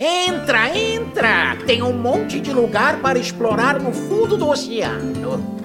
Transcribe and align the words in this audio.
Entra, 0.00 0.78
entra! 0.78 1.56
Tem 1.66 1.82
um 1.82 1.92
monte 1.92 2.38
de 2.38 2.52
lugar 2.52 3.00
para 3.00 3.18
explorar 3.18 3.80
no 3.80 3.92
fundo 3.92 4.36
do 4.36 4.48
oceano. 4.48 5.58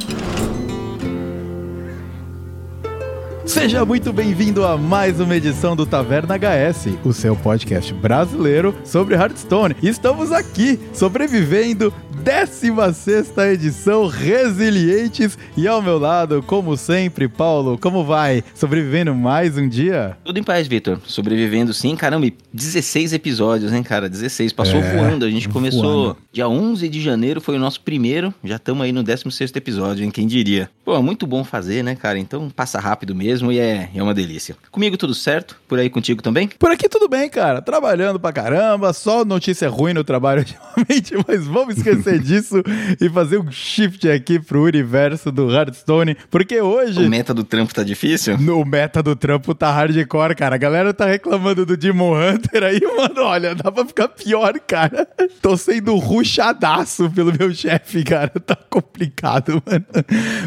Seja 3.46 3.86
muito 3.86 4.12
bem-vindo 4.12 4.66
a 4.66 4.76
mais 4.76 5.20
uma 5.20 5.36
edição 5.36 5.76
do 5.76 5.86
Taverna 5.86 6.36
HS, 6.36 6.98
o 7.06 7.14
seu 7.14 7.36
podcast 7.36 7.94
brasileiro 7.94 8.74
sobre 8.84 9.14
Hearthstone. 9.14 9.76
Estamos 9.84 10.32
aqui 10.32 10.80
sobrevivendo 10.94 11.94
16 12.24 13.38
edição 13.52 14.08
Resilientes 14.08 15.38
e 15.58 15.68
ao 15.68 15.82
meu 15.82 16.00
lado, 16.00 16.42
como 16.42 16.78
sempre, 16.78 17.28
Paulo, 17.28 17.78
como 17.78 18.06
vai? 18.06 18.42
Sobrevivendo 18.56 19.14
mais 19.14 19.58
um 19.58 19.68
dia? 19.68 20.18
Tudo 20.24 20.40
em 20.40 20.44
paz, 20.44 20.66
Vitor. 20.66 21.02
Sobrevivendo 21.06 21.74
sim, 21.74 21.98
caramba, 21.98 22.32
16 22.54 23.12
episódios, 23.12 23.74
hein, 23.74 23.84
cara? 23.84 24.08
16, 24.08 24.54
passou 24.54 24.80
é, 24.80 24.96
voando. 24.96 25.26
A 25.26 25.30
gente 25.30 25.50
começou 25.50 25.82
voando. 25.82 26.18
dia 26.32 26.48
11 26.48 26.88
de 26.88 27.02
janeiro, 27.02 27.42
foi 27.42 27.58
o 27.58 27.60
nosso 27.60 27.82
primeiro. 27.82 28.34
Já 28.42 28.56
estamos 28.56 28.86
aí 28.86 28.94
no 28.94 29.04
16 29.04 29.52
episódio, 29.54 30.06
hein? 30.06 30.10
Quem 30.10 30.26
diria? 30.26 30.70
Pô, 30.86 31.02
muito 31.02 31.28
bom 31.28 31.44
fazer, 31.44 31.84
né, 31.84 31.94
cara? 31.94 32.18
Então 32.18 32.50
passa 32.50 32.80
rápido 32.80 33.14
mesmo 33.14 33.52
e 33.52 33.60
é, 33.60 33.90
é 33.94 34.02
uma 34.02 34.14
delícia. 34.14 34.56
Comigo 34.72 34.96
tudo 34.96 35.14
certo? 35.14 35.58
Por 35.68 35.78
aí 35.78 35.90
contigo 35.90 36.22
também? 36.22 36.48
Por 36.48 36.72
aqui 36.72 36.88
tudo 36.88 37.10
bem, 37.10 37.30
cara. 37.30 37.62
Trabalhando 37.62 38.18
pra 38.18 38.32
caramba, 38.32 38.94
só 38.94 39.26
notícia 39.26 39.68
ruim 39.68 39.94
no 39.94 40.06
trabalho 40.06 40.40
ultimamente, 40.48 41.26
mas 41.28 41.46
vamos 41.46 41.76
esquecer 41.76 42.13
disso 42.20 42.62
e 43.00 43.10
fazer 43.10 43.40
um 43.40 43.52
shift 43.52 44.10
aqui 44.10 44.40
pro 44.40 44.64
universo 44.64 45.32
do 45.32 45.50
Hearthstone, 45.52 46.16
porque 46.30 46.62
hoje... 46.62 47.06
O 47.06 47.10
meta 47.10 47.34
do 47.34 47.44
trampo 47.44 47.74
tá 47.74 47.84
difícil? 47.84 48.38
No 48.38 48.64
meta 48.66 49.02
do 49.02 49.16
trampo 49.16 49.56
tá 49.56 49.72
hardcore, 49.72 50.36
cara. 50.36 50.56
A 50.56 50.58
galera 50.58 50.94
tá 50.94 51.06
reclamando 51.06 51.66
do 51.66 51.76
Demon 51.76 52.14
Hunter 52.14 52.64
aí, 52.64 52.82
mano, 52.96 53.22
olha, 53.22 53.56
dá 53.56 53.72
pra 53.72 53.86
ficar 53.86 54.08
pior, 54.10 54.54
cara. 54.60 55.08
Tô 55.42 55.56
sendo 55.58 55.96
ruxadaço 55.96 57.10
pelo 57.12 57.34
meu 57.38 57.54
chefe, 57.54 58.04
cara. 58.04 58.32
Tá 58.46 58.56
complicado, 58.70 59.62
mano. 59.66 59.86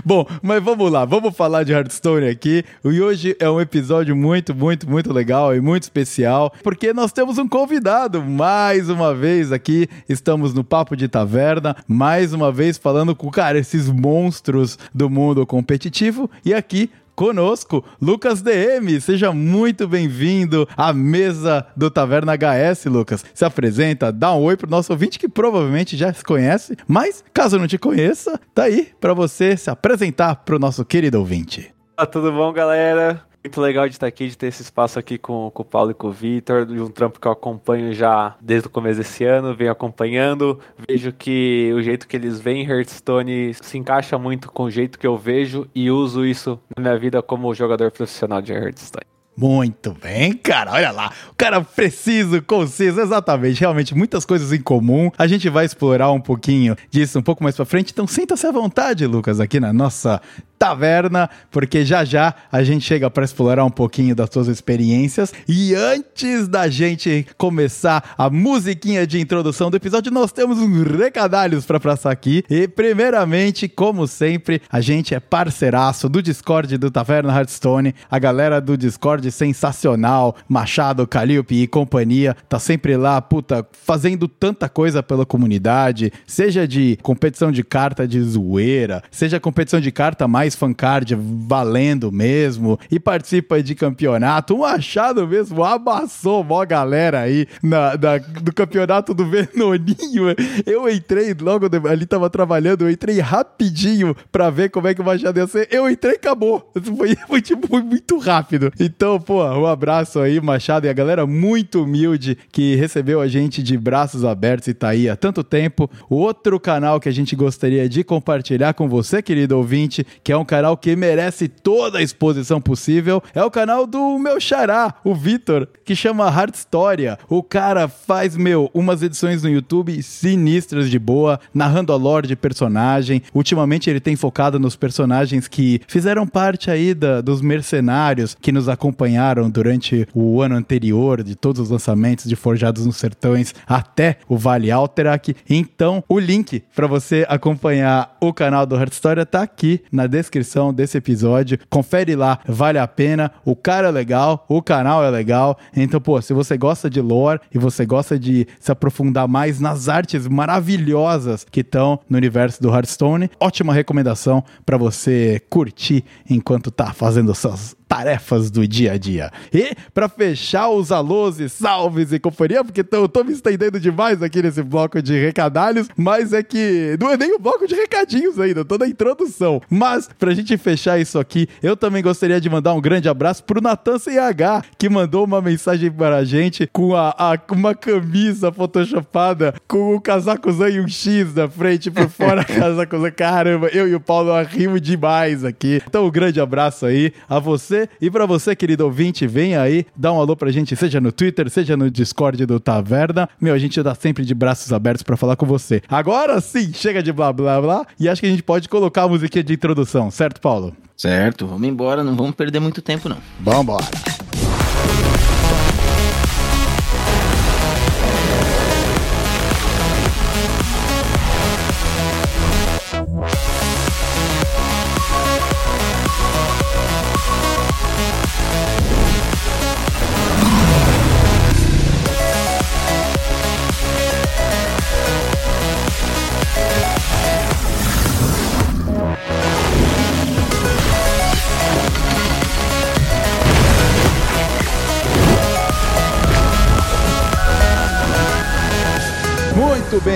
Bom, 0.05 0.27
mas 0.43 0.63
vamos 0.63 0.91
lá, 0.91 1.05
vamos 1.05 1.37
falar 1.37 1.65
de 1.65 1.73
Hearthstone 1.73 2.29
aqui. 2.29 2.65
E 2.85 3.01
hoje 3.01 3.37
é 3.41 3.49
um 3.49 3.61
episódio 3.61 4.15
muito, 4.15 4.55
muito, 4.55 4.89
muito 4.89 5.13
legal 5.13 5.55
e 5.55 5.61
muito 5.61 5.85
especial, 5.85 6.53
porque 6.63 6.93
nós 6.93 7.13
temos 7.13 7.39
um 7.39 7.49
convidado 7.49 8.23
mais 8.23 8.89
uma 8.89 9.15
vez 9.15 9.53
aqui. 9.53 9.89
Estamos 10.09 10.53
no 10.55 10.63
Papo 10.63 10.97
de 10.97 11.09
Taverna 11.09 11.56
mais 11.87 12.33
uma 12.33 12.51
vez 12.51 12.79
falando 12.79 13.15
com, 13.15 13.31
cara, 13.31 13.59
esses 13.59 13.89
monstros 13.89 14.79
do 14.95 15.09
mundo 15.09 15.47
competitivo. 15.47 16.31
E 16.45 16.53
aqui, 16.53 16.91
conosco, 17.17 17.83
Lucas 18.01 18.43
DM. 18.43 19.01
Seja 19.01 19.33
muito 19.33 19.89
bem-vindo 19.89 20.69
à 20.77 20.93
mesa 20.93 21.67
do 21.75 21.91
Taverna 21.91 22.35
HS, 22.35 22.85
Lucas. 22.85 23.25
Se 23.33 23.45
apresenta, 23.45 24.13
dá 24.13 24.35
um 24.35 24.43
oi 24.43 24.57
pro 24.57 24.71
nosso 24.71 24.93
ouvinte 24.93 25.19
que 25.19 25.29
provavelmente 25.29 25.97
já 25.97 26.13
se 26.13 26.23
conhece, 26.23 26.77
mas 26.87 27.25
caso 27.33 27.59
não 27.59 27.67
te 27.67 27.79
conheça, 27.79 28.39
tá 28.55 28.65
aí 28.65 28.91
para 29.01 29.15
você 29.15 29.57
se 29.57 29.71
apresentar 29.71 30.37
pro 30.37 30.59
nosso 30.59 30.85
querido 30.85 31.19
ouvinte. 31.19 31.75
Olá, 31.99 32.07
tudo 32.07 32.31
bom, 32.31 32.53
galera? 32.53 33.26
Muito 33.47 33.61
legal 33.61 33.89
de 33.89 33.95
estar 33.95 34.09
aqui, 34.09 34.27
de 34.27 34.37
ter 34.37 34.49
esse 34.49 34.61
espaço 34.61 34.99
aqui 34.99 35.17
com, 35.17 35.53
com 35.55 35.63
o 35.63 35.65
Paulo 35.65 35.93
e 35.93 35.95
com 35.95 36.09
o 36.09 36.11
Vitor, 36.11 36.67
de 36.67 36.81
um 36.81 36.91
trampo 36.91 37.21
que 37.21 37.29
eu 37.29 37.31
acompanho 37.31 37.95
já 37.95 38.37
desde 38.41 38.67
o 38.67 38.71
começo 38.71 38.99
desse 38.99 39.23
ano, 39.23 39.55
venho 39.55 39.71
acompanhando. 39.71 40.59
Vejo 40.77 41.13
que 41.13 41.73
o 41.73 41.81
jeito 41.81 42.09
que 42.09 42.17
eles 42.17 42.41
veem 42.41 42.69
Hearthstone 42.69 43.55
se 43.55 43.79
encaixa 43.79 44.19
muito 44.19 44.51
com 44.51 44.65
o 44.65 44.71
jeito 44.71 44.99
que 44.99 45.07
eu 45.07 45.17
vejo 45.17 45.69
e 45.73 45.93
uso 45.93 46.27
isso 46.27 46.59
na 46.77 46.83
minha 46.83 46.99
vida 46.99 47.23
como 47.23 47.55
jogador 47.55 47.93
profissional 47.93 48.43
de 48.43 48.53
Hearthstone. 48.53 49.16
Muito 49.37 49.95
bem, 50.01 50.33
cara. 50.33 50.73
Olha 50.73 50.91
lá. 50.91 51.13
O 51.31 51.35
cara 51.35 51.61
preciso, 51.61 52.41
conciso, 52.43 53.01
exatamente. 53.01 53.61
Realmente, 53.61 53.95
muitas 53.95 54.25
coisas 54.25 54.53
em 54.53 54.61
comum. 54.61 55.11
A 55.19 55.27
gente 55.27 55.49
vai 55.51 55.67
explorar 55.67 56.11
um 56.11 56.21
pouquinho 56.21 56.75
disso 56.91 57.19
um 57.19 57.23
pouco 57.23 57.43
mais 57.43 57.55
pra 57.55 57.67
frente. 57.67 57.93
Então, 57.93 58.07
senta-se 58.07 58.47
à 58.47 58.53
vontade, 58.53 59.07
Lucas, 59.07 59.39
aqui 59.39 59.61
na 59.61 59.73
nossa 59.73 60.21
taverna, 60.59 61.29
porque 61.51 61.85
já 61.85 62.05
já 62.05 62.35
a 62.51 62.63
gente 62.63 62.85
chega 62.85 63.11
para 63.11 63.25
explorar 63.25 63.65
um 63.65 63.71
pouquinho 63.71 64.15
das 64.15 64.31
suas 64.33 64.49
experiências. 64.49 65.33
E 65.47 65.75
antes 65.75 66.49
da 66.49 66.69
gente 66.69 67.27
começar 67.37 68.15
a 68.17 68.31
musiquinha 68.31 69.07
de 69.07 69.21
introdução 69.21 69.71
do 69.71 69.77
episódio, 69.77 70.11
nós 70.13 70.33
temos 70.33 70.59
uns 70.59 70.83
recadalhos 70.83 71.67
para 71.67 71.79
passar 71.79 72.11
aqui. 72.11 72.43
E 72.49 72.67
primeiramente, 72.67 73.69
como 73.69 74.07
sempre, 74.07 74.63
a 74.71 74.81
gente 74.81 75.15
é 75.15 75.21
parceiraço 75.21 76.09
do 76.09 76.23
Discord 76.23 76.79
do 76.79 76.91
Taverna 76.91 77.37
Hearthstone, 77.37 77.95
a 78.11 78.19
galera 78.19 78.61
do 78.61 78.77
Discord 78.77 79.26
sensacional, 79.31 80.35
Machado, 80.49 81.07
Calliope 81.07 81.63
e 81.63 81.67
companhia, 81.67 82.37
tá 82.49 82.59
sempre 82.59 82.97
lá, 82.97 83.21
puta, 83.21 83.67
fazendo 83.85 84.27
tanta 84.27 84.69
coisa 84.69 85.03
pela 85.03 85.25
comunidade, 85.25 86.13
seja 86.27 86.67
de 86.67 86.99
competição 87.03 87.53
de 87.53 87.63
carta 87.63 88.07
de 88.07 88.21
zoeira, 88.21 89.03
seja 89.11 89.39
competição 89.39 89.81
de 89.81 89.93
carta 89.93 90.27
mais 90.27 90.57
fancard 90.57 91.17
valendo 91.47 92.11
mesmo 92.11 92.79
e 92.91 92.99
participa 92.99 93.63
de 93.63 93.75
campeonato. 93.75 94.55
O 94.55 94.61
Machado 94.61 95.27
mesmo 95.27 95.63
abaçou 95.63 96.43
mó 96.43 96.65
galera 96.65 97.21
aí 97.21 97.47
na, 97.63 97.97
na, 97.97 98.19
do 98.19 98.53
campeonato 98.53 99.15
do 99.15 99.25
Venoninho. 99.25 100.35
Eu 100.67 100.89
entrei 100.89 101.35
logo 101.39 101.67
ali, 101.89 102.07
tava 102.07 102.29
trabalhando, 102.29 102.83
eu 102.83 102.91
entrei 102.91 103.21
rapidinho 103.21 104.17
pra 104.33 104.51
ver 104.51 104.71
como 104.71 104.89
é 104.89 104.95
que 104.95 105.01
o 105.01 105.05
Machado 105.05 105.39
ia 105.39 105.47
ser. 105.47 105.69
Eu 105.71 105.89
entrei 105.89 106.15
e 106.15 106.17
acabou. 106.17 106.73
Foi, 106.97 107.17
foi 107.29 107.43
tipo 107.43 107.77
foi 107.77 107.83
muito 107.83 108.19
rápido. 108.19 108.73
Então, 108.81 109.16
pô, 109.21 109.45
um 109.45 109.67
abraço 109.67 110.21
aí, 110.21 110.41
Machado, 110.41 110.87
e 110.87 110.89
a 110.89 110.93
galera 110.93 111.27
muito 111.27 111.83
humilde 111.83 112.37
que 112.51 112.75
recebeu 112.77 113.21
a 113.21 113.29
gente 113.29 113.63
de 113.63 113.77
braços 113.77 114.25
abertos 114.25 114.69
e 114.69 114.75
tá 114.75 114.89
aí 114.89 115.09
há 115.09 115.17
tanto 115.17 115.43
tempo. 115.43 115.91
Outro 116.09 116.59
canal 116.59 117.01
que 117.01 117.09
a 117.09 117.13
gente 117.13 117.37
gostaria 117.37 117.89
de 117.89 118.03
compartilhar 118.03 118.75
com 118.75 118.89
você, 118.89 119.23
querido 119.23 119.57
ouvinte, 119.57 120.07
que 120.23 120.33
é 120.33 120.37
um 120.37 120.45
canal 120.45 120.77
que 120.77 120.95
merece 120.97 121.49
toda 121.49 121.99
a 121.99 122.03
exposição 122.03 122.61
possível. 122.61 123.23
É 123.35 123.43
o 123.43 123.51
canal 123.51 123.87
do 123.87 124.19
meu 124.19 124.41
xará, 124.41 124.95
o 125.05 125.15
Vitor, 125.15 125.69
que 125.85 125.95
chama 125.95 126.31
Hard 126.31 126.55
História. 126.55 127.19
O 127.29 127.43
cara 127.43 127.89
faz, 127.89 128.37
meu, 128.37 128.71
umas 128.73 129.03
edições 129.03 129.43
no 129.43 129.49
YouTube 129.49 130.03
sinistras 130.03 130.91
de 130.91 130.99
boa, 130.99 131.41
narrando 131.53 131.93
a 131.93 131.97
lore 131.97 132.27
de 132.27 132.37
personagem. 132.37 133.23
Ultimamente 133.35 133.91
ele 133.91 134.01
tem 134.01 134.17
focado 134.17 134.59
nos 134.59 134.77
personagens 134.77 135.49
que 135.49 135.81
fizeram 135.87 136.27
parte 136.27 136.71
aí 136.71 136.95
da, 136.95 137.21
dos 137.21 137.41
mercenários 137.41 138.37
que 138.41 138.53
nos 138.53 138.69
acompanharam 139.07 139.49
durante 139.49 140.09
o 140.15 140.43
ano 140.43 140.57
anterior, 140.57 141.23
de 141.23 141.37
todos 141.37 141.61
os 141.61 141.71
lançamentos 141.71 142.27
de 142.27 142.35
Forjados 142.35 142.85
nos 142.85 142.97
Sertões 142.97 143.55
até 143.67 144.19
o 144.29 144.37
Vale 144.37 144.71
Alterac. 144.71 145.35
Então, 145.49 146.03
o 146.09 146.19
link 146.19 146.63
para 146.75 146.87
você 146.87 147.25
acompanhar 147.29 148.17
o 148.21 148.33
canal 148.33 148.67
do 148.67 148.77
Hard 148.77 148.93
História 148.93 149.25
tá 149.25 149.43
aqui 149.43 149.83
na 149.93 150.07
descrição 150.07 150.27
descrição 150.47 150.75
desse 150.75 150.99
episódio. 150.99 151.59
Confere 151.71 152.17
lá, 152.17 152.39
vale 152.47 152.79
a 152.79 152.87
pena. 152.87 153.31
O 153.45 153.55
cara 153.55 153.89
é 153.89 153.91
legal, 153.91 154.45
o 154.49 154.61
canal 154.61 155.05
é 155.05 155.11
legal. 155.11 155.57
Então, 155.75 156.01
pô, 156.01 156.21
se 156.21 156.33
você 156.33 156.57
gosta 156.57 156.91
de 156.91 157.01
lore 157.01 157.41
e 157.55 157.59
você 157.59 157.87
gosta 157.87 158.19
de 158.19 158.47
se 158.59 158.73
aprofundar 158.73 159.29
mais 159.29 159.61
nas 159.61 159.89
artes 159.89 160.27
maravilhosas 160.27 161.45
que 161.45 161.61
estão 161.61 162.01
no 162.09 162.17
universo 162.17 162.61
do 162.61 162.71
Hearthstone, 162.71 163.31
ótima 163.41 163.73
recomendação 163.73 164.43
para 164.65 164.77
você 164.77 165.41
curtir 165.49 166.05
enquanto 166.29 166.71
tá 166.71 166.93
fazendo 166.93 167.35
suas 167.35 167.77
tarefas 167.89 168.51
do 168.51 168.67
dia 168.67 168.93
a 168.93 168.99
dia. 168.99 169.31
E 169.53 169.75
para 169.95 170.09
fechar 170.09 170.69
os 170.69 170.91
alôs 170.91 171.39
e 171.39 171.49
salves 171.49 172.13
e 172.13 172.19
companhia, 172.19 172.65
porque 172.65 172.85
eu 172.91 173.09
tô 173.09 173.25
me 173.25 173.33
estendendo 173.33 173.79
demais 173.79 174.23
aqui 174.23 174.43
nesse 174.43 174.63
bloco 174.63 175.01
de 175.01 175.19
recadalhos, 175.19 175.89
mas 175.97 176.33
é 176.33 176.43
que 176.43 176.97
não 177.01 177.11
é 177.11 177.17
nem 177.17 177.33
o 177.33 177.37
um 177.37 177.39
bloco 177.39 177.67
de 177.67 177.75
recadinhos 177.75 178.39
ainda, 178.39 178.65
tô 178.65 178.77
na 178.77 178.87
introdução. 178.87 179.61
Mas 179.71 180.09
pra 180.19 180.35
gente 180.35 180.57
fechar 180.57 180.99
isso 180.99 181.19
aqui, 181.19 181.49
eu 181.63 181.77
também 181.77 182.03
gostaria 182.03 182.41
de 182.41 182.51
mandar 182.51 182.75
um 182.75 182.81
grande 182.81 183.09
abraço 183.09 183.45
pro 183.45 183.61
Natan 183.61 183.99
CH, 183.99 184.65
que 184.79 184.89
mandou 184.89 185.25
uma 185.25 185.41
mensagem 185.41 185.91
para 185.91 186.17
a 186.17 186.25
gente 186.25 186.69
com 186.73 186.95
a, 186.95 187.15
a 187.17 187.39
uma 187.53 187.75
camisa 187.75 188.51
photoshopada 188.51 189.55
com 189.69 189.95
o 189.95 190.01
casacozão 190.01 190.69
e 190.69 190.81
um 190.81 190.89
X 190.89 191.35
na 191.35 191.49
frente 191.49 191.91
por 191.91 192.09
fora 192.09 192.43
casacozão. 192.45 193.11
Caramba, 193.15 193.69
eu 193.69 193.89
e 193.89 193.95
o 193.95 194.01
Paulo 194.01 194.33
rimos 194.43 194.81
demais 194.81 195.45
aqui. 195.45 195.81
Então 195.87 196.07
um 196.07 196.11
grande 196.11 196.41
abraço 196.41 196.87
aí 196.87 197.13
a 197.29 197.39
você 197.39 197.76
você. 197.77 197.89
E 198.01 198.11
para 198.11 198.25
você, 198.25 198.57
querido 198.57 198.85
ouvinte, 198.85 199.27
vem 199.27 199.57
aí, 199.57 199.87
dá 199.95 200.13
um 200.13 200.19
alô 200.19 200.35
pra 200.35 200.51
gente, 200.51 200.75
seja 200.75 201.01
no 201.01 201.13
Twitter, 201.13 201.51
seja 201.51 201.77
no 201.77 201.91
Discord 201.91 202.47
do 202.47 202.59
Taverna. 202.59 203.29
Meu, 203.41 203.53
a 203.53 203.59
gente 203.59 203.83
dá 203.83 203.95
sempre 203.95 204.25
de 204.25 204.35
braços 204.35 204.73
abertos 204.73 205.03
para 205.03 205.17
falar 205.17 205.37
com 205.37 205.45
você. 205.45 205.83
Agora 205.89 206.41
sim, 206.41 206.73
chega 206.73 207.03
de 207.03 207.13
blá 207.13 207.33
blá 207.33 207.61
blá. 207.61 207.87
E 208.01 208.09
acho 208.09 208.21
que 208.21 208.27
a 208.27 208.31
gente 208.31 208.43
pode 208.43 208.69
colocar 208.69 209.03
a 209.03 209.09
musiquinha 209.09 209.45
de 209.45 209.53
introdução, 209.53 210.11
certo, 210.11 210.41
Paulo? 210.41 210.75
Certo, 210.97 211.47
vamos 211.47 211.69
embora, 211.69 212.03
não 212.03 212.17
vamos 212.17 212.35
perder 212.35 212.59
muito 212.59 212.81
tempo, 212.81 213.09
não. 213.09 213.19
Vambora. 213.41 213.85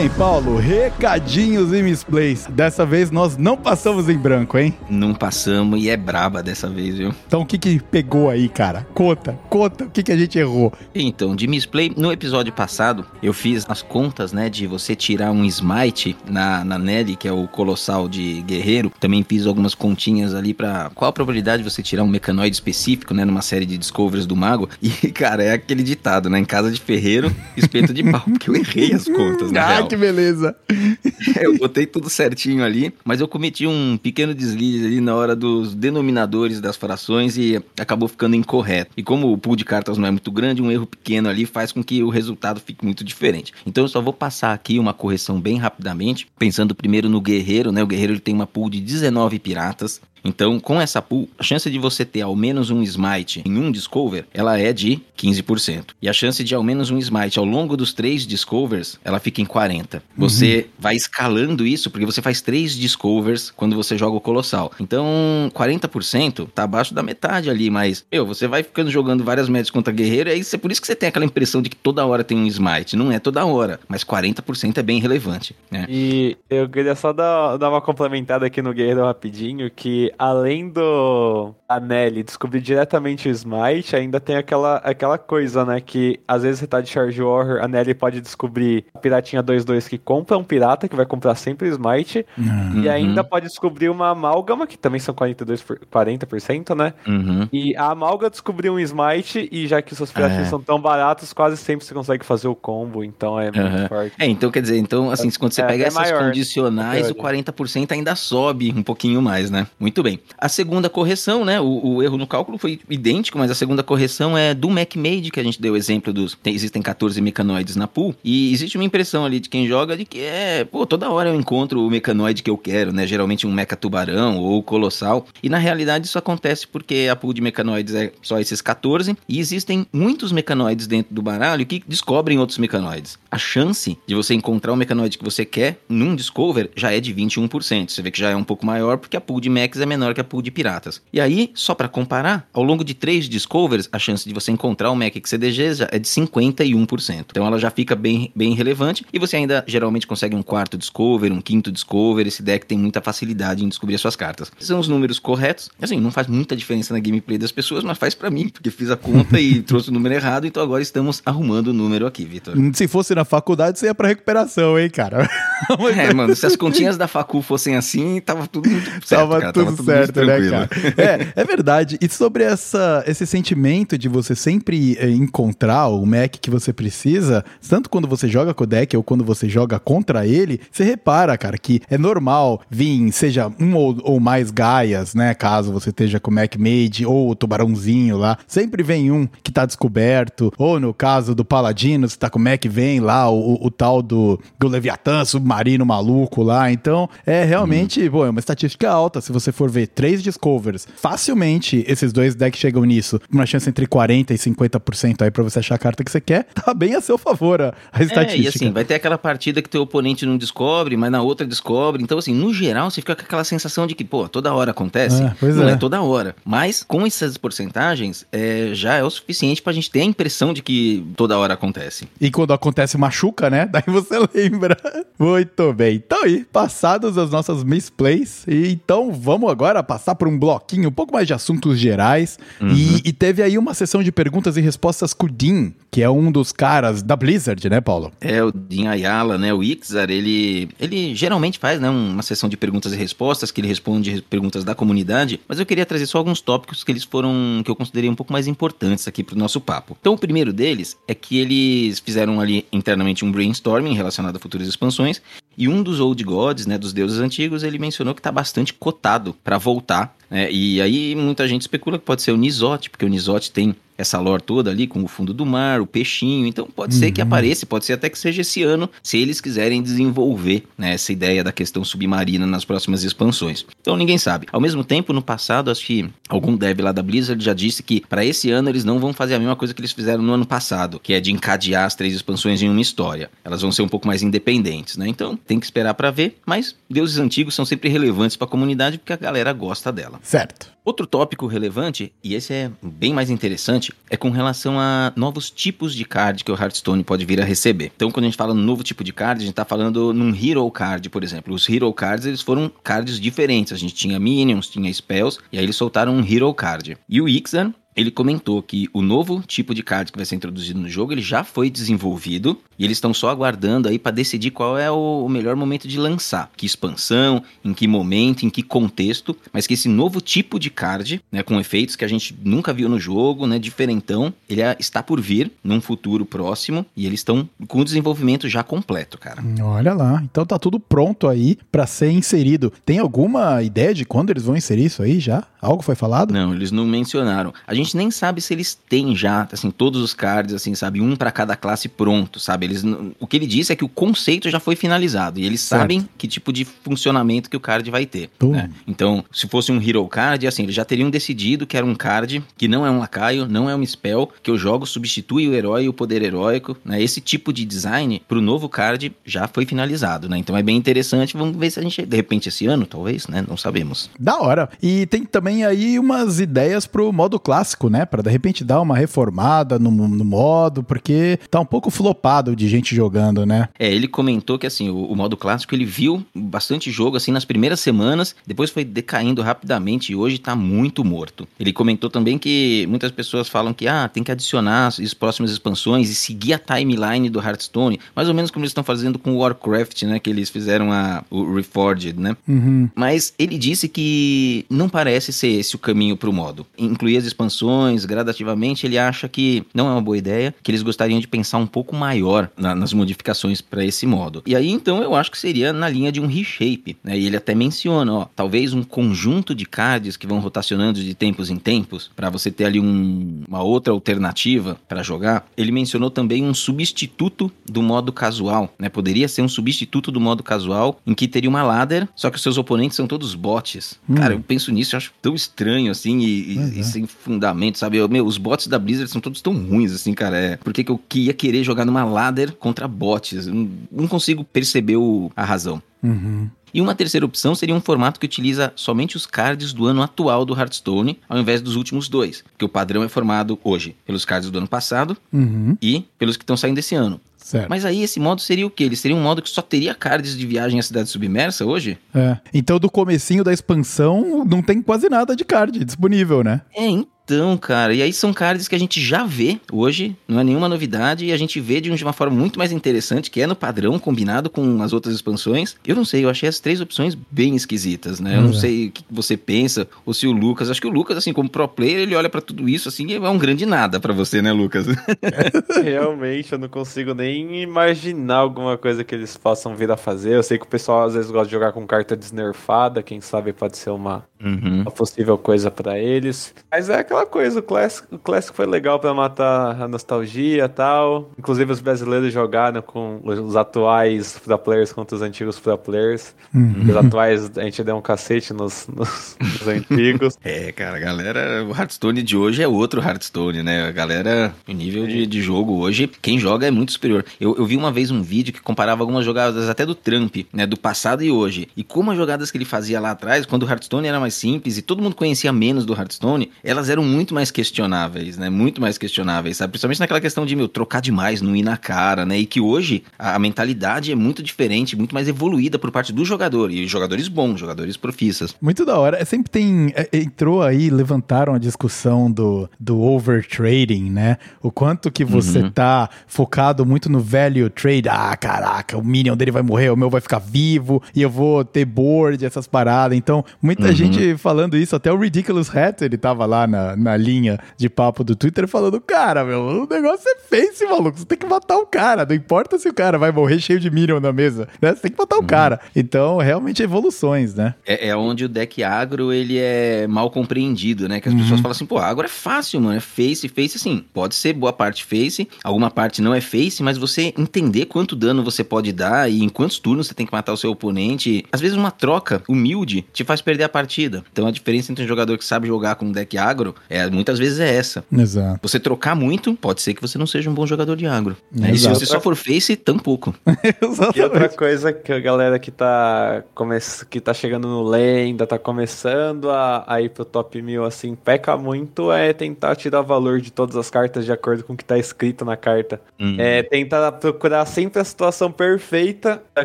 Bem, 0.00 0.08
Paulo. 0.08 0.56
Recadinhos 0.56 1.74
e 1.74 1.82
misplays. 1.82 2.46
Dessa 2.48 2.86
vez 2.86 3.10
nós 3.10 3.36
não 3.36 3.54
passamos 3.54 4.08
em 4.08 4.16
branco, 4.16 4.56
hein? 4.56 4.74
Não 4.88 5.12
passamos 5.12 5.82
e 5.82 5.90
é 5.90 5.96
braba 5.96 6.42
dessa 6.42 6.70
vez, 6.70 6.96
viu? 6.96 7.14
Então 7.26 7.42
o 7.42 7.46
que 7.46 7.58
que 7.58 7.78
pegou 7.78 8.30
aí, 8.30 8.48
cara? 8.48 8.86
Conta, 8.94 9.38
conta 9.50 9.84
o 9.84 9.90
que 9.90 10.02
que 10.02 10.10
a 10.10 10.16
gente 10.16 10.38
errou. 10.38 10.72
Então, 10.94 11.36
de 11.36 11.46
misplay, 11.46 11.92
no 11.94 12.10
episódio 12.10 12.50
passado, 12.50 13.04
eu 13.22 13.34
fiz 13.34 13.66
as 13.68 13.82
contas, 13.82 14.32
né, 14.32 14.48
de 14.48 14.66
você 14.66 14.96
tirar 14.96 15.32
um 15.32 15.44
smite 15.44 16.16
na, 16.26 16.64
na 16.64 16.78
Nelly, 16.78 17.14
que 17.14 17.28
é 17.28 17.32
o 17.32 17.46
colossal 17.46 18.08
de 18.08 18.40
guerreiro. 18.42 18.90
Também 18.98 19.22
fiz 19.22 19.46
algumas 19.46 19.74
continhas 19.74 20.34
ali 20.34 20.54
pra 20.54 20.90
qual 20.94 21.10
a 21.10 21.12
probabilidade 21.12 21.62
de 21.62 21.70
você 21.70 21.82
tirar 21.82 22.04
um 22.04 22.08
mecanoide 22.08 22.54
específico, 22.54 23.12
né, 23.12 23.26
numa 23.26 23.42
série 23.42 23.66
de 23.66 23.76
discoveries 23.76 24.24
do 24.24 24.34
mago. 24.34 24.66
E, 24.80 24.88
cara, 25.12 25.42
é 25.42 25.52
aquele 25.52 25.82
ditado, 25.82 26.30
né, 26.30 26.38
em 26.38 26.44
casa 26.44 26.70
de 26.70 26.80
ferreiro, 26.80 27.30
espeto 27.54 27.92
de 27.92 28.02
pau, 28.10 28.22
porque 28.22 28.48
eu 28.48 28.56
errei 28.56 28.94
as 28.94 29.04
contas, 29.04 29.52
na 29.52 29.60
ah, 29.60 29.68
real. 29.74 29.89
Que 29.90 29.96
beleza. 29.96 30.56
eu 31.42 31.58
botei 31.58 31.84
tudo 31.84 32.08
certinho 32.08 32.64
ali, 32.64 32.94
mas 33.04 33.20
eu 33.20 33.26
cometi 33.26 33.66
um 33.66 33.98
pequeno 33.98 34.32
deslize 34.32 34.86
ali 34.86 35.00
na 35.00 35.14
hora 35.14 35.34
dos 35.34 35.74
denominadores 35.74 36.60
das 36.60 36.76
frações 36.76 37.36
e 37.36 37.60
acabou 37.78 38.08
ficando 38.08 38.36
incorreto. 38.36 38.92
E 38.96 39.02
como 39.02 39.32
o 39.32 39.36
pool 39.36 39.56
de 39.56 39.64
cartas 39.64 39.98
não 39.98 40.06
é 40.06 40.10
muito 40.10 40.30
grande, 40.30 40.62
um 40.62 40.70
erro 40.70 40.86
pequeno 40.86 41.28
ali 41.28 41.44
faz 41.44 41.72
com 41.72 41.82
que 41.82 42.02
o 42.02 42.08
resultado 42.08 42.60
fique 42.60 42.84
muito 42.84 43.02
diferente. 43.02 43.52
Então 43.66 43.84
eu 43.84 43.88
só 43.88 44.00
vou 44.00 44.12
passar 44.12 44.52
aqui 44.52 44.78
uma 44.78 44.94
correção 44.94 45.40
bem 45.40 45.58
rapidamente, 45.58 46.28
pensando 46.38 46.74
primeiro 46.74 47.08
no 47.08 47.20
guerreiro, 47.20 47.72
né? 47.72 47.82
O 47.82 47.86
guerreiro 47.86 48.12
ele 48.12 48.20
tem 48.20 48.34
uma 48.34 48.46
pool 48.46 48.70
de 48.70 48.80
19 48.80 49.38
piratas, 49.40 50.00
então, 50.24 50.58
com 50.60 50.80
essa 50.80 51.00
pool, 51.00 51.28
a 51.38 51.42
chance 51.42 51.70
de 51.70 51.78
você 51.78 52.04
ter 52.04 52.22
ao 52.22 52.36
menos 52.36 52.70
um 52.70 52.82
smite 52.82 53.42
em 53.44 53.56
um 53.56 53.70
discover, 53.70 54.26
ela 54.32 54.58
é 54.58 54.72
de 54.72 55.00
15%. 55.18 55.90
E 56.00 56.08
a 56.08 56.12
chance 56.12 56.42
de 56.42 56.54
ao 56.54 56.62
menos 56.62 56.90
um 56.90 56.98
smite 56.98 57.38
ao 57.38 57.44
longo 57.44 57.76
dos 57.76 57.92
três 57.92 58.26
discovers, 58.26 58.98
ela 59.04 59.18
fica 59.18 59.40
em 59.40 59.46
40%. 59.46 60.02
Você 60.16 60.56
uhum. 60.56 60.64
vai 60.78 60.96
escalando 60.96 61.66
isso 61.66 61.90
porque 61.90 62.06
você 62.06 62.22
faz 62.22 62.40
três 62.40 62.74
discovers 62.74 63.50
quando 63.50 63.76
você 63.76 63.96
joga 63.96 64.16
o 64.16 64.20
colossal. 64.20 64.72
Então, 64.80 65.50
40% 65.54 66.48
tá 66.54 66.64
abaixo 66.64 66.94
da 66.94 67.02
metade 67.02 67.50
ali, 67.50 67.70
mas, 67.70 68.04
meu, 68.10 68.26
você 68.26 68.46
vai 68.46 68.62
ficando 68.62 68.90
jogando 68.90 69.24
várias 69.24 69.48
médias 69.48 69.70
contra 69.70 69.92
guerreiro, 69.92 70.30
e 70.30 70.32
aí 70.32 70.40
é 70.40 70.58
por 70.58 70.70
isso 70.70 70.80
que 70.80 70.86
você 70.86 70.96
tem 70.96 71.08
aquela 71.08 71.24
impressão 71.24 71.62
de 71.62 71.68
que 71.68 71.76
toda 71.76 72.04
hora 72.06 72.24
tem 72.24 72.36
um 72.36 72.46
smite. 72.46 72.96
Não 72.96 73.10
é 73.12 73.18
toda 73.18 73.44
hora, 73.44 73.80
mas 73.88 74.04
40% 74.04 74.78
é 74.78 74.82
bem 74.82 75.00
relevante, 75.00 75.54
né? 75.70 75.86
E 75.88 76.36
eu 76.48 76.68
queria 76.68 76.94
só 76.94 77.12
dar, 77.12 77.56
dar 77.56 77.70
uma 77.70 77.80
complementada 77.80 78.46
aqui 78.46 78.60
no 78.62 78.72
guerreiro 78.72 79.04
rapidinho, 79.04 79.70
que 79.70 80.09
além 80.18 80.68
do 80.68 81.54
a 81.68 81.78
Nelly 81.78 82.24
descobrir 82.24 82.60
diretamente 82.60 83.28
o 83.28 83.30
Smite, 83.30 83.94
ainda 83.94 84.18
tem 84.18 84.36
aquela, 84.36 84.78
aquela 84.78 85.16
coisa, 85.16 85.64
né? 85.64 85.80
Que 85.80 86.18
às 86.26 86.42
vezes 86.42 86.58
você 86.58 86.66
tá 86.66 86.80
de 86.80 86.90
Charge 86.90 87.22
Warrior, 87.22 87.62
a 87.62 87.68
Nelly 87.68 87.94
pode 87.94 88.20
descobrir 88.20 88.86
a 88.92 88.98
Piratinha 88.98 89.40
2-2 89.40 89.88
que 89.88 89.96
compra 89.96 90.36
um 90.36 90.42
pirata, 90.42 90.88
que 90.88 90.96
vai 90.96 91.06
comprar 91.06 91.36
sempre 91.36 91.68
o 91.68 91.72
Smite, 91.72 92.26
uhum. 92.36 92.82
e 92.82 92.88
ainda 92.88 93.22
pode 93.22 93.46
descobrir 93.46 93.88
uma 93.88 94.10
amálgama, 94.10 94.66
que 94.66 94.76
também 94.76 94.98
são 94.98 95.14
42 95.14 95.62
por, 95.62 95.78
40%, 95.78 96.74
né? 96.74 96.92
Uhum. 97.06 97.48
E 97.52 97.76
a 97.76 97.92
amálgama 97.92 98.30
descobriu 98.30 98.74
um 98.74 98.80
Smite, 98.80 99.48
e 99.52 99.68
já 99.68 99.80
que 99.80 99.94
seus 99.94 100.10
piratinhos 100.10 100.48
é. 100.48 100.50
são 100.50 100.60
tão 100.60 100.80
baratos, 100.80 101.32
quase 101.32 101.56
sempre 101.56 101.86
você 101.86 101.94
consegue 101.94 102.24
fazer 102.24 102.48
o 102.48 102.54
combo, 102.56 103.04
então 103.04 103.38
é 103.38 103.52
muito 103.52 103.60
uhum. 103.60 103.88
forte. 103.88 104.14
É, 104.18 104.26
então 104.26 104.50
quer 104.50 104.62
dizer, 104.62 104.78
então 104.78 105.08
assim, 105.10 105.30
quando 105.38 105.52
você 105.52 105.62
é, 105.62 105.66
pega 105.66 105.84
é 105.84 105.86
essas 105.86 106.02
maior, 106.02 106.24
condicionais, 106.24 107.10
o 107.10 107.14
40% 107.14 107.92
ainda 107.92 108.16
sobe 108.16 108.74
um 108.76 108.82
pouquinho 108.82 109.22
mais, 109.22 109.52
né? 109.52 109.68
Muito 109.78 109.99
bem. 110.02 110.20
A 110.38 110.48
segunda 110.48 110.88
correção, 110.88 111.44
né? 111.44 111.60
O, 111.60 111.94
o, 111.94 112.02
erro 112.02 112.16
no 112.16 112.26
cálculo 112.26 112.58
foi 112.58 112.80
idêntico, 112.88 113.38
mas 113.38 113.50
a 113.50 113.54
segunda 113.54 113.82
correção 113.82 114.36
é 114.36 114.54
do 114.54 114.68
MacMade, 114.70 115.30
que 115.30 115.40
a 115.40 115.42
gente 115.42 115.60
deu 115.60 115.76
exemplo 115.76 116.12
dos. 116.12 116.36
Tem, 116.42 116.54
existem 116.54 116.82
14 116.82 117.20
mecanoides 117.20 117.76
na 117.76 117.86
pool. 117.86 118.14
E 118.24 118.52
existe 118.52 118.76
uma 118.76 118.84
impressão 118.84 119.24
ali 119.24 119.40
de 119.40 119.48
quem 119.48 119.66
joga 119.66 119.96
de 119.96 120.04
que 120.04 120.20
é, 120.20 120.64
pô, 120.64 120.86
toda 120.86 121.10
hora 121.10 121.30
eu 121.30 121.34
encontro 121.34 121.84
o 121.84 121.90
mecanoide 121.90 122.42
que 122.42 122.50
eu 122.50 122.56
quero, 122.56 122.92
né? 122.92 123.06
Geralmente 123.06 123.46
um 123.46 123.52
meca 123.52 123.76
tubarão 123.76 124.38
ou 124.38 124.62
colossal. 124.62 125.26
E 125.42 125.48
na 125.48 125.58
realidade 125.58 126.06
isso 126.06 126.18
acontece 126.18 126.66
porque 126.66 127.08
a 127.10 127.16
pool 127.16 127.32
de 127.32 127.40
mecanoides 127.40 127.94
é 127.94 128.12
só 128.22 128.38
esses 128.38 128.60
14. 128.60 129.16
E 129.28 129.38
existem 129.38 129.86
muitos 129.92 130.32
mecanoides 130.32 130.86
dentro 130.86 131.14
do 131.14 131.22
baralho 131.22 131.66
que 131.66 131.82
descobrem 131.86 132.38
outros 132.38 132.58
mecanoides. 132.58 133.18
A 133.30 133.38
chance 133.38 133.98
de 134.06 134.14
você 134.14 134.34
encontrar 134.34 134.72
o 134.72 134.76
mecanoide 134.76 135.18
que 135.18 135.24
você 135.24 135.44
quer 135.44 135.80
num 135.88 136.14
Discover 136.14 136.70
já 136.76 136.92
é 136.92 137.00
de 137.00 137.14
21%. 137.14 137.90
Você 137.90 138.02
vê 138.02 138.10
que 138.10 138.18
já 138.18 138.30
é 138.30 138.36
um 138.36 138.44
pouco 138.44 138.64
maior 138.64 138.98
porque 138.98 139.16
a 139.16 139.20
pool 139.20 139.40
de 139.40 139.48
mechs 139.48 139.80
é 139.80 139.86
menor 139.90 140.14
que 140.14 140.20
a 140.20 140.24
pool 140.24 140.40
de 140.40 140.50
piratas. 140.50 141.02
E 141.12 141.20
aí, 141.20 141.50
só 141.54 141.74
para 141.74 141.88
comparar, 141.88 142.48
ao 142.52 142.62
longo 142.62 142.84
de 142.84 142.94
três 142.94 143.28
discovers, 143.28 143.88
a 143.92 143.98
chance 143.98 144.26
de 144.26 144.32
você 144.32 144.52
encontrar 144.52 144.90
o 144.90 144.96
Mac 144.96 145.12
que 145.12 145.28
você 145.28 145.36
deseja 145.36 145.88
é 145.90 145.98
de 145.98 146.08
51%. 146.08 147.26
Então 147.28 147.46
ela 147.46 147.58
já 147.58 147.70
fica 147.70 147.96
bem, 147.96 148.30
bem 148.34 148.54
relevante 148.54 149.04
e 149.12 149.18
você 149.18 149.36
ainda 149.36 149.64
geralmente 149.66 150.06
consegue 150.06 150.36
um 150.36 150.42
quarto 150.42 150.78
discover, 150.78 151.32
um 151.32 151.40
quinto 151.40 151.72
discover. 151.72 152.26
Esse 152.26 152.42
deck 152.42 152.64
tem 152.66 152.78
muita 152.78 153.00
facilidade 153.00 153.64
em 153.64 153.68
descobrir 153.68 153.96
as 153.96 154.00
suas 154.00 154.14
cartas. 154.14 154.52
São 154.58 154.78
os 154.78 154.88
números 154.88 155.18
corretos. 155.18 155.68
Assim, 155.82 155.98
não 155.98 156.10
faz 156.10 156.28
muita 156.28 156.54
diferença 156.54 156.94
na 156.94 157.00
gameplay 157.00 157.36
das 157.36 157.50
pessoas, 157.50 157.82
mas 157.82 157.98
faz 157.98 158.14
para 158.14 158.30
mim, 158.30 158.48
porque 158.48 158.70
fiz 158.70 158.90
a 158.90 158.96
conta 158.96 159.40
e 159.40 159.60
trouxe 159.62 159.90
o 159.90 159.92
número 159.92 160.14
errado, 160.14 160.46
então 160.46 160.62
agora 160.62 160.82
estamos 160.82 161.20
arrumando 161.26 161.68
o 161.68 161.72
número 161.72 162.06
aqui, 162.06 162.24
Vitor. 162.24 162.54
Se 162.74 162.86
fosse 162.86 163.14
na 163.14 163.24
faculdade, 163.24 163.78
você 163.78 163.86
ia 163.86 163.94
pra 163.94 164.08
recuperação, 164.08 164.78
hein, 164.78 164.88
cara? 164.88 165.28
é, 165.96 166.14
mano, 166.14 166.34
se 166.36 166.46
as 166.46 166.56
continhas 166.56 166.96
da 166.96 167.08
facu 167.08 167.42
fossem 167.42 167.76
assim, 167.76 168.20
tava 168.20 168.46
tudo 168.46 168.68
muito 168.68 168.84
certo, 168.84 169.08
tava 169.08 169.40
cara, 169.40 169.52
tudo 169.52 169.64
tava 169.64 169.76
tudo 169.76 169.79
certo, 169.84 170.24
né, 170.24 170.50
cara? 170.50 170.70
É, 170.96 171.40
é 171.42 171.44
verdade. 171.44 171.98
E 172.00 172.08
sobre 172.08 172.44
essa, 172.44 173.04
esse 173.06 173.26
sentimento 173.26 173.96
de 173.96 174.08
você 174.08 174.34
sempre 174.34 174.96
é, 174.98 175.08
encontrar 175.08 175.88
o 175.88 176.04
Mac 176.04 176.36
que 176.40 176.50
você 176.50 176.72
precisa, 176.72 177.44
tanto 177.68 177.88
quando 177.88 178.08
você 178.08 178.28
joga 178.28 178.54
com 178.54 178.64
o 178.64 178.66
deck 178.66 178.96
ou 178.96 179.02
quando 179.02 179.24
você 179.24 179.48
joga 179.48 179.78
contra 179.78 180.26
ele, 180.26 180.60
você 180.70 180.84
repara, 180.84 181.36
cara, 181.36 181.58
que 181.58 181.80
é 181.90 181.96
normal 181.96 182.60
vir, 182.70 183.10
seja 183.12 183.50
um 183.60 183.74
ou, 183.74 183.96
ou 184.02 184.20
mais 184.20 184.50
Gaias, 184.50 185.14
né? 185.14 185.34
Caso 185.34 185.72
você 185.72 185.90
esteja 185.90 186.20
com 186.20 186.30
o 186.30 186.34
Mac 186.34 186.56
Made 186.56 187.06
ou 187.06 187.30
o 187.30 187.34
tubarãozinho 187.34 188.18
lá, 188.18 188.38
sempre 188.46 188.82
vem 188.82 189.10
um 189.10 189.28
que 189.42 189.52
tá 189.52 189.64
descoberto, 189.64 190.52
ou 190.58 190.78
no 190.78 190.92
caso 190.92 191.34
do 191.34 191.44
Paladino, 191.44 192.08
você 192.08 192.16
tá 192.16 192.28
com 192.28 192.38
o 192.38 192.42
Mac, 192.42 192.64
vem 192.66 193.00
lá 193.00 193.30
o, 193.30 193.58
o, 193.64 193.70
tal 193.70 194.02
do, 194.02 194.38
do 194.58 194.68
Leviatã 194.68 195.24
submarino 195.24 195.86
maluco 195.86 196.42
lá. 196.42 196.70
Então, 196.70 197.08
é 197.24 197.44
realmente, 197.44 198.06
hum. 198.06 198.10
bom, 198.10 198.26
é 198.26 198.30
uma 198.30 198.40
estatística 198.40 198.90
alta. 198.90 199.20
Se 199.20 199.32
você 199.32 199.52
for 199.52 199.69
ver 199.70 199.86
três 199.86 200.22
discovers, 200.22 200.86
facilmente 200.96 201.84
esses 201.86 202.12
dois 202.12 202.34
decks 202.34 202.60
chegam 202.60 202.84
nisso. 202.84 203.20
Uma 203.30 203.46
chance 203.46 203.68
entre 203.68 203.86
40% 203.86 204.30
e 204.30 204.34
50% 204.34 205.22
aí 205.22 205.30
pra 205.30 205.42
você 205.42 205.60
achar 205.60 205.74
a 205.74 205.78
carta 205.78 206.04
que 206.04 206.10
você 206.10 206.20
quer, 206.20 206.44
tá 206.54 206.74
bem 206.74 206.94
a 206.94 207.00
seu 207.00 207.16
favor 207.16 207.60
a, 207.60 207.74
a 207.92 208.02
estatística. 208.02 208.40
É, 208.40 208.44
e 208.44 208.48
assim, 208.48 208.70
vai 208.72 208.84
ter 208.84 208.94
aquela 208.94 209.18
partida 209.18 209.62
que 209.62 209.68
teu 209.68 209.82
oponente 209.82 210.26
não 210.26 210.36
descobre, 210.36 210.96
mas 210.96 211.10
na 211.10 211.22
outra 211.22 211.46
descobre. 211.46 212.02
Então, 212.02 212.18
assim, 212.18 212.34
no 212.34 212.52
geral, 212.52 212.90
você 212.90 213.00
fica 213.00 213.14
com 213.14 213.22
aquela 213.22 213.44
sensação 213.44 213.86
de 213.86 213.94
que, 213.94 214.04
pô, 214.04 214.28
toda 214.28 214.52
hora 214.52 214.70
acontece. 214.70 215.22
É, 215.22 215.34
não 215.52 215.68
é. 215.68 215.72
é. 215.72 215.76
toda 215.76 216.02
hora. 216.02 216.34
Mas, 216.44 216.82
com 216.82 217.06
essas 217.06 217.36
porcentagens, 217.36 218.26
é, 218.32 218.70
já 218.72 218.94
é 218.94 219.04
o 219.04 219.10
suficiente 219.10 219.62
pra 219.62 219.72
gente 219.72 219.90
ter 219.90 220.00
a 220.00 220.04
impressão 220.04 220.52
de 220.52 220.62
que 220.62 221.04
toda 221.16 221.38
hora 221.38 221.54
acontece. 221.54 222.08
E 222.20 222.30
quando 222.30 222.52
acontece 222.52 222.96
machuca, 222.96 223.50
né? 223.50 223.66
Daí 223.70 223.82
você 223.86 224.18
lembra. 224.34 224.76
Muito 225.18 225.72
bem. 225.72 225.96
Então 225.96 226.24
aí, 226.24 226.44
passadas 226.44 227.16
as 227.18 227.30
nossas 227.30 227.62
misplays, 227.64 228.44
e 228.46 228.72
então 228.72 229.12
vamos 229.12 229.50
agora 229.50 229.59
passar 229.82 230.14
por 230.14 230.26
um 230.26 230.38
bloquinho 230.38 230.88
um 230.88 230.92
pouco 230.92 231.12
mais 231.12 231.26
de 231.26 231.34
assuntos 231.34 231.78
gerais. 231.78 232.38
Uhum. 232.60 232.72
E, 232.72 233.02
e, 233.04 233.12
teve 233.12 233.42
aí 233.42 233.58
uma 233.58 233.74
sessão 233.74 234.02
de 234.02 234.10
perguntas 234.10 234.56
e 234.56 234.60
respostas 234.60 235.12
com 235.12 235.26
o 235.26 235.30
Dean, 235.30 235.72
que 235.90 236.02
é 236.02 236.08
um 236.08 236.32
dos 236.32 236.52
caras 236.52 237.02
da 237.02 237.14
Blizzard, 237.16 237.68
né, 237.68 237.80
Paulo? 237.80 238.12
É, 238.20 238.42
o 238.42 238.50
Dean 238.50 238.90
Ayala, 238.90 239.36
né, 239.36 239.52
o 239.52 239.62
Ixar, 239.62 240.10
ele, 240.10 240.68
ele 240.78 241.14
geralmente 241.14 241.58
faz, 241.58 241.80
né, 241.80 241.90
uma 241.90 242.22
sessão 242.22 242.48
de 242.48 242.56
perguntas 242.56 242.92
e 242.92 242.96
respostas, 242.96 243.50
que 243.50 243.60
ele 243.60 243.68
responde 243.68 244.22
perguntas 244.28 244.64
da 244.64 244.74
comunidade, 244.74 245.40
mas 245.46 245.58
eu 245.58 245.66
queria 245.66 245.84
trazer 245.84 246.06
só 246.06 246.18
alguns 246.18 246.40
tópicos 246.40 246.82
que 246.82 246.90
eles 246.90 247.04
foram, 247.04 247.62
que 247.64 247.70
eu 247.70 247.76
considerei 247.76 248.08
um 248.08 248.14
pouco 248.14 248.32
mais 248.32 248.46
importantes 248.46 249.06
aqui 249.06 249.22
pro 249.22 249.38
nosso 249.38 249.60
papo. 249.60 249.96
Então, 250.00 250.14
o 250.14 250.18
primeiro 250.18 250.52
deles 250.52 250.96
é 251.06 251.14
que 251.14 251.38
eles 251.38 251.98
fizeram 251.98 252.40
ali 252.40 252.66
internamente 252.72 253.24
um 253.24 253.32
brainstorming 253.32 253.94
relacionado 253.94 254.36
a 254.36 254.38
futuras 254.38 254.66
expansões, 254.66 255.20
e 255.56 255.68
um 255.68 255.82
dos 255.82 256.00
Old 256.00 256.22
Gods, 256.24 256.64
né, 256.64 256.78
dos 256.78 256.92
deuses 256.92 257.18
antigos, 257.18 257.62
ele 257.62 257.78
mencionou 257.78 258.14
que 258.14 258.20
está 258.20 258.32
bastante 258.32 258.72
cotado 258.72 259.36
para 259.50 259.58
voltar. 259.58 260.16
Né? 260.30 260.48
E 260.48 260.80
aí 260.80 261.16
muita 261.16 261.48
gente 261.48 261.62
especula 261.62 261.98
que 261.98 262.04
pode 262.04 262.22
ser 262.22 262.30
o 262.30 262.36
Nisote, 262.36 262.88
porque 262.88 263.04
o 263.04 263.08
Nisote 263.08 263.50
tem 263.50 263.74
essa 264.00 264.18
lore 264.18 264.42
toda 264.42 264.70
ali 264.70 264.86
com 264.86 265.02
o 265.02 265.08
fundo 265.08 265.32
do 265.32 265.44
mar, 265.44 265.80
o 265.80 265.86
peixinho. 265.86 266.46
Então 266.46 266.66
pode 266.66 266.94
uhum. 266.94 267.00
ser 267.00 267.12
que 267.12 267.20
uhum. 267.20 267.26
apareça, 267.26 267.66
pode 267.66 267.84
ser 267.84 267.92
até 267.94 268.08
que 268.08 268.18
seja 268.18 268.40
esse 268.40 268.62
ano, 268.62 268.88
se 269.02 269.18
eles 269.18 269.40
quiserem 269.40 269.82
desenvolver 269.82 270.64
né, 270.76 270.94
essa 270.94 271.12
ideia 271.12 271.44
da 271.44 271.52
questão 271.52 271.84
submarina 271.84 272.46
nas 272.46 272.64
próximas 272.64 273.04
expansões. 273.04 273.64
Então 273.80 273.96
ninguém 273.96 274.18
sabe. 274.18 274.46
Ao 274.52 274.60
mesmo 274.60 274.82
tempo, 274.82 275.12
no 275.12 275.22
passado, 275.22 275.70
acho 275.70 275.84
que 275.84 276.08
algum 276.28 276.56
dev 276.56 276.80
lá 276.80 276.92
da 276.92 277.02
Blizzard 277.02 277.42
já 277.42 277.52
disse 277.52 277.82
que 277.82 278.02
para 278.08 278.24
esse 278.24 278.50
ano 278.50 278.68
eles 278.68 278.84
não 278.84 278.98
vão 278.98 279.12
fazer 279.12 279.34
a 279.34 279.38
mesma 279.38 279.56
coisa 279.56 279.74
que 279.74 279.80
eles 279.80 279.92
fizeram 279.92 280.22
no 280.22 280.32
ano 280.32 280.46
passado, 280.46 280.98
que 280.98 281.12
é 281.12 281.20
de 281.20 281.32
encadear 281.32 281.84
as 281.84 281.94
três 281.94 282.14
expansões 282.14 282.62
em 282.62 282.68
uma 282.68 282.80
história. 282.80 283.30
Elas 283.44 283.62
vão 283.62 283.70
ser 283.70 283.82
um 283.82 283.88
pouco 283.88 284.06
mais 284.06 284.22
independentes, 284.22 284.96
né? 284.96 285.06
Então 285.08 285.36
tem 285.36 285.58
que 285.58 285.66
esperar 285.66 285.94
para 285.94 286.10
ver, 286.10 286.38
mas 286.46 286.74
deuses 286.88 287.18
antigos 287.18 287.54
são 287.54 287.64
sempre 287.64 287.88
relevantes 287.88 288.36
para 288.36 288.46
a 288.46 288.50
comunidade 288.50 288.98
porque 288.98 289.12
a 289.12 289.16
galera 289.16 289.52
gosta 289.52 289.92
dela. 289.92 290.18
Certo. 290.22 290.79
Outro 290.84 291.06
tópico 291.06 291.46
relevante, 291.46 292.12
e 292.24 292.34
esse 292.34 292.52
é 292.52 292.70
bem 292.82 293.12
mais 293.12 293.28
interessante, 293.28 293.92
é 294.08 294.16
com 294.16 294.30
relação 294.30 294.80
a 294.80 295.12
novos 295.14 295.50
tipos 295.50 295.94
de 295.94 296.04
card 296.04 296.42
que 296.42 296.50
o 296.50 296.54
Hearthstone 296.54 297.04
pode 297.04 297.24
vir 297.26 297.40
a 297.40 297.44
receber. 297.44 297.92
Então, 297.94 298.10
quando 298.10 298.24
a 298.24 298.28
gente 298.28 298.36
fala 298.36 298.54
no 298.54 298.62
novo 298.62 298.82
tipo 298.82 299.04
de 299.04 299.12
card, 299.12 299.42
a 299.42 299.46
gente 299.46 299.54
tá 299.54 299.64
falando 299.64 300.12
num 300.14 300.34
Hero 300.34 300.70
Card, 300.70 301.10
por 301.10 301.22
exemplo. 301.22 301.54
Os 301.54 301.68
Hero 301.68 301.92
Cards, 301.92 302.24
eles 302.24 302.40
foram 302.40 302.70
cards 302.82 303.20
diferentes. 303.20 303.72
A 303.72 303.76
gente 303.76 303.94
tinha 303.94 304.18
Minions, 304.18 304.68
tinha 304.68 304.92
Spells, 304.92 305.38
e 305.52 305.58
aí 305.58 305.64
eles 305.64 305.76
soltaram 305.76 306.14
um 306.14 306.24
Hero 306.24 306.52
Card. 306.54 306.96
E 307.08 307.20
o 307.20 307.28
Ixan, 307.28 307.74
ele 307.94 308.10
comentou 308.10 308.62
que 308.62 308.88
o 308.92 309.02
novo 309.02 309.42
tipo 309.46 309.74
de 309.74 309.82
card 309.82 310.10
que 310.10 310.18
vai 310.18 310.24
ser 310.24 310.36
introduzido 310.36 310.80
no 310.80 310.88
jogo, 310.88 311.12
ele 311.12 311.20
já 311.20 311.44
foi 311.44 311.68
desenvolvido 311.68 312.58
e 312.80 312.84
eles 312.84 312.96
estão 312.96 313.12
só 313.12 313.28
aguardando 313.28 313.90
aí 313.90 313.98
para 313.98 314.10
decidir 314.10 314.50
qual 314.50 314.78
é 314.78 314.90
o, 314.90 315.28
melhor 315.28 315.54
momento 315.54 315.86
de 315.86 315.98
lançar, 315.98 316.50
que 316.56 316.64
expansão, 316.64 317.42
em 317.62 317.74
que 317.74 317.86
momento, 317.86 318.46
em 318.46 318.50
que 318.50 318.62
contexto, 318.62 319.36
mas 319.52 319.66
que 319.66 319.74
esse 319.74 319.86
novo 319.86 320.18
tipo 320.18 320.58
de 320.58 320.70
card, 320.70 321.22
né, 321.30 321.42
com 321.42 321.60
efeitos 321.60 321.94
que 321.94 322.06
a 322.06 322.08
gente 322.08 322.34
nunca 322.42 322.72
viu 322.72 322.88
no 322.88 322.98
jogo, 322.98 323.46
né, 323.46 323.58
diferentão, 323.58 324.32
ele 324.48 324.62
é, 324.62 324.74
está 324.80 325.02
por 325.02 325.20
vir 325.20 325.52
num 325.62 325.78
futuro 325.78 326.24
próximo 326.24 326.86
e 326.96 327.06
eles 327.06 327.20
estão 327.20 327.46
com 327.68 327.80
o 327.80 327.84
desenvolvimento 327.84 328.48
já 328.48 328.62
completo, 328.62 329.18
cara. 329.18 329.44
Olha 329.62 329.92
lá, 329.92 330.22
então 330.24 330.46
tá 330.46 330.58
tudo 330.58 330.80
pronto 330.80 331.28
aí 331.28 331.58
para 331.70 331.86
ser 331.86 332.10
inserido. 332.10 332.72
Tem 332.86 332.98
alguma 332.98 333.62
ideia 333.62 333.92
de 333.92 334.06
quando 334.06 334.30
eles 334.30 334.44
vão 334.44 334.56
inserir 334.56 334.86
isso 334.86 335.02
aí 335.02 335.20
já? 335.20 335.44
Algo 335.60 335.82
foi 335.82 335.94
falado? 335.94 336.32
Não, 336.32 336.54
eles 336.54 336.72
não 336.72 336.86
mencionaram. 336.86 337.52
A 337.66 337.74
gente 337.74 337.94
nem 337.94 338.10
sabe 338.10 338.40
se 338.40 338.54
eles 338.54 338.74
têm 338.88 339.14
já, 339.14 339.46
assim, 339.52 339.70
todos 339.70 340.00
os 340.00 340.14
cards, 340.14 340.54
assim, 340.54 340.74
sabe, 340.74 341.02
um 341.02 341.14
para 341.14 341.30
cada 341.30 341.54
classe 341.54 341.86
pronto, 341.86 342.40
sabe? 342.40 342.69
Eles, 342.70 342.84
o 343.18 343.26
que 343.26 343.36
ele 343.36 343.46
disse 343.46 343.72
é 343.72 343.76
que 343.76 343.84
o 343.84 343.88
conceito 343.88 344.48
já 344.48 344.60
foi 344.60 344.76
finalizado 344.76 345.40
e 345.40 345.44
eles 345.44 345.60
certo. 345.60 345.80
sabem 345.80 346.08
que 346.16 346.28
tipo 346.28 346.52
de 346.52 346.64
funcionamento 346.64 347.50
que 347.50 347.56
o 347.56 347.60
card 347.60 347.90
vai 347.90 348.06
ter. 348.06 348.30
Né? 348.40 348.70
Então, 348.86 349.24
se 349.32 349.48
fosse 349.48 349.72
um 349.72 349.80
Hero 349.80 350.06
Card, 350.06 350.46
assim, 350.46 350.62
eles 350.62 350.74
já 350.74 350.84
teriam 350.84 351.10
decidido 351.10 351.66
que 351.66 351.76
era 351.76 351.84
um 351.84 351.94
card 351.94 352.42
que 352.56 352.68
não 352.68 352.86
é 352.86 352.90
um 352.90 352.98
lacaio, 352.98 353.46
não 353.46 353.68
é 353.68 353.74
um 353.74 353.84
spell, 353.84 354.30
que 354.42 354.50
o 354.50 354.58
jogo 354.58 354.86
substitui 354.86 355.48
o 355.48 355.54
herói 355.54 355.84
e 355.84 355.88
o 355.88 355.92
poder 355.92 356.22
heróico, 356.22 356.76
né? 356.84 357.02
Esse 357.02 357.20
tipo 357.20 357.52
de 357.52 357.64
design 357.64 358.22
pro 358.28 358.40
novo 358.40 358.68
card 358.68 359.12
já 359.24 359.48
foi 359.48 359.66
finalizado, 359.66 360.28
né? 360.28 360.38
Então 360.38 360.56
é 360.56 360.62
bem 360.62 360.76
interessante, 360.76 361.36
vamos 361.36 361.56
ver 361.56 361.70
se 361.70 361.80
a 361.80 361.82
gente, 361.82 362.04
de 362.04 362.16
repente 362.16 362.48
esse 362.48 362.66
ano, 362.66 362.86
talvez, 362.86 363.26
né? 363.26 363.44
Não 363.46 363.56
sabemos. 363.56 364.10
Da 364.18 364.38
hora. 364.38 364.68
E 364.82 365.06
tem 365.06 365.24
também 365.24 365.64
aí 365.64 365.98
umas 365.98 366.40
ideias 366.40 366.86
pro 366.86 367.12
modo 367.12 367.38
clássico, 367.38 367.88
né? 367.88 368.04
Para 368.04 368.22
de 368.22 368.30
repente 368.30 368.64
dar 368.64 368.80
uma 368.80 368.96
reformada 368.96 369.78
no, 369.78 369.90
no, 369.90 370.24
modo, 370.24 370.82
porque 370.82 371.38
tá 371.50 371.60
um 371.60 371.66
pouco 371.66 371.90
flopado 371.90 372.54
de 372.60 372.68
gente 372.68 372.94
jogando, 372.94 373.46
né? 373.46 373.68
É, 373.78 373.90
ele 373.90 374.06
comentou 374.06 374.58
que 374.58 374.66
assim, 374.66 374.90
o, 374.90 375.04
o, 375.06 375.16
modo 375.16 375.36
clássico 375.36 375.74
ele 375.74 375.86
viu 375.86 376.24
bastante 376.34 376.90
jogo 376.90 377.16
assim 377.16 377.32
nas 377.32 377.44
primeiras 377.44 377.80
semanas, 377.80 378.36
depois 378.46 378.70
foi 378.70 378.84
decaindo 378.84 379.40
rapidamente 379.40 380.12
e 380.12 380.16
hoje 380.16 380.38
tá 380.38 380.54
muito 380.54 381.02
morto. 381.02 381.48
Ele 381.58 381.72
comentou 381.72 382.10
também 382.10 382.36
que 382.38 382.86
muitas 382.88 383.10
pessoas 383.10 383.48
falam 383.48 383.72
que 383.72 383.88
ah, 383.88 384.08
tem 384.08 384.22
que 384.22 384.30
adicionar 384.30 384.88
as 384.88 385.14
próximas 385.14 385.50
expansões 385.50 386.10
e 386.10 386.14
seguir 386.14 386.52
a 386.52 386.58
timeline 386.58 387.30
do 387.30 387.40
Hearthstone, 387.40 387.98
mais 388.14 388.28
ou 388.28 388.34
menos 388.34 388.50
como 388.50 388.64
eles 388.64 388.70
estão 388.70 388.84
fazendo 388.84 389.18
com 389.18 389.32
o 389.32 389.38
Warcraft, 389.38 390.02
né? 390.02 390.18
Que 390.18 390.28
eles 390.28 390.50
fizeram 390.50 390.92
a, 390.92 391.24
o 391.30 391.54
Reforged, 391.54 392.18
né? 392.18 392.36
Uhum. 392.46 392.90
Mas 392.94 393.32
ele 393.38 393.56
disse 393.56 393.88
que 393.88 394.66
não 394.68 394.88
parece 394.88 395.32
ser 395.32 395.48
esse 395.48 395.76
o 395.76 395.78
caminho 395.78 396.16
pro 396.16 396.32
modo. 396.32 396.66
Incluir 396.76 397.16
as 397.16 397.24
expansões 397.24 398.04
gradativamente, 398.04 398.86
ele 398.86 398.98
acha 398.98 399.28
que 399.28 399.64
não 399.72 399.88
é 399.88 399.92
uma 399.92 400.02
boa 400.02 400.18
ideia, 400.18 400.54
que 400.62 400.70
eles 400.70 400.82
gostariam 400.82 401.18
de 401.18 401.26
pensar 401.26 401.56
um 401.56 401.66
pouco 401.66 401.96
maior 401.96 402.49
na, 402.56 402.74
nas 402.74 402.92
modificações 402.92 403.60
para 403.60 403.84
esse 403.84 404.06
modo. 404.06 404.42
E 404.46 404.54
aí 404.56 404.70
então 404.70 405.02
eu 405.02 405.14
acho 405.14 405.30
que 405.30 405.38
seria 405.38 405.72
na 405.72 405.88
linha 405.88 406.12
de 406.12 406.20
um 406.20 406.26
reshape, 406.26 406.96
né? 407.02 407.18
E 407.18 407.26
ele 407.26 407.36
até 407.36 407.54
menciona, 407.54 408.12
ó, 408.12 408.26
talvez 408.34 408.72
um 408.72 408.82
conjunto 408.82 409.54
de 409.54 409.64
cards 409.64 410.16
que 410.16 410.26
vão 410.26 410.38
rotacionando 410.40 411.02
de 411.02 411.14
tempos 411.14 411.50
em 411.50 411.56
tempos 411.56 412.10
para 412.14 412.30
você 412.30 412.50
ter 412.50 412.64
ali 412.64 412.80
um, 412.80 413.42
uma 413.48 413.62
outra 413.62 413.92
alternativa 413.92 414.78
para 414.88 415.02
jogar. 415.02 415.46
Ele 415.56 415.72
mencionou 415.72 416.10
também 416.10 416.44
um 416.44 416.54
substituto 416.54 417.50
do 417.66 417.82
modo 417.82 418.12
casual, 418.12 418.72
né? 418.78 418.88
Poderia 418.88 419.28
ser 419.28 419.42
um 419.42 419.48
substituto 419.48 420.10
do 420.10 420.20
modo 420.20 420.42
casual 420.42 421.00
em 421.06 421.14
que 421.14 421.28
teria 421.28 421.50
uma 421.50 421.62
ladder, 421.62 422.08
só 422.14 422.30
que 422.30 422.36
os 422.36 422.42
seus 422.42 422.58
oponentes 422.58 422.96
são 422.96 423.06
todos 423.06 423.34
bots. 423.34 423.98
Hum. 424.08 424.14
Cara, 424.14 424.34
eu 424.34 424.40
penso 424.40 424.72
nisso, 424.72 424.94
eu 424.94 424.98
acho 424.98 425.12
tão 425.20 425.34
estranho 425.34 425.90
assim 425.90 426.18
e, 426.20 426.56
uhum. 426.56 426.72
e 426.76 426.84
sem 426.84 427.06
fundamento, 427.06 427.78
sabe? 427.78 427.96
Eu, 427.96 428.08
meu, 428.08 428.24
os 428.24 428.38
bots 428.38 428.66
da 428.66 428.78
Blizzard 428.78 429.10
são 429.10 429.20
todos 429.20 429.40
tão 429.40 429.52
ruins, 429.52 429.92
assim, 429.92 430.12
cara. 430.12 430.36
É, 430.36 430.56
por 430.56 430.72
que, 430.72 430.84
que 430.84 430.90
eu 430.90 431.00
ia 431.14 431.32
querer 431.32 431.62
jogar 431.64 431.84
numa 431.84 432.04
ladder 432.04 432.29
contra 432.58 432.88
bots? 432.88 433.46
Não 433.46 434.06
consigo 434.08 434.44
perceber 434.44 434.96
o, 434.96 435.30
a 435.36 435.44
razão. 435.44 435.82
Uhum. 436.02 436.48
E 436.72 436.80
uma 436.80 436.94
terceira 436.94 437.26
opção 437.26 437.54
seria 437.54 437.74
um 437.74 437.80
formato 437.80 438.18
que 438.20 438.26
utiliza 438.26 438.72
somente 438.76 439.16
os 439.16 439.26
cards 439.26 439.72
do 439.72 439.86
ano 439.86 440.02
atual 440.02 440.44
do 440.44 440.58
Hearthstone, 440.58 441.18
ao 441.28 441.38
invés 441.38 441.60
dos 441.60 441.76
últimos 441.76 442.08
dois, 442.08 442.44
que 442.56 442.64
o 442.64 442.68
padrão 442.68 443.02
é 443.02 443.08
formado 443.08 443.58
hoje 443.64 443.96
pelos 444.06 444.24
cards 444.24 444.50
do 444.50 444.58
ano 444.58 444.68
passado 444.68 445.16
uhum. 445.32 445.76
e 445.82 446.04
pelos 446.18 446.36
que 446.36 446.44
estão 446.44 446.56
saindo 446.56 446.78
esse 446.78 446.94
ano. 446.94 447.20
Certo. 447.36 447.68
Mas 447.68 447.84
aí 447.84 448.02
esse 448.02 448.20
modo 448.20 448.40
seria 448.40 448.66
o 448.66 448.70
quê? 448.70 448.84
Ele 448.84 448.94
seria 448.94 449.16
um 449.16 449.22
modo 449.22 449.42
que 449.42 449.48
só 449.48 449.62
teria 449.62 449.94
cards 449.94 450.36
de 450.36 450.46
viagem 450.46 450.78
à 450.78 450.82
cidade 450.82 451.08
submersa 451.08 451.64
hoje? 451.64 451.98
É. 452.14 452.36
Então 452.54 452.78
do 452.78 452.88
comecinho 452.88 453.42
da 453.42 453.52
expansão 453.52 454.44
não 454.44 454.62
tem 454.62 454.80
quase 454.80 455.08
nada 455.08 455.34
de 455.34 455.44
card 455.44 455.84
disponível, 455.84 456.44
né? 456.44 456.60
É, 456.72 456.86
então 456.86 457.08
então, 457.30 457.56
cara, 457.56 457.94
e 457.94 458.02
aí 458.02 458.12
são 458.12 458.32
cards 458.32 458.66
que 458.66 458.74
a 458.74 458.78
gente 458.78 459.00
já 459.00 459.24
vê 459.24 459.60
hoje, 459.72 460.16
não 460.26 460.40
é 460.40 460.44
nenhuma 460.44 460.68
novidade, 460.68 461.24
e 461.24 461.32
a 461.32 461.36
gente 461.36 461.60
vê 461.60 461.80
de 461.80 461.90
uma 462.02 462.12
forma 462.12 462.36
muito 462.36 462.58
mais 462.58 462.72
interessante, 462.72 463.30
que 463.30 463.40
é 463.40 463.46
no 463.46 463.54
padrão, 463.54 463.98
combinado 464.00 464.50
com 464.50 464.82
as 464.82 464.92
outras 464.92 465.14
expansões. 465.14 465.76
Eu 465.86 465.94
não 465.94 466.04
sei, 466.04 466.24
eu 466.24 466.28
achei 466.28 466.48
as 466.48 466.58
três 466.58 466.80
opções 466.80 467.16
bem 467.30 467.54
esquisitas, 467.54 468.18
né? 468.18 468.36
Eu 468.36 468.42
não 468.42 468.50
é. 468.50 468.54
sei 468.54 468.88
o 468.88 468.90
que 468.90 469.04
você 469.08 469.36
pensa, 469.36 469.86
ou 470.04 470.12
se 470.12 470.26
o 470.26 470.32
Lucas, 470.32 470.70
acho 470.70 470.80
que 470.80 470.88
o 470.88 470.90
Lucas, 470.90 471.16
assim, 471.16 471.32
como 471.32 471.48
pro 471.48 471.68
player, 471.68 472.00
ele 472.00 472.16
olha 472.16 472.28
para 472.28 472.40
tudo 472.40 472.68
isso, 472.68 472.88
assim, 472.88 473.06
e 473.06 473.14
é 473.14 473.28
um 473.28 473.38
grande 473.38 473.64
nada 473.64 474.00
para 474.00 474.12
você, 474.12 474.42
né, 474.42 474.52
Lucas? 474.52 474.86
Realmente, 475.84 476.52
eu 476.52 476.58
não 476.58 476.68
consigo 476.68 477.14
nem 477.14 477.62
imaginar 477.62 478.38
alguma 478.38 478.76
coisa 478.76 479.04
que 479.04 479.14
eles 479.14 479.36
possam 479.36 479.76
vir 479.76 479.90
a 479.90 479.96
fazer. 479.96 480.34
Eu 480.34 480.42
sei 480.42 480.58
que 480.58 480.64
o 480.64 480.68
pessoal 480.68 481.04
às 481.04 481.14
vezes 481.14 481.30
gosta 481.30 481.46
de 481.46 481.52
jogar 481.52 481.72
com 481.72 481.86
carta 481.86 482.16
desnerfada, 482.16 483.02
quem 483.02 483.20
sabe 483.20 483.52
pode 483.52 483.76
ser 483.76 483.90
uma, 483.90 484.24
uhum. 484.42 484.82
uma 484.82 484.90
possível 484.90 485.38
coisa 485.38 485.70
para 485.70 485.98
eles. 485.98 486.54
Mas 486.70 486.88
é 486.88 486.98
aquela 486.98 487.20
aquela 487.20 487.26
coisa, 487.26 487.60
o 487.60 487.62
clássico, 487.62 488.14
o 488.14 488.18
clássico 488.18 488.56
foi 488.56 488.66
legal 488.66 488.98
para 488.98 489.12
matar 489.12 489.80
a 489.80 489.88
nostalgia 489.88 490.64
e 490.64 490.68
tal. 490.68 491.30
Inclusive 491.38 491.72
os 491.72 491.80
brasileiros 491.80 492.32
jogaram 492.32 492.82
com 492.82 493.20
os 493.24 493.56
atuais 493.56 494.38
pro 494.38 494.58
players 494.58 494.92
contra 494.92 495.16
os 495.16 495.22
antigos 495.22 495.58
pro 495.58 495.76
players. 495.76 496.34
Uhum. 496.54 496.86
Os 496.88 496.96
atuais 496.96 497.58
a 497.58 497.62
gente 497.62 497.82
deu 497.82 497.96
um 497.96 498.02
cacete 498.02 498.52
nos, 498.52 498.88
nos, 498.88 499.36
nos 499.40 499.68
antigos. 499.68 500.38
É, 500.42 500.72
cara, 500.72 500.96
a 500.96 501.00
galera, 501.00 501.64
o 501.64 501.70
Hearthstone 501.70 502.22
de 502.22 502.36
hoje 502.36 502.62
é 502.62 502.68
outro 502.68 503.00
Hearthstone, 503.00 503.62
né? 503.62 503.88
A 503.88 503.92
galera, 503.92 504.54
o 504.66 504.72
nível 504.72 505.06
de, 505.06 505.26
de 505.26 505.42
jogo 505.42 505.78
hoje, 505.78 506.10
quem 506.20 506.38
joga 506.38 506.66
é 506.66 506.70
muito 506.70 506.92
superior. 506.92 507.24
Eu, 507.40 507.56
eu 507.56 507.66
vi 507.66 507.76
uma 507.76 507.92
vez 507.92 508.10
um 508.10 508.22
vídeo 508.22 508.52
que 508.52 508.60
comparava 508.60 509.02
algumas 509.02 509.24
jogadas 509.24 509.68
até 509.68 509.84
do 509.84 509.94
Trump, 509.94 510.36
né? 510.52 510.66
Do 510.66 510.78
passado 510.78 511.22
e 511.22 511.30
hoje. 511.30 511.68
E 511.76 511.84
como 511.84 512.10
as 512.10 512.16
jogadas 512.16 512.50
que 512.50 512.56
ele 512.56 512.64
fazia 512.64 513.00
lá 513.00 513.10
atrás, 513.10 513.44
quando 513.44 513.64
o 513.64 513.68
Hearthstone 513.68 514.08
era 514.08 514.18
mais 514.18 514.29
simples 514.30 514.78
e 514.78 514.82
todo 514.82 515.02
mundo 515.02 515.16
conhecia 515.16 515.52
menos 515.52 515.84
do 515.84 515.94
Hearthstone, 515.94 516.50
elas 516.62 516.88
eram 516.88 517.02
muito 517.02 517.34
mais 517.34 517.50
questionáveis, 517.50 518.36
né? 518.38 518.48
Muito 518.50 518.80
mais 518.80 518.98
questionáveis, 518.98 519.56
sabe? 519.56 519.72
Principalmente 519.72 520.00
naquela 520.00 520.20
questão 520.20 520.46
de, 520.46 520.54
meu, 520.56 520.68
trocar 520.68 521.00
demais, 521.00 521.42
não 521.42 521.54
ir 521.56 521.62
na 521.62 521.76
cara, 521.76 522.24
né? 522.24 522.38
E 522.38 522.46
que 522.46 522.60
hoje 522.60 523.02
a, 523.18 523.34
a 523.34 523.38
mentalidade 523.38 524.12
é 524.12 524.14
muito 524.14 524.42
diferente, 524.42 524.96
muito 524.96 525.14
mais 525.14 525.28
evoluída 525.28 525.78
por 525.78 525.90
parte 525.90 526.12
do 526.12 526.24
jogador. 526.24 526.70
E 526.70 526.86
jogadores 526.86 527.28
bons, 527.28 527.58
jogadores 527.58 527.96
profissas. 527.96 528.54
Muito 528.60 528.84
da 528.84 528.98
hora. 528.98 529.18
É, 529.20 529.24
sempre 529.24 529.50
tem. 529.50 529.92
É, 529.94 530.08
entrou 530.12 530.62
aí, 530.62 530.90
levantaram 530.90 531.54
a 531.54 531.58
discussão 531.58 532.30
do, 532.30 532.68
do 532.78 533.00
overtrading, 533.00 534.10
né? 534.10 534.36
O 534.62 534.70
quanto 534.70 535.10
que 535.10 535.24
você 535.24 535.60
uhum. 535.60 535.70
tá 535.70 536.08
focado 536.26 536.84
muito 536.84 537.10
no 537.10 537.20
value 537.20 537.68
trade. 537.70 538.08
Ah, 538.08 538.36
caraca, 538.36 538.96
o 538.96 539.04
minion 539.04 539.36
dele 539.36 539.50
vai 539.50 539.62
morrer, 539.62 539.90
o 539.90 539.96
meu 539.96 540.10
vai 540.10 540.20
ficar 540.20 540.38
vivo 540.38 541.02
e 541.14 541.22
eu 541.22 541.30
vou 541.30 541.64
ter 541.64 541.84
board, 541.84 542.44
essas 542.44 542.66
paradas. 542.66 543.16
Então, 543.16 543.44
muita 543.60 543.88
uhum. 543.88 543.92
gente 543.92 544.19
falando 544.38 544.76
isso, 544.76 544.94
até 544.96 545.12
o 545.12 545.18
Ridiculous 545.18 545.74
Hat, 545.74 546.02
ele 546.02 546.16
tava 546.16 546.46
lá 546.46 546.66
na, 546.66 546.96
na 546.96 547.16
linha 547.16 547.58
de 547.76 547.88
papo 547.88 548.24
do 548.24 548.34
Twitter 548.36 548.66
falando: 548.66 549.00
Cara, 549.00 549.44
meu, 549.44 549.60
o 549.60 549.86
negócio 549.86 550.24
é 550.26 550.36
face, 550.38 550.84
maluco. 550.86 551.18
Você 551.18 551.24
tem 551.24 551.38
que 551.38 551.46
matar 551.46 551.76
o 551.78 551.86
cara. 551.86 552.24
Não 552.24 552.34
importa 552.34 552.78
se 552.78 552.88
o 552.88 552.94
cara 552.94 553.18
vai 553.18 553.32
morrer 553.32 553.58
cheio 553.60 553.80
de 553.80 553.90
Minion 553.90 554.20
na 554.20 554.32
mesa, 554.32 554.68
né? 554.80 554.94
Você 554.94 555.02
tem 555.02 555.10
que 555.10 555.18
matar 555.18 555.36
uhum. 555.36 555.44
o 555.44 555.46
cara. 555.46 555.80
Então, 555.94 556.38
realmente, 556.38 556.82
evoluções, 556.82 557.54
né? 557.54 557.74
É, 557.86 558.08
é, 558.08 558.16
onde 558.16 558.44
o 558.44 558.48
deck 558.48 558.82
agro 558.82 559.32
ele 559.32 559.58
é 559.58 560.06
mal 560.06 560.30
compreendido, 560.30 561.08
né? 561.08 561.20
Que 561.20 561.28
as 561.28 561.34
uhum. 561.34 561.40
pessoas 561.40 561.60
falam 561.60 561.72
assim: 561.72 561.86
pô, 561.86 561.98
agro 561.98 562.24
é 562.24 562.28
fácil, 562.28 562.80
mano. 562.80 562.96
É 562.96 563.00
face, 563.00 563.48
face, 563.48 563.76
assim. 563.76 564.04
Pode 564.12 564.34
ser 564.34 564.52
boa 564.52 564.72
parte 564.72 565.04
face, 565.04 565.48
alguma 565.62 565.90
parte 565.90 566.22
não 566.22 566.34
é 566.34 566.40
face, 566.40 566.82
mas 566.82 566.98
você 566.98 567.32
entender 567.36 567.86
quanto 567.86 568.16
dano 568.16 568.42
você 568.42 568.64
pode 568.64 568.92
dar 568.92 569.30
e 569.30 569.42
em 569.42 569.48
quantos 569.48 569.78
turnos 569.78 570.06
você 570.06 570.14
tem 570.14 570.26
que 570.26 570.32
matar 570.32 570.52
o 570.52 570.56
seu 570.56 570.70
oponente. 570.70 571.44
Às 571.52 571.60
vezes, 571.60 571.76
uma 571.76 571.90
troca 571.90 572.42
humilde 572.48 573.04
te 573.12 573.24
faz 573.24 573.40
perder 573.40 573.64
a 573.64 573.68
partida. 573.68 574.09
Partida. 574.10 574.24
Então 574.32 574.46
a 574.46 574.50
diferença 574.50 574.90
entre 574.90 575.04
um 575.04 575.08
jogador 575.08 575.38
que 575.38 575.44
sabe 575.44 575.68
jogar 575.68 575.94
com 575.94 576.06
um 576.06 576.12
deck 576.12 576.36
agro, 576.36 576.74
é, 576.88 577.08
muitas 577.08 577.38
vezes 577.38 577.60
é 577.60 577.74
essa. 577.74 578.04
Exato. 578.12 578.58
Você 578.62 578.80
trocar 578.80 579.14
muito, 579.14 579.54
pode 579.54 579.80
ser 579.80 579.94
que 579.94 580.02
você 580.02 580.18
não 580.18 580.26
seja 580.26 580.50
um 580.50 580.54
bom 580.54 580.66
jogador 580.66 580.96
de 580.96 581.06
agro. 581.06 581.36
Né? 581.50 581.70
E 581.70 581.78
se 581.78 581.84
Exato. 581.84 581.98
você 581.98 582.06
só 582.06 582.20
for 582.20 582.34
face, 582.34 582.76
tampouco. 582.76 583.34
E 583.80 584.22
outra 584.22 584.46
Exatamente. 584.46 584.56
coisa 584.56 584.92
que 584.92 585.12
a 585.12 585.20
galera 585.20 585.58
que 585.58 585.70
tá, 585.70 586.42
come... 586.54 586.76
que 587.08 587.20
tá 587.20 587.32
chegando 587.32 587.68
no 587.68 587.82
lenda, 587.82 588.46
tá 588.46 588.58
começando 588.58 589.50
a, 589.50 589.84
a 589.86 590.00
ir 590.00 590.08
pro 590.08 590.24
top 590.24 590.60
1000, 590.60 590.84
assim, 590.84 591.14
peca 591.14 591.56
muito 591.56 592.10
é 592.10 592.32
tentar 592.32 592.74
tirar 592.74 593.02
valor 593.02 593.40
de 593.40 593.52
todas 593.52 593.76
as 593.76 593.90
cartas 593.90 594.24
de 594.24 594.32
acordo 594.32 594.64
com 594.64 594.72
o 594.72 594.76
que 594.76 594.84
tá 594.84 594.98
escrito 594.98 595.44
na 595.44 595.56
carta. 595.56 596.00
Hum. 596.18 596.36
É 596.38 596.62
tentar 596.62 597.12
procurar 597.12 597.66
sempre 597.66 598.00
a 598.00 598.04
situação 598.04 598.50
perfeita 598.50 599.42
da 599.54 599.64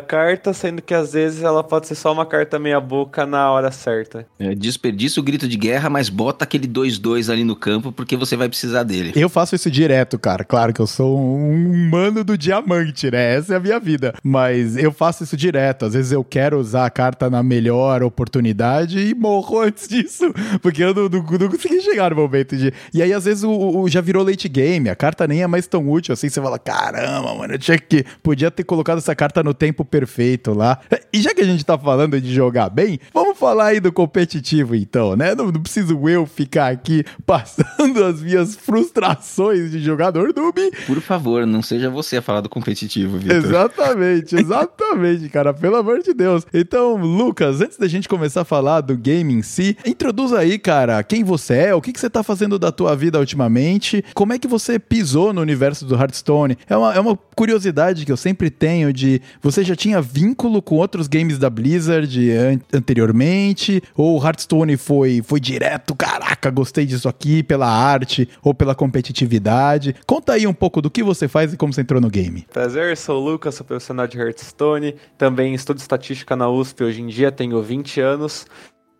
carta, 0.00 0.52
sendo 0.52 0.82
que 0.82 0.94
às 0.94 1.14
vezes 1.14 1.42
ela 1.42 1.64
pode 1.64 1.86
ser 1.86 1.94
só 1.94 2.12
uma 2.12 2.26
carta 2.26 2.58
meia 2.58 2.80
boca 2.80 3.24
na 3.24 3.50
hora 3.50 3.70
certa. 3.70 4.26
É, 4.38 4.54
desperdiça 4.54 5.18
o 5.18 5.22
grito 5.22 5.48
de 5.48 5.56
guerra, 5.56 5.88
mas 5.88 6.08
bota 6.10 6.44
aquele 6.44 6.68
2-2 6.68 7.32
ali 7.32 7.42
no 7.42 7.56
campo 7.56 7.90
porque 7.90 8.16
você 8.16 8.36
vai 8.36 8.48
precisar 8.48 8.82
dele. 8.82 9.12
Eu 9.16 9.28
faço 9.30 9.54
isso 9.54 9.70
direto, 9.70 10.18
cara. 10.18 10.44
Claro 10.44 10.72
que 10.74 10.80
eu 10.80 10.86
sou 10.86 11.18
um 11.18 11.70
humano 11.70 12.22
do 12.22 12.36
diamante, 12.36 13.10
né? 13.10 13.34
Essa 13.36 13.54
é 13.54 13.56
a 13.56 13.60
minha 13.60 13.80
vida. 13.80 14.14
Mas 14.22 14.76
eu 14.76 14.92
faço 14.92 15.24
isso 15.24 15.36
direto. 15.36 15.86
Às 15.86 15.94
vezes 15.94 16.12
eu 16.12 16.22
quero 16.22 16.58
usar 16.58 16.84
a 16.84 16.90
carta 16.90 17.30
na 17.30 17.42
melhor 17.42 18.02
oportunidade 18.02 18.98
e 18.98 19.14
morro 19.14 19.60
antes 19.62 19.88
disso. 19.88 20.24
Porque 20.60 20.82
eu 20.82 20.94
não, 20.94 21.08
não, 21.08 21.22
não 21.22 21.48
consegui 21.48 21.80
chegar 21.80 22.10
no 22.10 22.16
momento 22.16 22.56
de. 22.56 22.72
E 22.92 23.00
aí, 23.02 23.12
às 23.12 23.24
vezes, 23.24 23.42
o, 23.42 23.50
o- 23.50 23.88
já 23.88 24.00
virou 24.00 24.22
late 24.24 24.48
game. 24.48 24.88
A 24.90 24.94
carta 24.96 25.26
nem 25.26 25.42
é 25.42 25.46
mais 25.46 25.66
tão 25.66 25.88
útil 25.90 26.12
assim. 26.12 26.28
Você 26.28 26.40
fala: 26.42 26.58
caramba, 26.58 27.34
mano, 27.34 27.54
eu 27.54 27.58
tinha 27.58 27.78
que. 27.78 28.04
Podia 28.22 28.50
ter 28.50 28.64
colocado 28.64 28.98
essa 28.98 29.14
carta 29.14 29.42
no 29.42 29.54
tempo 29.54 29.84
perfeito 29.84 30.52
lá. 30.52 30.78
E 31.12 31.20
já 31.22 31.34
que 31.34 31.40
a 31.40 31.44
gente 31.46 31.64
tá 31.64 31.78
falando 31.78 32.20
de 32.20 32.34
jogar 32.34 32.68
bem, 32.68 32.98
vamos 33.14 33.38
falar 33.38 33.66
aí 33.68 33.80
do 33.80 33.90
competitivo, 33.92 34.25
então, 34.74 35.14
né? 35.16 35.34
Não, 35.34 35.46
não 35.46 35.60
preciso 35.62 36.08
eu 36.08 36.26
ficar 36.26 36.68
aqui 36.72 37.04
passando 37.26 38.04
as 38.04 38.20
minhas 38.22 38.54
frustrações 38.56 39.70
de 39.70 39.80
jogador 39.80 40.32
noob. 40.34 40.70
Por 40.86 41.00
favor, 41.00 41.46
não 41.46 41.62
seja 41.62 41.90
você 41.90 42.16
a 42.18 42.22
falar 42.22 42.40
do 42.40 42.48
competitivo, 42.48 43.18
Vitor. 43.18 43.36
Exatamente, 43.36 44.36
exatamente, 44.40 45.28
cara, 45.28 45.52
pelo 45.52 45.76
amor 45.76 46.00
de 46.02 46.12
Deus. 46.14 46.46
Então, 46.52 46.96
Lucas, 46.96 47.60
antes 47.60 47.76
da 47.78 47.86
gente 47.88 48.08
começar 48.08 48.42
a 48.42 48.44
falar 48.44 48.80
do 48.80 48.96
game 48.96 49.32
em 49.34 49.42
si, 49.42 49.76
introduz 49.86 50.32
aí, 50.32 50.58
cara, 50.58 51.02
quem 51.02 51.22
você 51.24 51.54
é, 51.54 51.74
o 51.74 51.80
que, 51.80 51.92
que 51.92 52.00
você 52.00 52.08
tá 52.10 52.22
fazendo 52.22 52.58
da 52.58 52.70
tua 52.72 52.94
vida 52.96 53.18
ultimamente, 53.18 54.04
como 54.14 54.32
é 54.32 54.38
que 54.38 54.48
você 54.48 54.78
pisou 54.78 55.32
no 55.32 55.40
universo 55.40 55.84
do 55.84 55.94
Hearthstone. 55.94 56.56
É 56.68 56.76
uma, 56.76 56.94
é 56.94 57.00
uma 57.00 57.16
curiosidade 57.34 58.04
que 58.04 58.12
eu 58.12 58.16
sempre 58.16 58.50
tenho 58.50 58.92
de 58.92 59.20
você 59.42 59.62
já 59.64 59.74
tinha 59.76 60.00
vínculo 60.00 60.60
com 60.62 60.76
outros 60.76 61.06
games 61.08 61.38
da 61.38 61.50
Blizzard 61.50 62.30
an- 62.32 62.60
anteriormente, 62.72 63.82
ou 63.94 64.15
o 64.16 64.24
Hearthstone 64.24 64.76
foi, 64.76 65.22
foi 65.22 65.38
direto, 65.38 65.94
caraca, 65.94 66.50
gostei 66.50 66.86
disso 66.86 67.08
aqui 67.08 67.42
pela 67.42 67.68
arte 67.68 68.28
ou 68.42 68.54
pela 68.54 68.74
competitividade. 68.74 69.94
Conta 70.06 70.32
aí 70.32 70.46
um 70.46 70.54
pouco 70.54 70.80
do 70.80 70.90
que 70.90 71.02
você 71.02 71.28
faz 71.28 71.52
e 71.52 71.56
como 71.56 71.72
você 71.72 71.82
entrou 71.82 72.00
no 72.00 72.08
game. 72.08 72.46
Prazer, 72.52 72.96
sou 72.96 73.20
o 73.20 73.30
Lucas, 73.30 73.54
sou 73.54 73.66
profissional 73.66 74.06
de 74.06 74.18
Hearthstone, 74.18 74.94
também 75.18 75.54
estudo 75.54 75.78
estatística 75.78 76.34
na 76.34 76.48
USP 76.48 76.84
hoje 76.84 77.02
em 77.02 77.06
dia, 77.06 77.30
tenho 77.30 77.62
20 77.62 78.00
anos. 78.00 78.46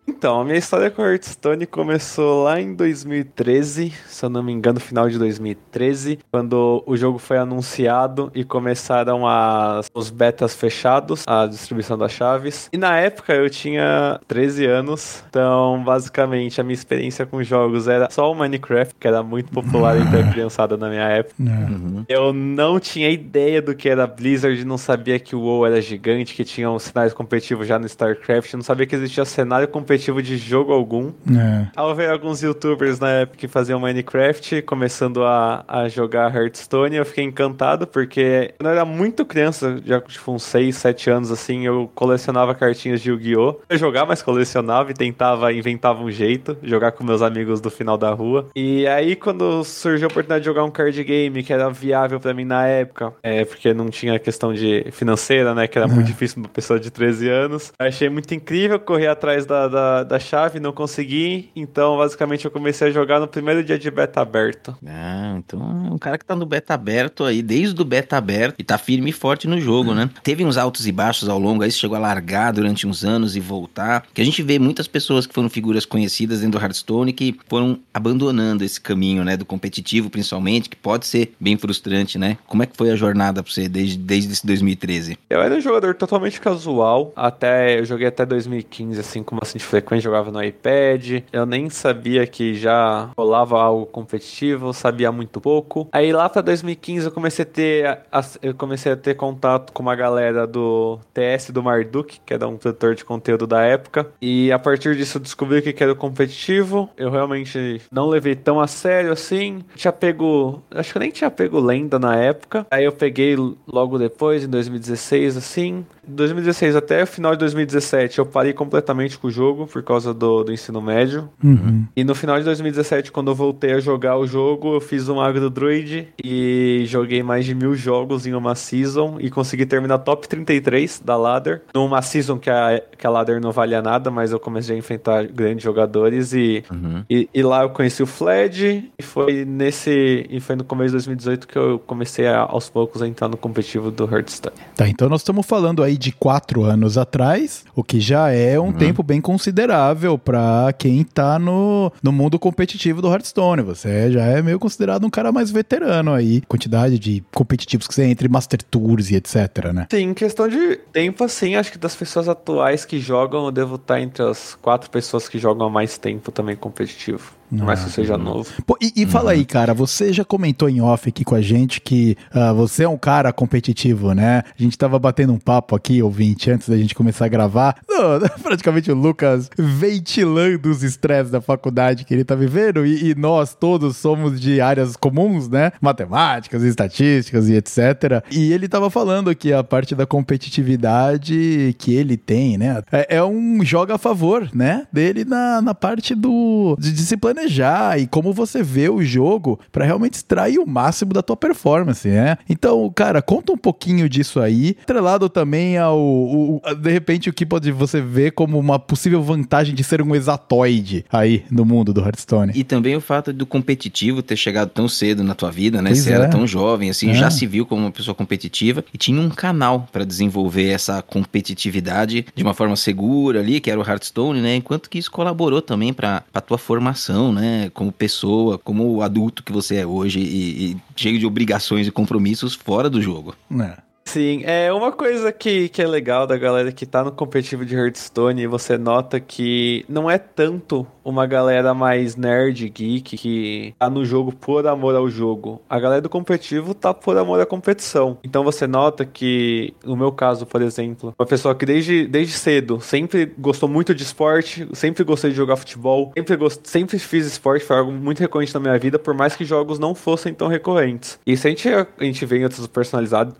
Então, 0.07 0.39
a 0.39 0.43
minha 0.45 0.57
história 0.57 0.89
com 0.89 1.03
Hearthstone 1.03 1.65
começou 1.65 2.43
lá 2.43 2.61
em 2.61 2.73
2013, 2.73 3.93
se 4.07 4.25
eu 4.25 4.29
não 4.29 4.41
me 4.41 4.53
engano, 4.53 4.79
final 4.79 5.09
de 5.09 5.19
2013, 5.19 6.19
quando 6.31 6.81
o 6.85 6.95
jogo 6.95 7.19
foi 7.19 7.37
anunciado 7.37 8.31
e 8.33 8.45
começaram 8.45 9.27
as, 9.27 9.91
os 9.93 10.09
betas 10.09 10.55
fechados, 10.55 11.25
a 11.27 11.45
distribuição 11.45 11.97
das 11.97 12.13
chaves. 12.13 12.69
E 12.71 12.77
na 12.77 12.97
época 12.97 13.33
eu 13.33 13.49
tinha 13.49 14.19
13 14.27 14.65
anos, 14.65 15.23
então 15.29 15.83
basicamente 15.83 16.61
a 16.61 16.63
minha 16.63 16.73
experiência 16.73 17.25
com 17.25 17.43
jogos 17.43 17.89
era 17.89 18.09
só 18.09 18.31
o 18.31 18.35
Minecraft, 18.35 18.95
que 18.97 19.07
era 19.07 19.21
muito 19.21 19.51
popular 19.51 19.97
entre 19.99 20.21
a 20.21 20.31
criançada 20.31 20.77
na 20.77 20.89
minha 20.89 21.07
época. 21.07 21.35
Uhum. 21.37 22.05
Eu 22.07 22.31
não 22.31 22.79
tinha 22.79 23.09
ideia 23.09 23.61
do 23.61 23.75
que 23.75 23.89
era 23.89 24.07
Blizzard, 24.07 24.63
não 24.63 24.77
sabia 24.77 25.19
que 25.19 25.35
o 25.35 25.41
WoW 25.41 25.65
era 25.65 25.81
gigante, 25.81 26.33
que 26.33 26.45
tinha 26.45 26.71
um 26.71 26.79
cenário 26.79 27.13
competitivo 27.13 27.65
já 27.65 27.77
no 27.77 27.85
StarCraft, 27.85 28.53
não 28.53 28.61
sabia 28.61 28.87
que 28.87 28.95
existia 28.95 29.25
cenário 29.25 29.67
competitivo 29.67 29.96
de 29.97 30.37
jogo 30.37 30.71
algum. 30.71 31.11
É. 31.29 31.67
Ao 31.75 31.93
ver 31.95 32.09
alguns 32.09 32.41
youtubers 32.41 32.99
na 32.99 33.09
época 33.09 33.37
que 33.37 33.47
faziam 33.47 33.79
Minecraft, 33.79 34.61
começando 34.63 35.23
a, 35.23 35.63
a 35.67 35.87
jogar 35.87 36.33
Hearthstone, 36.33 36.95
eu 36.95 37.05
fiquei 37.05 37.23
encantado, 37.23 37.85
porque 37.87 38.53
quando 38.57 38.67
eu 38.67 38.73
era 38.73 38.85
muito 38.85 39.25
criança, 39.25 39.81
já 39.85 39.99
tipo 40.01 40.31
uns 40.31 40.43
6, 40.43 40.75
7 40.75 41.09
anos 41.09 41.31
assim, 41.31 41.65
eu 41.65 41.89
colecionava 41.93 42.53
cartinhas 42.55 43.01
de 43.01 43.09
Yu-Gi-Oh! 43.09 43.59
Eu 43.69 43.77
jogava, 43.77 44.07
mas 44.07 44.21
colecionava 44.21 44.91
e 44.91 44.93
tentava, 44.93 45.51
inventava 45.53 46.01
um 46.01 46.11
jeito, 46.11 46.57
jogar 46.63 46.91
com 46.91 47.03
meus 47.03 47.21
amigos 47.21 47.61
do 47.61 47.69
final 47.69 47.97
da 47.97 48.11
rua. 48.11 48.49
E 48.55 48.87
aí, 48.87 49.15
quando 49.15 49.63
surgiu 49.63 50.07
a 50.07 50.11
oportunidade 50.11 50.41
de 50.41 50.45
jogar 50.45 50.63
um 50.63 50.71
card 50.71 51.03
game 51.03 51.43
que 51.43 51.53
era 51.53 51.69
viável 51.69 52.19
pra 52.19 52.33
mim 52.33 52.45
na 52.45 52.65
época, 52.67 53.13
é 53.23 53.45
porque 53.45 53.73
não 53.73 53.89
tinha 53.89 54.17
questão 54.19 54.53
de 54.53 54.85
financeira, 54.91 55.53
né? 55.53 55.67
Que 55.67 55.77
era 55.77 55.87
muito 55.87 56.07
difícil 56.07 56.35
pra 56.35 56.47
uma 56.47 56.53
pessoa 56.53 56.79
de 56.79 56.89
13 56.89 57.29
anos. 57.29 57.71
Achei 57.77 58.09
muito 58.09 58.33
incrível, 58.33 58.79
corri 58.79 59.07
atrás 59.07 59.45
da, 59.45 59.67
da, 59.67 59.67
da 60.03 60.19
chave, 60.19 60.59
não 60.59 60.71
consegui. 60.71 61.49
Então, 61.55 61.97
basicamente, 61.97 62.45
eu 62.45 62.51
comecei 62.51 62.87
a 62.87 62.91
jogar 62.91 63.19
no 63.19 63.27
primeiro 63.27 63.63
dia 63.63 63.77
de 63.77 63.89
beta 63.89 64.21
aberto. 64.21 64.75
Ah, 64.85 65.35
então 65.37 65.59
é 65.59 65.93
um 65.93 65.97
cara 65.97 66.17
que 66.17 66.25
tá 66.25 66.35
no 66.35 66.45
beta 66.45 66.73
aberto 66.73 67.23
aí, 67.23 67.41
desde 67.41 67.79
o 67.81 67.85
beta 67.85 68.17
aberto, 68.17 68.55
e 68.57 68.63
tá 68.63 68.77
firme 68.77 69.09
e 69.09 69.13
forte 69.13 69.47
no 69.47 69.59
jogo, 69.59 69.93
né? 69.93 70.09
Teve 70.23 70.45
uns 70.45 70.57
altos 70.57 70.87
e 70.87 70.91
baixos 70.91 71.29
ao 71.29 71.39
longo, 71.39 71.63
aí 71.63 71.71
chegou 71.71 71.97
a 71.97 71.99
largar 71.99 72.53
durante 72.53 72.87
uns 72.87 73.03
anos 73.03 73.35
e 73.35 73.39
voltar. 73.39 74.05
Que 74.13 74.21
a 74.21 74.25
gente 74.25 74.41
vê 74.41 74.59
muitas 74.59 74.87
pessoas 74.87 75.25
que 75.25 75.33
foram 75.33 75.49
figuras 75.49 75.85
conhecidas 75.85 76.41
dentro 76.41 76.59
do 76.59 76.63
Hearthstone 76.63 77.13
que 77.13 77.37
foram 77.47 77.79
abandonando 77.93 78.63
esse 78.63 78.79
caminho, 78.79 79.23
né? 79.23 79.37
Do 79.37 79.45
competitivo, 79.45 80.09
principalmente, 80.09 80.69
que 80.69 80.75
pode 80.75 81.05
ser 81.05 81.33
bem 81.39 81.57
frustrante, 81.57 82.17
né? 82.17 82.37
Como 82.47 82.63
é 82.63 82.65
que 82.65 82.75
foi 82.75 82.91
a 82.91 82.95
jornada 82.95 83.41
pra 83.43 83.51
você 83.51 83.67
desde, 83.67 83.97
desde 83.97 84.31
esse 84.33 84.45
2013? 84.45 85.17
Eu 85.29 85.41
era 85.41 85.55
um 85.55 85.61
jogador 85.61 85.95
totalmente 85.95 86.39
casual, 86.39 87.11
até 87.15 87.79
eu 87.79 87.85
joguei 87.85 88.07
até 88.07 88.25
2015, 88.25 88.99
assim, 88.99 89.23
com 89.23 89.35
bastante 89.35 89.65
frequência, 89.67 90.05
jogava 90.05 90.31
no 90.31 90.43
iPad. 90.43 91.23
Eu 91.31 91.45
nem 91.45 91.69
sabia 91.69 92.25
que 92.25 92.53
já 92.53 93.09
rolava 93.17 93.61
algo 93.61 93.85
competitivo, 93.85 94.73
sabia 94.73 95.11
muito 95.11 95.39
pouco. 95.39 95.87
Aí 95.91 96.11
lá 96.11 96.29
pra 96.29 96.41
2015 96.41 97.05
eu 97.05 97.11
comecei 97.11 97.43
a 97.43 97.45
ter 97.45 97.99
eu 98.41 98.53
comecei 98.53 98.91
a 98.91 98.97
ter 98.97 99.15
contato 99.15 99.71
com 99.73 99.81
uma 99.83 99.95
galera 99.95 100.47
do 100.47 100.99
TS 101.13 101.51
do 101.51 101.61
Marduk, 101.61 102.19
que 102.25 102.33
era 102.33 102.47
um 102.47 102.57
produtor 102.57 102.95
de 102.95 103.05
conteúdo 103.05 103.45
da 103.45 103.61
época. 103.61 104.07
E 104.21 104.51
a 104.51 104.59
partir 104.59 104.95
disso 104.95 105.17
eu 105.17 105.21
descobri 105.21 105.61
que 105.61 105.83
era 105.83 105.95
competitivo. 105.95 106.89
Eu 106.97 107.09
realmente 107.09 107.81
não 107.91 108.07
levei 108.07 108.35
tão 108.35 108.59
a 108.59 108.67
sério 108.67 109.11
assim. 109.11 109.63
Tinha 109.75 109.91
pego, 109.91 110.61
acho 110.71 110.91
que 110.91 110.97
eu 110.97 111.01
nem 111.01 111.11
tinha 111.11 111.29
pego 111.29 111.59
lenda 111.59 111.99
na 111.99 112.15
época. 112.15 112.65
Aí 112.71 112.85
eu 112.85 112.91
peguei 112.91 113.35
logo 113.67 113.97
depois, 113.97 114.43
em 114.43 114.49
2016, 114.49 115.37
assim. 115.37 115.85
2016 116.07 116.75
até 116.75 117.03
o 117.03 117.07
final 117.07 117.33
de 117.33 117.39
2017 117.39 118.19
eu 118.19 118.25
parei 118.25 118.53
completamente 118.53 119.17
com 119.17 119.27
o 119.27 119.31
jogo 119.31 119.67
por 119.67 119.83
causa 119.83 120.13
do, 120.13 120.43
do 120.43 120.51
ensino 120.53 120.81
médio. 120.81 121.29
Uhum. 121.43 121.85
E 121.95 122.03
no 122.03 122.15
final 122.15 122.37
de 122.37 122.45
2017, 122.45 123.11
quando 123.11 123.31
eu 123.31 123.35
voltei 123.35 123.73
a 123.73 123.79
jogar 123.79 124.17
o 124.17 124.25
jogo, 124.25 124.75
eu 124.75 124.81
fiz 124.81 125.09
um 125.09 125.19
agro 125.19 125.49
druid 125.49 126.07
e 126.23 126.83
joguei 126.87 127.21
mais 127.23 127.45
de 127.45 127.53
mil 127.53 127.75
jogos 127.75 128.25
em 128.25 128.33
uma 128.33 128.55
season 128.55 129.17
e 129.19 129.29
consegui 129.29 129.65
terminar 129.65 129.99
top 129.99 130.27
33 130.27 131.01
da 131.03 131.15
ladder. 131.17 131.61
Numa 131.73 132.01
season 132.01 132.37
que 132.37 132.49
a, 132.49 132.81
que 132.97 133.05
a 133.05 133.09
ladder 133.09 133.41
não 133.41 133.51
valia 133.51 133.81
nada, 133.81 134.09
mas 134.09 134.31
eu 134.31 134.39
comecei 134.39 134.75
a 134.75 134.79
enfrentar 134.79 135.27
grandes 135.27 135.63
jogadores 135.63 136.33
e, 136.33 136.63
Uhum. 136.71 137.03
e, 137.09 137.29
e 137.33 137.43
lá 137.43 137.63
eu 137.63 137.69
conheci 137.69 138.01
o 138.01 138.05
Fled 138.05 138.91
e 138.97 139.03
foi 139.03 139.45
nesse 139.45 140.25
e 140.29 140.39
foi 140.39 140.55
no 140.55 140.63
começo 140.63 140.87
de 140.87 140.93
2018 140.93 141.47
que 141.47 141.57
eu 141.57 141.79
comecei 141.79 142.27
a, 142.27 142.41
aos 142.41 142.69
poucos 142.69 143.01
a 143.01 143.07
entrar 143.07 143.27
no 143.27 143.37
competitivo 143.37 143.91
do 143.91 144.03
Hearthstone. 144.03 144.55
Tá, 144.75 144.87
então 144.87 145.09
nós 145.09 145.21
estamos 145.21 145.45
falando 145.45 145.83
aí 145.83 145.96
de 145.97 146.11
quatro 146.11 146.63
anos 146.63 146.97
atrás, 146.97 147.65
o 147.75 147.83
que 147.83 147.99
já 147.99 148.31
é 148.31 148.59
um 148.59 148.71
tempo 148.71 149.03
bem 149.03 149.19
considerável 149.19 150.17
pra 150.17 150.73
quem 150.77 151.03
tá 151.03 151.39
no, 151.39 151.91
no 152.01 152.11
mundo 152.11 152.37
competitivo 152.37 153.01
do 153.01 153.11
Hearthstone. 153.11 153.61
Você 153.63 154.11
já 154.11 154.23
é 154.23 154.41
meio 154.41 154.59
considerado 154.59 155.05
um 155.05 155.09
cara 155.09 155.31
mais 155.31 155.51
veterano 155.51 156.13
aí, 156.13 156.41
quantidade 156.41 156.99
de 156.99 157.23
competitivos 157.33 157.87
que 157.87 157.93
você 157.93 158.03
entra, 158.03 158.27
Master 158.29 158.61
Tours 158.63 159.09
e 159.09 159.15
etc, 159.15 159.73
né? 159.73 159.87
Sim, 159.89 160.13
questão 160.13 160.47
de 160.47 160.77
tempo, 160.91 161.23
assim, 161.23 161.55
acho 161.55 161.71
que 161.71 161.77
das 161.77 161.95
pessoas 161.95 162.27
atuais 162.27 162.85
que 162.85 162.99
jogam, 162.99 163.45
eu 163.45 163.51
devo 163.51 163.75
estar 163.75 163.99
entre 164.01 164.23
as 164.23 164.55
quatro 164.55 164.89
pessoas 164.89 165.27
que 165.27 165.39
jogam 165.39 165.67
há 165.67 165.69
mais 165.69 165.97
tempo 165.97 166.31
também 166.31 166.55
competitivo. 166.55 167.37
Por 167.49 167.65
mais 167.65 167.83
que 167.83 167.89
seja 167.89 168.17
novo. 168.17 168.49
Pô, 168.65 168.77
e, 168.81 168.91
e 168.95 169.05
uhum. 169.05 169.09
fala 169.09 169.31
aí, 169.31 169.45
cara, 169.45 169.73
você 169.73 170.11
já 170.11 170.25
comentou 170.25 170.69
em 170.69 170.81
off 170.81 171.09
aqui 171.09 171.23
com 171.23 171.35
a 171.35 171.41
gente 171.41 171.79
que 171.81 172.17
uh, 172.33 172.53
você 172.53 172.83
é 172.83 172.89
um 172.89 172.97
cara 172.97 173.31
competitivo, 173.31 174.13
né? 174.13 174.43
A 174.57 174.61
gente 174.61 174.77
tava 174.77 174.99
batendo 174.99 175.33
um 175.33 175.39
papo 175.39 175.75
aqui, 175.75 176.01
ouvinte, 176.01 176.51
antes 176.51 176.67
da 176.67 176.77
gente 176.77 176.93
começar 176.93 177.25
a 177.25 177.29
gravar. 177.29 177.77
praticamente 178.43 178.91
o 178.91 178.95
Lucas 178.95 179.49
ventilando 179.57 180.69
os 180.69 180.83
estresses 180.83 181.31
da 181.31 181.41
faculdade 181.41 182.05
que 182.05 182.13
ele 182.13 182.23
tá 182.23 182.35
vivendo 182.35 182.85
e, 182.85 183.11
e, 183.11 183.15
nós 183.15 183.55
todos 183.55 183.97
somos 183.97 184.39
de 184.39 184.61
áreas 184.61 184.95
comuns, 184.95 185.47
né? 185.47 185.71
Matemáticas, 185.81 186.63
estatísticas 186.63 187.49
e 187.49 187.55
etc. 187.55 188.23
E 188.31 188.51
ele 188.51 188.67
tava 188.67 188.89
falando 188.89 189.33
que 189.35 189.53
a 189.53 189.63
parte 189.63 189.95
da 189.95 190.05
competitividade 190.05 191.75
que 191.77 191.93
ele 191.93 192.17
tem, 192.17 192.57
né? 192.57 192.81
É, 192.91 193.17
é 193.17 193.23
um 193.23 193.63
joga 193.63 193.95
a 193.95 193.97
favor, 193.97 194.49
né? 194.53 194.87
Dele 194.91 195.25
na, 195.25 195.61
na 195.61 195.73
parte 195.73 196.13
do 196.13 196.75
de, 196.79 196.95
se 196.97 197.17
planejar 197.37 197.99
e 197.99 198.07
como 198.07 198.33
você 198.33 198.63
vê 198.63 198.89
o 198.89 199.03
jogo 199.03 199.59
para 199.71 199.85
realmente 199.85 200.15
extrair 200.15 200.57
o 200.57 200.65
máximo 200.65 201.13
da 201.13 201.21
tua 201.21 201.37
performance, 201.37 202.07
né? 202.07 202.37
Então, 202.49 202.91
cara, 202.93 203.21
conta 203.21 203.51
um 203.51 203.57
pouquinho 203.57 204.09
disso 204.09 204.39
aí, 204.39 204.75
atrelado 204.81 205.29
também 205.29 205.77
ao, 205.77 205.99
o, 205.99 206.61
de 206.79 206.91
repente 206.91 207.29
o 207.29 207.33
que 207.33 207.45
pode 207.45 207.71
você 207.71 208.01
ver 208.01 208.31
como 208.31 208.57
uma 208.57 208.79
possível 208.79 209.21
vantagem 209.21 209.75
de 209.75 209.83
ser 209.83 210.01
um 210.01 210.15
exatoide 210.15 211.05
aí 211.11 211.43
no 211.51 211.63
mundo 211.63 211.93
do 211.93 212.01
Hearthstone. 212.01 212.53
E 212.55 212.63
também 212.63 212.95
o 212.95 213.01
fato 213.01 213.31
do 213.31 213.45
competitivo 213.45 214.23
ter 214.23 214.35
chegado 214.35 214.69
tão 214.69 214.87
cedo 214.87 215.23
na 215.23 215.35
tua 215.35 215.51
vida, 215.51 215.81
né? 215.81 215.91
Pois 215.91 215.99
você 215.99 216.11
é. 216.11 216.13
era 216.13 216.27
tão 216.27 216.47
jovem, 216.47 216.89
assim, 216.89 217.11
é. 217.11 217.13
já 217.13 217.29
se 217.29 217.45
viu 217.45 217.65
como 217.65 217.81
uma 217.81 217.91
pessoa 217.91 218.15
competitiva 218.15 218.83
e 218.93 218.97
tinha 218.97 219.21
um 219.21 219.29
canal 219.29 219.87
para 219.91 220.03
desenvolver 220.03 220.69
essa 220.69 221.01
competitividade 221.01 222.25
de 222.33 222.43
uma 222.43 222.53
forma 222.53 222.75
segura 222.75 223.39
ali, 223.39 223.59
que 223.59 223.69
era 223.69 223.79
o 223.79 223.87
Hearthstone, 223.87 224.41
né? 224.41 224.55
Enquanto 224.55 224.89
que 224.89 224.97
isso 224.97 225.11
colaborou 225.11 225.61
também 225.61 225.93
para 225.93 226.23
a 226.33 226.41
tua 226.41 226.57
formação, 226.57 227.26
né? 227.31 227.69
Como 227.73 227.91
pessoa, 227.91 228.57
como 228.57 229.01
adulto 229.01 229.43
que 229.43 229.51
você 229.51 229.77
é 229.77 229.85
hoje 229.85 230.19
e, 230.19 230.71
e 230.71 230.77
cheio 230.95 231.19
de 231.19 231.25
obrigações 231.25 231.87
e 231.87 231.91
compromissos 231.91 232.53
fora 232.53 232.89
do 232.89 233.01
jogo. 233.01 233.35
É. 233.59 233.86
Sim, 234.07 234.41
é 234.45 234.71
uma 234.71 234.89
coisa 234.89 235.33
que, 235.33 235.67
que 235.67 235.81
é 235.81 235.85
legal 235.85 236.25
da 236.25 236.37
galera 236.37 236.71
que 236.71 236.85
tá 236.85 237.03
no 237.03 237.11
competitivo 237.11 237.65
de 237.65 237.75
Hearthstone, 237.75 238.47
você 238.47 238.77
nota 238.77 239.19
que 239.19 239.83
não 239.89 240.09
é 240.09 240.17
tanto 240.17 240.87
uma 241.03 241.25
galera 241.25 241.73
mais 241.73 242.15
nerd, 242.15 242.69
geek, 242.69 243.17
que 243.17 243.75
tá 243.77 243.89
no 243.89 244.05
jogo 244.05 244.33
por 244.33 244.65
amor 244.65 244.95
ao 244.95 245.09
jogo. 245.09 245.61
A 245.69 245.77
galera 245.79 246.01
do 246.01 246.09
competitivo 246.09 246.73
tá 246.73 246.93
por 246.93 247.17
amor 247.17 247.39
à 247.41 247.45
competição. 247.45 248.17
Então 248.23 248.45
você 248.45 248.65
nota 248.65 249.05
que, 249.05 249.73
no 249.83 249.95
meu 249.95 250.11
caso, 250.11 250.45
por 250.45 250.61
exemplo, 250.61 251.13
uma 251.17 251.25
pessoa 251.25 251.53
que 251.53 251.65
desde, 251.65 252.07
desde 252.07 252.33
cedo 252.33 252.79
sempre 252.79 253.33
gostou 253.37 253.67
muito 253.67 253.93
de 253.93 254.03
esporte, 254.03 254.67
sempre 254.73 255.03
gostei 255.03 255.31
de 255.31 255.37
jogar 255.37 255.57
futebol, 255.57 256.13
sempre, 256.15 256.35
gost... 256.37 256.61
sempre 256.65 256.97
fiz 256.97 257.25
esporte, 257.25 257.65
foi 257.65 257.77
algo 257.77 257.91
muito 257.91 258.19
recorrente 258.19 258.53
na 258.53 258.59
minha 258.61 258.77
vida, 258.79 258.97
por 258.97 259.13
mais 259.13 259.35
que 259.35 259.43
jogos 259.43 259.79
não 259.79 259.93
fossem 259.93 260.33
tão 260.33 260.47
recorrentes. 260.47 261.19
E 261.25 261.35
se 261.35 261.47
a 261.47 261.49
gente, 261.49 261.69
a 261.69 262.03
gente 262.03 262.25
vê 262.25 262.39
em 262.39 262.43
outras 262.43 262.67
personalidades 262.67 263.33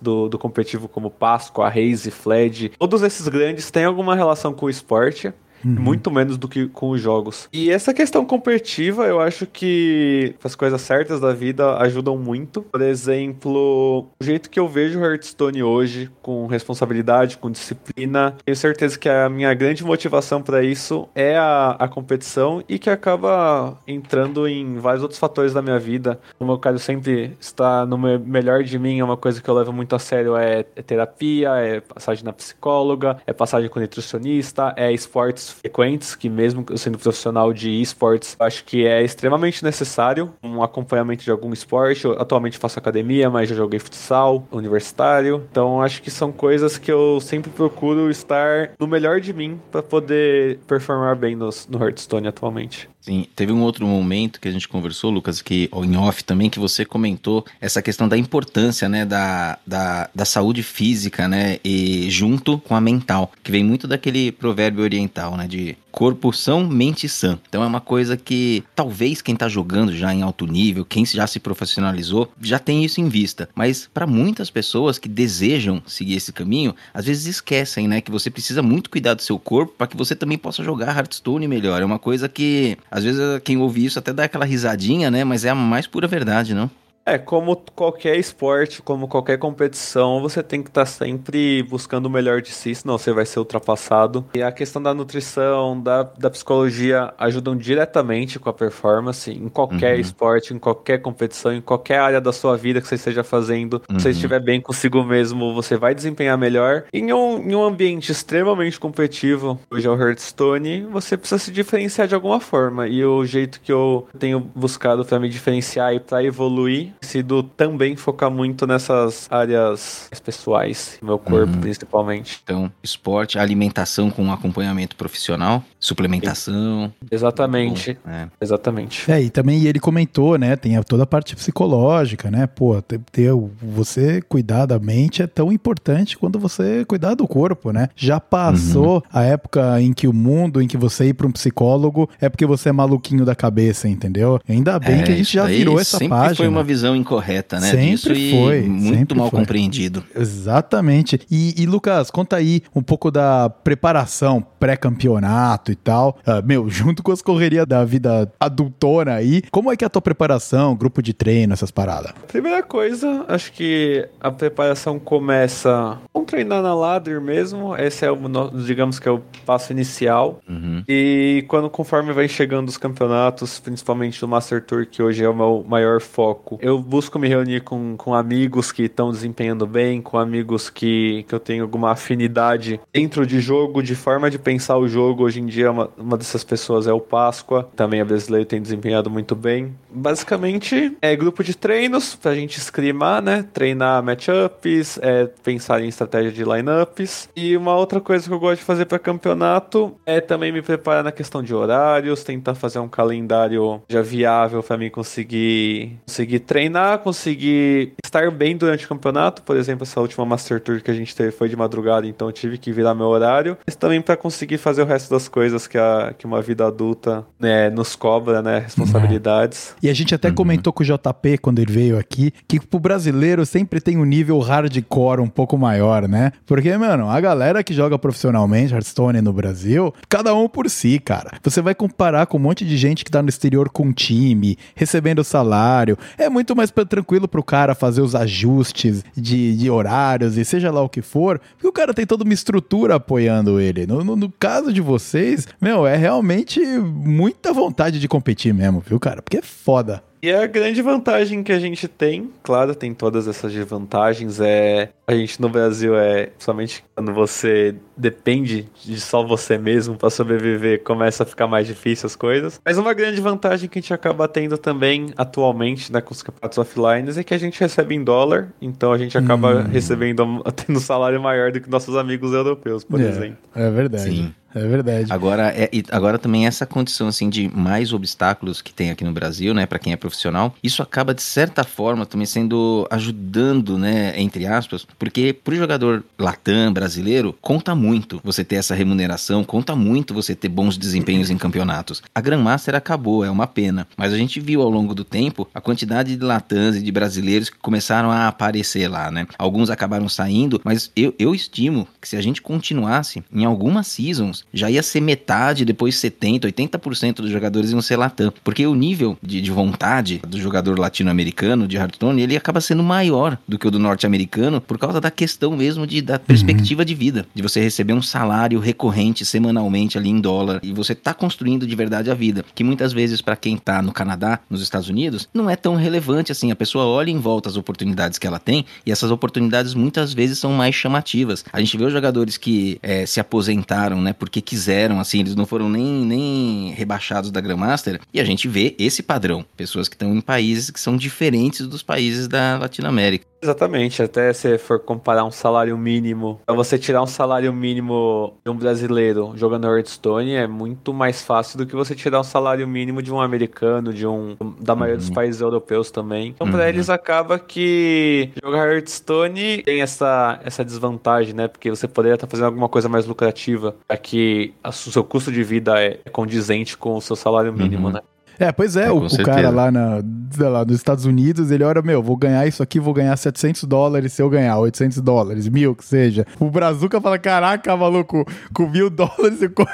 do, 0.00 0.28
do 0.28 0.38
competitivo 0.38 0.88
como 0.88 1.10
Páscoa, 1.10 1.68
Reis 1.68 2.06
e 2.06 2.10
Fled, 2.10 2.72
todos 2.78 3.02
esses 3.02 3.26
grandes 3.28 3.70
têm 3.70 3.84
alguma 3.84 4.14
relação 4.14 4.52
com 4.52 4.66
o 4.66 4.70
esporte. 4.70 5.32
Uhum. 5.66 5.82
Muito 5.82 6.10
menos 6.12 6.38
do 6.38 6.46
que 6.46 6.68
com 6.68 6.90
os 6.90 7.00
jogos. 7.00 7.48
E 7.52 7.70
essa 7.70 7.92
questão 7.92 8.24
competitiva, 8.24 9.06
eu 9.06 9.20
acho 9.20 9.46
que 9.46 10.34
as 10.44 10.54
coisas 10.54 10.80
certas 10.80 11.20
da 11.20 11.32
vida 11.32 11.76
ajudam 11.78 12.16
muito. 12.16 12.62
Por 12.62 12.80
exemplo, 12.80 14.06
o 14.20 14.24
jeito 14.24 14.48
que 14.48 14.60
eu 14.60 14.68
vejo 14.68 15.00
o 15.00 15.04
Hearthstone 15.04 15.62
hoje, 15.62 16.08
com 16.22 16.46
responsabilidade, 16.46 17.36
com 17.38 17.50
disciplina, 17.50 18.36
tenho 18.44 18.56
certeza 18.56 18.96
que 18.96 19.08
a 19.08 19.28
minha 19.28 19.52
grande 19.54 19.84
motivação 19.84 20.40
para 20.40 20.62
isso 20.62 21.08
é 21.14 21.36
a, 21.36 21.70
a 21.78 21.88
competição 21.88 22.62
e 22.68 22.78
que 22.78 22.88
acaba 22.88 23.76
entrando 23.88 24.46
em 24.46 24.78
vários 24.78 25.02
outros 25.02 25.18
fatores 25.18 25.52
da 25.52 25.60
minha 25.60 25.78
vida. 25.78 26.20
O 26.38 26.44
meu 26.44 26.58
caso 26.58 26.78
sempre 26.78 27.36
está 27.40 27.84
no 27.84 27.98
melhor 27.98 28.62
de 28.62 28.78
mim, 28.78 29.00
é 29.00 29.04
uma 29.04 29.16
coisa 29.16 29.42
que 29.42 29.48
eu 29.48 29.54
levo 29.54 29.72
muito 29.72 29.96
a 29.96 29.98
sério, 29.98 30.36
é, 30.36 30.60
é 30.76 30.82
terapia, 30.82 31.50
é 31.56 31.80
passagem 31.80 32.24
na 32.24 32.32
psicóloga, 32.32 33.18
é 33.26 33.32
passagem 33.32 33.68
com 33.68 33.80
nutricionista, 33.80 34.72
é 34.76 34.92
esportes 34.92 35.55
frequentes, 35.56 36.14
que 36.14 36.28
mesmo 36.28 36.64
sendo 36.76 36.98
profissional 36.98 37.52
de 37.52 37.80
esportes, 37.80 38.36
acho 38.38 38.64
que 38.64 38.86
é 38.86 39.02
extremamente 39.02 39.64
necessário 39.64 40.32
um 40.42 40.62
acompanhamento 40.62 41.24
de 41.24 41.30
algum 41.30 41.52
esporte. 41.52 42.04
Eu 42.04 42.12
atualmente 42.20 42.58
faço 42.58 42.78
academia, 42.78 43.30
mas 43.30 43.48
já 43.48 43.54
joguei 43.54 43.78
futsal, 43.78 44.46
universitário. 44.50 45.46
Então 45.50 45.80
acho 45.80 46.02
que 46.02 46.10
são 46.10 46.32
coisas 46.32 46.78
que 46.78 46.90
eu 46.90 47.20
sempre 47.20 47.50
procuro 47.50 48.10
estar 48.10 48.72
no 48.78 48.86
melhor 48.86 49.20
de 49.20 49.32
mim 49.32 49.60
para 49.70 49.82
poder 49.82 50.58
performar 50.66 51.16
bem 51.16 51.34
no, 51.34 51.50
no 51.68 51.82
Hearthstone 51.82 52.28
atualmente. 52.28 52.88
Sim, 53.06 53.24
teve 53.36 53.52
um 53.52 53.62
outro 53.62 53.86
momento 53.86 54.40
que 54.40 54.48
a 54.48 54.50
gente 54.50 54.66
conversou, 54.66 55.12
Lucas, 55.12 55.40
que 55.40 55.70
em 55.72 55.96
off 55.96 56.24
também, 56.24 56.50
que 56.50 56.58
você 56.58 56.84
comentou 56.84 57.46
essa 57.60 57.80
questão 57.80 58.08
da 58.08 58.18
importância, 58.18 58.88
né, 58.88 59.04
da, 59.04 59.60
da, 59.64 60.10
da 60.12 60.24
saúde 60.24 60.60
física, 60.64 61.28
né, 61.28 61.60
e 61.64 62.10
junto 62.10 62.58
com 62.58 62.74
a 62.74 62.80
mental, 62.80 63.30
que 63.44 63.52
vem 63.52 63.62
muito 63.62 63.86
daquele 63.86 64.32
provérbio 64.32 64.82
oriental, 64.82 65.36
né, 65.36 65.46
de 65.46 65.76
corpo 65.96 66.30
são, 66.30 66.68
mente 66.68 67.08
sã. 67.08 67.38
Então 67.48 67.62
é 67.62 67.66
uma 67.66 67.80
coisa 67.80 68.18
que 68.18 68.62
talvez 68.74 69.22
quem 69.22 69.34
tá 69.34 69.48
jogando 69.48 69.96
já 69.96 70.12
em 70.12 70.20
alto 70.20 70.46
nível, 70.46 70.84
quem 70.84 71.06
já 71.06 71.26
se 71.26 71.40
profissionalizou, 71.40 72.30
já 72.38 72.58
tem 72.58 72.84
isso 72.84 73.00
em 73.00 73.08
vista. 73.08 73.48
Mas 73.54 73.88
para 73.94 74.06
muitas 74.06 74.50
pessoas 74.50 74.98
que 74.98 75.08
desejam 75.08 75.82
seguir 75.86 76.16
esse 76.16 76.34
caminho, 76.34 76.74
às 76.92 77.06
vezes 77.06 77.24
esquecem, 77.24 77.88
né, 77.88 78.02
que 78.02 78.10
você 78.10 78.30
precisa 78.30 78.60
muito 78.60 78.90
cuidar 78.90 79.14
do 79.14 79.22
seu 79.22 79.38
corpo 79.38 79.72
para 79.78 79.86
que 79.86 79.96
você 79.96 80.14
também 80.14 80.36
possa 80.36 80.62
jogar 80.62 80.94
Hearthstone 80.94 81.48
melhor. 81.48 81.80
É 81.80 81.84
uma 81.86 81.98
coisa 81.98 82.28
que 82.28 82.76
às 82.90 83.02
vezes 83.02 83.22
quem 83.42 83.56
ouve 83.56 83.86
isso 83.86 83.98
até 83.98 84.12
dá 84.12 84.24
aquela 84.24 84.44
risadinha, 84.44 85.10
né, 85.10 85.24
mas 85.24 85.46
é 85.46 85.48
a 85.48 85.54
mais 85.54 85.86
pura 85.86 86.06
verdade, 86.06 86.52
não? 86.52 86.70
É, 87.06 87.16
como 87.16 87.54
qualquer 87.72 88.16
esporte, 88.16 88.82
como 88.82 89.06
qualquer 89.06 89.38
competição, 89.38 90.20
você 90.20 90.42
tem 90.42 90.60
que 90.60 90.68
estar 90.68 90.80
tá 90.80 90.86
sempre 90.86 91.62
buscando 91.62 92.06
o 92.06 92.10
melhor 92.10 92.42
de 92.42 92.50
si, 92.50 92.74
senão 92.74 92.98
você 92.98 93.12
vai 93.12 93.24
ser 93.24 93.38
ultrapassado. 93.38 94.26
E 94.34 94.42
a 94.42 94.50
questão 94.50 94.82
da 94.82 94.92
nutrição, 94.92 95.80
da, 95.80 96.02
da 96.02 96.28
psicologia 96.28 97.14
ajudam 97.16 97.56
diretamente 97.56 98.40
com 98.40 98.50
a 98.50 98.52
performance 98.52 99.30
em 99.30 99.48
qualquer 99.48 99.94
uhum. 99.94 100.00
esporte, 100.00 100.52
em 100.52 100.58
qualquer 100.58 100.98
competição, 100.98 101.52
em 101.52 101.60
qualquer 101.60 102.00
área 102.00 102.20
da 102.20 102.32
sua 102.32 102.56
vida 102.56 102.80
que 102.80 102.88
você 102.88 102.96
esteja 102.96 103.22
fazendo. 103.22 103.80
Uhum. 103.88 104.00
Se 104.00 104.02
você 104.02 104.08
uhum. 104.08 104.14
estiver 104.14 104.40
bem 104.40 104.60
consigo 104.60 105.04
mesmo, 105.04 105.54
você 105.54 105.76
vai 105.76 105.94
desempenhar 105.94 106.36
melhor. 106.36 106.86
Em 106.92 107.12
um, 107.12 107.38
em 107.38 107.54
um 107.54 107.62
ambiente 107.62 108.10
extremamente 108.10 108.80
competitivo, 108.80 109.60
hoje 109.70 109.86
é 109.86 109.90
o 109.90 109.94
Hearthstone, 109.94 110.82
você 110.90 111.16
precisa 111.16 111.38
se 111.38 111.52
diferenciar 111.52 112.08
de 112.08 112.16
alguma 112.16 112.40
forma. 112.40 112.88
E 112.88 113.04
o 113.04 113.24
jeito 113.24 113.60
que 113.60 113.70
eu 113.70 114.08
tenho 114.18 114.40
buscado 114.40 115.04
para 115.04 115.20
me 115.20 115.28
diferenciar 115.28 115.94
e 115.94 116.00
para 116.00 116.24
evoluir 116.24 116.95
sido 117.06 117.42
também 117.42 117.96
focar 117.96 118.30
muito 118.30 118.66
nessas 118.66 119.26
áreas 119.30 120.10
pessoais, 120.24 120.98
meu 121.02 121.18
corpo 121.18 121.54
uhum. 121.54 121.60
principalmente. 121.60 122.40
Então, 122.42 122.70
esporte, 122.82 123.38
alimentação 123.38 124.10
com 124.10 124.32
acompanhamento 124.32 124.96
profissional, 124.96 125.62
suplementação. 125.78 126.92
Exatamente. 127.10 127.96
É. 128.06 128.26
Exatamente. 128.40 129.10
É, 129.10 129.22
e 129.22 129.30
também 129.30 129.64
ele 129.64 129.78
comentou, 129.78 130.38
né, 130.38 130.56
tem 130.56 130.80
toda 130.82 131.04
a 131.04 131.06
parte 131.06 131.36
psicológica, 131.36 132.30
né? 132.30 132.46
Pô, 132.46 132.80
ter, 132.82 133.00
ter, 133.12 133.30
você 133.62 134.20
cuidar 134.22 134.66
da 134.66 134.78
mente 134.78 135.22
é 135.22 135.26
tão 135.26 135.52
importante 135.52 136.16
quanto 136.16 136.38
você 136.38 136.84
cuidar 136.84 137.14
do 137.14 137.26
corpo, 137.26 137.72
né? 137.72 137.88
Já 137.94 138.18
passou 138.18 138.96
uhum. 138.96 139.02
a 139.12 139.22
época 139.22 139.80
em 139.80 139.92
que 139.92 140.08
o 140.08 140.12
mundo, 140.12 140.60
em 140.60 140.66
que 140.66 140.76
você 140.76 141.06
ir 141.06 141.14
para 141.14 141.26
um 141.26 141.32
psicólogo 141.32 142.08
é 142.20 142.28
porque 142.28 142.46
você 142.46 142.70
é 142.70 142.72
maluquinho 142.72 143.24
da 143.24 143.34
cabeça, 143.34 143.88
entendeu? 143.88 144.40
Ainda 144.48 144.78
bem 144.78 145.00
é, 145.00 145.02
que 145.02 145.12
a 145.12 145.16
gente 145.16 145.32
já 145.32 145.44
virou 145.44 145.78
essa 145.78 145.98
página. 146.08 146.34
foi 146.34 146.48
uma 146.48 146.64
visão 146.64 146.95
visão 146.96 147.00
incorreta, 147.00 147.60
né? 147.60 147.70
Sempre 147.70 148.14
disso 148.14 148.36
foi. 148.36 148.62
muito 148.62 148.96
sempre 148.96 149.18
mal 149.18 149.30
foi. 149.30 149.40
compreendido. 149.40 150.02
Exatamente. 150.14 151.20
E, 151.30 151.60
e, 151.60 151.66
Lucas, 151.66 152.10
conta 152.10 152.36
aí 152.36 152.62
um 152.74 152.82
pouco 152.82 153.10
da 153.10 153.50
preparação 153.50 154.44
pré-campeonato 154.58 155.70
e 155.70 155.76
tal. 155.76 156.18
Uh, 156.26 156.44
meu, 156.44 156.68
junto 156.70 157.02
com 157.02 157.12
as 157.12 157.22
correrias 157.22 157.66
da 157.66 157.84
vida 157.84 158.32
adultona 158.40 159.14
aí, 159.14 159.42
como 159.50 159.70
é 159.70 159.76
que 159.76 159.84
é 159.84 159.86
a 159.86 159.90
tua 159.90 160.02
preparação, 160.02 160.74
grupo 160.74 161.02
de 161.02 161.12
treino, 161.12 161.52
essas 161.52 161.70
paradas? 161.70 162.12
Primeira 162.28 162.62
coisa, 162.62 163.24
acho 163.28 163.52
que 163.52 164.08
a 164.20 164.30
preparação 164.30 164.98
começa 164.98 165.98
com 166.12 166.24
treinar 166.24 166.62
na 166.62 166.74
ladder 166.74 167.20
mesmo. 167.20 167.76
Esse 167.76 168.04
é 168.04 168.10
o, 168.10 168.16
digamos 168.64 168.98
que 168.98 169.08
é 169.08 169.12
o 169.12 169.20
passo 169.44 169.72
inicial. 169.72 170.40
Uhum. 170.48 170.82
E 170.88 171.44
quando 171.48 171.68
conforme 171.68 172.12
vai 172.12 172.28
chegando 172.28 172.68
os 172.68 172.76
campeonatos, 172.76 173.60
principalmente 173.60 174.24
o 174.24 174.28
Master 174.28 174.62
Tour, 174.62 174.86
que 174.86 175.02
hoje 175.02 175.24
é 175.24 175.28
o 175.28 175.34
meu 175.34 175.64
maior 175.66 176.00
foco, 176.00 176.58
eu 176.60 176.75
eu 176.76 176.80
busco 176.80 177.18
me 177.18 177.26
reunir 177.26 177.62
com, 177.62 177.96
com 177.96 178.14
amigos 178.14 178.70
que 178.70 178.82
estão 178.82 179.10
desempenhando 179.10 179.66
bem, 179.66 180.02
com 180.02 180.18
amigos 180.18 180.68
que, 180.68 181.24
que 181.26 181.34
eu 181.34 181.40
tenho 181.40 181.62
alguma 181.62 181.92
afinidade 181.92 182.78
dentro 182.92 183.26
de 183.26 183.40
jogo, 183.40 183.82
de 183.82 183.94
forma 183.94 184.30
de 184.30 184.38
pensar 184.38 184.76
o 184.76 184.86
jogo. 184.86 185.24
Hoje 185.24 185.40
em 185.40 185.46
dia, 185.46 185.70
uma, 185.70 185.90
uma 185.96 186.16
dessas 186.18 186.44
pessoas 186.44 186.86
é 186.86 186.92
o 186.92 187.00
Páscoa, 187.00 187.68
também 187.74 188.00
é 188.00 188.04
brasileiro, 188.04 188.44
tem 188.44 188.60
desempenhado 188.60 189.10
muito 189.10 189.34
bem. 189.34 189.74
Basicamente, 189.90 190.96
é 191.00 191.16
grupo 191.16 191.42
de 191.42 191.56
treinos 191.56 192.14
pra 192.14 192.34
gente 192.34 192.58
escrimar, 192.58 193.22
né? 193.22 193.46
Treinar 193.54 194.02
matchups, 194.02 194.98
é, 195.00 195.26
pensar 195.42 195.82
em 195.82 195.88
estratégia 195.88 196.30
de 196.30 196.44
lineups. 196.44 197.30
E 197.34 197.56
uma 197.56 197.74
outra 197.74 198.00
coisa 198.00 198.28
que 198.28 198.34
eu 198.34 198.38
gosto 198.38 198.58
de 198.58 198.64
fazer 198.64 198.84
para 198.84 198.98
campeonato 198.98 199.94
é 200.04 200.20
também 200.20 200.52
me 200.52 200.60
preparar 200.60 201.02
na 201.02 201.12
questão 201.12 201.42
de 201.42 201.54
horários, 201.54 202.22
tentar 202.22 202.54
fazer 202.54 202.78
um 202.80 202.88
calendário 202.88 203.80
já 203.88 204.02
viável 204.02 204.62
para 204.62 204.76
mim 204.76 204.90
conseguir, 204.90 205.98
conseguir 206.06 206.40
treinar, 206.40 206.65
conseguir 207.02 207.92
estar 208.04 208.30
bem 208.30 208.56
durante 208.56 208.84
o 208.84 208.88
campeonato. 208.88 209.42
Por 209.42 209.56
exemplo, 209.56 209.84
essa 209.84 210.00
última 210.00 210.24
Master 210.24 210.60
Tour 210.60 210.80
que 210.80 210.90
a 210.90 210.94
gente 210.94 211.14
teve 211.14 211.30
foi 211.30 211.48
de 211.48 211.56
madrugada, 211.56 212.06
então 212.06 212.28
eu 212.28 212.32
tive 212.32 212.58
que 212.58 212.72
virar 212.72 212.94
meu 212.94 213.06
horário. 213.06 213.56
Mas 213.66 213.76
também 213.76 214.00
para 214.00 214.16
conseguir 214.16 214.58
fazer 214.58 214.82
o 214.82 214.86
resto 214.86 215.10
das 215.10 215.28
coisas 215.28 215.66
que, 215.66 215.78
a, 215.78 216.14
que 216.16 216.26
uma 216.26 216.42
vida 216.42 216.66
adulta 216.66 217.24
né, 217.38 217.70
nos 217.70 217.94
cobra, 217.94 218.42
né? 218.42 218.60
Responsabilidades. 218.60 219.74
E 219.82 219.88
a 219.88 219.94
gente 219.94 220.14
até 220.14 220.30
comentou 220.30 220.72
com 220.72 220.82
o 220.82 220.86
JP 220.86 221.38
quando 221.38 221.58
ele 221.58 221.72
veio 221.72 221.98
aqui 221.98 222.32
que 222.48 222.58
pro 222.58 222.78
brasileiro 222.78 223.44
sempre 223.44 223.80
tem 223.80 223.96
um 223.96 224.04
nível 224.04 224.38
hardcore 224.38 225.20
um 225.20 225.28
pouco 225.28 225.56
maior, 225.56 226.08
né? 226.08 226.32
Porque, 226.46 226.76
mano, 226.76 227.08
a 227.08 227.20
galera 227.20 227.62
que 227.62 227.74
joga 227.74 227.98
profissionalmente 227.98 228.72
Hearthstone 228.72 229.20
no 229.20 229.32
Brasil, 229.32 229.94
cada 230.08 230.34
um 230.34 230.48
por 230.48 230.68
si, 230.70 230.98
cara. 230.98 231.38
Você 231.42 231.60
vai 231.60 231.74
comparar 231.74 232.26
com 232.26 232.36
um 232.36 232.40
monte 232.40 232.64
de 232.64 232.76
gente 232.76 233.04
que 233.04 233.10
tá 233.10 233.22
no 233.22 233.28
exterior 233.28 233.68
com 233.68 233.92
time, 233.92 234.58
recebendo 234.74 235.22
salário. 235.22 235.98
É 236.16 236.28
muito 236.28 236.55
mais 236.56 236.72
tranquilo 236.88 237.28
pro 237.28 237.42
cara 237.42 237.74
fazer 237.74 238.00
os 238.00 238.14
ajustes 238.14 239.04
de, 239.16 239.56
de 239.56 239.70
horários 239.70 240.36
e 240.36 240.44
seja 240.44 240.70
lá 240.70 240.82
o 240.82 240.88
que 240.88 241.02
for, 241.02 241.38
porque 241.54 241.66
o 241.68 241.72
cara 241.72 241.92
tem 241.94 242.06
toda 242.06 242.24
uma 242.24 242.32
estrutura 242.34 242.96
apoiando 242.96 243.60
ele. 243.60 243.86
No, 243.86 244.02
no- 244.02 244.16
no 244.16 244.32
caso 244.38 244.72
de 244.72 244.80
vocês, 244.80 245.46
meu, 245.60 245.86
é 245.86 245.96
realmente 245.96 246.60
muita 246.60 247.52
vontade 247.52 248.00
de 248.00 248.08
competir 248.08 248.52
mesmo, 248.54 248.82
viu, 248.86 248.98
cara? 248.98 249.22
Porque 249.22 249.36
é 249.38 249.42
foda. 249.42 250.02
E 250.26 250.32
a 250.32 250.44
grande 250.44 250.82
vantagem 250.82 251.40
que 251.44 251.52
a 251.52 251.58
gente 251.60 251.86
tem, 251.86 252.32
claro, 252.42 252.74
tem 252.74 252.92
todas 252.92 253.28
essas 253.28 253.52
desvantagens, 253.52 254.40
é 254.40 254.88
a 255.06 255.14
gente 255.14 255.40
no 255.40 255.48
Brasil 255.48 255.96
é, 255.96 256.30
somente 256.36 256.82
quando 256.96 257.12
você 257.12 257.76
depende 257.96 258.68
de 258.84 259.00
só 259.00 259.24
você 259.24 259.56
mesmo 259.56 259.94
para 259.94 260.10
sobreviver, 260.10 260.82
começa 260.82 261.22
a 261.22 261.26
ficar 261.26 261.46
mais 261.46 261.64
difícil 261.68 262.06
as 262.08 262.16
coisas. 262.16 262.60
Mas 262.64 262.76
uma 262.76 262.92
grande 262.92 263.20
vantagem 263.20 263.68
que 263.68 263.78
a 263.78 263.80
gente 263.80 263.94
acaba 263.94 264.26
tendo 264.26 264.58
também 264.58 265.12
atualmente, 265.16 265.92
né, 265.92 266.00
com 266.00 266.12
os 266.12 266.24
campeonatos 266.24 266.58
offline, 266.58 267.08
é 267.16 267.22
que 267.22 267.32
a 267.32 267.38
gente 267.38 267.60
recebe 267.60 267.94
em 267.94 268.02
dólar, 268.02 268.52
então 268.60 268.92
a 268.92 268.98
gente 268.98 269.16
acaba 269.16 269.62
recebendo 269.62 270.42
tendo 270.56 270.78
um 270.78 270.82
salário 270.82 271.22
maior 271.22 271.52
do 271.52 271.60
que 271.60 271.70
nossos 271.70 271.94
amigos 271.94 272.32
europeus, 272.32 272.82
por 272.82 273.00
é, 273.00 273.04
exemplo. 273.04 273.38
É 273.54 273.70
verdade. 273.70 274.10
Sim. 274.10 274.34
É 274.56 274.66
verdade. 274.66 275.12
Agora, 275.12 275.52
é, 275.54 275.70
agora 275.90 276.18
também 276.18 276.46
essa 276.46 276.64
condição 276.64 277.08
assim 277.08 277.28
de 277.28 277.46
mais 277.54 277.92
obstáculos 277.92 278.62
que 278.62 278.72
tem 278.72 278.90
aqui 278.90 279.04
no 279.04 279.12
Brasil, 279.12 279.52
né, 279.52 279.66
para 279.66 279.78
quem 279.78 279.92
é 279.92 279.96
profissional, 279.96 280.54
isso 280.62 280.82
acaba 280.82 281.12
de 281.12 281.20
certa 281.20 281.62
forma 281.62 282.06
também 282.06 282.24
sendo 282.24 282.86
ajudando, 282.90 283.76
né, 283.76 284.18
entre 284.18 284.46
aspas, 284.46 284.86
porque 284.98 285.34
pro 285.34 285.54
jogador 285.54 286.02
latam 286.18 286.72
brasileiro 286.72 287.36
conta 287.42 287.74
muito 287.74 288.18
você 288.24 288.42
ter 288.42 288.56
essa 288.56 288.74
remuneração, 288.74 289.44
conta 289.44 289.76
muito 289.76 290.14
você 290.14 290.34
ter 290.34 290.48
bons 290.48 290.78
desempenhos 290.78 291.28
em 291.28 291.36
campeonatos. 291.36 292.02
A 292.14 292.20
Grandmaster 292.22 292.74
acabou, 292.74 293.26
é 293.26 293.30
uma 293.30 293.46
pena, 293.46 293.86
mas 293.94 294.10
a 294.10 294.16
gente 294.16 294.40
viu 294.40 294.62
ao 294.62 294.70
longo 294.70 294.94
do 294.94 295.04
tempo 295.04 295.46
a 295.54 295.60
quantidade 295.60 296.16
de 296.16 296.24
latãs 296.24 296.76
e 296.76 296.82
de 296.82 296.90
brasileiros 296.90 297.50
que 297.50 297.58
começaram 297.58 298.10
a 298.10 298.26
aparecer 298.26 298.88
lá, 298.88 299.10
né? 299.10 299.26
Alguns 299.38 299.68
acabaram 299.68 300.08
saindo, 300.08 300.62
mas 300.64 300.90
eu, 300.96 301.14
eu 301.18 301.34
estimo 301.34 301.86
que 302.00 302.08
se 302.08 302.16
a 302.16 302.22
gente 302.22 302.40
continuasse 302.40 303.22
em 303.30 303.44
algumas 303.44 303.86
seasons, 303.88 304.45
já 304.52 304.70
ia 304.70 304.82
ser 304.82 305.00
metade, 305.00 305.64
depois 305.64 305.96
70, 305.96 306.48
80% 306.48 307.16
dos 307.16 307.30
jogadores 307.30 307.70
iam 307.70 307.82
ser 307.82 307.96
Latam. 307.96 308.32
Porque 308.42 308.66
o 308.66 308.74
nível 308.74 309.16
de, 309.22 309.40
de 309.40 309.50
vontade 309.50 310.20
do 310.26 310.40
jogador 310.40 310.78
latino-americano 310.78 311.68
de 311.68 311.76
Hearthstone, 311.76 312.22
ele 312.22 312.36
acaba 312.36 312.60
sendo 312.60 312.82
maior 312.82 313.38
do 313.46 313.58
que 313.58 313.66
o 313.66 313.70
do 313.70 313.78
norte-americano 313.78 314.60
por 314.60 314.78
causa 314.78 315.00
da 315.00 315.10
questão 315.10 315.56
mesmo 315.56 315.86
de, 315.86 316.00
da 316.00 316.18
perspectiva 316.18 316.84
de 316.84 316.94
vida. 316.94 317.26
De 317.34 317.42
você 317.42 317.60
receber 317.60 317.92
um 317.92 318.02
salário 318.02 318.58
recorrente 318.58 319.24
semanalmente 319.24 319.98
ali 319.98 320.08
em 320.08 320.20
dólar 320.20 320.60
e 320.62 320.72
você 320.72 320.94
tá 320.94 321.12
construindo 321.12 321.66
de 321.66 321.76
verdade 321.76 322.10
a 322.10 322.14
vida. 322.14 322.44
Que 322.54 322.64
muitas 322.64 322.92
vezes 322.92 323.20
para 323.20 323.36
quem 323.36 323.56
tá 323.56 323.82
no 323.82 323.92
Canadá, 323.92 324.40
nos 324.48 324.62
Estados 324.62 324.88
Unidos, 324.88 325.28
não 325.34 325.50
é 325.50 325.56
tão 325.56 325.76
relevante 325.76 326.32
assim. 326.32 326.50
A 326.50 326.56
pessoa 326.56 326.86
olha 326.86 327.10
em 327.10 327.18
volta 327.18 327.48
as 327.48 327.56
oportunidades 327.56 328.18
que 328.18 328.26
ela 328.26 328.38
tem 328.38 328.64
e 328.84 328.92
essas 328.92 329.10
oportunidades 329.10 329.74
muitas 329.74 330.14
vezes 330.14 330.38
são 330.38 330.52
mais 330.52 330.74
chamativas. 330.74 331.44
A 331.52 331.60
gente 331.60 331.76
vê 331.76 331.84
os 331.84 331.92
jogadores 331.92 332.36
que 332.36 332.78
eh, 332.82 333.04
se 333.06 333.20
aposentaram, 333.20 334.00
né, 334.00 334.12
porque 334.26 334.40
quiseram, 334.40 334.98
assim, 334.98 335.20
eles 335.20 335.36
não 335.36 335.46
foram 335.46 335.68
nem, 335.68 335.84
nem 336.04 336.70
rebaixados 336.72 337.30
da 337.30 337.40
Grandmaster 337.40 338.00
e 338.12 338.20
a 338.20 338.24
gente 338.24 338.48
vê 338.48 338.74
esse 338.78 339.02
padrão. 339.02 339.44
Pessoas 339.56 339.88
que 339.88 339.94
estão 339.94 340.12
em 340.14 340.20
países 340.20 340.68
que 340.70 340.80
são 340.80 340.96
diferentes 340.96 341.66
dos 341.66 341.82
países 341.82 342.26
da 342.28 342.58
Latinoamérica. 342.58 343.24
Exatamente, 343.42 344.02
até 344.02 344.32
se 344.32 344.58
for 344.58 344.80
comparar 344.80 345.22
um 345.24 345.30
salário 345.30 345.76
mínimo, 345.78 346.40
pra 346.44 346.54
você 346.54 346.76
tirar 346.78 347.02
um 347.02 347.06
salário 347.06 347.52
mínimo 347.52 348.34
de 348.44 348.50
um 348.50 348.56
brasileiro 348.56 349.32
jogando 349.36 349.68
Hearthstone 349.68 350.32
é 350.34 350.46
muito 350.48 350.92
mais 350.92 351.22
fácil 351.22 351.58
do 351.58 351.66
que 351.66 351.76
você 351.76 351.94
tirar 351.94 352.18
um 352.18 352.24
salário 352.24 352.66
mínimo 352.66 353.00
de 353.02 353.12
um 353.12 353.20
americano, 353.20 353.92
de 353.92 354.06
um 354.06 354.36
da 354.60 354.74
maioria 354.74 354.96
dos 354.96 355.10
países 355.10 355.40
europeus 355.40 355.90
também. 355.90 356.28
Então 356.34 356.48
pra 356.50 356.62
Uhum. 356.62 356.68
eles 356.68 356.90
acaba 356.90 357.38
que 357.38 358.30
jogar 358.42 358.66
Hearthstone 358.72 359.62
tem 359.62 359.80
essa, 359.82 360.40
essa 360.42 360.64
desvantagem, 360.64 361.34
né? 361.34 361.46
Porque 361.46 361.70
você 361.70 361.86
poderia 361.86 362.14
estar 362.14 362.26
fazendo 362.26 362.46
alguma 362.46 362.68
coisa 362.68 362.88
mais 362.88 363.06
lucrativa, 363.06 363.76
já 363.88 363.96
que 364.16 364.54
o 364.64 364.72
seu 364.72 365.04
custo 365.04 365.30
de 365.30 365.42
vida 365.44 365.78
é 365.78 366.00
condizente 366.10 366.76
com 366.76 366.96
o 366.96 367.00
seu 367.02 367.14
salário 367.14 367.52
mínimo, 367.52 367.88
Uhum. 367.88 367.92
né? 367.92 368.00
É, 368.38 368.52
pois 368.52 368.76
é, 368.76 368.86
É, 368.86 368.92
o, 368.92 368.98
o 368.98 369.22
cara 369.24 369.50
lá, 369.50 369.70
na, 369.70 370.02
lá 370.38 370.64
nos 370.64 370.76
Estados 370.76 371.04
Unidos, 371.06 371.50
ele 371.50 371.64
olha, 371.64 371.80
meu, 371.82 372.02
vou 372.02 372.16
ganhar 372.16 372.46
isso 372.46 372.62
aqui, 372.62 372.78
vou 372.78 372.92
ganhar 372.92 373.16
700 373.16 373.64
dólares 373.64 374.12
se 374.12 374.20
eu 374.22 374.28
ganhar, 374.28 374.58
800 374.58 375.00
dólares, 375.00 375.48
mil, 375.48 375.74
que 375.74 375.84
seja. 375.84 376.26
O 376.38 376.50
Brazuca 376.50 377.00
fala, 377.00 377.18
caraca, 377.18 377.76
maluco, 377.76 378.24
com 378.52 378.68
mil 378.68 378.90
dólares 378.90 379.40
eu 379.42 379.50
vou- 379.56 379.66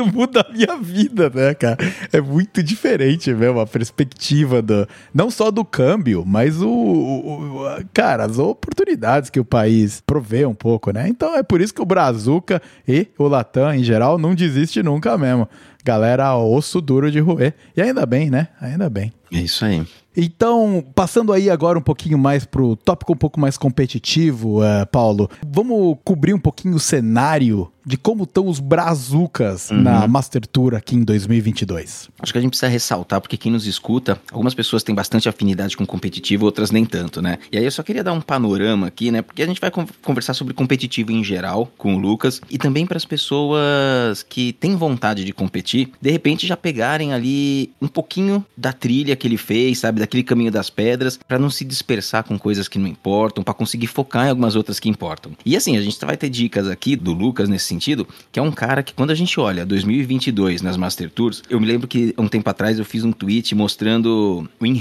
muda 0.12 0.40
a 0.48 0.52
minha 0.52 0.76
vida, 0.78 1.30
né, 1.34 1.54
cara? 1.54 1.76
É 2.12 2.20
muito 2.20 2.62
diferente 2.62 3.32
mesmo 3.34 3.60
a 3.60 3.66
perspectiva 3.66 4.62
do, 4.62 4.86
não 5.12 5.30
só 5.30 5.50
do 5.50 5.64
câmbio, 5.64 6.24
mas 6.26 6.62
o, 6.62 6.68
o- 6.68 7.66
o- 7.66 7.84
cara, 7.92 8.24
as 8.24 8.38
oportunidades 8.38 9.28
que 9.30 9.38
o 9.40 9.44
país 9.44 10.00
provê 10.06 10.46
um 10.46 10.54
pouco, 10.54 10.90
né? 10.90 11.06
Então 11.08 11.36
é 11.36 11.42
por 11.42 11.60
isso 11.60 11.74
que 11.74 11.82
o 11.82 11.86
Brazuca 11.86 12.62
e 12.88 13.08
o 13.18 13.28
Latam, 13.28 13.74
em 13.74 13.84
geral, 13.84 14.18
não 14.18 14.34
desiste 14.34 14.82
nunca 14.82 15.16
mesmo. 15.18 15.48
Galera, 15.90 16.36
osso 16.36 16.80
duro 16.80 17.10
de 17.10 17.18
roer. 17.18 17.52
E 17.76 17.82
ainda 17.82 18.06
bem, 18.06 18.30
né? 18.30 18.46
Ainda 18.60 18.88
bem. 18.88 19.12
É 19.32 19.40
isso 19.40 19.64
aí. 19.64 19.84
Então, 20.16 20.84
passando 20.94 21.32
aí 21.32 21.50
agora 21.50 21.76
um 21.76 21.82
pouquinho 21.82 22.16
mais 22.16 22.44
pro 22.44 22.76
tópico 22.76 23.12
um 23.12 23.16
pouco 23.16 23.40
mais 23.40 23.58
competitivo, 23.58 24.62
eh, 24.62 24.84
Paulo, 24.84 25.28
vamos 25.44 25.98
cobrir 26.04 26.32
um 26.32 26.38
pouquinho 26.38 26.76
o 26.76 26.80
cenário 26.80 27.68
de 27.90 27.96
como 27.96 28.22
estão 28.22 28.46
os 28.46 28.60
brazucas 28.60 29.70
na 29.72 30.06
Master 30.06 30.46
Tour 30.46 30.74
aqui 30.76 30.94
em 30.94 31.02
2022. 31.02 32.08
Acho 32.20 32.32
que 32.32 32.38
a 32.38 32.40
gente 32.40 32.50
precisa 32.50 32.68
ressaltar, 32.70 33.20
porque 33.20 33.36
quem 33.36 33.50
nos 33.50 33.66
escuta, 33.66 34.20
algumas 34.30 34.54
pessoas 34.54 34.84
têm 34.84 34.94
bastante 34.94 35.28
afinidade 35.28 35.76
com 35.76 35.84
competitivo, 35.84 36.44
outras 36.44 36.70
nem 36.70 36.84
tanto, 36.84 37.20
né? 37.20 37.38
E 37.50 37.58
aí 37.58 37.64
eu 37.64 37.70
só 37.70 37.82
queria 37.82 38.04
dar 38.04 38.12
um 38.12 38.20
panorama 38.20 38.86
aqui, 38.86 39.10
né? 39.10 39.22
Porque 39.22 39.42
a 39.42 39.46
gente 39.46 39.60
vai 39.60 39.70
con- 39.72 39.86
conversar 40.02 40.34
sobre 40.34 40.54
competitivo 40.54 41.10
em 41.10 41.24
geral 41.24 41.68
com 41.76 41.96
o 41.96 41.98
Lucas 41.98 42.40
e 42.48 42.58
também 42.58 42.86
para 42.86 42.96
as 42.96 43.04
pessoas 43.04 44.22
que 44.28 44.52
têm 44.52 44.76
vontade 44.76 45.24
de 45.24 45.32
competir, 45.32 45.90
de 46.00 46.10
repente 46.10 46.46
já 46.46 46.56
pegarem 46.56 47.12
ali 47.12 47.72
um 47.82 47.88
pouquinho 47.88 48.44
da 48.56 48.72
trilha 48.72 49.16
que 49.16 49.26
ele 49.26 49.36
fez, 49.36 49.78
sabe? 49.80 49.98
Daquele 49.98 50.22
caminho 50.22 50.52
das 50.52 50.70
pedras, 50.70 51.18
para 51.26 51.38
não 51.40 51.50
se 51.50 51.64
dispersar 51.64 52.22
com 52.22 52.38
coisas 52.38 52.68
que 52.68 52.78
não 52.78 52.86
importam, 52.86 53.42
para 53.42 53.54
conseguir 53.54 53.88
focar 53.88 54.26
em 54.26 54.30
algumas 54.30 54.54
outras 54.54 54.78
que 54.78 54.88
importam. 54.88 55.32
E 55.44 55.56
assim, 55.56 55.76
a 55.76 55.82
gente 55.82 55.98
vai 56.04 56.16
ter 56.16 56.28
dicas 56.28 56.68
aqui 56.68 56.94
do 56.94 57.12
Lucas 57.12 57.48
nesse 57.48 57.64
sentido, 57.80 58.06
que 58.30 58.38
é 58.38 58.42
um 58.42 58.52
cara 58.52 58.82
que 58.82 58.92
quando 58.92 59.10
a 59.10 59.14
gente 59.14 59.40
olha 59.40 59.64
2022 59.64 60.60
nas 60.60 60.76
Master 60.76 61.10
Tours, 61.10 61.42
eu 61.48 61.58
me 61.58 61.66
lembro 61.66 61.88
que 61.88 62.14
um 62.18 62.28
tempo 62.28 62.48
atrás 62.50 62.78
eu 62.78 62.84
fiz 62.84 63.02
um 63.04 63.10
tweet 63.10 63.54
mostrando 63.54 64.46
o 64.60 64.64
win 64.64 64.78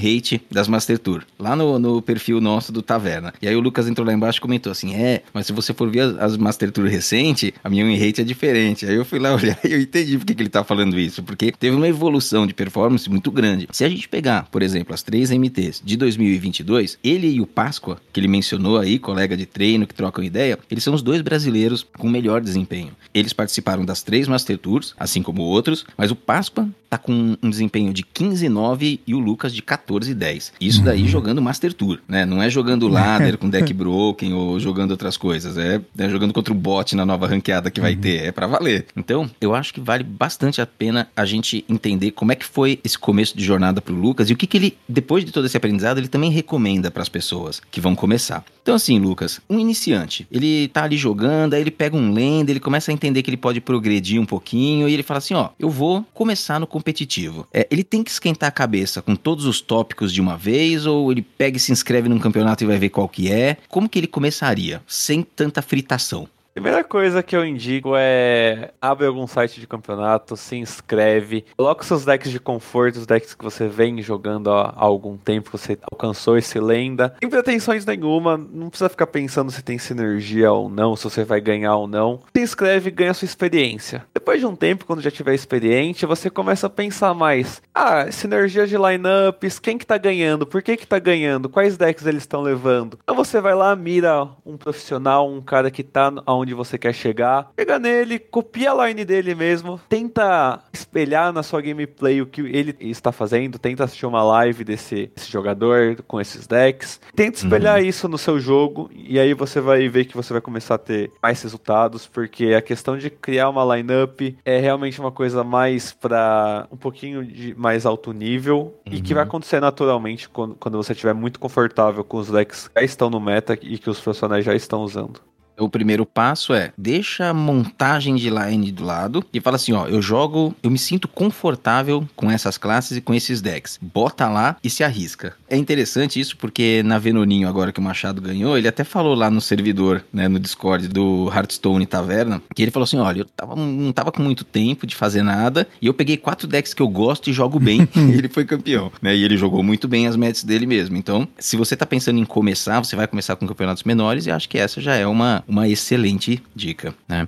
das 0.51 0.67
Master 0.67 0.99
Tour, 0.99 1.23
lá 1.37 1.55
no, 1.55 1.79
no 1.79 2.01
perfil 2.01 2.41
nosso 2.41 2.73
do 2.73 2.81
Taverna. 2.81 3.33
E 3.41 3.47
aí 3.47 3.55
o 3.55 3.61
Lucas 3.61 3.87
entrou 3.87 4.05
lá 4.05 4.13
embaixo 4.13 4.39
e 4.39 4.41
comentou 4.41 4.71
assim: 4.71 4.93
é, 4.93 5.23
mas 5.33 5.45
se 5.45 5.53
você 5.53 5.73
for 5.73 5.89
ver 5.89 6.01
as, 6.01 6.17
as 6.17 6.37
Master 6.37 6.71
Tour 6.71 6.85
recente, 6.85 7.53
a 7.63 7.69
minha 7.69 7.85
win 7.85 7.95
é 7.95 8.23
diferente. 8.23 8.85
Aí 8.85 8.95
eu 8.95 9.05
fui 9.05 9.19
lá 9.19 9.33
olhar 9.35 9.57
e 9.63 9.71
eu 9.71 9.81
entendi 9.81 10.17
por 10.17 10.25
que, 10.25 10.35
que 10.35 10.41
ele 10.41 10.49
tá 10.49 10.63
falando 10.63 10.99
isso, 10.99 11.23
porque 11.23 11.51
teve 11.51 11.75
uma 11.75 11.87
evolução 11.87 12.45
de 12.45 12.53
performance 12.53 13.09
muito 13.09 13.31
grande. 13.31 13.67
Se 13.71 13.85
a 13.85 13.89
gente 13.89 14.09
pegar, 14.09 14.47
por 14.51 14.61
exemplo, 14.61 14.93
as 14.93 15.01
três 15.01 15.31
MTs 15.31 15.81
de 15.83 15.95
2022, 15.95 16.97
ele 17.03 17.27
e 17.27 17.39
o 17.39 17.47
Páscoa, 17.47 18.01
que 18.11 18.19
ele 18.19 18.27
mencionou 18.27 18.77
aí, 18.77 18.99
colega 18.99 19.37
de 19.37 19.45
treino 19.45 19.87
que 19.87 19.93
trocam 19.93 20.23
ideia, 20.23 20.59
eles 20.69 20.83
são 20.83 20.93
os 20.93 21.01
dois 21.01 21.21
brasileiros 21.21 21.85
com 21.97 22.09
melhor 22.09 22.41
desempenho. 22.41 22.78
Eles 23.13 23.33
participaram 23.33 23.83
das 23.85 24.01
três 24.01 24.27
Master 24.27 24.57
Tours, 24.57 24.93
assim 24.99 25.21
como 25.21 25.41
outros, 25.41 25.85
mas 25.97 26.11
o 26.11 26.15
Páscoa 26.15 26.69
tá 26.89 26.97
com 26.97 27.37
um 27.41 27.49
desempenho 27.49 27.93
de 27.93 28.03
15,9 28.03 28.99
e 29.05 29.13
o 29.13 29.19
Lucas 29.19 29.53
de 29.53 29.61
14,10. 29.61 30.51
Isso 30.59 30.81
daí 30.81 31.07
jogando 31.07 31.41
Master 31.41 31.73
Tour, 31.73 31.99
né? 32.07 32.25
Não 32.25 32.41
é 32.41 32.49
jogando 32.49 32.87
ladder 32.89 33.37
com 33.37 33.49
deck 33.49 33.73
broken 33.73 34.33
ou 34.33 34.59
jogando 34.59 34.91
outras 34.91 35.15
coisas. 35.15 35.57
É, 35.57 35.81
é 35.97 36.09
jogando 36.09 36.33
contra 36.33 36.53
o 36.53 36.57
bot 36.57 36.95
na 36.95 37.05
nova 37.05 37.27
ranqueada 37.27 37.69
que 37.69 37.79
vai 37.79 37.95
ter. 37.95 38.23
É 38.23 38.31
para 38.31 38.47
valer. 38.47 38.87
Então, 38.95 39.29
eu 39.39 39.53
acho 39.53 39.73
que 39.73 39.79
vale 39.79 40.03
bastante 40.03 40.61
a 40.61 40.65
pena 40.65 41.07
a 41.15 41.25
gente 41.25 41.63
entender 41.69 42.11
como 42.11 42.31
é 42.31 42.35
que 42.35 42.45
foi 42.45 42.79
esse 42.83 42.97
começo 42.97 43.37
de 43.37 43.43
jornada 43.43 43.81
pro 43.81 43.93
Lucas 43.93 44.29
e 44.29 44.33
o 44.33 44.37
que, 44.37 44.47
que 44.47 44.57
ele, 44.57 44.77
depois 44.87 45.23
de 45.23 45.31
todo 45.31 45.45
esse 45.45 45.57
aprendizado, 45.57 45.99
ele 45.99 46.07
também 46.07 46.31
recomenda 46.31 46.89
para 46.89 47.01
as 47.01 47.09
pessoas 47.09 47.61
que 47.71 47.81
vão 47.81 47.95
começar. 47.95 48.43
Então, 48.61 48.75
assim, 48.75 48.99
Lucas, 48.99 49.41
um 49.49 49.59
iniciante, 49.59 50.27
ele 50.31 50.67
tá 50.67 50.83
ali 50.83 50.95
jogando, 50.95 51.53
aí 51.53 51.61
ele 51.61 51.71
pega 51.71 51.97
um 51.97 52.13
lenda, 52.13 52.51
ele 52.51 52.59
começa 52.59 52.91
a 52.91 52.93
entender 52.93 53.23
que 53.23 53.29
ele 53.29 53.37
pode 53.37 53.59
progredir 53.59 54.21
um 54.21 54.25
pouquinho 54.25 54.87
e 54.87 54.93
ele 54.93 55.01
fala 55.01 55.17
assim: 55.17 55.33
ó, 55.33 55.49
eu 55.59 55.69
vou 55.69 56.05
começar 56.13 56.59
no 56.59 56.67
competitivo. 56.79 57.45
É, 57.53 57.67
ele 57.69 57.83
tem 57.83 58.03
que 58.03 58.09
esquentar 58.09 58.47
a 58.47 58.51
cabeça 58.51 59.01
com 59.01 59.15
todos 59.15 59.45
os 59.45 59.59
tópicos 59.59 60.13
de 60.13 60.21
uma 60.21 60.37
vez 60.37 60.85
ou 60.85 61.11
ele 61.11 61.21
pega 61.21 61.57
e 61.57 61.59
se 61.59 61.71
inscreve 61.71 62.07
num 62.07 62.19
campeonato 62.19 62.63
e 62.63 62.67
vai 62.67 62.77
ver 62.77 62.89
qual 62.89 63.07
que 63.07 63.31
é? 63.31 63.57
Como 63.67 63.89
que 63.89 63.99
ele 63.99 64.07
começaria 64.07 64.81
sem 64.87 65.21
tanta 65.21 65.61
fritação? 65.61 66.27
Primeira 66.53 66.83
coisa 66.83 67.23
que 67.23 67.35
eu 67.35 67.45
indico 67.45 67.93
é 67.95 68.71
abre 68.81 69.05
algum 69.05 69.25
site 69.27 69.61
de 69.61 69.67
campeonato, 69.67 70.35
se 70.35 70.57
inscreve, 70.57 71.45
coloca 71.55 71.85
seus 71.85 72.03
decks 72.03 72.31
de 72.31 72.39
conforto, 72.39 72.97
os 72.97 73.05
decks 73.05 73.33
que 73.33 73.43
você 73.43 73.67
vem 73.67 74.01
jogando 74.01 74.51
há, 74.51 74.73
algum 74.75 75.15
tempo, 75.15 75.51
você 75.51 75.77
alcançou 75.89 76.37
esse 76.37 76.59
lenda. 76.59 77.15
Sem 77.19 77.29
pretensões 77.29 77.85
nenhuma, 77.85 78.35
não 78.35 78.69
precisa 78.69 78.89
ficar 78.89 79.07
pensando 79.07 79.51
se 79.51 79.63
tem 79.63 79.77
sinergia 79.77 80.51
ou 80.51 80.67
não, 80.67 80.95
se 80.95 81.05
você 81.05 81.23
vai 81.23 81.39
ganhar 81.39 81.75
ou 81.77 81.87
não. 81.87 82.19
Se 82.35 82.41
inscreve 82.41 82.89
e 82.89 82.91
ganha 82.91 83.13
sua 83.13 83.25
experiência. 83.25 84.05
Depois 84.13 84.39
de 84.39 84.45
um 84.45 84.55
tempo, 84.55 84.85
quando 84.85 85.01
já 85.01 85.11
tiver 85.11 85.35
experiente, 85.35 86.05
você 86.05 86.29
começa 86.29 86.67
a 86.67 86.69
pensar 86.69 87.13
mais. 87.13 87.61
Ah, 87.73 88.11
sinergia 88.11 88.67
de 88.67 88.75
lineups, 88.75 89.59
quem 89.59 89.77
que 89.77 89.85
tá 89.85 89.97
ganhando? 89.97 90.45
Por 90.45 90.61
que 90.61 90.75
que 90.75 90.87
tá 90.87 90.99
ganhando? 90.99 91.47
Quais 91.47 91.77
decks 91.77 92.05
eles 92.05 92.23
estão 92.23 92.41
levando? 92.41 92.99
Então 93.01 93.15
você 93.15 93.39
vai 93.39 93.55
lá, 93.55 93.73
mira 93.75 94.27
um 94.45 94.57
profissional, 94.57 95.29
um 95.29 95.41
cara 95.41 95.71
que 95.71 95.83
tá 95.83 96.11
onde 96.27 96.38
onde 96.39 96.53
você 96.53 96.77
quer 96.77 96.93
chegar, 96.93 97.51
pega 97.55 97.79
nele, 97.79 98.19
copia 98.19 98.71
a 98.71 98.87
line 98.87 99.05
dele 99.05 99.35
mesmo, 99.35 99.79
tenta 99.89 100.59
espelhar 100.71 101.31
na 101.33 101.43
sua 101.43 101.61
gameplay 101.61 102.21
o 102.21 102.25
que 102.25 102.41
ele 102.41 102.75
está 102.79 103.11
fazendo, 103.11 103.59
tenta 103.59 103.83
assistir 103.83 104.05
uma 104.05 104.23
live 104.23 104.63
desse, 104.63 105.11
desse 105.15 105.31
jogador 105.31 106.01
com 106.07 106.19
esses 106.19 106.47
decks, 106.47 106.99
tenta 107.15 107.37
espelhar 107.37 107.79
uhum. 107.79 107.85
isso 107.85 108.07
no 108.07 108.17
seu 108.17 108.39
jogo 108.39 108.89
e 108.93 109.19
aí 109.19 109.33
você 109.33 109.59
vai 109.61 109.87
ver 109.87 110.05
que 110.05 110.15
você 110.15 110.33
vai 110.33 110.41
começar 110.41 110.75
a 110.75 110.79
ter 110.79 111.11
mais 111.21 111.41
resultados, 111.41 112.07
porque 112.07 112.53
a 112.53 112.61
questão 112.61 112.97
de 112.97 113.09
criar 113.09 113.49
uma 113.49 113.75
lineup 113.75 114.21
é 114.45 114.59
realmente 114.59 114.99
uma 114.99 115.11
coisa 115.11 115.43
mais 115.43 115.91
para 115.91 116.67
um 116.71 116.77
pouquinho 116.77 117.25
de 117.25 117.53
mais 117.55 117.85
alto 117.85 118.11
nível 118.11 118.73
uhum. 118.85 118.93
e 118.93 119.01
que 119.01 119.13
vai 119.13 119.23
uhum. 119.23 119.29
acontecer 119.29 119.59
naturalmente 119.59 120.29
quando, 120.29 120.55
quando 120.55 120.77
você 120.77 120.93
estiver 120.93 121.13
muito 121.13 121.39
confortável 121.39 122.03
com 122.03 122.17
os 122.17 122.29
decks 122.29 122.67
que 122.67 122.79
já 122.79 122.85
estão 122.85 123.09
no 123.09 123.19
meta 123.19 123.57
e 123.61 123.77
que 123.77 123.89
os 123.89 123.99
profissionais 123.99 124.45
já 124.45 124.55
estão 124.55 124.81
usando. 124.81 125.21
O 125.59 125.69
primeiro 125.69 126.05
passo 126.05 126.53
é 126.53 126.71
deixa 126.77 127.29
a 127.29 127.33
montagem 127.33 128.15
de 128.15 128.29
line 128.29 128.71
do 128.71 128.85
lado 128.85 129.23
e 129.33 129.41
fala 129.41 129.57
assim: 129.57 129.73
ó, 129.73 129.87
eu 129.87 130.01
jogo, 130.01 130.55
eu 130.63 130.71
me 130.71 130.77
sinto 130.77 131.07
confortável 131.07 132.07
com 132.15 132.31
essas 132.31 132.57
classes 132.57 132.97
e 132.97 133.01
com 133.01 133.13
esses 133.13 133.41
decks. 133.41 133.77
Bota 133.81 134.27
lá 134.29 134.55
e 134.63 134.69
se 134.69 134.83
arrisca. 134.83 135.35
É 135.49 135.57
interessante 135.57 136.19
isso 136.19 136.37
porque 136.37 136.81
na 136.83 136.97
Venoninho, 136.97 137.47
agora 137.47 137.71
que 137.71 137.79
o 137.79 137.83
Machado 137.83 138.21
ganhou, 138.21 138.57
ele 138.57 138.67
até 138.67 138.83
falou 138.83 139.15
lá 139.15 139.29
no 139.29 139.41
servidor, 139.41 140.03
né, 140.13 140.27
no 140.27 140.39
Discord 140.39 140.87
do 140.87 141.29
Hearthstone 141.33 141.85
Taverna, 141.85 142.41
que 142.55 142.61
ele 142.61 142.71
falou 142.71 142.85
assim: 142.85 142.97
olha, 142.97 143.19
eu 143.19 143.25
tava, 143.25 143.55
não 143.55 143.91
tava 143.91 144.11
com 144.11 144.21
muito 144.21 144.45
tempo 144.45 144.87
de 144.87 144.95
fazer 144.95 145.23
nada 145.23 145.67
e 145.81 145.87
eu 145.87 145.93
peguei 145.93 146.17
quatro 146.17 146.47
decks 146.47 146.73
que 146.73 146.81
eu 146.81 146.87
gosto 146.87 147.29
e 147.29 147.33
jogo 147.33 147.59
bem 147.59 147.87
e 147.95 148.17
ele 148.17 148.29
foi 148.29 148.45
campeão, 148.45 148.91
né? 149.01 149.15
E 149.15 149.23
ele 149.23 149.35
jogou 149.35 149.61
muito 149.61 149.87
bem 149.87 150.07
as 150.07 150.15
metas 150.15 150.43
dele 150.43 150.65
mesmo. 150.65 150.95
Então, 150.95 151.27
se 151.37 151.57
você 151.57 151.75
tá 151.75 151.85
pensando 151.85 152.19
em 152.19 152.25
começar, 152.25 152.79
você 152.79 152.95
vai 152.95 153.07
começar 153.07 153.35
com 153.35 153.47
campeonatos 153.47 153.83
menores 153.83 154.25
e 154.25 154.31
acho 154.31 154.47
que 154.47 154.57
essa 154.57 154.79
já 154.79 154.95
é 154.95 155.05
uma 155.05 155.43
uma 155.49 155.67
excelente 155.67 156.41
dica, 156.55 156.95
né? 157.07 157.27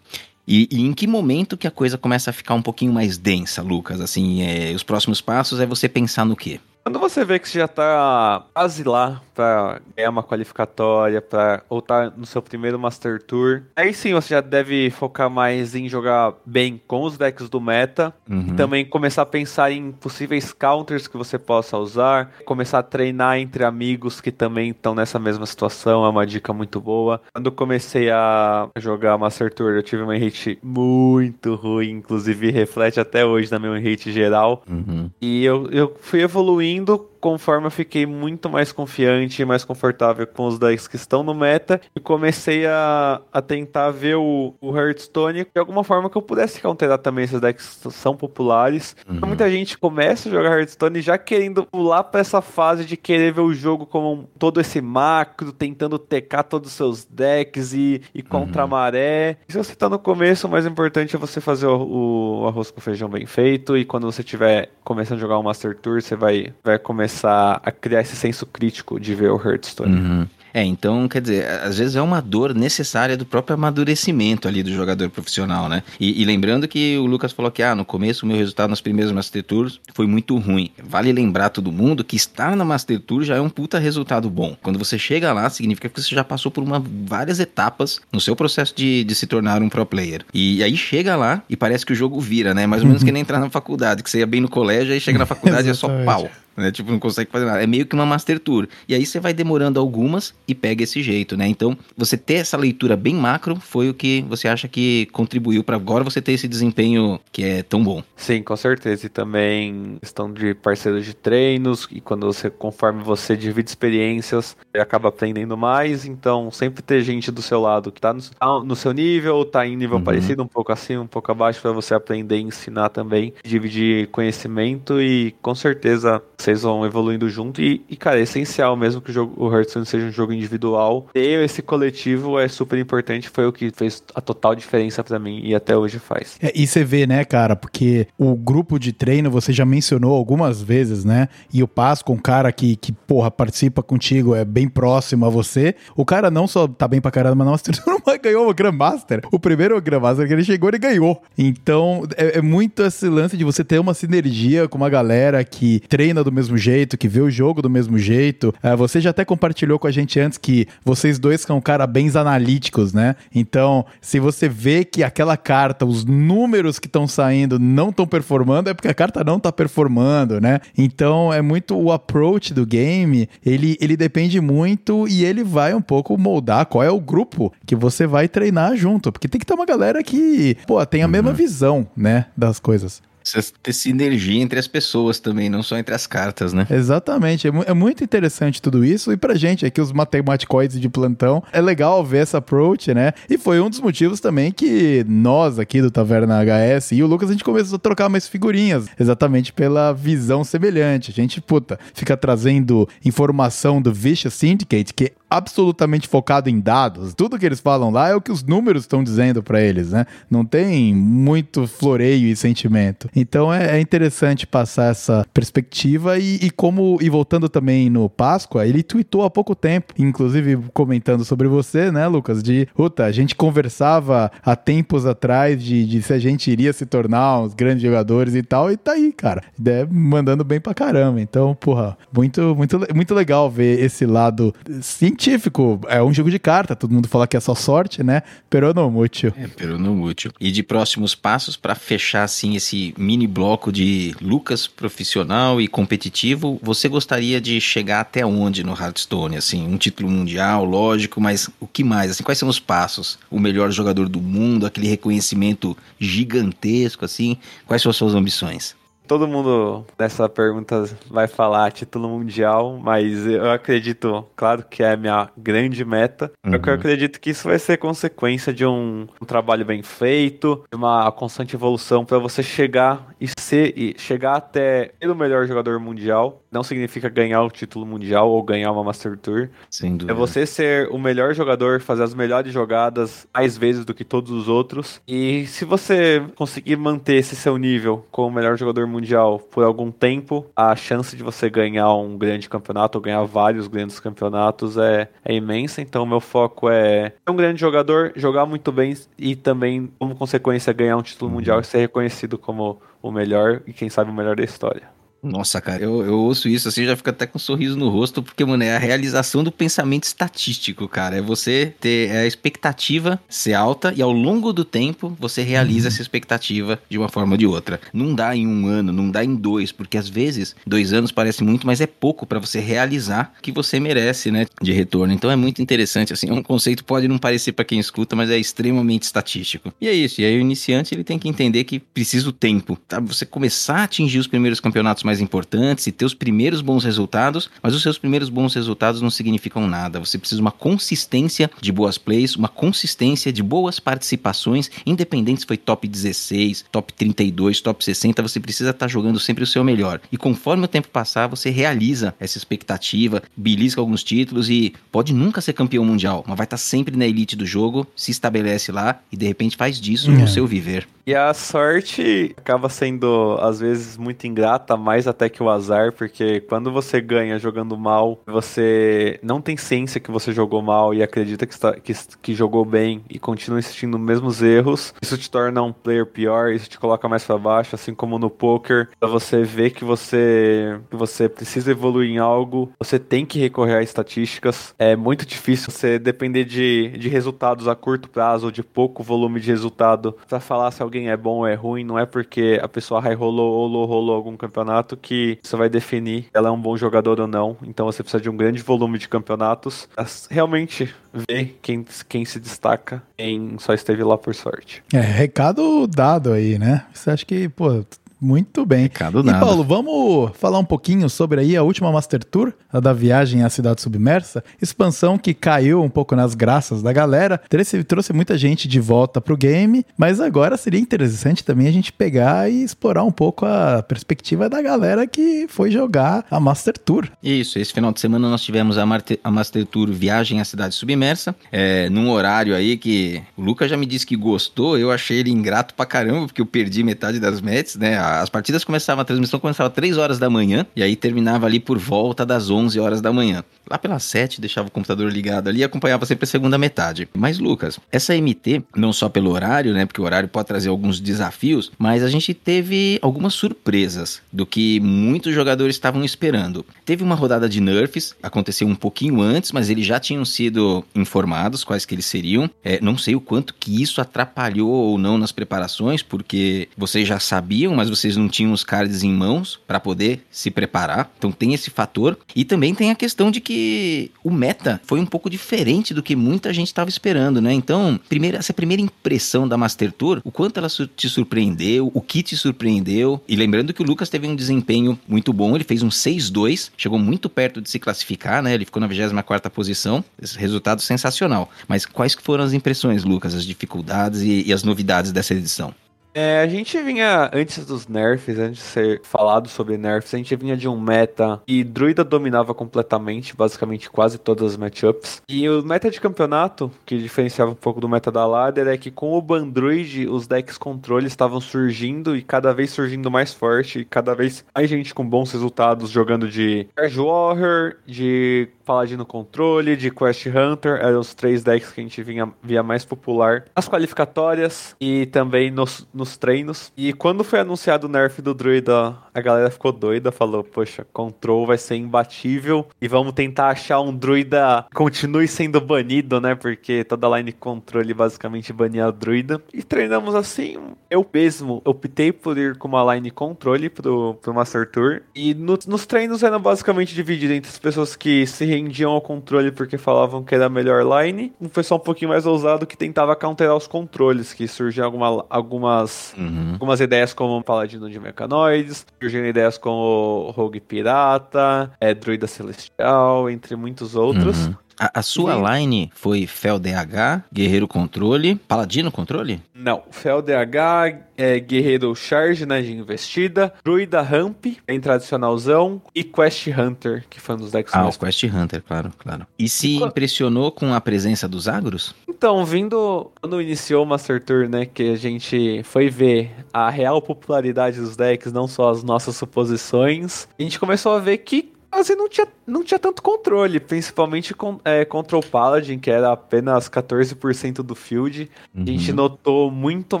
E, 0.48 0.68
e, 0.70 0.80
em 0.80 0.92
que 0.92 1.06
momento 1.06 1.56
que 1.56 1.66
a 1.66 1.70
coisa 1.70 1.98
começa 1.98 2.30
a 2.30 2.32
ficar 2.32 2.54
um 2.54 2.62
pouquinho 2.62 2.92
mais 2.92 3.18
densa, 3.18 3.62
Lucas? 3.62 4.00
Assim, 4.00 4.42
é, 4.42 4.72
os 4.74 4.82
próximos 4.82 5.20
passos 5.20 5.58
é 5.58 5.66
você 5.66 5.88
pensar 5.88 6.24
no 6.24 6.36
quê? 6.36 6.60
Quando 6.86 7.00
você 7.00 7.24
vê 7.24 7.40
que 7.40 7.48
você 7.48 7.58
já 7.58 7.66
tá 7.66 8.44
quase 8.54 8.84
lá 8.84 9.20
para 9.34 9.80
ganhar 9.96 10.08
uma 10.08 10.22
qualificatória, 10.22 11.20
para 11.20 11.64
ou 11.68 11.82
tá 11.82 12.12
no 12.16 12.24
seu 12.24 12.40
primeiro 12.40 12.78
Master 12.78 13.20
Tour, 13.20 13.62
aí 13.74 13.92
sim 13.92 14.14
você 14.14 14.34
já 14.34 14.40
deve 14.40 14.88
focar 14.90 15.28
mais 15.28 15.74
em 15.74 15.88
jogar 15.88 16.34
bem 16.46 16.80
com 16.86 17.02
os 17.02 17.18
decks 17.18 17.48
do 17.48 17.60
meta 17.60 18.14
uhum. 18.30 18.50
e 18.50 18.52
também 18.52 18.84
começar 18.84 19.22
a 19.22 19.26
pensar 19.26 19.72
em 19.72 19.90
possíveis 19.90 20.52
counters 20.52 21.08
que 21.08 21.16
você 21.16 21.40
possa 21.40 21.76
usar, 21.76 22.30
começar 22.44 22.78
a 22.78 22.84
treinar 22.84 23.36
entre 23.38 23.64
amigos 23.64 24.20
que 24.20 24.30
também 24.30 24.70
estão 24.70 24.94
nessa 24.94 25.18
mesma 25.18 25.44
situação, 25.44 26.04
é 26.04 26.08
uma 26.08 26.24
dica 26.24 26.52
muito 26.52 26.80
boa. 26.80 27.20
Quando 27.34 27.46
eu 27.46 27.52
comecei 27.52 28.12
a 28.12 28.68
jogar 28.76 29.18
Master 29.18 29.52
Tour, 29.52 29.72
eu 29.72 29.82
tive 29.82 30.04
uma 30.04 30.14
hit 30.14 30.56
muito 30.62 31.56
ruim, 31.56 31.90
inclusive 31.90 32.48
reflete 32.52 33.00
até 33.00 33.26
hoje 33.26 33.50
na 33.50 33.58
minha 33.58 33.76
hit 33.76 34.12
geral. 34.12 34.62
Uhum. 34.70 35.10
E 35.20 35.44
eu, 35.44 35.68
eu 35.72 35.96
fui 36.00 36.22
evoluindo 36.22 36.75
conforme 37.20 37.66
eu 37.66 37.70
fiquei 37.70 38.06
muito 38.06 38.48
mais 38.48 38.72
confiante 38.72 39.42
e 39.42 39.44
mais 39.44 39.64
confortável 39.64 40.26
com 40.26 40.46
os 40.46 40.58
decks 40.58 40.86
que 40.86 40.96
estão 40.96 41.22
no 41.22 41.34
meta 41.34 41.80
e 41.94 42.00
comecei 42.00 42.66
a, 42.66 43.20
a 43.32 43.42
tentar 43.42 43.90
ver 43.90 44.16
o, 44.16 44.54
o 44.60 44.76
Hearthstone 44.76 45.44
de 45.44 45.58
alguma 45.58 45.82
forma 45.82 46.08
que 46.08 46.16
eu 46.16 46.22
pudesse 46.22 46.60
counterar 46.60 46.98
também 46.98 47.24
esses 47.24 47.40
decks 47.40 47.80
que 47.82 47.90
são 47.90 48.16
populares. 48.16 48.96
Uhum. 49.08 49.20
Muita 49.26 49.50
gente 49.50 49.76
começa 49.76 50.28
a 50.28 50.32
jogar 50.32 50.56
Hearthstone 50.56 51.00
já 51.00 51.18
querendo 51.18 51.66
pular 51.66 52.04
para 52.04 52.20
essa 52.20 52.40
fase 52.40 52.84
de 52.84 52.96
querer 52.96 53.32
ver 53.32 53.40
o 53.40 53.52
jogo 53.52 53.86
como 53.86 54.12
um, 54.12 54.26
todo 54.38 54.60
esse 54.60 54.80
macro, 54.80 55.52
tentando 55.52 55.98
tecar 55.98 56.44
todos 56.44 56.70
os 56.70 56.76
seus 56.76 57.04
decks 57.04 57.72
e, 57.72 58.02
e 58.14 58.22
contra 58.22 58.62
uhum. 58.62 58.66
a 58.66 58.68
maré. 58.68 59.38
E 59.48 59.52
se 59.52 59.58
você 59.58 59.74
tá 59.74 59.88
no 59.88 59.98
começo, 59.98 60.46
o 60.46 60.50
mais 60.50 60.66
importante 60.66 61.16
é 61.16 61.18
você 61.18 61.40
fazer 61.40 61.66
o, 61.66 62.42
o 62.42 62.46
arroz 62.46 62.70
com 62.70 62.80
feijão 62.80 63.08
bem 63.08 63.26
feito 63.26 63.76
e 63.76 63.84
quando 63.84 64.04
você 64.04 64.22
tiver 64.22 64.70
começando 64.84 65.18
a 65.18 65.20
jogar 65.20 65.38
um 65.38 65.42
Master 65.42 65.76
Tour, 65.76 66.00
você 66.00 66.14
vai, 66.14 66.54
vai 66.66 66.78
começar 66.78 67.60
a 67.64 67.70
criar 67.70 68.00
esse 68.00 68.16
senso 68.16 68.44
crítico 68.44 68.98
de 68.98 69.14
ver 69.14 69.30
o 69.30 69.36
Hearthstone. 69.36 69.94
Uhum. 69.94 70.26
É, 70.56 70.64
então, 70.64 71.06
quer 71.06 71.20
dizer, 71.20 71.46
às 71.46 71.76
vezes 71.76 71.96
é 71.96 72.00
uma 72.00 72.18
dor 72.22 72.54
necessária 72.54 73.14
do 73.14 73.26
próprio 73.26 73.52
amadurecimento 73.52 74.48
ali 74.48 74.62
do 74.62 74.72
jogador 74.72 75.10
profissional, 75.10 75.68
né? 75.68 75.82
E, 76.00 76.22
e, 76.22 76.24
lembrando 76.24 76.66
que 76.66 76.96
o 76.96 77.04
Lucas 77.04 77.30
falou 77.30 77.52
que, 77.52 77.62
ah, 77.62 77.74
no 77.74 77.84
começo 77.84 78.24
o 78.24 78.26
meu 78.26 78.38
resultado 78.38 78.70
nos 78.70 78.80
primeiros 78.80 79.12
Master 79.12 79.42
Tours 79.42 79.78
foi 79.92 80.06
muito 80.06 80.34
ruim. 80.38 80.70
Vale 80.82 81.12
lembrar 81.12 81.50
todo 81.50 81.70
mundo 81.70 82.02
que 82.02 82.16
estar 82.16 82.56
na 82.56 82.64
Master 82.64 82.98
Tour 82.98 83.22
já 83.22 83.36
é 83.36 83.40
um 83.40 83.50
puta 83.50 83.78
resultado 83.78 84.30
bom. 84.30 84.56
Quando 84.62 84.78
você 84.78 84.98
chega 84.98 85.30
lá, 85.30 85.50
significa 85.50 85.90
que 85.90 86.00
você 86.00 86.14
já 86.14 86.24
passou 86.24 86.50
por 86.50 86.64
uma, 86.64 86.82
várias 87.04 87.38
etapas 87.38 88.00
no 88.10 88.18
seu 88.18 88.34
processo 88.34 88.74
de, 88.74 89.04
de 89.04 89.14
se 89.14 89.26
tornar 89.26 89.60
um 89.60 89.68
pro 89.68 89.84
player. 89.84 90.24
E, 90.32 90.56
e 90.56 90.62
aí 90.64 90.74
chega 90.74 91.16
lá 91.16 91.42
e 91.50 91.54
parece 91.54 91.84
que 91.84 91.92
o 91.92 91.96
jogo 91.96 92.18
vira, 92.18 92.54
né? 92.54 92.66
Mais 92.66 92.80
ou 92.80 92.88
menos 92.88 93.04
que 93.04 93.12
nem 93.12 93.20
entrar 93.20 93.40
na 93.40 93.50
faculdade, 93.50 94.02
que 94.02 94.08
você 94.08 94.20
ia 94.20 94.26
bem 94.26 94.40
no 94.40 94.48
colégio, 94.48 94.94
aí 94.94 95.00
chega 95.02 95.18
na 95.18 95.26
faculdade 95.26 95.68
e 95.68 95.70
é 95.70 95.74
só 95.74 95.86
pau 96.02 96.30
né? 96.56 96.70
Tipo, 96.70 96.90
não 96.90 96.98
consegue 96.98 97.30
fazer 97.30 97.44
nada. 97.44 97.62
É 97.62 97.66
meio 97.66 97.86
que 97.86 97.94
uma 97.94 98.06
Master 98.06 98.38
Tour. 98.38 98.68
E 98.88 98.94
aí 98.94 99.04
você 99.04 99.20
vai 99.20 99.34
demorando 99.34 99.78
algumas 99.78 100.34
e 100.46 100.54
pega 100.54 100.84
esse 100.84 101.02
jeito, 101.02 101.36
né? 101.36 101.46
Então, 101.46 101.76
você 101.96 102.16
ter 102.16 102.34
essa 102.34 102.56
leitura 102.56 102.96
bem 102.96 103.14
macro 103.14 103.56
foi 103.56 103.88
o 103.88 103.94
que 103.94 104.24
você 104.28 104.48
acha 104.48 104.68
que 104.68 105.06
contribuiu 105.12 105.62
para 105.62 105.76
agora 105.76 106.04
você 106.04 106.20
ter 106.20 106.32
esse 106.32 106.48
desempenho 106.48 107.20
que 107.32 107.44
é 107.44 107.62
tão 107.62 107.82
bom. 107.82 108.02
Sim, 108.16 108.42
com 108.42 108.56
certeza. 108.56 109.06
E 109.06 109.08
também 109.08 109.98
questão 110.00 110.32
de 110.32 110.54
parceiros 110.54 111.04
de 111.04 111.14
treinos, 111.14 111.88
e 111.90 112.00
quando 112.00 112.26
você, 112.26 112.50
conforme 112.50 113.02
você 113.02 113.36
divide 113.36 113.68
experiências, 113.68 114.56
você 114.72 114.80
acaba 114.80 115.08
aprendendo 115.08 115.56
mais. 115.56 116.04
Então, 116.04 116.50
sempre 116.50 116.82
ter 116.82 117.02
gente 117.02 117.30
do 117.30 117.42
seu 117.42 117.60
lado 117.60 117.92
que 117.92 118.00
tá 118.00 118.12
no, 118.12 118.20
tá 118.22 118.60
no 118.64 118.76
seu 118.76 118.92
nível, 118.92 119.44
tá 119.44 119.66
em 119.66 119.76
nível 119.76 119.98
uhum. 119.98 120.04
parecido, 120.04 120.42
um 120.42 120.46
pouco 120.46 120.72
acima, 120.72 121.02
um 121.02 121.06
pouco 121.06 121.30
abaixo, 121.30 121.60
para 121.60 121.72
você 121.72 121.94
aprender 121.94 122.38
e 122.38 122.42
ensinar 122.42 122.88
também, 122.88 123.34
dividir 123.44 124.08
conhecimento 124.08 125.00
e 125.00 125.34
com 125.42 125.54
certeza 125.54 126.22
vocês 126.46 126.62
vão 126.62 126.86
evoluindo 126.86 127.28
junto. 127.28 127.60
E, 127.60 127.84
e, 127.88 127.96
cara, 127.96 128.18
é 128.18 128.22
essencial 128.22 128.76
mesmo 128.76 129.00
que 129.00 129.10
o, 129.10 129.12
jogo, 129.12 129.34
o 129.36 129.52
Hearthstone 129.52 129.84
seja 129.84 130.06
um 130.06 130.12
jogo 130.12 130.32
individual. 130.32 131.08
Ter 131.12 131.44
esse 131.44 131.60
coletivo 131.60 132.38
é 132.38 132.46
super 132.46 132.78
importante. 132.78 133.28
Foi 133.28 133.46
o 133.46 133.52
que 133.52 133.70
fez 133.70 134.02
a 134.14 134.20
total 134.20 134.54
diferença 134.54 135.02
para 135.02 135.18
mim 135.18 135.40
e 135.42 135.54
até 135.54 135.76
hoje 135.76 135.98
faz. 135.98 136.38
É, 136.40 136.52
e 136.54 136.66
você 136.66 136.84
vê, 136.84 137.06
né, 137.06 137.24
cara, 137.24 137.56
porque 137.56 138.06
o 138.16 138.36
grupo 138.36 138.78
de 138.78 138.92
treino 138.92 139.30
você 139.30 139.52
já 139.52 139.64
mencionou 139.64 140.14
algumas 140.14 140.62
vezes, 140.62 141.04
né? 141.04 141.28
E 141.52 141.62
o 141.62 141.68
Paz 141.68 142.00
com 142.02 142.14
um 142.14 142.18
cara 142.18 142.52
que, 142.52 142.76
que, 142.76 142.92
porra, 142.92 143.30
participa 143.30 143.82
contigo, 143.82 144.34
é 144.34 144.44
bem 144.44 144.68
próximo 144.68 145.26
a 145.26 145.28
você. 145.28 145.74
O 145.96 146.04
cara 146.04 146.30
não 146.30 146.46
só 146.46 146.68
tá 146.68 146.86
bem 146.86 147.00
pra 147.00 147.10
caramba 147.10 147.44
Master 147.44 147.74
mas 148.06 148.18
ganhou 148.22 148.48
o 148.48 148.54
Grandmaster. 148.54 149.20
O 149.32 149.38
primeiro 149.38 149.80
Grandmaster 149.80 150.26
que 150.26 150.32
ele 150.32 150.44
chegou, 150.44 150.70
ele 150.70 150.78
ganhou. 150.78 151.22
Então, 151.36 152.04
é, 152.16 152.38
é 152.38 152.42
muito 152.42 152.82
esse 152.82 153.08
lance 153.08 153.36
de 153.36 153.44
você 153.44 153.64
ter 153.64 153.78
uma 153.78 153.94
sinergia 153.94 154.68
com 154.68 154.78
uma 154.78 154.88
galera 154.88 155.42
que 155.44 155.80
treina 155.88 156.22
do 156.22 156.32
mesmo 156.36 156.56
jeito, 156.56 156.96
que 156.96 157.08
vê 157.08 157.20
o 157.20 157.30
jogo 157.30 157.62
do 157.62 157.70
mesmo 157.70 157.98
jeito. 157.98 158.54
Uh, 158.62 158.76
você 158.76 159.00
já 159.00 159.10
até 159.10 159.24
compartilhou 159.24 159.78
com 159.78 159.86
a 159.86 159.90
gente 159.90 160.20
antes 160.20 160.38
que 160.38 160.66
vocês 160.84 161.18
dois 161.18 161.40
são 161.40 161.60
cara 161.60 161.86
bem 161.86 162.10
analíticos, 162.14 162.92
né? 162.92 163.16
Então, 163.34 163.84
se 164.00 164.20
você 164.20 164.48
vê 164.48 164.84
que 164.84 165.02
aquela 165.02 165.36
carta, 165.36 165.84
os 165.84 166.04
números 166.04 166.78
que 166.78 166.86
estão 166.86 167.08
saindo 167.08 167.58
não 167.58 167.90
estão 167.90 168.06
performando, 168.06 168.70
é 168.70 168.74
porque 168.74 168.88
a 168.88 168.94
carta 168.94 169.24
não 169.24 169.36
está 169.38 169.50
performando, 169.50 170.40
né? 170.40 170.60
Então, 170.76 171.32
é 171.32 171.42
muito 171.42 171.76
o 171.76 171.90
approach 171.90 172.54
do 172.54 172.64
game, 172.64 173.28
ele, 173.44 173.76
ele 173.80 173.96
depende 173.96 174.40
muito 174.40 175.08
e 175.08 175.24
ele 175.24 175.42
vai 175.42 175.74
um 175.74 175.82
pouco 175.82 176.16
moldar 176.16 176.66
qual 176.66 176.84
é 176.84 176.90
o 176.90 177.00
grupo 177.00 177.52
que 177.66 177.74
você 177.74 178.06
vai 178.06 178.28
treinar 178.28 178.76
junto, 178.76 179.10
porque 179.10 179.28
tem 179.28 179.38
que 179.38 179.46
ter 179.46 179.54
uma 179.54 179.66
galera 179.66 180.02
que, 180.02 180.56
pô, 180.66 180.84
tem 180.86 181.02
a 181.02 181.08
mesma 181.08 181.30
uhum. 181.30 181.36
visão, 181.36 181.86
né, 181.96 182.26
das 182.36 182.58
coisas. 182.58 183.02
Precisa 183.32 183.52
ter 183.62 183.72
sinergia 183.72 184.40
entre 184.40 184.58
as 184.58 184.68
pessoas 184.68 185.18
também, 185.18 185.48
não 185.48 185.62
só 185.62 185.76
entre 185.76 185.94
as 185.94 186.06
cartas, 186.06 186.52
né? 186.52 186.66
Exatamente. 186.70 187.48
É, 187.48 187.50
é 187.66 187.74
muito 187.74 188.04
interessante 188.04 188.62
tudo 188.62 188.84
isso. 188.84 189.12
E 189.12 189.16
pra 189.16 189.34
gente 189.34 189.66
aqui, 189.66 189.80
os 189.80 189.92
matematicoides 189.92 190.80
de 190.80 190.88
plantão, 190.88 191.42
é 191.52 191.60
legal 191.60 192.04
ver 192.04 192.18
essa 192.18 192.38
approach, 192.38 192.94
né? 192.94 193.12
E 193.28 193.36
foi 193.36 193.60
um 193.60 193.68
dos 193.68 193.80
motivos 193.80 194.20
também 194.20 194.52
que 194.52 195.04
nós 195.08 195.58
aqui 195.58 195.82
do 195.82 195.90
Taverna 195.90 196.40
HS 196.42 196.92
e 196.92 197.02
o 197.02 197.06
Lucas, 197.06 197.28
a 197.28 197.32
gente 197.32 197.44
começou 197.44 197.76
a 197.76 197.78
trocar 197.78 198.08
mais 198.08 198.28
figurinhas, 198.28 198.86
exatamente 198.98 199.52
pela 199.52 199.92
visão 199.92 200.44
semelhante. 200.44 201.10
A 201.10 201.14
gente, 201.14 201.40
puta, 201.40 201.78
fica 201.94 202.16
trazendo 202.16 202.88
informação 203.04 203.82
do 203.82 203.92
Vicious 203.92 204.34
Syndicate, 204.34 204.94
que 204.94 205.12
absolutamente 205.28 206.08
focado 206.08 206.48
em 206.48 206.60
dados. 206.60 207.12
Tudo 207.14 207.38
que 207.38 207.44
eles 207.44 207.60
falam 207.60 207.90
lá 207.90 208.08
é 208.08 208.14
o 208.14 208.20
que 208.20 208.30
os 208.30 208.42
números 208.42 208.84
estão 208.84 209.02
dizendo 209.02 209.42
para 209.42 209.60
eles, 209.60 209.90
né? 209.90 210.06
Não 210.30 210.44
tem 210.44 210.94
muito 210.94 211.66
floreio 211.66 212.28
e 212.28 212.36
sentimento. 212.36 213.08
Então 213.16 213.52
é, 213.52 213.78
é 213.78 213.80
interessante 213.80 214.46
passar 214.46 214.90
essa 214.90 215.26
perspectiva 215.32 216.18
e, 216.18 216.36
e, 216.42 216.50
como 216.50 216.98
e 217.00 217.08
voltando 217.08 217.48
também 217.48 217.88
no 217.88 218.10
Páscoa, 218.10 218.66
ele 218.66 218.82
tweetou 218.82 219.24
há 219.24 219.30
pouco 219.30 219.54
tempo, 219.54 219.94
inclusive 219.98 220.58
comentando 220.74 221.24
sobre 221.24 221.48
você, 221.48 221.90
né, 221.90 222.06
Lucas? 222.06 222.42
De, 222.42 222.68
puta, 222.74 223.06
a 223.06 223.12
gente 223.12 223.34
conversava 223.34 224.30
há 224.44 224.54
tempos 224.54 225.06
atrás 225.06 225.62
de, 225.62 225.86
de 225.86 226.02
se 226.02 226.12
a 226.12 226.18
gente 226.18 226.50
iria 226.50 226.72
se 226.72 226.84
tornar 226.84 227.40
uns 227.40 227.54
grandes 227.54 227.82
jogadores 227.82 228.34
e 228.34 228.42
tal, 228.42 228.70
e 228.70 228.76
tá 228.76 228.92
aí, 228.92 229.12
cara, 229.12 229.42
é, 229.64 229.86
mandando 229.90 230.44
bem 230.44 230.60
pra 230.60 230.74
caramba. 230.74 231.20
Então, 231.20 231.54
porra, 231.54 231.96
muito, 232.14 232.54
muito, 232.54 232.78
muito 232.94 233.14
legal 233.14 233.50
ver 233.50 233.80
esse 233.80 234.04
lado 234.04 234.54
científico. 234.82 235.80
É 235.88 236.02
um 236.02 236.12
jogo 236.12 236.30
de 236.30 236.38
carta, 236.38 236.76
todo 236.76 236.92
mundo 236.92 237.08
fala 237.08 237.26
que 237.26 237.36
é 237.36 237.40
só 237.40 237.54
sorte, 237.54 238.02
né? 238.02 238.22
Pero 238.50 238.74
no 238.74 238.90
mútil. 238.90 239.32
É, 239.36 239.46
pero 239.46 239.78
no 239.78 239.94
mútil. 239.94 240.30
E 240.38 240.50
de 240.50 240.62
próximos 240.62 241.14
passos, 241.14 241.56
para 241.56 241.74
fechar 241.74 242.24
assim 242.24 242.56
esse 242.56 242.94
mini 243.06 243.26
bloco 243.26 243.70
de 243.70 244.14
Lucas 244.20 244.66
profissional 244.66 245.60
e 245.60 245.68
competitivo, 245.68 246.58
você 246.60 246.88
gostaria 246.88 247.40
de 247.40 247.60
chegar 247.60 248.00
até 248.00 248.26
onde 248.26 248.64
no 248.64 248.72
Hearthstone? 248.72 249.36
Assim, 249.36 249.64
um 249.64 249.78
título 249.78 250.10
mundial, 250.10 250.64
lógico, 250.64 251.20
mas 251.20 251.48
o 251.60 251.68
que 251.68 251.84
mais? 251.84 252.10
Assim, 252.10 252.24
quais 252.24 252.38
são 252.38 252.48
os 252.48 252.58
passos? 252.58 253.16
O 253.30 253.38
melhor 253.38 253.70
jogador 253.70 254.08
do 254.08 254.20
mundo, 254.20 254.66
aquele 254.66 254.88
reconhecimento 254.88 255.76
gigantesco, 256.00 257.04
assim? 257.04 257.38
Quais 257.64 257.80
são 257.80 257.90
as 257.90 257.96
suas 257.96 258.14
ambições? 258.14 258.74
Todo 259.06 259.28
mundo 259.28 259.84
nessa 259.98 260.28
pergunta 260.28 260.84
vai 261.08 261.28
falar 261.28 261.70
título 261.70 262.08
mundial, 262.08 262.78
mas 262.82 263.26
eu 263.26 263.50
acredito, 263.50 264.26
claro 264.34 264.64
que 264.68 264.82
é 264.82 264.92
a 264.92 264.96
minha 264.96 265.30
grande 265.36 265.84
meta. 265.84 266.32
Uhum. 266.44 266.54
Eu 266.54 266.74
acredito 266.74 267.20
que 267.20 267.30
isso 267.30 267.48
vai 267.48 267.58
ser 267.58 267.76
consequência 267.76 268.52
de 268.52 268.66
um, 268.66 269.06
um 269.20 269.24
trabalho 269.24 269.64
bem 269.64 269.82
feito, 269.82 270.64
de 270.70 270.76
uma 270.76 271.10
constante 271.12 271.54
evolução 271.54 272.04
para 272.04 272.18
você 272.18 272.42
chegar 272.42 273.14
e 273.20 273.28
ser 273.38 273.72
e 273.76 273.94
chegar 273.98 274.36
até 274.36 274.92
ser 275.00 275.08
o 275.08 275.14
melhor 275.14 275.46
jogador 275.46 275.78
mundial. 275.78 276.42
Não 276.50 276.62
significa 276.62 277.08
ganhar 277.08 277.42
o 277.42 277.50
título 277.50 277.86
mundial 277.86 278.30
ou 278.30 278.42
ganhar 278.42 278.72
uma 278.72 278.82
Master 278.82 279.16
Tour. 279.16 279.48
Sem 279.70 279.96
dúvida. 279.96 280.12
É 280.12 280.14
você 280.14 280.46
ser 280.46 280.88
o 280.90 280.98
melhor 280.98 281.34
jogador, 281.34 281.80
fazer 281.80 282.02
as 282.02 282.14
melhores 282.14 282.52
jogadas 282.52 283.26
mais 283.32 283.56
vezes 283.56 283.84
do 283.84 283.94
que 283.94 284.04
todos 284.04 284.32
os 284.32 284.48
outros. 284.48 285.00
E 285.06 285.46
se 285.46 285.64
você 285.64 286.24
conseguir 286.34 286.76
manter 286.76 287.16
esse 287.16 287.36
seu 287.36 287.56
nível 287.56 288.04
como 288.10 288.28
o 288.28 288.32
melhor 288.32 288.56
jogador 288.58 288.86
mundial 288.86 288.95
mundial 288.96 289.38
por 289.38 289.64
algum 289.64 289.90
tempo, 289.90 290.46
a 290.54 290.74
chance 290.74 291.16
de 291.16 291.22
você 291.22 291.48
ganhar 291.48 291.92
um 291.94 292.16
grande 292.16 292.48
campeonato 292.48 292.98
ou 292.98 293.02
ganhar 293.02 293.22
vários 293.24 293.68
grandes 293.68 294.00
campeonatos 294.00 294.76
é, 294.76 295.08
é 295.24 295.34
imensa. 295.34 295.80
Então, 295.80 296.04
meu 296.06 296.20
foco 296.20 296.68
é 296.68 297.10
ser 297.10 297.30
um 297.30 297.36
grande 297.36 297.60
jogador, 297.60 298.12
jogar 298.16 298.46
muito 298.46 298.72
bem 298.72 298.96
e 299.18 299.36
também, 299.36 299.90
como 299.98 300.14
consequência, 300.14 300.72
ganhar 300.72 300.96
um 300.96 301.02
título 301.02 301.30
mundial 301.30 301.60
e 301.60 301.64
ser 301.64 301.78
reconhecido 301.78 302.38
como 302.38 302.80
o 303.02 303.10
melhor 303.10 303.62
e, 303.66 303.72
quem 303.72 303.88
sabe, 303.88 304.10
o 304.10 304.14
melhor 304.14 304.36
da 304.36 304.44
história. 304.44 304.95
Nossa, 305.26 305.60
cara, 305.60 305.82
eu, 305.82 306.04
eu 306.04 306.18
ouço 306.18 306.48
isso 306.48 306.68
assim, 306.68 306.84
já 306.84 306.96
fica 306.96 307.10
até 307.10 307.26
com 307.26 307.36
um 307.36 307.40
sorriso 307.40 307.76
no 307.76 307.88
rosto, 307.88 308.22
porque, 308.22 308.44
mano, 308.44 308.62
é 308.62 308.76
a 308.76 308.78
realização 308.78 309.42
do 309.42 309.50
pensamento 309.50 310.04
estatístico, 310.04 310.88
cara. 310.88 311.16
É 311.16 311.20
você 311.20 311.74
ter 311.80 312.10
é 312.10 312.20
a 312.20 312.26
expectativa 312.26 313.20
ser 313.28 313.54
alta 313.54 313.92
e 313.96 314.00
ao 314.00 314.12
longo 314.12 314.52
do 314.52 314.64
tempo 314.64 315.16
você 315.18 315.42
realiza 315.42 315.88
uhum. 315.88 315.94
essa 315.94 316.02
expectativa 316.02 316.78
de 316.88 316.98
uma 316.98 317.08
forma 317.08 317.32
ou 317.32 317.36
de 317.36 317.46
outra. 317.46 317.80
Não 317.92 318.14
dá 318.14 318.36
em 318.36 318.46
um 318.46 318.66
ano, 318.66 318.92
não 318.92 319.10
dá 319.10 319.24
em 319.24 319.34
dois, 319.34 319.72
porque 319.72 319.98
às 319.98 320.08
vezes 320.08 320.54
dois 320.66 320.92
anos 320.92 321.10
parece 321.10 321.42
muito, 321.42 321.66
mas 321.66 321.80
é 321.80 321.86
pouco 321.86 322.26
para 322.26 322.38
você 322.38 322.60
realizar 322.60 323.32
que 323.42 323.50
você 323.50 323.80
merece, 323.80 324.30
né, 324.30 324.46
de 324.62 324.72
retorno. 324.72 325.12
Então 325.12 325.30
é 325.30 325.36
muito 325.36 325.60
interessante, 325.60 326.12
assim, 326.12 326.28
é 326.28 326.32
um 326.32 326.42
conceito 326.42 326.84
pode 326.84 327.08
não 327.08 327.18
parecer 327.18 327.52
para 327.52 327.64
quem 327.64 327.78
escuta, 327.78 328.14
mas 328.14 328.30
é 328.30 328.38
extremamente 328.38 329.02
estatístico. 329.02 329.72
E 329.80 329.88
é 329.88 329.92
isso, 329.92 330.20
e 330.20 330.24
aí 330.24 330.36
o 330.36 330.40
iniciante 330.40 330.94
ele 330.94 331.04
tem 331.04 331.18
que 331.18 331.28
entender 331.28 331.64
que 331.64 331.78
precisa 331.78 332.28
o 332.28 332.32
tempo, 332.32 332.76
tá? 332.88 333.00
Você 333.00 333.26
começar 333.26 333.78
a 333.78 333.84
atingir 333.84 334.18
os 334.18 334.26
primeiros 334.26 334.60
campeonatos 334.60 335.02
mais 335.02 335.15
mais 335.16 335.20
importantes 335.20 335.86
e 335.86 335.92
ter 335.92 336.04
os 336.04 336.14
primeiros 336.14 336.60
bons 336.60 336.84
resultados, 336.84 337.50
mas 337.62 337.74
os 337.74 337.82
seus 337.82 337.98
primeiros 337.98 338.28
bons 338.28 338.54
resultados 338.54 339.00
não 339.00 339.10
significam 339.10 339.66
nada. 339.66 339.98
Você 339.98 340.18
precisa 340.18 340.38
de 340.38 340.42
uma 340.42 340.52
consistência 340.52 341.50
de 341.60 341.72
boas 341.72 341.96
plays, 341.96 342.36
uma 342.36 342.48
consistência 342.48 343.32
de 343.32 343.42
boas 343.42 343.80
participações, 343.80 344.70
independente 344.84 345.40
se 345.40 345.46
foi 345.46 345.56
top 345.56 345.88
16, 345.88 346.66
top 346.70 346.92
32, 346.92 347.60
top 347.60 347.82
60, 347.82 348.22
você 348.22 348.38
precisa 348.38 348.70
estar 348.70 348.86
tá 348.86 348.88
jogando 348.88 349.18
sempre 349.18 349.44
o 349.44 349.46
seu 349.46 349.64
melhor. 349.64 350.00
E 350.12 350.16
conforme 350.16 350.64
o 350.64 350.68
tempo 350.68 350.88
passar, 350.88 351.26
você 351.26 351.50
realiza 351.50 352.14
essa 352.20 352.36
expectativa, 352.36 353.22
belisca 353.36 353.80
alguns 353.80 354.04
títulos 354.04 354.50
e 354.50 354.74
pode 354.92 355.14
nunca 355.14 355.40
ser 355.40 355.52
campeão 355.52 355.84
mundial, 355.84 356.24
mas 356.26 356.36
vai 356.36 356.44
estar 356.44 356.56
tá 356.56 356.62
sempre 356.62 356.96
na 356.96 357.06
elite 357.06 357.36
do 357.36 357.46
jogo, 357.46 357.86
se 357.96 358.10
estabelece 358.10 358.70
lá 358.70 359.00
e 359.10 359.16
de 359.16 359.26
repente 359.26 359.56
faz 359.56 359.80
disso 359.80 360.10
é. 360.10 360.22
o 360.22 360.28
seu 360.28 360.46
viver. 360.46 360.86
E 361.06 361.14
a 361.14 361.32
sorte 361.32 362.34
acaba 362.36 362.68
sendo, 362.68 363.38
às 363.40 363.60
vezes, 363.60 363.96
muito 363.96 364.26
ingrata, 364.26 364.76
até 365.06 365.28
que 365.28 365.42
o 365.42 365.50
azar, 365.50 365.92
porque 365.92 366.40
quando 366.40 366.70
você 366.72 367.00
ganha 367.00 367.38
jogando 367.38 367.76
mal, 367.76 368.20
você 368.26 369.18
não 369.22 369.40
tem 369.40 369.56
ciência 369.56 370.00
que 370.00 370.10
você 370.10 370.32
jogou 370.32 370.62
mal 370.62 370.94
e 370.94 371.02
acredita 371.02 371.46
que, 371.46 371.54
está, 371.54 371.74
que, 371.74 371.92
que 372.22 372.34
jogou 372.34 372.64
bem 372.64 373.02
e 373.08 373.18
continua 373.18 373.58
insistindo 373.58 373.98
nos 373.98 374.06
mesmos 374.06 374.42
erros. 374.42 374.94
Isso 375.02 375.18
te 375.18 375.30
torna 375.30 375.62
um 375.62 375.72
player 375.72 376.06
pior, 376.06 376.52
isso 376.52 376.68
te 376.68 376.78
coloca 376.78 377.08
mais 377.08 377.24
para 377.24 377.38
baixo, 377.38 377.74
assim 377.74 377.94
como 377.94 378.18
no 378.18 378.30
poker. 378.30 378.88
Pra 378.98 379.08
você 379.08 379.42
ver 379.42 379.70
que 379.70 379.84
você, 379.84 380.78
que 380.90 380.96
você 380.96 381.28
precisa 381.28 381.70
evoluir 381.70 382.10
em 382.10 382.18
algo, 382.18 382.70
você 382.78 382.98
tem 382.98 383.24
que 383.24 383.38
recorrer 383.38 383.76
a 383.76 383.82
estatísticas. 383.82 384.74
É 384.78 384.96
muito 384.96 385.26
difícil 385.26 385.70
você 385.70 385.98
depender 385.98 386.44
de, 386.44 386.88
de 386.98 387.08
resultados 387.08 387.68
a 387.68 387.74
curto 387.74 388.08
prazo 388.08 388.46
ou 388.46 388.52
de 388.52 388.62
pouco 388.62 389.02
volume 389.02 389.40
de 389.40 389.50
resultado 389.50 390.16
para 390.28 390.40
falar 390.40 390.70
se 390.70 390.82
alguém 390.82 391.10
é 391.10 391.16
bom 391.16 391.38
ou 391.38 391.46
é 391.46 391.54
ruim, 391.54 391.84
não 391.84 391.98
é 391.98 392.06
porque 392.06 392.60
a 392.62 392.68
pessoa 392.68 393.00
high 393.00 393.14
rolou 393.14 393.52
ou 393.52 393.66
low 393.66 393.86
rolou 393.86 394.14
algum 394.14 394.36
campeonato 394.36 394.85
que 394.94 395.38
isso 395.42 395.56
vai 395.56 395.70
definir 395.70 396.26
ela 396.34 396.48
é 396.48 396.50
um 396.50 396.60
bom 396.60 396.76
jogador 396.76 397.18
ou 397.18 397.26
não. 397.26 397.56
Então 397.62 397.86
você 397.86 398.02
precisa 398.02 398.22
de 398.22 398.28
um 398.28 398.36
grande 398.36 398.62
volume 398.62 398.98
de 398.98 399.08
campeonatos 399.08 399.88
realmente 400.30 400.94
ver 401.12 401.58
quem, 401.62 401.84
quem 402.06 402.24
se 402.26 402.38
destaca, 402.38 403.02
quem 403.16 403.56
só 403.58 403.72
esteve 403.72 404.04
lá 404.04 404.18
por 404.18 404.34
sorte. 404.34 404.82
É, 404.92 405.00
recado 405.00 405.86
dado 405.86 406.32
aí, 406.32 406.58
né? 406.58 406.84
Você 406.92 407.10
acha 407.10 407.24
que, 407.24 407.48
pô, 407.48 407.84
muito 408.20 408.64
bem. 408.64 408.82
Recado 408.82 409.20
e 409.20 409.32
Paulo, 409.32 409.62
vamos 409.62 410.32
falar 410.38 410.58
um 410.58 410.64
pouquinho 410.64 411.08
sobre 411.08 411.40
aí 411.40 411.56
a 411.56 411.62
última 411.62 411.92
Master 411.92 412.24
Tour, 412.24 412.52
a 412.72 412.80
da 412.80 412.92
viagem 412.92 413.42
à 413.42 413.50
Cidade 413.50 413.82
Submersa, 413.82 414.42
expansão 414.60 415.18
que 415.18 415.34
caiu 415.34 415.82
um 415.82 415.88
pouco 415.88 416.16
nas 416.16 416.34
graças 416.34 416.82
da 416.82 416.92
galera, 416.92 417.40
trouxe, 417.48 417.84
trouxe 417.84 418.12
muita 418.12 418.38
gente 418.38 418.66
de 418.66 418.80
volta 418.80 419.20
pro 419.20 419.36
game, 419.36 419.84
mas 419.96 420.20
agora 420.20 420.56
seria 420.56 420.80
interessante 420.80 421.44
também 421.44 421.66
a 421.66 421.72
gente 421.72 421.92
pegar 421.92 422.50
e 422.50 422.62
explorar 422.62 423.04
um 423.04 423.12
pouco 423.12 423.44
a 423.44 423.82
perspectiva 423.82 424.48
da 424.48 424.62
galera 424.62 425.06
que 425.06 425.46
foi 425.48 425.70
jogar 425.70 426.24
a 426.30 426.40
Master 426.40 426.76
Tour. 426.78 427.08
Isso, 427.22 427.58
esse 427.58 427.72
final 427.72 427.92
de 427.92 428.00
semana 428.00 428.28
nós 428.28 428.42
tivemos 428.42 428.78
a, 428.78 428.86
Marte, 428.86 429.20
a 429.22 429.30
Master 429.30 429.66
Tour 429.66 429.90
Viagem 429.90 430.40
à 430.40 430.44
Cidade 430.44 430.74
Submersa, 430.74 431.34
é, 431.52 431.88
num 431.90 432.10
horário 432.10 432.54
aí 432.54 432.76
que 432.76 433.22
o 433.36 433.42
Lucas 433.42 433.70
já 433.70 433.76
me 433.76 433.86
disse 433.86 434.06
que 434.06 434.16
gostou, 434.16 434.78
eu 434.78 434.90
achei 434.90 435.18
ele 435.18 435.30
ingrato 435.30 435.74
pra 435.74 435.84
caramba, 435.84 436.26
porque 436.26 436.40
eu 436.40 436.46
perdi 436.46 436.82
metade 436.82 437.20
das 437.20 437.40
matches, 437.40 437.76
né? 437.76 437.96
As 438.22 438.28
partidas 438.28 438.64
começavam, 438.64 439.02
a 439.02 439.04
transmissão 439.04 439.40
começava 439.40 439.68
às 439.68 439.74
3 439.74 439.98
horas 439.98 440.18
da 440.18 440.30
manhã, 440.30 440.66
e 440.74 440.82
aí 440.82 440.96
terminava 440.96 441.46
ali 441.46 441.60
por 441.60 441.78
volta 441.78 442.24
das 442.24 442.50
11 442.50 442.78
horas 442.78 443.00
da 443.00 443.12
manhã. 443.12 443.44
Lá 443.68 443.78
pelas 443.78 444.04
7, 444.04 444.40
deixava 444.40 444.68
o 444.68 444.70
computador 444.70 445.10
ligado 445.10 445.48
ali 445.48 445.60
e 445.60 445.64
acompanhava 445.64 446.06
sempre 446.06 446.24
a 446.24 446.26
segunda 446.26 446.56
metade. 446.56 447.08
Mas, 447.14 447.38
Lucas, 447.38 447.80
essa 447.90 448.14
MT, 448.14 448.62
não 448.76 448.92
só 448.92 449.08
pelo 449.08 449.30
horário, 449.30 449.72
né? 449.72 449.84
Porque 449.86 450.00
o 450.00 450.04
horário 450.04 450.28
pode 450.28 450.46
trazer 450.46 450.68
alguns 450.68 451.00
desafios, 451.00 451.72
mas 451.78 452.02
a 452.02 452.08
gente 452.08 452.32
teve 452.32 452.98
algumas 453.02 453.34
surpresas 453.34 454.20
do 454.32 454.46
que 454.46 454.78
muitos 454.80 455.34
jogadores 455.34 455.74
estavam 455.74 456.04
esperando. 456.04 456.64
Teve 456.84 457.02
uma 457.02 457.14
rodada 457.14 457.48
de 457.48 457.60
nerfs, 457.60 458.14
aconteceu 458.22 458.68
um 458.68 458.74
pouquinho 458.74 459.20
antes, 459.20 459.50
mas 459.52 459.68
eles 459.68 459.84
já 459.84 459.98
tinham 459.98 460.24
sido 460.24 460.84
informados 460.94 461.64
quais 461.64 461.84
que 461.84 461.94
eles 461.94 462.06
seriam. 462.06 462.48
É, 462.62 462.78
não 462.80 462.96
sei 462.96 463.16
o 463.16 463.20
quanto 463.20 463.54
que 463.54 463.82
isso 463.82 464.00
atrapalhou 464.00 464.70
ou 464.70 464.98
não 464.98 465.18
nas 465.18 465.32
preparações, 465.32 466.02
porque 466.02 466.68
vocês 466.76 467.06
já 467.06 467.18
sabiam, 467.18 467.74
mas 467.74 467.90
vocês 467.98 468.16
não 468.16 468.28
tinham 468.28 468.52
os 468.52 468.64
cards 468.64 469.02
em 469.02 469.12
mãos 469.12 469.58
para 469.66 469.80
poder 469.80 470.24
se 470.30 470.50
preparar. 470.50 471.10
Então 471.18 471.32
tem 471.32 471.54
esse 471.54 471.70
fator. 471.70 472.18
E 472.34 472.44
também 472.44 472.74
tem 472.74 472.90
a 472.90 472.94
questão 472.94 473.30
de 473.30 473.40
que 473.40 474.10
o 474.22 474.30
meta 474.30 474.80
foi 474.84 475.00
um 475.00 475.06
pouco 475.06 475.30
diferente 475.30 475.94
do 475.94 476.02
que 476.02 476.14
muita 476.14 476.52
gente 476.52 476.68
estava 476.68 476.90
esperando, 476.90 477.40
né? 477.40 477.52
Então, 477.52 477.98
primeira, 478.08 478.38
essa 478.38 478.52
primeira 478.52 478.82
impressão 478.82 479.48
da 479.48 479.56
Master 479.56 479.92
Tour, 479.92 480.20
o 480.24 480.30
quanto 480.30 480.58
ela 480.58 480.68
te 480.68 481.08
surpreendeu, 481.08 481.90
o 481.94 482.00
que 482.00 482.22
te 482.22 482.36
surpreendeu. 482.36 483.20
E 483.26 483.36
lembrando 483.36 483.72
que 483.72 483.82
o 483.82 483.86
Lucas 483.86 484.08
teve 484.08 484.26
um 484.26 484.36
desempenho 484.36 484.98
muito 485.08 485.32
bom, 485.32 485.54
ele 485.54 485.64
fez 485.64 485.82
um 485.82 485.88
6-2, 485.88 486.70
chegou 486.76 486.98
muito 486.98 487.28
perto 487.28 487.60
de 487.60 487.70
se 487.70 487.78
classificar, 487.78 488.42
né? 488.42 488.54
Ele 488.54 488.64
ficou 488.64 488.80
na 488.80 488.86
24 488.86 489.50
posição, 489.50 490.04
esse 490.20 490.38
resultado 490.38 490.82
sensacional. 490.82 491.50
Mas 491.66 491.86
quais 491.86 492.14
foram 492.14 492.44
as 492.44 492.52
impressões, 492.52 493.04
Lucas, 493.04 493.34
as 493.34 493.44
dificuldades 493.44 494.20
e, 494.22 494.44
e 494.46 494.52
as 494.52 494.62
novidades 494.62 495.12
dessa 495.12 495.34
edição? 495.34 495.74
É, 496.18 496.40
a 496.40 496.46
gente 496.46 496.80
vinha, 496.80 497.30
antes 497.30 497.66
dos 497.66 497.86
nerfs, 497.86 498.38
antes 498.38 498.62
de 498.62 498.66
ser 498.68 499.00
falado 499.02 499.50
sobre 499.50 499.76
nerfs, 499.76 500.14
a 500.14 500.16
gente 500.16 500.34
vinha 500.34 500.56
de 500.56 500.66
um 500.66 500.80
meta 500.80 501.42
e 501.46 501.62
Druida 501.62 502.02
dominava 502.02 502.54
completamente, 502.54 503.36
basicamente 503.36 503.90
quase 503.90 504.16
todas 504.16 504.52
as 504.52 504.56
matchups. 504.56 505.20
E 505.28 505.46
o 505.46 505.62
meta 505.62 505.90
de 505.90 506.00
campeonato, 506.00 506.72
que 506.86 506.96
diferenciava 506.96 507.50
um 507.50 507.54
pouco 507.54 507.82
do 507.82 507.88
meta 507.88 508.10
da 508.10 508.26
ladder, 508.26 508.66
é 508.66 508.78
que 508.78 508.90
com 508.90 509.12
o 509.12 509.20
Bandruid, 509.20 510.08
os 510.08 510.26
decks 510.26 510.56
controle 510.56 511.06
estavam 511.06 511.38
surgindo 511.38 512.16
e 512.16 512.22
cada 512.22 512.54
vez 512.54 512.70
surgindo 512.70 513.10
mais 513.10 513.34
forte, 513.34 513.80
e 513.80 513.84
cada 513.84 514.14
vez 514.14 514.42
mais 514.54 514.70
gente 514.70 514.94
com 514.94 515.06
bons 515.06 515.30
resultados 515.30 515.90
jogando 515.90 516.30
de 516.30 516.66
Charge 516.78 516.98
Warrior, 516.98 517.76
de 517.84 518.48
Paladino 518.66 519.06
Controle, 519.06 519.76
de 519.76 519.90
Quest 519.90 520.26
Hunter, 520.26 520.80
eram 520.82 521.00
os 521.00 521.14
três 521.14 521.44
decks 521.44 521.70
que 521.70 521.80
a 521.80 521.84
gente 521.84 522.02
vinha, 522.02 522.32
via 522.42 522.62
mais 522.62 522.84
popular 522.84 523.44
nas 523.54 523.68
qualificatórias 523.68 524.74
e 524.80 525.06
também 525.06 525.50
nos, 525.50 525.86
nos 525.94 526.06
nos 526.06 526.16
treinos. 526.16 526.72
E 526.76 526.92
quando 526.92 527.24
foi 527.24 527.40
anunciado 527.40 527.86
o 527.86 527.90
nerf 527.90 528.22
do 528.22 528.32
druida, 528.32 528.96
a 529.12 529.20
galera 529.20 529.50
ficou 529.50 529.72
doida, 529.72 530.12
falou: 530.12 530.44
Poxa, 530.44 530.86
Control 530.92 531.46
vai 531.46 531.58
ser 531.58 531.74
imbatível 531.74 532.66
e 532.80 532.86
vamos 532.86 533.12
tentar 533.12 533.48
achar 533.48 533.80
um 533.80 533.94
druida 533.94 534.64
que 534.70 534.76
continue 534.76 535.26
sendo 535.26 535.60
banido, 535.60 536.20
né? 536.20 536.36
Porque 536.36 536.84
toda 536.84 537.18
line 537.18 537.32
controle 537.32 537.92
basicamente 537.92 538.52
bania 538.52 538.88
o 538.88 538.92
druida. 538.92 539.42
E 539.52 539.62
treinamos 539.62 540.14
assim. 540.14 540.56
Eu 540.88 541.04
mesmo 541.12 541.60
optei 541.64 542.12
por 542.12 542.38
ir 542.38 542.56
com 542.56 542.68
uma 542.68 542.94
line 542.94 543.10
controle 543.10 543.68
pro, 543.68 544.14
pro 544.14 544.32
Master 544.32 544.70
Tour. 544.70 545.02
E 545.14 545.34
no, 545.34 545.58
nos 545.66 545.84
treinos 545.86 546.22
era 546.22 546.38
basicamente 546.38 546.94
dividido 546.94 547.32
entre 547.32 547.50
as 547.50 547.58
pessoas 547.58 547.96
que 547.96 548.26
se 548.26 548.44
rendiam 548.56 548.92
ao 548.92 549.00
controle 549.00 549.52
porque 549.52 549.78
falavam 549.78 550.22
que 550.24 550.34
era 550.34 550.46
a 550.46 550.48
melhor 550.48 550.84
line. 550.84 551.32
Um 551.40 551.48
pessoal 551.48 551.80
um 551.80 551.84
pouquinho 551.84 552.10
mais 552.10 552.26
ousado 552.26 552.66
que 552.66 552.76
tentava 552.76 553.14
counterar 553.14 553.56
os 553.56 553.66
controles, 553.66 554.32
que 554.32 554.48
surgiam 554.48 554.86
alguma, 554.86 555.26
algumas 555.28 556.14
uhum. 556.16 556.52
algumas 556.54 556.80
ideias 556.80 557.12
como 557.12 557.42
Paladino 557.42 557.90
de 557.90 558.00
Mecanoides, 558.00 558.86
surgiram 559.00 559.26
ideias 559.26 559.58
como 559.58 560.32
Rogue 560.34 560.60
Pirata, 560.60 561.70
é, 561.80 561.94
Druida 561.94 562.26
Celestial, 562.26 563.28
entre 563.30 563.56
muitos 563.56 563.94
outros. 563.94 564.46
Uhum. 564.46 564.54
A, 564.78 565.00
a, 565.00 565.02
sua 565.02 565.34
Sim. 565.34 565.60
line 565.60 565.90
foi 565.94 566.26
Fel 566.26 566.58
DH, 566.58 567.22
Guerreiro 567.32 567.66
Controle, 567.66 568.36
Paladino 568.36 568.92
Controle? 568.92 569.40
Não, 569.54 569.82
Fel 569.90 570.20
DH, 570.20 571.00
é, 571.16 571.40
Guerreiro 571.40 571.94
Charge, 571.94 572.44
né, 572.44 572.60
de 572.60 572.72
investida, 572.72 573.52
Druida 573.64 574.02
Ramp, 574.02 574.46
bem 574.66 574.78
tradicionalzão, 574.78 575.80
e 575.94 576.04
Quest 576.04 576.48
Hunter, 576.48 577.04
que 577.08 577.18
foi 577.18 577.36
um 577.36 577.38
dos 577.38 577.50
decks 577.50 577.74
Ah, 577.74 577.84
mais... 577.84 577.96
o 577.96 577.98
Quest 577.98 578.24
Hunter, 578.24 578.62
claro, 578.62 578.92
claro. 578.98 579.26
E 579.38 579.48
se 579.48 579.68
e 579.68 579.82
impressionou 579.82 580.52
com 580.52 580.74
a 580.74 580.80
presença 580.80 581.26
dos 581.26 581.48
agros? 581.48 581.94
Então, 582.06 582.44
vindo, 582.44 583.10
quando 583.20 583.40
iniciou 583.40 583.84
o 583.84 583.86
Master 583.86 584.22
Tour, 584.22 584.48
né, 584.48 584.66
que 584.66 584.90
a 584.90 584.96
gente 584.96 585.62
foi 585.64 585.88
ver 585.88 586.30
a 586.52 586.68
real 586.68 587.00
popularidade 587.00 587.80
dos 587.80 587.96
decks, 587.96 588.32
não 588.32 588.46
só 588.46 588.70
as 588.70 588.82
nossas 588.82 589.16
suposições, 589.16 590.28
a 590.38 590.42
gente 590.42 590.60
começou 590.60 590.92
a 590.92 590.98
ver 590.98 591.18
que 591.18 591.55
quase 591.76 591.94
não 591.94 592.08
tinha, 592.08 592.26
não 592.46 592.64
tinha 592.64 592.78
tanto 592.78 593.02
controle, 593.02 593.60
principalmente 593.60 594.32
com, 594.32 594.58
é, 594.64 594.82
contra 594.86 595.18
o 595.18 595.22
Paladin, 595.22 595.78
que 595.78 595.90
era 595.90 596.10
apenas 596.10 596.70
14% 596.70 597.56
do 597.56 597.74
field. 597.74 598.30
Uhum. 598.54 598.62
A 598.62 598.66
gente 598.66 598.90
uhum. 598.90 598.96
notou 598.96 599.50
muito 599.50 600.00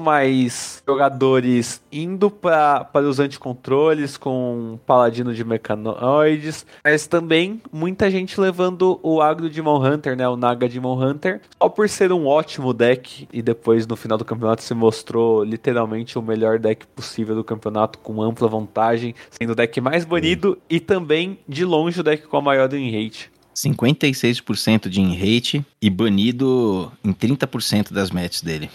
mais 0.00 0.82
jogadores 0.88 1.82
indo 1.92 2.30
para 2.30 2.88
os 3.06 3.20
anticontroles 3.20 4.16
com 4.16 4.78
Paladino 4.86 5.34
de 5.34 5.44
Mecanoides, 5.44 6.64
mas 6.82 7.06
também 7.06 7.60
muita 7.70 8.10
gente 8.10 8.40
levando 8.40 8.98
o 9.02 9.20
agro 9.20 9.50
de 9.50 9.60
Hunter, 9.60 10.16
né, 10.16 10.26
o 10.26 10.36
Naga 10.36 10.66
de 10.68 10.78
Hunter, 10.78 11.42
só 11.60 11.68
por 11.68 11.90
ser 11.90 12.10
um 12.10 12.26
ótimo 12.26 12.72
deck 12.72 13.28
e 13.30 13.42
depois 13.42 13.86
no 13.86 13.96
final 13.96 14.16
do 14.16 14.24
campeonato 14.24 14.62
se 14.62 14.72
mostrou 14.72 15.44
literalmente 15.44 16.18
o 16.18 16.22
melhor 16.22 16.58
deck 16.58 16.86
possível 16.86 17.34
do 17.34 17.44
campeonato 17.44 17.98
com 17.98 18.22
ampla 18.22 18.48
vantagem, 18.48 19.14
sendo 19.30 19.50
o 19.50 19.54
deck 19.54 19.78
mais 19.80 20.06
banido 20.06 20.50
uhum. 20.50 20.56
e 20.70 20.80
também 20.80 21.38
de 21.46 21.65
longe 21.66 22.00
o 22.00 22.02
deck 22.02 22.26
com 22.26 22.36
a 22.36 22.40
maior 22.40 22.68
win 22.72 22.90
rate. 22.92 23.30
56% 23.56 24.88
de 24.88 25.00
in-rate 25.00 25.64
e 25.80 25.88
banido 25.88 26.92
em 27.02 27.12
30% 27.12 27.92
das 27.92 28.10
matches 28.10 28.42
dele. 28.42 28.70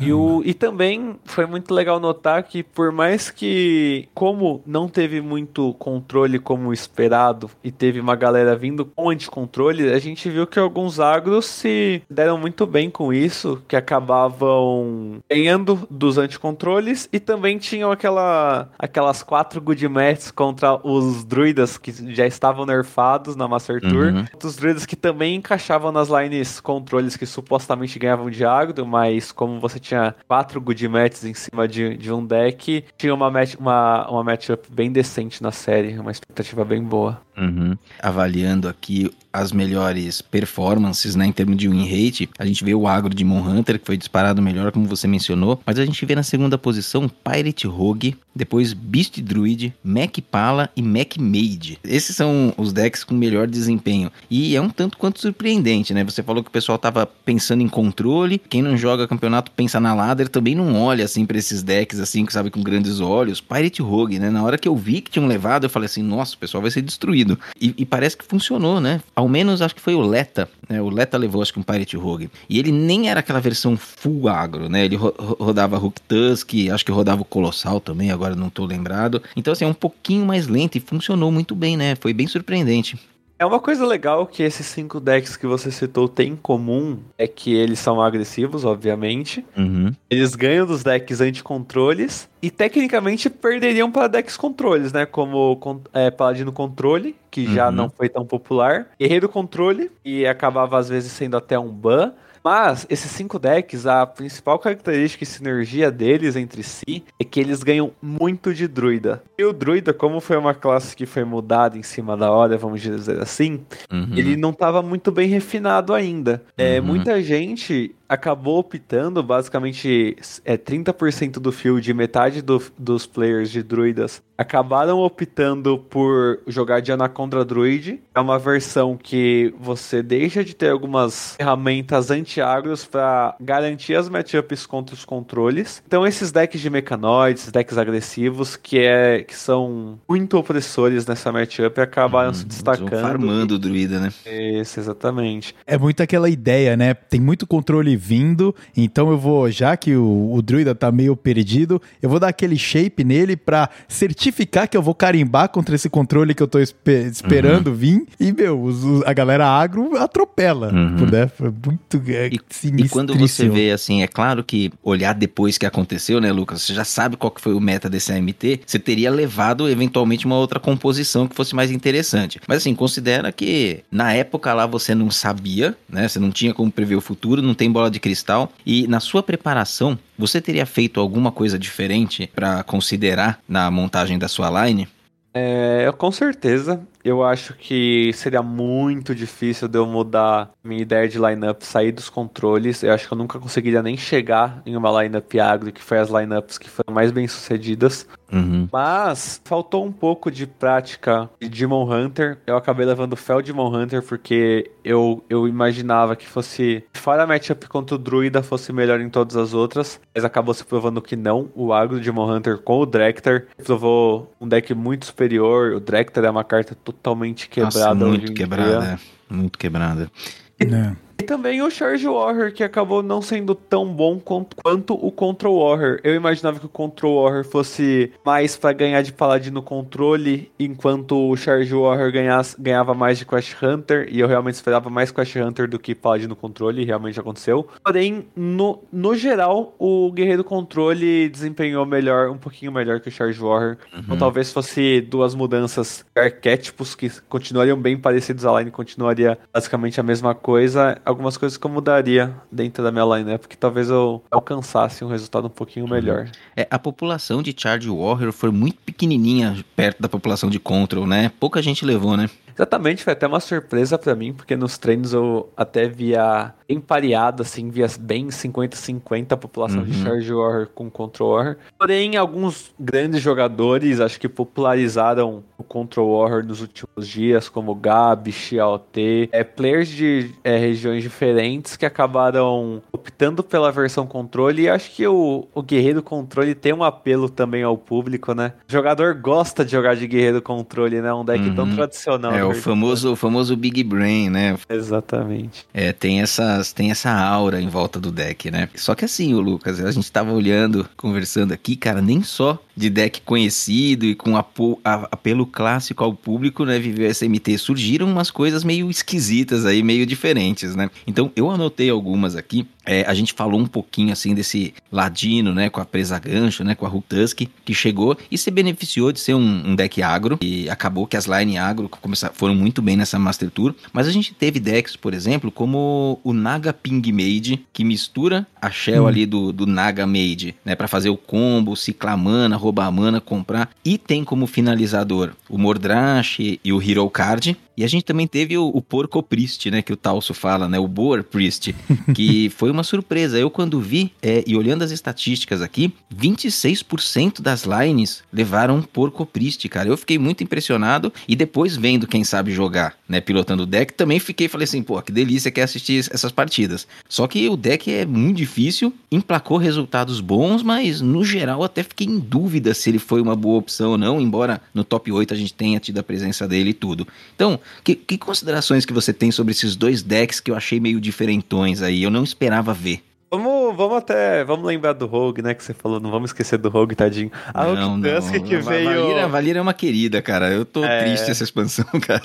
E, 0.00 0.12
o, 0.12 0.42
e 0.44 0.54
também 0.54 1.16
foi 1.24 1.44
muito 1.44 1.72
legal 1.74 2.00
notar 2.00 2.42
que 2.42 2.62
por 2.62 2.90
mais 2.90 3.30
que, 3.30 4.08
como 4.14 4.62
não 4.66 4.88
teve 4.88 5.20
muito 5.20 5.74
controle 5.74 6.38
como 6.38 6.72
esperado 6.72 7.50
e 7.62 7.70
teve 7.70 8.00
uma 8.00 8.16
galera 8.16 8.56
vindo 8.56 8.86
com 8.86 9.10
anticontrole, 9.10 9.92
a 9.92 9.98
gente 9.98 10.30
viu 10.30 10.46
que 10.46 10.58
alguns 10.58 10.98
agros 10.98 11.44
se 11.44 12.02
deram 12.08 12.38
muito 12.38 12.66
bem 12.66 12.88
com 12.90 13.12
isso, 13.12 13.62
que 13.68 13.76
acabavam 13.76 15.22
ganhando 15.30 15.86
dos 15.90 16.16
anticontroles 16.16 17.08
e 17.12 17.20
também 17.20 17.58
tinham 17.58 17.92
aquela, 17.92 18.70
aquelas 18.78 19.22
quatro 19.22 19.60
good 19.60 19.86
matches 19.88 20.30
contra 20.30 20.80
os 20.86 21.24
druidas 21.24 21.76
que 21.76 21.92
já 22.14 22.26
estavam 22.26 22.64
nerfados 22.64 23.36
na 23.36 23.46
Master 23.46 23.80
Tour. 23.80 24.06
Uhum 24.06 24.21
Outros 24.32 24.56
druidas 24.56 24.86
que 24.86 24.96
também 24.96 25.36
encaixavam 25.36 25.92
nas 25.92 26.08
lines 26.08 26.60
controles 26.60 27.16
que 27.16 27.26
supostamente 27.26 27.98
ganhavam 27.98 28.30
de 28.30 28.44
agro, 28.44 28.86
mas 28.86 29.32
como 29.32 29.60
você 29.60 29.78
tinha 29.78 30.14
quatro 30.26 30.60
good 30.60 30.86
matches 30.88 31.24
em 31.24 31.34
cima 31.34 31.66
de, 31.66 31.96
de 31.96 32.12
um 32.12 32.24
deck, 32.24 32.84
tinha 32.96 33.14
uma, 33.14 33.30
match, 33.30 33.54
uma, 33.54 34.08
uma 34.08 34.24
matchup 34.24 34.68
bem 34.70 34.90
decente 34.90 35.42
na 35.42 35.50
série, 35.50 35.98
uma 35.98 36.10
expectativa 36.10 36.64
bem 36.64 36.82
boa. 36.82 37.20
Uhum. 37.36 37.76
Avaliando 38.00 38.68
aqui 38.68 39.10
as 39.32 39.50
melhores 39.50 40.20
performances, 40.20 41.16
né, 41.16 41.26
em 41.26 41.32
termos 41.32 41.56
de 41.56 41.68
win 41.68 41.84
rate, 41.84 42.28
a 42.38 42.44
gente 42.44 42.62
vê 42.62 42.74
o 42.74 42.86
agro 42.86 43.14
de 43.14 43.24
Mon 43.24 43.40
Hunter, 43.40 43.78
que 43.78 43.86
foi 43.86 43.96
disparado 43.96 44.42
melhor, 44.42 44.70
como 44.70 44.86
você 44.86 45.08
mencionou, 45.08 45.60
mas 45.64 45.78
a 45.78 45.86
gente 45.86 46.04
vê 46.04 46.14
na 46.14 46.22
segunda 46.22 46.58
posição 46.58 47.08
Pirate 47.08 47.66
Rogue, 47.66 48.16
depois 48.34 48.72
Beast 48.72 49.20
Druid, 49.20 49.74
Mac 49.82 50.18
Pala 50.30 50.68
e 50.76 50.82
Mac 50.82 51.16
Mage. 51.18 51.78
Esses 51.82 52.14
são 52.14 52.52
os 52.56 52.72
decks 52.72 53.04
com 53.04 53.14
melhor 53.14 53.46
desempenho. 53.46 54.10
E 54.30 54.54
é 54.54 54.60
um 54.60 54.68
tanto 54.68 54.98
quanto 54.98 55.20
surpreendente, 55.20 55.94
né? 55.94 56.04
Você 56.04 56.22
falou 56.22 56.42
que 56.42 56.48
o 56.48 56.52
pessoal 56.52 56.78
tava 56.78 57.06
pensando 57.06 57.62
em 57.62 57.68
controle, 57.68 58.38
quem 58.38 58.60
não 58.60 58.76
joga 58.76 59.08
campeonato 59.08 59.50
pensa 59.50 59.80
na 59.80 59.94
ladder, 59.94 60.28
também 60.28 60.54
não 60.54 60.78
olha 60.78 61.04
assim 61.04 61.24
para 61.24 61.38
esses 61.38 61.62
decks 61.62 62.00
assim, 62.00 62.26
que 62.26 62.32
sabe 62.32 62.50
com 62.50 62.62
grandes 62.62 63.00
olhos. 63.00 63.40
Pirate 63.40 63.80
Rogue, 63.80 64.18
né? 64.18 64.30
Na 64.30 64.42
hora 64.42 64.58
que 64.58 64.68
eu 64.68 64.76
vi 64.76 65.00
que 65.00 65.10
tinham 65.10 65.26
levado, 65.26 65.64
eu 65.64 65.70
falei 65.70 65.86
assim: 65.86 66.02
"Nossa, 66.02 66.34
o 66.34 66.38
pessoal 66.38 66.60
vai 66.60 66.70
ser 66.70 66.82
destruído". 66.82 67.21
E, 67.60 67.74
e 67.78 67.86
parece 67.86 68.16
que 68.16 68.24
funcionou, 68.24 68.80
né? 68.80 69.00
Ao 69.14 69.28
menos 69.28 69.62
acho 69.62 69.74
que 69.74 69.80
foi 69.80 69.94
o 69.94 70.00
Leta, 70.00 70.48
né? 70.68 70.80
O 70.80 70.90
Leta 70.90 71.16
levou 71.16 71.42
acho 71.42 71.52
que 71.52 71.58
um 71.60 71.62
Pirate 71.62 71.96
Rogue. 71.96 72.30
E 72.48 72.58
ele 72.58 72.72
nem 72.72 73.08
era 73.08 73.20
aquela 73.20 73.40
versão 73.40 73.76
full 73.76 74.28
agro, 74.28 74.68
né? 74.68 74.84
Ele 74.84 74.96
ro 74.96 75.14
rodava 75.38 75.78
Hook 75.78 76.00
Tusk, 76.02 76.52
acho 76.72 76.84
que 76.84 76.92
rodava 76.92 77.22
o 77.22 77.24
Colossal 77.24 77.80
também, 77.80 78.10
agora 78.10 78.34
não 78.34 78.50
tô 78.50 78.64
lembrado. 78.64 79.22
Então 79.36 79.52
assim, 79.52 79.64
é 79.64 79.68
um 79.68 79.74
pouquinho 79.74 80.26
mais 80.26 80.46
lento 80.46 80.76
e 80.76 80.80
funcionou 80.80 81.30
muito 81.30 81.54
bem, 81.54 81.76
né? 81.76 81.94
Foi 81.96 82.12
bem 82.12 82.26
surpreendente. 82.26 82.98
É 83.42 83.44
uma 83.44 83.58
coisa 83.58 83.84
legal 83.84 84.24
que 84.24 84.40
esses 84.40 84.64
cinco 84.66 85.00
decks 85.00 85.36
que 85.36 85.48
você 85.48 85.68
citou 85.72 86.08
têm 86.08 86.34
em 86.34 86.36
comum 86.36 87.00
é 87.18 87.26
que 87.26 87.52
eles 87.52 87.80
são 87.80 88.00
agressivos, 88.00 88.64
obviamente. 88.64 89.44
Uhum. 89.56 89.92
Eles 90.08 90.36
ganham 90.36 90.64
dos 90.64 90.84
decks 90.84 91.20
anti-controles 91.20 92.28
e 92.40 92.52
tecnicamente 92.52 93.28
perderiam 93.28 93.90
para 93.90 94.06
decks 94.06 94.36
controles, 94.36 94.92
né? 94.92 95.06
Como 95.06 95.58
é, 95.92 96.08
Paladino 96.08 96.52
Controle, 96.52 97.16
que 97.32 97.52
já 97.52 97.66
uhum. 97.66 97.72
não 97.72 97.90
foi 97.90 98.08
tão 98.08 98.24
popular. 98.24 98.86
Guerreiro 98.96 99.28
Controle, 99.28 99.90
e 100.04 100.24
acabava 100.24 100.78
às 100.78 100.88
vezes 100.88 101.10
sendo 101.10 101.36
até 101.36 101.58
um 101.58 101.68
ban. 101.68 102.12
Mas 102.44 102.86
esses 102.90 103.10
cinco 103.10 103.38
decks, 103.38 103.86
a 103.86 104.04
principal 104.06 104.58
característica 104.58 105.22
e 105.22 105.26
sinergia 105.26 105.90
deles 105.90 106.34
entre 106.36 106.62
si 106.62 107.04
é 107.18 107.24
que 107.24 107.38
eles 107.38 107.62
ganham 107.62 107.92
muito 108.02 108.52
de 108.52 108.66
druida. 108.66 109.22
E 109.38 109.44
o 109.44 109.52
druida, 109.52 109.92
como 109.94 110.20
foi 110.20 110.36
uma 110.36 110.54
classe 110.54 110.96
que 110.96 111.06
foi 111.06 111.24
mudada 111.24 111.78
em 111.78 111.82
cima 111.82 112.16
da 112.16 112.30
hora, 112.30 112.56
vamos 112.58 112.80
dizer 112.80 113.20
assim, 113.20 113.60
Uhum. 113.92 114.08
ele 114.16 114.36
não 114.36 114.50
estava 114.50 114.82
muito 114.82 115.12
bem 115.12 115.28
refinado 115.28 115.94
ainda. 115.94 116.42
É, 116.58 116.80
Uhum. 116.80 116.86
muita 116.86 117.22
gente 117.22 117.94
acabou 118.08 118.58
optando, 118.58 119.22
basicamente, 119.22 120.16
é 120.44 120.56
30% 120.56 121.40
do 121.40 121.50
field 121.50 121.90
e 121.90 121.94
metade 121.94 122.42
do- 122.42 122.62
dos 122.78 123.06
players 123.06 123.50
de 123.50 123.62
druidas 123.62 124.22
acabaram 124.42 124.98
optando 124.98 125.78
por 125.78 126.40
jogar 126.46 126.80
de 126.80 126.92
Anaconda 126.92 127.44
Druid. 127.44 128.00
É 128.14 128.20
uma 128.20 128.38
versão 128.38 128.98
que 129.00 129.54
você 129.58 130.02
deixa 130.02 130.44
de 130.44 130.54
ter 130.54 130.70
algumas 130.70 131.36
ferramentas 131.36 132.10
anti-agros 132.10 132.84
para 132.84 133.34
garantir 133.40 133.94
as 133.94 134.08
matchups 134.08 134.66
contra 134.66 134.94
os 134.94 135.04
controles. 135.04 135.82
Então 135.86 136.06
esses 136.06 136.30
decks 136.32 136.60
de 136.60 136.68
mecanoides, 136.68 137.50
decks 137.50 137.78
agressivos, 137.78 138.56
que, 138.56 138.78
é, 138.78 139.22
que 139.22 139.34
são 139.34 139.98
muito 140.08 140.36
opressores 140.36 141.06
nessa 141.06 141.30
matchup, 141.32 141.80
acabaram 141.80 142.34
se 142.34 142.42
Uhum. 142.42 142.48
destacando. 142.48 143.00
Farmando 143.00 143.54
o 143.54 143.58
druida, 143.58 144.00
né? 144.00 144.12
Isso, 144.60 144.78
exatamente. 144.80 145.54
É 145.66 145.78
muito 145.78 146.02
aquela 146.02 146.28
ideia, 146.28 146.76
né? 146.76 146.92
Tem 146.94 147.20
muito 147.20 147.46
controle 147.46 147.96
vindo, 147.96 148.54
então 148.76 149.10
eu 149.10 149.16
vou, 149.18 149.50
já 149.50 149.76
que 149.76 149.94
o, 149.94 150.32
o 150.34 150.42
druida 150.42 150.74
tá 150.74 150.90
meio 150.90 151.14
perdido, 151.16 151.80
eu 152.02 152.08
vou 152.10 152.18
dar 152.18 152.28
aquele 152.28 152.58
shape 152.58 153.04
nele 153.04 153.36
pra 153.36 153.68
certificar 153.88 154.31
que 154.68 154.76
eu 154.76 154.82
vou 154.82 154.94
carimbar 154.94 155.48
contra 155.48 155.74
esse 155.74 155.88
controle 155.88 156.34
que 156.34 156.42
eu 156.42 156.46
tô 156.48 156.58
espe- 156.58 157.08
esperando 157.10 157.72
vir. 157.74 158.04
E, 158.18 158.32
meu, 158.32 158.60
os- 158.62 158.82
os- 158.82 159.02
a 159.04 159.12
galera 159.12 159.46
agro 159.46 159.96
atropela. 159.96 160.72
Uhum. 160.72 161.06
Né? 161.10 161.28
Foi 161.28 161.50
muito 161.64 162.02
é, 162.10 162.28
E, 162.28 162.38
e 162.84 162.88
quando 162.88 163.14
você 163.16 163.48
vê 163.48 163.70
assim, 163.70 164.02
é 164.02 164.06
claro 164.08 164.42
que 164.42 164.70
olhar 164.82 165.12
depois 165.14 165.58
que 165.58 165.66
aconteceu, 165.66 166.20
né, 166.20 166.32
Lucas? 166.32 166.62
Você 166.62 166.74
já 166.74 166.84
sabe 166.84 167.16
qual 167.16 167.30
que 167.30 167.40
foi 167.40 167.54
o 167.54 167.60
meta 167.60 167.88
desse 167.88 168.12
AMT, 168.12 168.60
você 168.66 168.78
teria 168.78 169.10
levado 169.10 169.68
eventualmente 169.68 170.26
uma 170.26 170.36
outra 170.36 170.58
composição 170.58 171.26
que 171.28 171.34
fosse 171.36 171.54
mais 171.54 171.70
interessante. 171.70 172.40
Mas 172.48 172.58
assim, 172.58 172.74
considera 172.74 173.30
que 173.32 173.80
na 173.90 174.12
época 174.12 174.52
lá 174.54 174.66
você 174.66 174.94
não 174.94 175.10
sabia, 175.10 175.76
né? 175.88 176.08
Você 176.08 176.18
não 176.18 176.30
tinha 176.30 176.54
como 176.54 176.70
prever 176.70 176.96
o 176.96 177.00
futuro, 177.00 177.42
não 177.42 177.54
tem 177.54 177.70
bola 177.70 177.90
de 177.90 178.00
cristal 178.00 178.52
e 178.64 178.86
na 178.86 179.00
sua 179.00 179.22
preparação, 179.22 179.98
você 180.22 180.40
teria 180.40 180.64
feito 180.64 181.00
alguma 181.00 181.32
coisa 181.32 181.58
diferente 181.58 182.30
pra 182.32 182.62
considerar 182.62 183.40
na 183.48 183.70
montagem 183.70 184.18
da 184.18 184.28
sua 184.28 184.64
line? 184.64 184.88
É, 185.34 185.90
com 185.96 186.12
certeza. 186.12 186.86
Eu 187.02 187.24
acho 187.24 187.54
que 187.54 188.12
seria 188.12 188.42
muito 188.42 189.14
difícil 189.14 189.66
de 189.66 189.78
eu 189.78 189.86
mudar 189.86 190.50
minha 190.62 190.82
ideia 190.82 191.08
de 191.08 191.18
lineup, 191.18 191.62
sair 191.62 191.90
dos 191.90 192.08
controles. 192.08 192.82
Eu 192.82 192.92
acho 192.92 193.08
que 193.08 193.14
eu 193.14 193.18
nunca 193.18 193.40
conseguiria 193.40 193.82
nem 193.82 193.96
chegar 193.96 194.62
em 194.64 194.76
uma 194.76 195.02
lineup 195.02 195.34
agro, 195.40 195.72
que 195.72 195.82
foi 195.82 195.98
as 195.98 196.10
lineups 196.10 196.58
que 196.58 196.68
foram 196.68 196.94
mais 196.94 197.10
bem 197.10 197.26
sucedidas. 197.26 198.06
Uhum. 198.32 198.66
Mas 198.72 199.40
faltou 199.44 199.84
um 199.84 199.92
pouco 199.92 200.30
de 200.30 200.46
prática 200.46 201.28
de 201.40 201.48
Demon 201.48 201.84
Hunter. 201.84 202.38
Eu 202.46 202.56
acabei 202.56 202.86
levando 202.86 203.14
Fel 203.14 203.42
Demon 203.42 203.68
Hunter 203.68 204.02
porque 204.02 204.70
eu, 204.82 205.22
eu 205.28 205.46
imaginava 205.46 206.16
que 206.16 206.26
fosse, 206.26 206.82
fora 206.94 207.24
a 207.24 207.26
matchup 207.26 207.68
contra 207.68 207.94
o 207.94 207.98
Druida, 207.98 208.42
fosse 208.42 208.72
melhor 208.72 209.00
em 209.00 209.10
todas 209.10 209.36
as 209.36 209.52
outras. 209.52 210.00
Mas 210.14 210.24
acabou 210.24 210.54
se 210.54 210.64
provando 210.64 211.02
que 211.02 211.14
não. 211.14 211.50
O 211.54 211.72
agro 211.72 212.00
Demon 212.00 212.30
Hunter 212.30 212.58
com 212.58 212.80
o 212.80 212.86
Drekter 212.86 213.48
provou 213.62 214.32
um 214.40 214.48
deck 214.48 214.74
muito 214.74 215.06
superior. 215.06 215.74
O 215.74 215.80
Drekter 215.80 216.24
é 216.24 216.30
uma 216.30 216.44
carta 216.44 216.74
totalmente 216.74 217.48
quebrada 217.48 217.94
Nossa, 217.94 218.04
hoje 218.04 218.18
muito 218.18 218.32
em 218.32 218.34
quebrada, 218.34 218.80
dia. 218.80 218.98
é. 219.30 219.34
muito 219.34 219.58
quebrada. 219.58 220.10
É. 220.58 221.11
E 221.22 221.24
também 221.24 221.62
o 221.62 221.70
Charge 221.70 222.04
Warrior, 222.08 222.52
que 222.52 222.64
acabou 222.64 223.00
não 223.00 223.22
sendo 223.22 223.54
tão 223.54 223.86
bom 223.86 224.18
quanto 224.18 224.94
o 224.94 225.12
Control 225.12 225.60
Warrior. 225.68 226.00
Eu 226.02 226.16
imaginava 226.16 226.58
que 226.58 226.66
o 226.66 226.68
Control 226.68 227.22
Warrior 227.22 227.44
fosse 227.44 228.12
mais 228.26 228.56
pra 228.56 228.72
ganhar 228.72 229.02
de 229.02 229.12
Paladino 229.12 229.62
controle, 229.62 230.50
enquanto 230.58 231.16
o 231.30 231.36
Charge 231.36 231.72
Warrior 231.72 232.10
ganhasse- 232.10 232.56
ganhava 232.60 232.92
mais 232.92 233.18
de 233.18 233.24
Quest 233.24 233.54
Hunter, 233.62 234.08
e 234.10 234.18
eu 234.18 234.26
realmente 234.26 234.54
esperava 234.54 234.90
mais 234.90 235.12
Quest 235.12 235.36
Hunter 235.36 235.68
do 235.68 235.78
que 235.78 235.94
Paladino 235.94 236.34
controle, 236.34 236.82
e 236.82 236.84
realmente 236.84 237.20
aconteceu. 237.20 237.68
Porém, 237.84 238.26
no, 238.34 238.82
no 238.92 239.14
geral, 239.14 239.76
o 239.78 240.10
Guerreiro 240.10 240.42
controle 240.42 241.28
desempenhou 241.28 241.86
melhor, 241.86 242.30
um 242.30 242.36
pouquinho 242.38 242.72
melhor 242.72 242.98
que 242.98 243.08
o 243.08 243.12
Charge 243.12 243.38
Warrior. 243.38 243.76
Então 243.96 244.16
talvez 244.18 244.52
fosse 244.52 245.00
duas 245.00 245.34
mudanças 245.36 246.04
de 246.14 246.20
arquétipos 246.20 246.96
que 246.96 247.08
continuariam 247.28 247.78
bem 247.78 247.96
parecidos, 247.96 248.44
a 248.44 248.58
line 248.58 248.72
continuaria 248.72 249.38
basicamente 249.54 250.00
a 250.00 250.02
mesma 250.02 250.34
coisa. 250.34 250.98
Algumas 251.12 251.36
coisas 251.36 251.58
que 251.58 251.66
eu 251.66 251.70
mudaria 251.70 252.34
dentro 252.50 252.82
da 252.82 252.90
minha 252.90 253.04
lineup, 253.04 253.44
que 253.44 253.54
talvez 253.54 253.90
eu 253.90 254.22
alcançasse 254.30 255.04
um 255.04 255.08
resultado 255.08 255.46
um 255.46 255.50
pouquinho 255.50 255.86
melhor. 255.86 256.30
É, 256.56 256.66
a 256.70 256.78
população 256.78 257.42
de 257.42 257.54
Charge 257.54 257.90
Warrior 257.90 258.32
foi 258.32 258.50
muito 258.50 258.78
pequenininha 258.78 259.62
perto 259.76 260.00
da 260.00 260.08
população 260.08 260.48
de 260.48 260.58
Control, 260.58 261.06
né? 261.06 261.30
Pouca 261.38 261.60
gente 261.60 261.84
levou, 261.84 262.16
né? 262.16 262.30
Exatamente, 262.54 263.02
foi 263.04 263.12
até 263.12 263.26
uma 263.26 263.40
surpresa 263.40 263.98
pra 263.98 264.14
mim, 264.14 264.32
porque 264.32 264.54
nos 264.56 264.78
treinos 264.78 265.12
eu 265.12 265.48
até 265.56 265.88
via 265.88 266.52
empareado, 266.68 267.42
assim, 267.42 267.68
via 267.70 267.86
bem 268.00 268.28
50-50 268.30 269.32
a 269.32 269.36
população 269.36 269.82
de 269.84 269.96
Uhum. 269.96 270.02
Charge 270.04 270.32
Warrior 270.32 270.68
com 270.74 270.90
Control 270.90 271.34
Warrior. 271.36 271.56
Porém, 271.78 272.16
alguns 272.16 272.72
grandes 272.78 273.20
jogadores, 273.20 274.00
acho 274.00 274.18
que 274.18 274.28
popularizaram 274.28 275.42
o 275.58 275.62
Control 275.62 276.18
Warrior 276.20 276.44
nos 276.44 276.60
últimos 276.60 277.06
dias, 277.06 277.48
como 277.48 277.74
Gabi, 277.74 278.32
Xiaote, 278.32 279.28
é, 279.32 279.44
players 279.44 279.88
de 279.88 280.30
é, 280.42 280.56
regiões 280.56 281.02
diferentes 281.02 281.76
que 281.76 281.84
acabaram 281.86 282.82
optando 282.92 283.42
pela 283.42 283.70
versão 283.70 284.06
controle, 284.06 284.62
e 284.62 284.68
acho 284.68 284.90
que 284.94 285.06
o, 285.06 285.46
o 285.54 285.62
Guerreiro 285.62 286.02
Controle 286.02 286.54
tem 286.54 286.72
um 286.72 286.82
apelo 286.82 287.28
também 287.28 287.62
ao 287.62 287.76
público, 287.76 288.34
né? 288.34 288.52
O 288.68 288.72
jogador 288.72 289.14
gosta 289.14 289.64
de 289.64 289.72
jogar 289.72 289.94
de 289.96 290.06
Guerreiro 290.06 290.40
Controle, 290.42 291.00
né? 291.00 291.12
Um 291.12 291.24
deck 291.24 291.50
tão 291.50 291.64
Uhum. 291.66 291.76
tradicional. 291.76 292.32
é 292.34 292.41
do 292.42 292.50
o 292.50 292.54
famoso, 292.54 293.12
o 293.12 293.16
famoso 293.16 293.56
Big 293.56 293.82
Brain, 293.82 294.30
né? 294.30 294.56
Exatamente. 294.68 295.66
É, 295.72 295.92
tem 295.92 296.20
essas, 296.20 296.72
tem 296.72 296.90
essa 296.90 297.10
aura 297.10 297.60
em 297.60 297.68
volta 297.68 298.00
do 298.00 298.10
deck, 298.10 298.50
né? 298.50 298.68
Só 298.74 298.94
que 298.94 299.04
assim, 299.04 299.34
o 299.34 299.40
Lucas, 299.40 299.80
a 299.80 299.90
gente 299.90 300.10
tava 300.10 300.32
olhando, 300.32 300.88
conversando 300.96 301.52
aqui, 301.52 301.76
cara, 301.76 302.00
nem 302.00 302.22
só 302.22 302.58
de 302.76 302.88
deck 302.88 303.20
conhecido 303.22 304.06
e 304.06 304.14
com 304.14 304.36
apelo 304.36 305.46
clássico 305.46 306.02
ao 306.02 306.14
público, 306.14 306.64
né, 306.64 306.78
viveu 306.78 307.08
SMT, 307.12 307.58
surgiram 307.58 308.06
umas 308.06 308.30
coisas 308.30 308.64
meio 308.64 308.90
esquisitas 308.90 309.66
aí, 309.66 309.82
meio 309.82 310.06
diferentes, 310.06 310.74
né? 310.74 310.90
Então, 311.06 311.30
eu 311.36 311.50
anotei 311.50 311.90
algumas 311.90 312.34
aqui. 312.34 312.66
É, 312.84 313.04
a 313.06 313.14
gente 313.14 313.32
falou 313.32 313.60
um 313.60 313.66
pouquinho 313.66 314.12
assim 314.12 314.34
desse 314.34 314.74
ladino, 314.90 315.54
né, 315.54 315.68
com 315.70 315.80
a 315.80 315.84
presa 315.84 316.18
gancho, 316.18 316.64
né, 316.64 316.74
com 316.74 316.86
a 316.86 316.88
Rutusk, 316.88 317.42
que 317.64 317.74
chegou 317.74 318.16
e 318.30 318.36
se 318.36 318.50
beneficiou 318.50 319.12
de 319.12 319.20
ser 319.20 319.34
um, 319.34 319.70
um 319.70 319.74
deck 319.74 320.02
agro 320.02 320.38
e 320.40 320.68
acabou 320.68 321.06
que 321.06 321.16
as 321.16 321.26
line 321.26 321.58
agro 321.58 321.88
começaram, 321.88 322.34
foram 322.34 322.54
muito 322.54 322.82
bem 322.82 322.96
nessa 322.96 323.18
Master 323.18 323.50
Tour. 323.50 323.74
Mas 323.92 324.06
a 324.08 324.10
gente 324.10 324.34
teve 324.34 324.58
decks, 324.58 324.96
por 324.96 325.14
exemplo, 325.14 325.50
como 325.50 326.20
o 326.24 326.32
Naga 326.32 326.72
Ping 326.72 327.02
Mage, 327.12 327.64
que 327.72 327.84
mistura 327.84 328.46
a 328.60 328.70
shell 328.70 329.02
Hum. 329.02 329.06
ali 329.06 329.26
do, 329.26 329.52
do 329.52 329.66
Naga 329.66 330.06
Mage, 330.06 330.54
né, 330.64 330.74
para 330.74 330.88
fazer 330.88 331.10
o 331.10 331.16
combo, 331.16 331.76
ciclar 331.76 332.16
mana, 332.16 332.56
roubar 332.56 332.90
mana, 332.90 333.20
comprar. 333.20 333.70
E 333.84 333.98
tem 333.98 334.24
como 334.24 334.46
finalizador 334.46 335.32
o 335.48 335.58
Mordrash 335.58 336.58
e 336.62 336.72
o 336.72 336.82
Hero 336.82 337.08
Card. 337.10 337.56
E 337.76 337.84
a 337.84 337.88
gente 337.88 338.04
também 338.04 338.26
teve 338.26 338.56
o, 338.56 338.68
o 338.68 338.82
Porco 338.82 339.22
Priest, 339.22 339.70
né, 339.70 339.82
que 339.82 339.92
o 339.92 339.96
Talso 339.96 340.34
fala, 340.34 340.68
né, 340.68 340.78
o 340.78 340.86
Boar 340.86 341.24
Priest, 341.24 341.74
que 342.14 342.50
foi 342.50 342.70
uma 342.70 342.82
surpresa. 342.82 343.38
Eu 343.38 343.50
quando 343.50 343.80
vi, 343.80 344.12
é, 344.22 344.44
e 344.46 344.56
olhando 344.56 344.82
as 344.82 344.90
estatísticas 344.90 345.62
aqui, 345.62 345.92
26% 346.14 347.40
das 347.40 347.64
lines 347.64 348.22
levaram 348.32 348.76
um 348.76 348.82
Porco 348.82 349.24
Priest, 349.24 349.68
cara. 349.68 349.88
Eu 349.88 349.96
fiquei 349.96 350.18
muito 350.18 350.44
impressionado 350.44 351.12
e 351.26 351.34
depois 351.34 351.76
vendo 351.76 352.06
quem 352.06 352.24
sabe 352.24 352.52
jogar, 352.52 352.94
né, 353.08 353.20
pilotando 353.20 353.62
o 353.62 353.66
deck, 353.66 353.94
também 353.94 354.18
fiquei, 354.18 354.48
falei 354.48 354.64
assim, 354.64 354.82
pô, 354.82 355.00
que 355.00 355.12
delícia 355.12 355.50
que 355.50 355.60
é 355.60 355.64
assistir 355.64 356.06
essas 356.10 356.32
partidas. 356.32 356.86
Só 357.08 357.26
que 357.26 357.48
o 357.48 357.56
deck 357.56 357.90
é 357.92 358.04
muito 358.04 358.36
difícil, 358.36 358.92
emplacou 359.10 359.56
resultados 359.56 360.20
bons, 360.20 360.62
mas 360.62 361.00
no 361.00 361.24
geral 361.24 361.62
até 361.64 361.82
fiquei 361.82 362.06
em 362.06 362.18
dúvida 362.18 362.74
se 362.74 362.90
ele 362.90 362.98
foi 362.98 363.20
uma 363.20 363.34
boa 363.34 363.58
opção 363.58 363.92
ou 363.92 363.98
não, 363.98 364.20
embora 364.20 364.60
no 364.74 364.84
top 364.84 365.10
8 365.10 365.32
a 365.32 365.36
gente 365.36 365.54
tenha 365.54 365.80
tido 365.80 365.98
a 365.98 366.02
presença 366.02 366.46
dele 366.46 366.70
e 366.70 366.74
tudo. 366.74 367.06
Então, 367.34 367.60
que, 367.84 367.94
que 367.94 368.18
considerações 368.18 368.84
que 368.84 368.92
você 368.92 369.12
tem 369.12 369.30
sobre 369.30 369.52
esses 369.52 369.76
dois 369.76 370.02
decks 370.02 370.40
que 370.40 370.50
eu 370.50 370.54
achei 370.54 370.78
meio 370.80 371.00
diferentões 371.00 371.82
aí? 371.82 372.02
Eu 372.02 372.10
não 372.10 372.24
esperava 372.24 372.72
ver. 372.74 373.02
Vamos, 373.30 373.74
vamos 373.76 373.96
até. 373.96 374.44
Vamos 374.44 374.66
lembrar 374.66 374.92
do 374.92 375.06
Rogue, 375.06 375.40
né? 375.40 375.54
Que 375.54 375.64
você 375.64 375.72
falou. 375.72 375.98
Não 375.98 376.10
vamos 376.10 376.28
esquecer 376.30 376.58
do 376.58 376.68
Rogue, 376.68 376.94
tadinho. 376.94 377.30
A 377.54 377.64
não, 377.64 377.92
Rogue 377.94 378.02
não. 378.10 378.20
Tusk 378.20 378.32
que 378.44 378.56
veio. 378.58 378.62
Valira, 378.62 379.24
a 379.24 379.28
Valira 379.28 379.58
é 379.58 379.62
uma 379.62 379.72
querida, 379.72 380.20
cara. 380.20 380.50
Eu 380.50 380.66
tô 380.66 380.84
É. 380.84 381.04
triste 381.04 381.30
essa 381.30 381.42
expansão, 381.42 381.86
cara. 382.06 382.22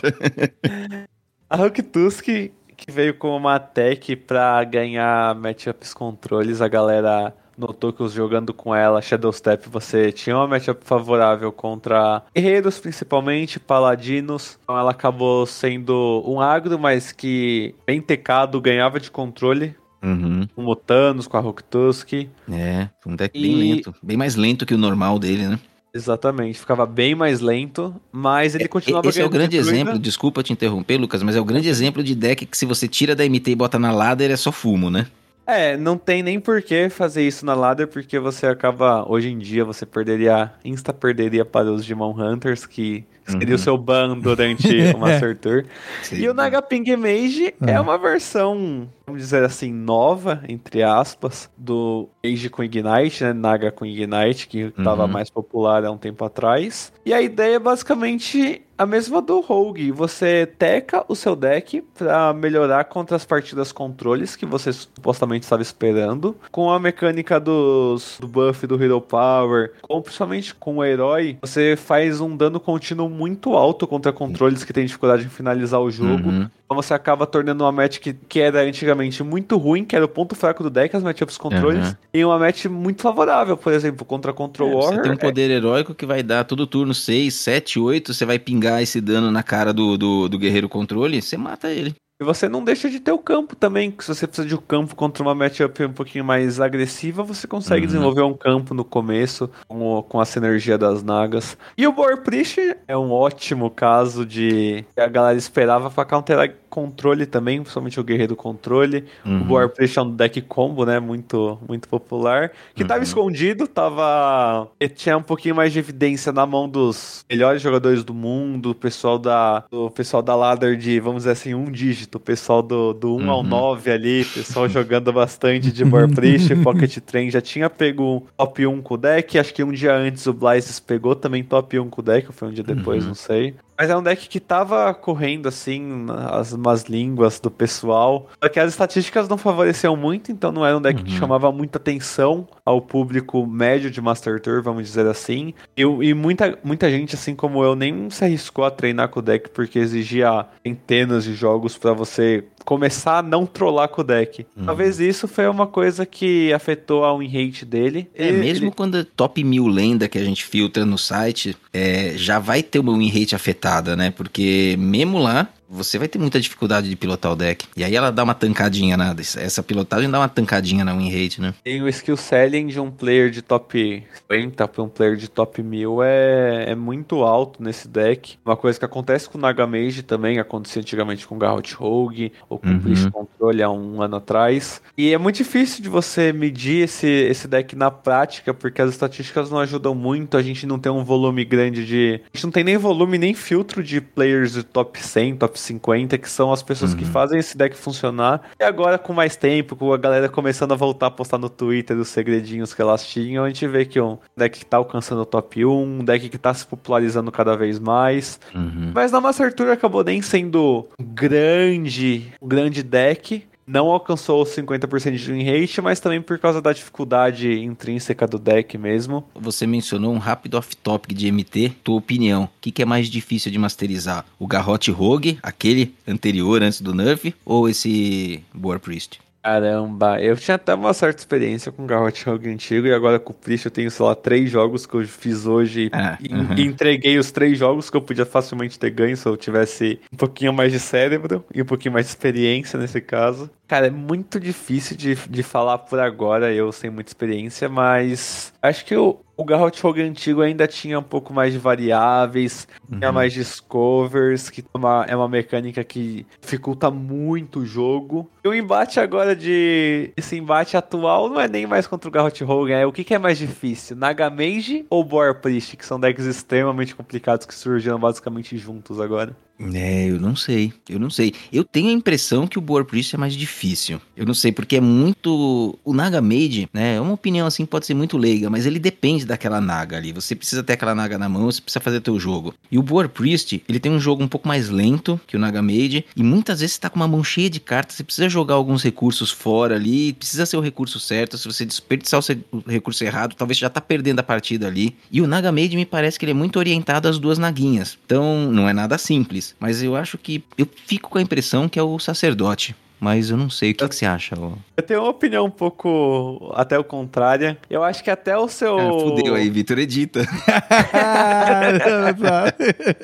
A 1.49 1.55
Rogue 1.55 1.81
Tusk 1.81 2.25
que 2.25 2.91
veio 2.91 3.13
com 3.15 3.35
uma 3.35 3.57
tech 3.57 4.15
pra 4.17 4.61
ganhar 4.65 5.33
matchups 5.35 5.93
controles. 5.93 6.61
A 6.61 6.67
galera 6.67 7.33
notou 7.57 7.91
que 7.91 8.03
os 8.03 8.13
jogando 8.13 8.53
com 8.53 8.73
ela, 8.73 9.01
Shadow 9.01 9.31
Step, 9.33 9.67
você 9.69 10.11
tinha 10.11 10.35
uma 10.35 10.47
matchup 10.47 10.81
favorável 10.85 11.51
contra 11.51 12.21
guerreiros, 12.35 12.79
principalmente, 12.79 13.59
paladinos. 13.59 14.59
Então 14.63 14.77
ela 14.77 14.91
acabou 14.91 15.45
sendo 15.45 16.23
um 16.25 16.39
agro, 16.39 16.77
mas 16.77 17.11
que 17.11 17.73
bem 17.85 18.01
tecado, 18.01 18.61
ganhava 18.61 18.99
de 18.99 19.09
controle. 19.09 19.75
Uhum. 20.03 20.47
Com 20.55 20.61
o 20.61 20.65
Motanos, 20.65 21.27
com 21.27 21.37
a 21.37 21.39
Rocktusk. 21.39 22.13
É, 22.51 22.87
um 23.05 23.15
deck 23.15 23.37
E- 23.37 23.41
bem 23.41 23.55
lento. 23.73 23.95
Bem 24.01 24.15
mais 24.17 24.35
lento 24.35 24.65
que 24.65 24.73
o 24.73 24.77
normal 24.77 25.17
dele, 25.17 25.47
né? 25.47 25.59
Exatamente, 25.93 26.59
ficava 26.59 26.85
bem 26.85 27.15
mais 27.15 27.39
lento, 27.39 27.95
mas 28.11 28.53
ele 28.53 28.67
continuava 28.67 29.07
Esse 29.07 29.19
é 29.19 29.25
o 29.25 29.29
grande 29.29 29.51
de 29.51 29.57
exemplo, 29.57 29.97
desculpa 29.97 30.43
te 30.43 30.53
interromper, 30.53 30.97
Lucas, 30.97 31.23
mas 31.23 31.35
é 31.35 31.41
o 31.41 31.45
grande 31.45 31.69
exemplo 31.69 32.03
de 32.03 32.13
deck 32.13 32.45
que 32.45 32.57
se 32.57 32.67
você 32.67 32.87
tira 32.87 33.15
da 33.15 33.25
MT 33.25 33.51
e 33.51 33.55
bota 33.55 33.79
na 33.79 33.91
ladder 33.91 34.29
é 34.29 34.37
só 34.37 34.51
fumo, 34.51 34.91
né? 34.91 35.07
É, 35.49 35.77
não 35.77 35.97
tem 35.97 36.21
nem 36.21 36.41
por 36.41 36.61
que 36.61 36.89
fazer 36.89 37.25
isso 37.25 37.45
na 37.45 37.53
ladder, 37.53 37.87
porque 37.87 38.19
você 38.19 38.47
acaba, 38.47 39.09
hoje 39.09 39.29
em 39.29 39.37
dia, 39.37 39.63
você 39.63 39.85
perderia, 39.85 40.51
insta 40.63 40.93
perderia 40.93 41.45
para 41.45 41.71
os 41.71 41.85
Demon 41.85 42.11
Hunters, 42.11 42.65
que 42.65 43.05
seria 43.27 43.49
Uhum. 43.49 43.55
o 43.55 43.59
seu 43.59 43.77
ban 43.77 44.17
durante 44.17 44.67
o 44.93 44.97
Master 44.97 45.37
Tour. 45.37 45.65
E 46.11 46.27
o 46.27 46.33
Naga 46.33 46.61
Ping 46.61 46.95
Mage 46.95 47.53
é 47.65 47.75
Ah. 47.75 47.81
uma 47.81 47.97
versão, 47.97 48.87
vamos 49.05 49.21
dizer 49.21 49.43
assim, 49.43 49.71
nova, 49.71 50.41
entre 50.47 50.83
aspas, 50.83 51.49
do 51.57 52.09
Mage 52.23 52.49
com 52.49 52.63
Ignite, 52.63 53.23
né? 53.23 53.33
Naga 53.33 53.71
com 53.71 53.85
Ignite, 53.85 54.47
que 54.47 54.59
estava 54.77 55.03
Uhum. 55.05 55.11
mais 55.11 55.29
popular 55.29 55.83
há 55.85 55.91
um 55.91 55.97
tempo 55.97 56.23
atrás. 56.25 56.91
E 57.05 57.13
a 57.13 57.21
ideia 57.21 57.55
é 57.55 57.59
basicamente 57.59 58.61
a 58.77 58.85
mesma 58.85 59.21
do 59.21 59.39
Rogue. 59.39 59.91
Você 59.91 60.45
teca 60.45 61.03
o 61.07 61.15
seu 61.15 61.35
deck 61.35 61.81
para 61.97 62.31
melhorar 62.33 62.83
contra 62.85 63.15
as 63.15 63.25
partidas 63.25 63.71
controles 63.71 64.35
que 64.35 64.45
você 64.45 64.71
supostamente 64.71 65.43
estava 65.45 65.63
esperando. 65.63 66.35
Com 66.51 66.69
a 66.69 66.79
mecânica 66.79 67.39
dos, 67.39 68.17
do 68.19 68.27
buff 68.27 68.67
do 68.67 68.81
Hero 68.83 69.01
Power, 69.01 69.71
ou 69.89 70.01
principalmente 70.01 70.53
com 70.53 70.77
o 70.77 70.83
herói, 70.85 71.37
você 71.41 71.75
faz 71.75 72.21
um 72.21 72.35
dano 72.37 72.59
contínuo 72.59 73.09
muito 73.17 73.53
alto 73.53 73.87
contra 73.87 74.13
controles 74.13 74.63
que 74.63 74.71
tem 74.71 74.85
dificuldade 74.85 75.25
em 75.25 75.29
finalizar 75.29 75.81
o 75.81 75.89
jogo. 75.89 76.29
Uhum. 76.29 76.47
Então 76.65 76.75
você 76.75 76.93
acaba 76.93 77.25
tornando 77.25 77.63
uma 77.63 77.71
match 77.71 77.97
que, 77.99 78.13
que 78.13 78.39
era 78.39 78.61
antigamente 78.61 79.23
muito 79.23 79.57
ruim, 79.57 79.83
que 79.85 79.95
era 79.95 80.05
o 80.05 80.07
ponto 80.07 80.35
fraco 80.35 80.61
do 80.61 80.69
deck, 80.69 80.95
as 80.95 81.01
matchups 81.03 81.37
controles, 81.37 81.87
Uhum. 81.89 81.95
em 82.13 82.25
uma 82.25 82.37
match 82.37 82.65
muito 82.65 83.01
favorável, 83.01 83.57
por 83.57 83.73
exemplo, 83.73 84.05
contra 84.05 84.31
Control 84.33 84.69
É, 84.69 84.73
você 84.73 84.85
Warrior. 84.85 85.03
tem 85.03 85.11
um 85.13 85.17
poder 85.17 85.49
heróico 85.49 85.95
que 85.95 86.05
vai 86.05 86.21
dar 86.21 86.43
todo 86.43 86.67
turno 86.67 86.93
6, 86.93 87.33
7, 87.33 87.79
8, 87.79 88.13
você 88.13 88.25
vai 88.25 88.37
pingar 88.37 88.81
esse 88.81 88.99
dano 89.01 89.31
na 89.31 89.41
cara 89.43 89.73
do, 89.73 89.97
do, 89.97 90.29
do 90.29 90.37
guerreiro 90.37 90.67
controle, 90.69 91.21
você 91.21 91.37
mata 91.37 91.69
ele. 91.71 91.95
E 92.19 92.23
você 92.23 92.49
não 92.49 92.63
deixa 92.63 92.89
de 92.89 92.99
ter 92.99 93.11
o 93.11 93.19
campo 93.19 93.55
também, 93.55 93.91
que 93.91 94.03
se 94.03 94.07
você 94.13 94.25
precisa 94.25 94.47
de 94.47 94.55
um 94.55 94.57
campo 94.57 94.95
contra 94.95 95.21
uma 95.21 95.35
matchup 95.35 95.83
um 95.85 95.93
pouquinho 95.93 96.25
mais 96.25 96.59
agressiva, 96.59 97.21
você 97.21 97.45
consegue 97.45 97.81
Uhum. 97.81 97.85
desenvolver 97.85 98.21
um 98.23 98.33
campo 98.33 98.73
no 98.73 98.83
começo 98.83 99.47
com, 99.67 99.99
o- 99.99 100.01
com 100.01 100.19
a 100.19 100.25
sinergia 100.25 100.79
das 100.79 101.03
nagas. 101.03 101.55
E 101.77 101.85
o 101.85 101.91
Boar 101.91 102.17
Priest 102.23 102.59
é 102.87 102.97
um 102.97 103.11
ótimo 103.11 103.69
caso 103.69 104.25
de 104.25 104.83
que 104.95 104.99
a 104.99 105.07
galera 105.07 105.37
esperava 105.37 105.91
pra 105.91 106.05
counterar 106.05 106.51
controle 106.71 107.25
também, 107.25 107.59
principalmente 107.61 107.99
o 107.99 108.03
guerreiro 108.03 108.35
controle. 108.35 109.05
O 109.23 109.29
Uhum. 109.29 109.43
Boar 109.43 109.69
Priest 109.69 109.97
é 109.99 110.01
um 110.01 110.09
deck 110.11 110.41
combo, 110.41 110.85
né, 110.85 110.99
muito, 110.99 111.59
muito 111.67 111.87
popular, 111.87 112.51
que 112.75 112.83
tava 112.83 112.99
Uhum. 112.99 113.03
escondido, 113.03 113.67
tava... 113.67 114.67
e 114.79 114.89
tinha 114.89 115.15
um 115.17 115.23
pouquinho 115.23 115.55
mais 115.55 115.71
de 115.71 115.77
evidência 115.79 116.31
na 116.31 116.45
mão 116.47 116.67
dos 116.67 117.23
melhores 117.29 117.61
jogadores 117.61 118.03
do 118.03 118.13
mundo, 118.13 118.71
o 118.71 118.75
pessoal 118.75 119.19
da, 119.19 119.63
o 119.71 119.89
pessoal 119.91 120.23
da 120.23 120.35
ladder 120.35 120.75
de, 120.75 120.99
vamos 120.99 121.19
dizer 121.21 121.31
assim, 121.31 121.53
um 121.53 121.65
dígito, 121.71 122.06
o 122.15 122.19
pessoal 122.19 122.61
do, 122.61 122.93
do 122.93 123.15
1 123.17 123.29
ao 123.29 123.37
Uhum. 123.41 123.47
9 123.47 123.91
ali, 123.91 124.21
o 124.23 124.25
pessoal 124.33 124.67
jogando 124.69 125.11
bastante 125.11 125.71
de 125.71 125.83
Boar 125.85 126.07
Priest, 126.09 126.55
Pocket 126.63 126.97
Train 126.99 127.29
já 127.29 127.41
tinha 127.41 127.69
pego 127.69 128.03
um 128.03 128.21
top 128.37 128.65
1 128.65 128.81
com 128.81 128.93
o 128.93 128.97
deck, 128.97 129.37
acho 129.37 129.53
que 129.53 129.63
um 129.63 129.71
dia 129.71 129.93
antes 129.95 130.25
o 130.27 130.33
Blazes 130.33 130.79
pegou 130.79 131.15
também 131.15 131.43
top 131.43 131.79
1 131.79 131.89
com 131.89 132.01
o 132.01 132.03
deck, 132.03 132.27
ou 132.27 132.33
foi 132.33 132.47
um 132.47 132.51
dia 132.53 132.63
depois, 132.63 133.03
Uhum. 133.03 133.09
não 133.09 133.15
sei. 133.15 133.53
Mas 133.77 133.89
é 133.89 133.95
um 133.95 134.01
deck 134.01 134.27
que 134.27 134.39
tava 134.39 134.93
correndo 134.93 135.47
assim, 135.47 136.05
as 136.31 136.51
más 136.53 136.83
línguas 136.85 137.39
do 137.39 137.51
pessoal. 137.51 138.27
Só 138.41 138.49
que 138.49 138.59
as 138.59 138.71
estatísticas 138.71 139.29
não 139.29 139.37
favoreciam 139.37 139.95
muito, 139.95 140.31
então 140.31 140.51
não 140.51 140.65
era 140.65 140.77
um 140.77 140.81
deck 140.81 141.03
que 141.03 141.11
Uhum. 141.11 141.17
chamava 141.17 141.51
muita 141.51 141.77
atenção 141.77 142.47
ao 142.65 142.81
público 142.81 143.45
médio 143.45 143.91
de 143.91 144.01
Master 144.01 144.41
Tour, 144.41 144.63
vamos 144.63 144.83
dizer 144.83 145.05
assim. 145.05 145.53
E, 145.75 145.81
e 145.83 146.13
muita, 146.13 146.57
muita 146.63 146.89
gente, 146.89 147.15
assim 147.15 147.35
como 147.35 147.63
eu, 147.63 147.75
nem 147.75 148.09
se 148.09 148.23
arriscou 148.25 148.65
a 148.65 148.71
treinar 148.71 149.09
com 149.09 149.19
o 149.19 149.23
deck 149.23 149.49
porque 149.51 149.77
exigia 149.79 150.45
centenas 150.65 151.23
de 151.23 151.33
jogos 151.35 151.77
pra 151.77 151.93
você 151.93 152.43
começar 152.67 153.19
a 153.19 153.21
não 153.23 153.45
trollar 153.45 153.87
com 153.87 154.01
o 154.01 154.03
deck. 154.03 154.45
Talvez 154.65 154.99
isso 154.99 155.25
foi 155.25 155.47
uma 155.47 155.65
coisa 155.65 156.05
que 156.05 156.51
afetou 156.51 157.05
a 157.05 157.17
win 157.17 157.27
rate 157.29 157.63
dele. 157.63 158.09
É, 158.13 158.27
Ele- 158.27 158.39
mesmo 158.39 158.73
quando 158.75 158.97
é 158.97 159.05
top 159.15 159.41
mil 159.41 159.67
lenda 159.67 160.09
que 160.09 160.17
a 160.17 160.23
gente 160.23 160.43
filtra 160.43 160.85
no 160.85 160.97
site, 160.97 161.55
é, 161.71 162.11
já 162.17 162.39
vai 162.39 162.61
ter 162.61 162.79
uma 162.79 162.91
win 162.97 163.07
rate 163.07 163.33
afetada, 163.33 163.95
né? 163.95 164.11
Porque 164.11 164.75
mesmo 164.77 165.17
lá, 165.17 165.47
você 165.69 165.97
vai 165.97 166.07
ter 166.07 166.19
muita 166.19 166.39
dificuldade 166.39 166.89
de 166.89 166.95
pilotar 166.95 167.31
o 167.31 167.35
deck. 167.35 167.65
E 167.75 167.83
aí 167.83 167.95
ela 167.95 168.11
dá 168.11 168.23
uma 168.23 168.33
tancadinha 168.33 168.95
na. 168.95 169.15
Essa 169.37 169.61
pilotagem 169.61 170.09
dá 170.09 170.19
uma 170.19 170.29
tancadinha 170.29 170.85
na 170.85 170.95
win 170.95 171.09
rate, 171.09 171.41
né? 171.41 171.53
Tem 171.63 171.81
o 171.81 171.89
skill 171.89 172.17
selling 172.17 172.67
de 172.67 172.79
um 172.79 172.89
player 172.89 173.29
de 173.29 173.41
top 173.41 174.03
50 174.29 174.67
para 174.67 174.83
um 174.83 174.89
player 174.89 175.15
de 175.15 175.27
top 175.29 175.61
1000 175.61 176.03
é, 176.03 176.65
é 176.71 176.75
muito 176.75 177.23
alto 177.23 177.61
nesse 177.61 177.87
deck. 177.87 178.37
Uma 178.45 178.55
coisa 178.55 178.79
que 178.79 178.85
acontece 178.85 179.29
com 179.29 179.37
o 179.37 179.41
Nagamage 179.41 180.03
também, 180.03 180.39
acontecia 180.39 180.81
antigamente 180.81 181.27
com 181.27 181.35
o 181.35 181.37
Garrot 181.37 181.73
Rogue 181.75 182.31
ou 182.49 182.57
com 182.59 182.67
o 182.67 182.71
Uhum. 182.71 182.79
Priest 182.79 183.09
Control 183.11 183.63
há 183.63 183.71
um 183.71 184.01
ano 184.01 184.17
atrás. 184.17 184.81
E 184.97 185.13
é 185.13 185.17
muito 185.17 185.37
difícil 185.37 185.81
de 185.81 185.89
você 185.89 186.31
medir 186.31 186.83
esse, 186.83 187.07
esse 187.07 187.47
deck 187.47 187.75
na 187.75 187.89
prática, 187.89 188.53
porque 188.53 188.81
as 188.81 188.89
estatísticas 188.91 189.49
não 189.49 189.59
ajudam 189.59 189.95
muito, 189.95 190.37
a 190.37 190.41
gente 190.41 190.65
não 190.65 190.77
tem 190.79 190.91
um 190.91 191.03
volume 191.03 191.43
grande 191.43 191.85
de... 191.85 192.21
A 192.33 192.37
gente 192.37 192.45
não 192.45 192.51
tem 192.51 192.63
nem 192.63 192.77
volume, 192.77 193.17
nem 193.17 193.33
filtro 193.33 193.83
de 193.83 193.99
players 194.01 194.53
de 194.53 194.63
top 194.63 195.01
100, 195.01 195.37
top 195.37 195.56
50, 195.59 196.17
que 196.17 196.29
são 196.29 196.51
as 196.51 196.61
pessoas 196.63 196.93
que 196.93 197.03
Uhum. 197.03 197.11
fazem 197.11 197.39
esse 197.39 197.57
deck 197.57 197.75
funcionar. 197.75 198.41
E 198.59 198.63
agora, 198.63 198.97
com 198.97 199.13
mais 199.13 199.35
tempo, 199.35 199.75
com 199.75 199.91
a 199.93 199.97
galera 199.97 200.29
começando 200.29 200.71
a 200.71 200.75
voltar 200.75 201.07
a 201.07 201.11
postar 201.11 201.37
no 201.37 201.49
Twitter 201.49 201.97
os 201.97 202.09
segredinhos 202.09 202.73
que 202.73 202.81
elas 202.81 203.05
tinham, 203.05 203.43
a 203.43 203.47
gente 203.47 203.67
vê 203.67 203.85
que 203.85 203.99
um 203.99 204.17
deck 204.35 204.59
que 204.59 204.65
tá 204.65 204.77
alcançando 204.77 205.21
o 205.21 205.25
top 205.25 205.65
1, 205.65 205.69
um 205.83 206.03
deck 206.03 206.29
que 206.29 206.37
tá 206.37 206.53
se 206.53 206.65
popularizando 206.65 207.31
cada 207.31 207.55
vez 207.55 207.79
mais. 207.79 208.39
Uhum. 208.53 208.91
Mas 208.93 209.11
na 209.11 209.19
Master 209.21 209.53
Tour 209.53 209.69
acabou 209.69 210.03
nem 210.03 210.21
sendo 210.21 210.87
um 210.99 211.03
grande, 211.05 212.31
um 212.41 212.47
grande 212.47 212.83
deck. 212.83 213.43
Não 213.67 213.87
alcançou 213.87 214.41
os 214.41 214.49
50% 214.49 215.17
de 215.17 215.33
win 215.33 215.43
rate, 215.43 215.81
mas 215.81 215.99
também 215.99 216.21
por 216.21 216.39
causa 216.39 216.61
da 216.61 216.71
dificuldade 216.71 217.51
intrínseca 217.59 218.25
do 218.25 218.39
deck 218.39 218.77
mesmo. 218.77 219.25
Você 219.35 219.67
mencionou 219.67 220.13
um 220.13 220.17
rápido 220.17 220.55
off-topic 220.55 221.13
de 221.13 221.29
MT. 221.29 221.73
Tua 221.83 221.97
opinião, 221.97 222.45
o 222.45 222.49
que, 222.61 222.71
que 222.71 222.81
é 222.81 222.85
mais 222.85 223.09
difícil 223.09 223.51
de 223.51 223.59
masterizar? 223.59 224.25
O 224.39 224.47
Garrote 224.47 224.89
Rogue, 224.89 225.37
aquele 225.43 225.93
anterior 226.07 226.63
antes 226.63 226.79
do 226.79 226.95
nerf, 226.95 227.35
ou 227.43 227.67
esse 227.67 228.41
Boar 228.53 228.79
Priest? 228.79 229.19
Caramba, 229.41 230.21
eu 230.21 230.35
tinha 230.35 230.55
até 230.55 230.73
uma 230.73 230.93
certa 230.93 231.19
experiência 231.19 231.71
com 231.71 231.83
o 231.83 231.87
Garrot 231.87 232.25
Rogue 232.25 232.49
antigo 232.49 232.85
e 232.85 232.93
agora 232.93 233.17
com 233.17 233.31
o 233.31 233.35
Priest 233.35 233.65
eu 233.65 233.71
tenho, 233.71 233.89
sei 233.89 234.05
lá, 234.05 234.13
três 234.13 234.49
jogos 234.51 234.85
que 234.85 234.93
eu 234.93 235.07
fiz 235.07 235.45
hoje 235.45 235.89
Ah, 235.93 236.17
e, 236.21 236.33
uhum. 236.33 236.53
e 236.57 236.61
entreguei 236.63 237.17
os 237.17 237.31
três 237.31 237.57
jogos 237.57 237.89
que 237.89 237.95
eu 237.95 238.01
podia 238.01 238.25
facilmente 238.25 238.77
ter 238.77 238.89
ganho 238.89 239.15
se 239.15 239.25
eu 239.25 239.37
tivesse 239.37 240.01
um 240.11 240.17
pouquinho 240.17 240.51
mais 240.51 240.71
de 240.71 240.79
cérebro 240.79 241.45
e 241.53 241.61
um 241.61 241.65
pouquinho 241.65 241.93
mais 241.93 242.05
de 242.05 242.09
experiência 242.09 242.77
nesse 242.77 242.99
caso. 242.99 243.49
Cara, 243.67 243.87
é 243.87 243.89
muito 243.89 244.39
difícil 244.39 244.95
de, 244.95 245.15
de 245.15 245.43
falar 245.43 245.77
por 245.79 245.99
agora, 245.99 246.53
eu 246.53 246.71
sem 246.71 246.89
muita 246.89 247.09
experiência, 247.09 247.67
mas 247.67 248.53
acho 248.61 248.85
que 248.85 248.95
o, 248.95 249.19
o 249.35 249.43
Garrot 249.43 249.81
Rogue 249.81 250.01
antigo 250.01 250.41
ainda 250.41 250.65
tinha 250.65 250.97
um 250.97 251.03
pouco 251.03 251.33
mais 251.33 251.51
de 251.51 251.59
variáveis, 251.59 252.65
tinha 252.89 253.09
Uhum. 253.09 253.13
mais 253.13 253.33
discovers, 253.33 254.49
que 254.49 254.61
é 254.61 254.77
uma, 254.77 255.05
é 255.09 255.15
uma 255.15 255.27
mecânica 255.27 255.83
que 255.83 256.25
dificulta 256.41 256.89
muito 256.89 257.59
o 257.59 257.65
jogo. 257.65 258.29
E 258.41 258.47
o 258.47 258.53
embate 258.53 259.01
agora 259.01 259.35
de. 259.35 260.13
Esse 260.15 260.37
embate 260.37 260.77
atual 260.77 261.27
não 261.29 261.39
é 261.41 261.49
nem 261.49 261.67
mais 261.67 261.85
contra 261.85 262.07
o 262.07 262.11
Garrot 262.11 262.41
Rogue, 262.45 262.71
é 262.71 262.85
o 262.85 262.93
que, 262.93 263.03
que 263.03 263.13
é 263.13 263.19
mais 263.19 263.37
difícil? 263.37 263.97
Nagamage 263.97 264.85
ou 264.89 265.03
Boar 265.03 265.41
Priest, 265.41 265.75
que 265.75 265.85
são 265.85 265.99
decks 265.99 266.25
extremamente 266.25 266.95
complicados 266.95 267.45
que 267.45 267.53
surgiram 267.53 267.99
basicamente 267.99 268.57
juntos 268.57 268.99
agora. 269.01 269.35
É, 269.59 270.09
eu 270.09 270.19
não 270.19 270.35
sei, 270.35 270.71
eu 270.87 270.99
não 270.99 271.09
sei. 271.09 271.33
Eu 271.51 271.63
tenho 271.63 271.89
a 271.89 271.91
impressão 271.91 272.45
que 272.45 272.59
o 272.59 272.61
Boar 272.61 272.85
Priest 272.85 273.15
é 273.15 273.17
mais 273.17 273.33
difícil. 273.33 273.99
Eu 274.15 274.25
não 274.25 274.33
sei, 274.33 274.51
porque 274.51 274.75
é 274.75 274.81
muito... 274.81 275.77
O 275.83 275.93
Naga 275.93 276.21
Mage, 276.21 276.69
né, 276.71 276.95
é 276.95 277.01
uma 277.01 277.13
opinião 277.13 277.47
assim, 277.47 277.65
pode 277.65 277.85
ser 277.85 277.93
muito 277.93 278.17
leiga, 278.17 278.49
mas 278.49 278.65
ele 278.65 278.77
depende 278.77 279.25
daquela 279.25 279.59
Naga 279.59 279.97
ali. 279.97 280.13
Você 280.13 280.35
precisa 280.35 280.63
ter 280.63 280.73
aquela 280.73 280.93
Naga 280.93 281.17
na 281.17 281.27
mão, 281.27 281.45
você 281.45 281.61
precisa 281.61 281.79
fazer 281.79 282.01
teu 282.01 282.19
jogo. 282.19 282.53
E 282.71 282.77
o 282.77 282.83
Boar 282.83 283.09
Priest, 283.09 283.63
ele 283.67 283.79
tem 283.79 283.91
um 283.91 283.99
jogo 283.99 284.23
um 284.23 284.27
pouco 284.27 284.47
mais 284.47 284.69
lento 284.69 285.19
que 285.25 285.35
o 285.35 285.39
Naga 285.39 285.61
Mage, 285.61 286.05
e 286.15 286.23
muitas 286.23 286.59
vezes 286.59 286.75
você 286.75 286.81
tá 286.81 286.89
com 286.89 286.97
uma 286.97 287.07
mão 287.07 287.23
cheia 287.23 287.49
de 287.49 287.59
cartas, 287.59 287.95
você 287.95 288.03
precisa 288.03 288.29
jogar 288.29 288.55
alguns 288.55 288.83
recursos 288.83 289.31
fora 289.31 289.75
ali, 289.75 290.13
precisa 290.13 290.45
ser 290.45 290.57
o 290.57 290.61
recurso 290.61 290.99
certo, 290.99 291.37
se 291.37 291.45
você 291.45 291.65
desperdiçar 291.65 292.19
o 292.51 292.69
recurso 292.69 293.03
errado, 293.03 293.35
talvez 293.35 293.57
já 293.57 293.69
tá 293.69 293.81
perdendo 293.81 294.19
a 294.19 294.23
partida 294.23 294.67
ali. 294.67 294.95
E 295.11 295.19
o 295.19 295.27
Naga 295.27 295.51
Mage 295.51 295.75
me 295.75 295.85
parece 295.85 296.19
que 296.19 296.25
ele 296.25 296.31
é 296.31 296.35
muito 296.35 296.59
orientado 296.59 297.07
às 297.07 297.17
duas 297.17 297.37
naguinhas. 297.37 297.97
Então, 298.05 298.51
não 298.51 298.69
é 298.69 298.73
nada 298.73 298.97
simples. 298.97 299.46
Mas 299.59 299.81
eu 299.81 299.95
acho 299.95 300.17
que 300.17 300.43
eu 300.57 300.67
fico 300.85 301.09
com 301.09 301.17
a 301.17 301.21
impressão 301.21 301.67
que 301.69 301.79
é 301.79 301.83
o 301.83 301.99
sacerdote. 301.99 302.75
Mas 302.99 303.29
eu 303.29 303.37
não 303.37 303.49
sei. 303.49 303.71
O 303.71 303.75
que, 303.75 303.87
que 303.87 303.95
você 303.95 304.05
acha? 304.05 304.35
Eu 304.75 304.83
tenho 304.83 305.01
uma 305.01 305.09
opinião 305.09 305.45
um 305.45 305.51
pouco 305.51 306.51
até 306.55 306.77
o 306.77 306.83
contrária. 306.83 307.57
Eu 307.69 307.83
acho 307.83 308.03
que 308.03 308.09
até 308.09 308.37
o 308.37 308.47
seu. 308.47 308.77
Fudeu 308.77 309.35
aí, 309.35 309.49
Vitor, 309.49 309.79
edita. 309.79 310.25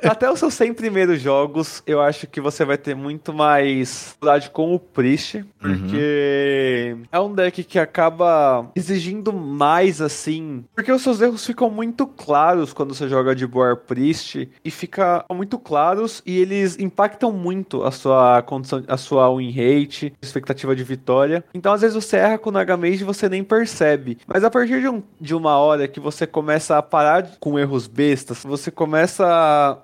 Até 0.04 0.32
os 0.32 0.40
seus 0.40 0.54
100 0.54 0.74
primeiros 0.74 1.22
jogos, 1.22 1.82
eu 1.86 2.02
acho 2.02 2.28
que 2.28 2.40
você 2.42 2.64
vai 2.66 2.78
ter 2.78 2.96
muito 2.96 3.34
mais 3.34 4.04
dificuldade 4.06 4.50
com 4.50 4.76
o 4.76 4.80
Priest, 4.80 5.46
porque 5.60 6.96
é 7.12 7.20
um 7.20 7.34
deck 7.34 7.64
que 7.64 7.80
acaba 7.80 8.70
exigindo 8.76 9.34
mais 9.34 10.02
assim. 10.02 10.64
Porque 10.76 10.92
os 10.92 11.02
seus 11.02 11.22
erros 11.22 11.46
ficam 11.46 11.70
muito 11.70 12.06
claros 12.06 12.74
quando 12.74 12.94
você 12.94 13.08
joga 13.08 13.36
de 13.36 13.46
Boar 13.48 13.78
Priest 13.78 14.50
e 14.64 14.72
fica 14.72 15.26
muito 15.32 15.58
claros 15.58 16.22
e 16.26 16.38
eles 16.38 16.78
impactam 16.80 17.32
muito 17.32 17.84
a 17.84 17.92
sua 17.92 18.42
condição, 18.42 18.84
a 18.88 18.98
sua 18.98 19.36
win 19.36 19.52
rate, 19.52 19.83
expectativa 20.22 20.76
de 20.76 20.84
vitória. 20.84 21.44
Então, 21.54 21.74
às 21.74 21.82
vezes 21.82 21.96
você 21.96 22.18
erra 22.18 22.38
com 22.38 22.50
o 22.50 22.54
Nagamage 22.54 23.02
e 23.02 23.06
você 23.06 23.30
nem 23.30 23.44
percebe. 23.44 24.18
Mas 24.28 24.44
a 24.44 24.50
partir 24.50 24.82
de, 24.82 24.88
um, 24.88 25.04
de 25.20 25.36
uma 25.36 25.58
hora 25.58 25.88
que 25.88 26.00
você 26.00 26.26
começa 26.26 26.78
a 26.78 26.82
parar 26.82 27.38
com 27.40 27.58
erros 27.58 27.88
bestas, 27.88 28.44
você 28.44 28.72
começa 28.72 29.26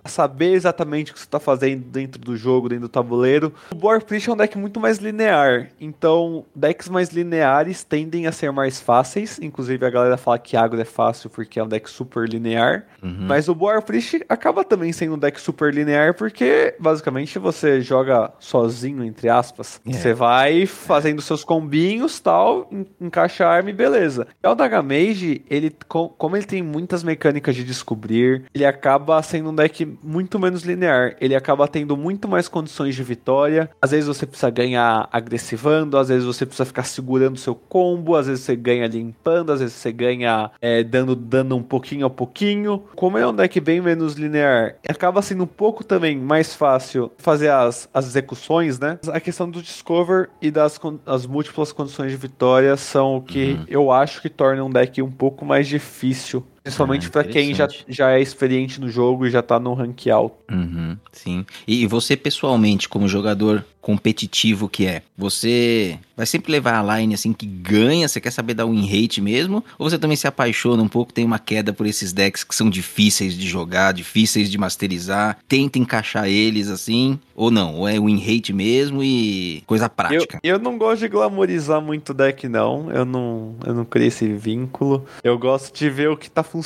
a 0.04 0.10
saber 0.10 0.54
exatamente 0.54 1.12
o 1.12 1.14
que 1.14 1.20
você 1.20 1.26
está 1.26 1.39
fazendo 1.39 1.84
dentro 1.84 2.20
do 2.20 2.36
jogo, 2.36 2.70
dentro 2.70 2.84
do 2.84 2.89
tabuleiro. 2.89 3.54
O 3.72 3.76
Boar 3.76 4.04
Priest 4.04 4.30
é 4.30 4.34
um 4.34 4.38
deck 4.38 4.58
muito 4.58 4.80
mais 4.80 4.97
linear. 4.97 5.70
Então, 5.80 6.45
decks 6.56 6.89
mais 6.89 7.10
lineares 7.10 7.84
tendem 7.84 8.28
a 8.28 8.32
ser 8.32 8.52
mais 8.52 8.80
fáceis. 8.80 9.39
Inclusive, 9.41 9.86
a 9.86 9.89
galera 9.89 10.18
fala 10.18 10.39
que 10.39 10.58
Agro 10.58 10.80
é 10.80 10.86
fácil 10.86 11.30
porque 11.30 11.60
é 11.60 11.64
um 11.64 11.68
deck 11.68 11.89
super 11.89 12.28
linear. 12.28 12.86
Uhum. 13.02 13.28
Mas 13.28 13.47
o 13.47 13.56
Boar 13.56 13.82
Priest 13.82 14.24
acaba 14.28 14.64
também 14.64 14.91
sendo 14.91 15.16
um 15.16 15.18
deck 15.18 15.39
super 15.39 15.74
linear 15.74 16.14
porque, 16.14 16.76
basicamente, 16.80 17.39
você 17.39 17.82
joga 17.82 18.32
sozinho, 18.39 19.04
entre 19.04 19.30
aspas. 19.30 19.82
É. 19.89 19.93
Você 19.99 20.13
vai 20.13 20.65
fazendo 20.65 21.21
seus 21.21 21.43
combinhos, 21.43 22.19
tal, 22.19 22.67
en- 22.71 22.85
encaixa 23.01 23.45
a 23.45 23.49
arma 23.51 23.69
e 23.69 23.73
beleza. 23.73 24.27
Já 24.43 24.51
o 24.51 24.55
Dagamage, 24.55 25.43
ele, 25.49 25.71
co- 25.87 26.09
como 26.09 26.35
ele 26.35 26.45
tem 26.45 26.61
muitas 26.63 27.03
mecânicas 27.03 27.55
de 27.55 27.63
descobrir, 27.63 28.43
ele 28.53 28.65
acaba 28.65 29.21
sendo 29.21 29.49
um 29.49 29.55
deck 29.55 29.85
muito 30.03 30.39
menos 30.39 30.63
linear. 30.63 31.15
Ele 31.19 31.35
acaba 31.35 31.67
tendo 31.67 31.95
muito 31.97 32.27
mais 32.27 32.47
condições 32.47 32.95
de 32.95 33.03
vitória. 33.03 33.69
Às 33.81 33.91
vezes 33.91 34.07
você 34.07 34.25
precisa 34.25 34.49
ganhar 34.49 35.07
agressivando, 35.11 35.97
às 35.97 36.09
vezes 36.09 36.25
você 36.25 36.45
precisa 36.45 36.65
ficar 36.65 36.83
segurando 36.83 37.37
seu 37.37 37.55
combo, 37.55 38.15
às 38.15 38.27
vezes 38.27 38.43
você 38.43 38.55
ganha 38.55 38.87
limpando, 38.87 39.51
às 39.51 39.59
vezes 39.59 39.75
você 39.75 39.91
ganha 39.91 40.51
é, 40.61 40.83
dando 40.83 41.15
dano 41.15 41.55
um 41.55 41.63
pouquinho 41.63 42.05
a 42.05 42.09
pouquinho. 42.09 42.83
Como 42.95 43.17
é 43.17 43.27
um 43.27 43.33
deck 43.35 43.59
bem 43.59 43.81
menos 43.81 44.13
linear, 44.15 44.75
acaba 44.87 45.21
sendo 45.21 45.43
um 45.43 45.47
pouco 45.47 45.83
também 45.83 46.17
mais 46.17 46.53
fácil 46.55 47.11
fazer 47.17 47.49
as, 47.49 47.89
as 47.93 48.05
execuções, 48.05 48.79
né? 48.79 48.99
A 49.11 49.19
questão 49.19 49.49
do 49.49 49.61
Discover 49.84 50.30
e 50.41 50.51
das 50.51 50.77
as 51.05 51.25
múltiplas 51.25 51.71
condições 51.71 52.11
de 52.11 52.17
vitória 52.17 52.75
são 52.75 53.15
o 53.15 53.21
que 53.21 53.53
Uhum. 53.53 53.65
eu 53.69 53.91
acho 53.91 54.21
que 54.21 54.30
torna 54.30 54.63
um 54.63 54.69
deck 54.69 55.01
um 55.01 55.09
pouco 55.09 55.45
mais 55.45 55.67
difícil. 55.67 56.45
Principalmente 56.70 57.07
Ah, 57.07 57.11
pra 57.11 57.24
quem 57.24 57.53
já, 57.53 57.67
já 57.88 58.11
é 58.11 58.22
experiente 58.22 58.80
no 58.80 58.89
jogo 58.89 59.26
e 59.26 59.32
já 59.32 59.41
tá 59.41 59.59
no 59.59 59.74
rank 59.74 60.07
alto. 60.07 60.38
Uhum, 60.51 60.97
sim. 61.11 61.45
E 61.67 61.86
você, 61.88 62.15
pessoalmente, 62.15 62.88
como 62.88 63.07
jogador 63.07 63.65
competitivo 63.82 64.67
que 64.70 64.86
é, 64.86 65.01
você 65.17 65.97
vai 66.15 66.26
sempre 66.26 66.51
levar 66.51 66.80
a 66.80 66.97
line 66.99 67.13
assim 67.13 67.32
que 67.34 67.45
ganha? 67.45 68.07
Você 68.07 68.20
quer 68.22 68.30
saber 68.32 68.53
dar 68.53 68.65
win 68.65 68.86
rate 68.86 69.22
mesmo? 69.22 69.63
Ou 69.80 69.89
você 69.89 69.97
também 69.97 70.17
se 70.17 70.28
apaixona 70.28 70.84
um 70.84 70.88
pouco, 70.88 71.13
tem 71.13 71.26
uma 71.26 71.39
queda 71.39 71.72
por 71.74 71.88
esses 71.88 72.11
decks 72.13 72.43
que 72.43 72.53
são 72.53 72.70
difíceis 72.70 73.36
de 73.36 73.47
jogar, 73.47 73.93
difíceis 73.93 74.49
de 74.51 74.57
masterizar? 74.57 75.38
Tenta 75.47 75.80
encaixar 75.80 76.28
eles 76.28 76.67
assim? 76.70 77.17
Ou 77.36 77.49
não? 77.49 77.76
Ou 77.76 77.88
é 77.88 77.97
win 77.99 78.20
rate 78.20 78.51
mesmo 78.53 79.01
e 79.01 79.63
coisa 79.65 79.86
Eu, 79.86 79.89
prática? 79.89 80.39
eu 80.43 80.59
não 80.59 80.78
gosto 80.78 80.99
de 80.99 81.07
glamorizar 81.07 81.82
muito 81.82 82.13
deck, 82.13 82.47
não. 82.49 82.91
Eu 82.91 83.05
não, 83.05 83.55
eu 83.65 83.74
não 83.74 83.86
criei 83.86 84.09
esse 84.09 84.28
vínculo. 84.28 85.05
Eu 85.24 85.38
gosto 85.39 85.74
de 85.76 85.89
ver 85.89 86.09
o 86.09 86.17
que 86.17 86.30
tá 86.30 86.43
funcionando. 86.43 86.59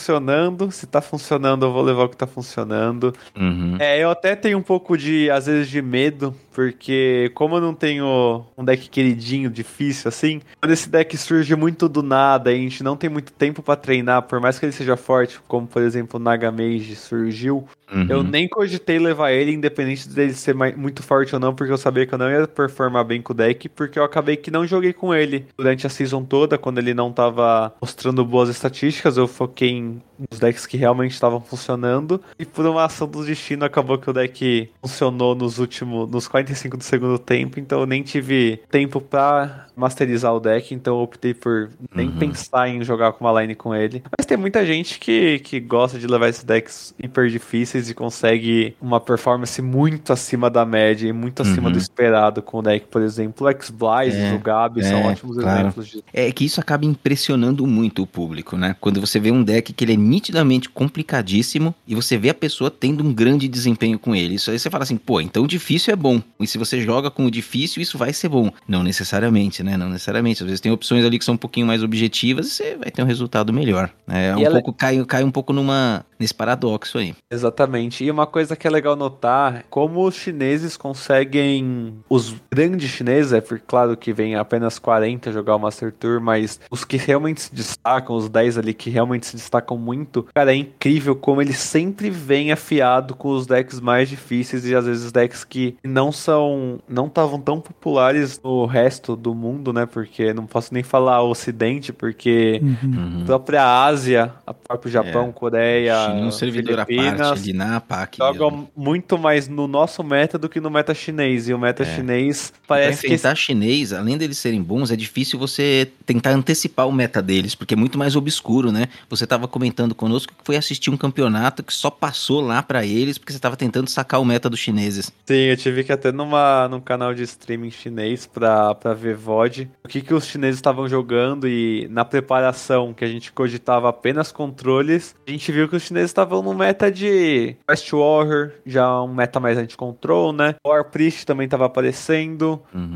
Se 0.72 0.88
tá 0.88 1.02
funcionando, 1.02 1.66
eu 1.66 1.74
vou 1.74 1.82
levar 1.82 2.04
o 2.04 2.10
que 2.10 2.18
tá 2.18 2.28
funcionando. 2.28 3.14
Uhum. 3.36 3.78
É, 3.80 4.04
eu 4.04 4.10
até 4.10 4.36
tenho 4.36 4.58
um 4.58 4.62
pouco 4.62 4.98
de, 4.98 5.30
às 5.30 5.46
vezes, 5.46 5.70
de 5.70 5.82
medo, 5.82 6.36
porque 6.54 7.32
como 7.34 7.56
eu 7.56 7.62
não 7.62 7.74
tenho 7.74 8.46
um 8.58 8.64
deck 8.64 8.90
queridinho, 8.90 9.50
difícil 9.50 10.08
assim, 10.08 10.42
quando 10.62 10.72
esse 10.72 10.90
deck 10.90 11.18
surge 11.18 11.56
muito 11.56 11.90
do 11.90 12.04
nada 12.04 12.52
e 12.52 12.56
a 12.56 12.60
gente 12.60 12.84
não 12.84 12.96
tem 12.96 13.10
muito 13.10 13.32
tempo 13.32 13.62
pra 13.62 13.76
treinar, 13.76 14.24
por 14.24 14.40
mais 14.40 14.60
que 14.60 14.66
ele 14.66 14.72
seja 14.72 14.96
forte, 14.96 15.40
como 15.48 15.68
por 15.68 15.82
exemplo 15.82 16.20
o 16.20 16.24
Nagamage 16.24 16.96
surgiu, 16.96 17.68
Uhum. 17.94 18.08
eu 18.10 18.24
nem 18.24 18.48
cogitei 18.48 18.98
levar 18.98 19.32
ele, 19.32 19.52
independente 19.52 20.10
dele 20.10 20.34
ser 20.34 20.56
muito 20.56 21.04
forte 21.04 21.34
ou 21.36 21.40
não, 21.40 21.54
porque 21.54 21.72
eu 21.72 21.78
sabia 21.78 22.06
que 22.08 22.14
eu 22.14 22.18
não 22.18 22.30
ia 22.30 22.48
performar 22.48 23.04
bem 23.06 23.22
com 23.22 23.34
o 23.34 23.36
deck, 23.36 23.70
porque 23.70 24.00
eu 24.00 24.04
acabei 24.04 24.36
que 24.36 24.50
não 24.50 24.66
joguei 24.66 24.94
com 24.94 25.14
ele 25.14 25.46
durante 25.58 25.86
a 25.86 25.90
season 25.90 26.24
toda, 26.24 26.58
quando 26.58 26.80
ele 26.80 26.94
não 26.94 27.12
tava 27.12 27.74
mostrando 27.82 28.26
boas 28.26 28.50
estatísticas, 28.50 29.18
eu 29.18 29.28
foquei 29.28 29.70
em 29.70 30.02
nos 30.30 30.40
decks 30.40 30.66
que 30.66 30.78
realmente 30.78 31.12
estavam 31.12 31.40
funcionando, 31.42 32.22
e 32.40 32.46
por 32.46 32.66
uma 32.66 32.86
ação 32.86 33.08
do 33.08 33.24
destino 33.26 33.66
acabou 33.66 33.98
que 33.98 34.10
o 34.10 34.14
deck 34.14 34.70
funcionou 34.82 35.36
nos 35.36 35.60
últimos, 35.60 36.10
nos 36.10 36.28
45 36.28 36.78
do 36.78 36.84
segundo 36.84 37.18
tempo, 37.20 37.60
então 37.60 37.80
eu 37.82 37.86
nem 37.86 38.04
tive 38.04 38.60
tempo 38.70 39.00
pra 39.02 39.68
masterizar 39.76 40.34
o 40.34 40.40
deck, 40.40 40.74
então 40.74 40.96
eu 40.98 41.02
optei 41.02 41.34
por 41.34 41.70
nem 41.96 42.08
Uhum. 42.08 42.18
pensar 42.18 42.70
em 42.70 42.84
jogar 42.84 43.14
com 43.14 43.26
uma 43.26 43.42
line 43.42 43.56
com 43.56 43.74
ele. 43.74 44.04
Mas 44.18 44.26
tem 44.26 44.38
muita 44.38 44.66
gente 44.66 45.00
que, 45.00 45.40
que 45.40 45.60
gosta 45.60 45.98
de 45.98 46.06
levar 46.06 46.30
esses 46.30 46.44
decks 46.44 46.94
hiper 47.02 47.28
difíceis 47.30 47.90
e 47.90 47.94
consegue 47.94 48.76
uma 48.82 49.00
performance 49.00 49.62
muito 49.62 50.14
acima 50.14 50.50
da 50.50 50.66
média 50.66 51.08
e 51.08 51.14
muito 51.14 51.42
acima 51.42 51.68
Uhum. 51.68 51.74
do 51.74 51.78
esperado 51.80 52.42
com 52.42 52.60
o 52.60 52.62
deck, 52.62 52.86
por 52.88 53.02
exemplo, 53.02 53.48
o 53.48 53.50
X-Blaze, 53.50 54.18
É, 54.18 54.34
o 54.34 54.40
Gabi 54.40 54.84
são 54.84 55.00
é, 55.00 55.08
ótimos 55.08 55.38
claro. 55.38 55.60
exemplos 55.62 55.88
disso. 55.88 56.04
É 56.14 56.32
que 56.32 56.46
isso 56.46 56.60
acaba 56.60 56.86
impressionando 56.86 57.66
muito 57.66 58.04
o 58.04 58.08
público, 58.08 58.56
né? 58.58 58.76
Quando 58.80 59.00
você 59.02 59.20
vê 59.20 59.32
um 59.32 59.44
deck 59.44 59.74
que 59.74 59.84
ele 59.84 59.94
é 59.94 59.98
nitidamente 60.14 60.70
complicadíssimo 60.70 61.74
e 61.88 61.96
você 61.96 62.18
vê 62.18 62.30
a 62.30 62.34
pessoa 62.34 62.70
tendo 62.70 63.04
um 63.04 63.12
grande 63.14 63.48
desempenho 63.48 63.98
com 63.98 64.16
ele. 64.16 64.36
Isso 64.36 64.52
aí 64.52 64.60
você 64.60 64.70
fala 64.70 64.84
assim, 64.84 64.98
pô, 64.98 65.20
então 65.20 65.44
o 65.44 65.48
difícil 65.48 65.92
é 65.94 65.96
bom. 65.96 66.22
E 66.40 66.46
se 66.46 66.58
você 66.58 66.80
joga 66.82 67.10
com 67.10 67.26
o 67.26 67.32
difícil, 67.32 67.82
isso 67.82 67.98
vai 67.98 68.14
ser 68.14 68.30
bom. 68.30 68.52
Não 68.68 68.84
necessariamente, 68.84 69.64
né? 69.64 69.76
Não 69.76 69.90
necessariamente. 69.90 70.44
Às 70.44 70.48
vezes 70.48 70.62
tem 70.62 70.72
opções 70.72 71.04
ali 71.04 71.18
que 71.18 71.26
são 71.26 71.34
um 71.34 71.38
pouquinho 71.38 71.66
mais 71.66 71.82
objetivas 71.84 72.48
e 72.48 72.50
você 72.52 72.76
vai 72.76 72.92
ter 72.92 73.02
um 73.02 73.06
resultado 73.06 73.52
melhor. 73.52 73.90
É 74.08 74.36
um 74.36 74.40
ela- 74.42 74.56
pouco, 74.62 74.74
cai, 74.74 75.04
cai 75.06 75.24
um 75.24 75.32
pouco 75.32 75.52
numa, 75.52 76.06
nesse 76.20 76.34
paradoxo 76.34 76.98
aí. 76.98 77.16
Exatamente. 77.32 78.04
E 78.04 78.12
uma 78.12 78.28
coisa 78.28 78.56
que 78.56 78.68
é 78.68 78.70
legal 78.70 78.96
notar, 78.96 79.66
como 79.70 80.06
os 80.06 80.16
chineses 80.16 80.78
conseguem, 80.78 81.94
os 82.10 82.36
grandes 82.52 82.90
chineses, 82.90 83.34
é 83.34 83.42
claro 83.42 83.96
que 83.98 84.14
vem 84.14 84.36
apenas 84.36 84.78
40 84.80 85.32
jogar 85.32 85.56
o 85.56 85.60
Master 85.60 85.92
Tour, 85.92 86.22
mas 86.22 86.60
os 86.70 86.84
que 86.84 86.98
realmente 86.98 87.42
se 87.42 87.54
destacam, 87.56 88.16
os 88.16 88.30
10 88.30 88.58
ali 88.58 88.74
que 88.74 88.90
realmente 88.90 89.26
se 89.26 89.36
destacam 89.36 89.78
muito, 89.78 89.93
cara, 90.34 90.52
é 90.54 90.56
incrível 90.56 91.16
como 91.16 91.42
eles 91.42 91.58
sempre 91.58 92.10
vêm 92.10 92.52
afiado 92.52 93.16
com 93.16 93.30
os 93.30 93.46
decks 93.48 93.80
mais 93.80 94.10
difíceis 94.10 94.66
e 94.66 94.76
às 94.76 94.86
vezes 94.86 95.12
decks 95.12 95.44
que 95.44 95.76
não 95.84 96.12
são, 96.12 96.80
não 96.88 97.08
estavam 97.08 97.40
tão 97.40 97.60
populares 97.60 98.40
no 98.44 98.66
resto 98.66 99.16
do 99.16 99.34
mundo, 99.36 99.72
né? 99.74 99.86
Porque 99.86 100.34
não 100.34 100.46
posso 100.46 100.74
nem 100.74 100.84
falar 100.84 101.22
ocidente, 101.24 101.92
porque 101.94 102.62
Uhum. 102.64 103.22
a 103.24 103.26
própria 103.26 103.84
Ásia, 103.86 104.34
a 104.46 104.54
próprio 104.54 104.92
Japão, 104.92 105.32
Coreia, 105.32 105.96
China 105.96 106.20
é 106.22 106.26
um 106.26 106.32
servidor 106.32 106.80
à 106.80 106.86
Filipinas, 106.86 107.28
parte 107.28 107.40
ali 107.42 107.54
na 107.54 107.76
APAC. 107.78 108.18
jogam 108.18 108.52
mesmo. 108.52 108.70
muito 108.76 109.18
mais 109.18 109.48
no 109.48 109.68
nosso 109.68 110.04
meta 110.04 110.38
do 110.38 110.48
que 110.48 110.60
no 110.60 110.70
meta 110.70 110.94
chinês. 110.94 111.50
E 111.50 111.54
o 111.54 111.60
meta 111.60 111.84
É. 111.84 111.86
chinês 111.96 112.52
Pra 112.66 112.78
parece 112.78 113.02
que. 113.02 113.08
enfrentar 113.08 113.36
chinês, 113.36 113.92
além 113.92 114.18
deles 114.18 114.38
serem 114.38 114.62
bons, 114.62 114.92
é 114.92 114.96
difícil 114.96 115.38
você 115.38 115.90
tentar 116.06 116.32
antecipar 116.32 116.88
o 116.88 116.92
meta 116.92 117.22
deles, 117.22 117.54
porque 117.56 117.74
é 117.74 117.78
muito 117.78 117.98
mais 117.98 118.16
obscuro, 118.16 118.72
né? 118.72 118.88
Você 119.10 119.28
tava 119.28 119.48
comentando 119.48 119.83
conosco 119.94 120.34
que 120.34 120.44
foi 120.44 120.56
assistir 120.56 120.90
um 120.90 120.98
campeonato 120.98 121.64
que 121.64 121.74
só 121.74 121.90
passou 121.90 122.42
lá 122.42 122.64
pra 122.64 122.86
eles, 122.86 123.18
porque 123.18 123.34
você 123.34 123.40
tava 123.40 123.58
tentando 123.58 123.90
sacar 123.90 124.22
o 124.22 124.26
meta 124.26 124.50
dos 124.50 124.60
chineses. 124.60 125.12
Sim, 125.26 125.36
eu 125.36 125.58
tive 125.58 125.84
que 125.84 125.92
até 125.92 126.12
numa, 126.12 126.68
num 126.68 126.80
canal 126.80 127.14
de 127.14 127.24
streaming 127.24 127.72
chinês 127.72 128.26
pra, 128.26 128.74
pra 128.76 128.94
ver 128.94 129.16
VOD 129.16 129.70
o 129.84 129.88
que, 129.88 130.02
que 130.02 130.14
os 130.14 130.26
chineses 130.26 130.58
estavam 130.58 130.88
jogando 130.88 131.48
e 131.48 131.88
na 131.90 132.06
preparação 132.06 132.94
que 132.94 133.04
a 133.04 133.08
gente 133.08 133.32
cogitava 133.32 133.90
apenas 133.90 134.32
controles, 134.32 135.16
a 135.28 135.32
gente 135.32 135.52
viu 135.52 135.68
que 135.68 135.76
os 135.76 135.84
chineses 135.84 136.10
estavam 136.10 136.42
no 136.42 136.54
meta 136.54 136.92
de 136.92 137.56
West 137.70 137.92
Warrior, 137.92 138.52
já 138.66 139.02
um 139.02 139.14
meta 139.14 139.40
mais 139.40 139.58
anti-control, 139.58 140.34
né? 140.34 140.56
War 140.66 140.86
Priest 140.86 141.26
também 141.26 141.48
tava 141.48 141.66
aparecendo. 141.66 142.62
Uhum. 142.74 142.92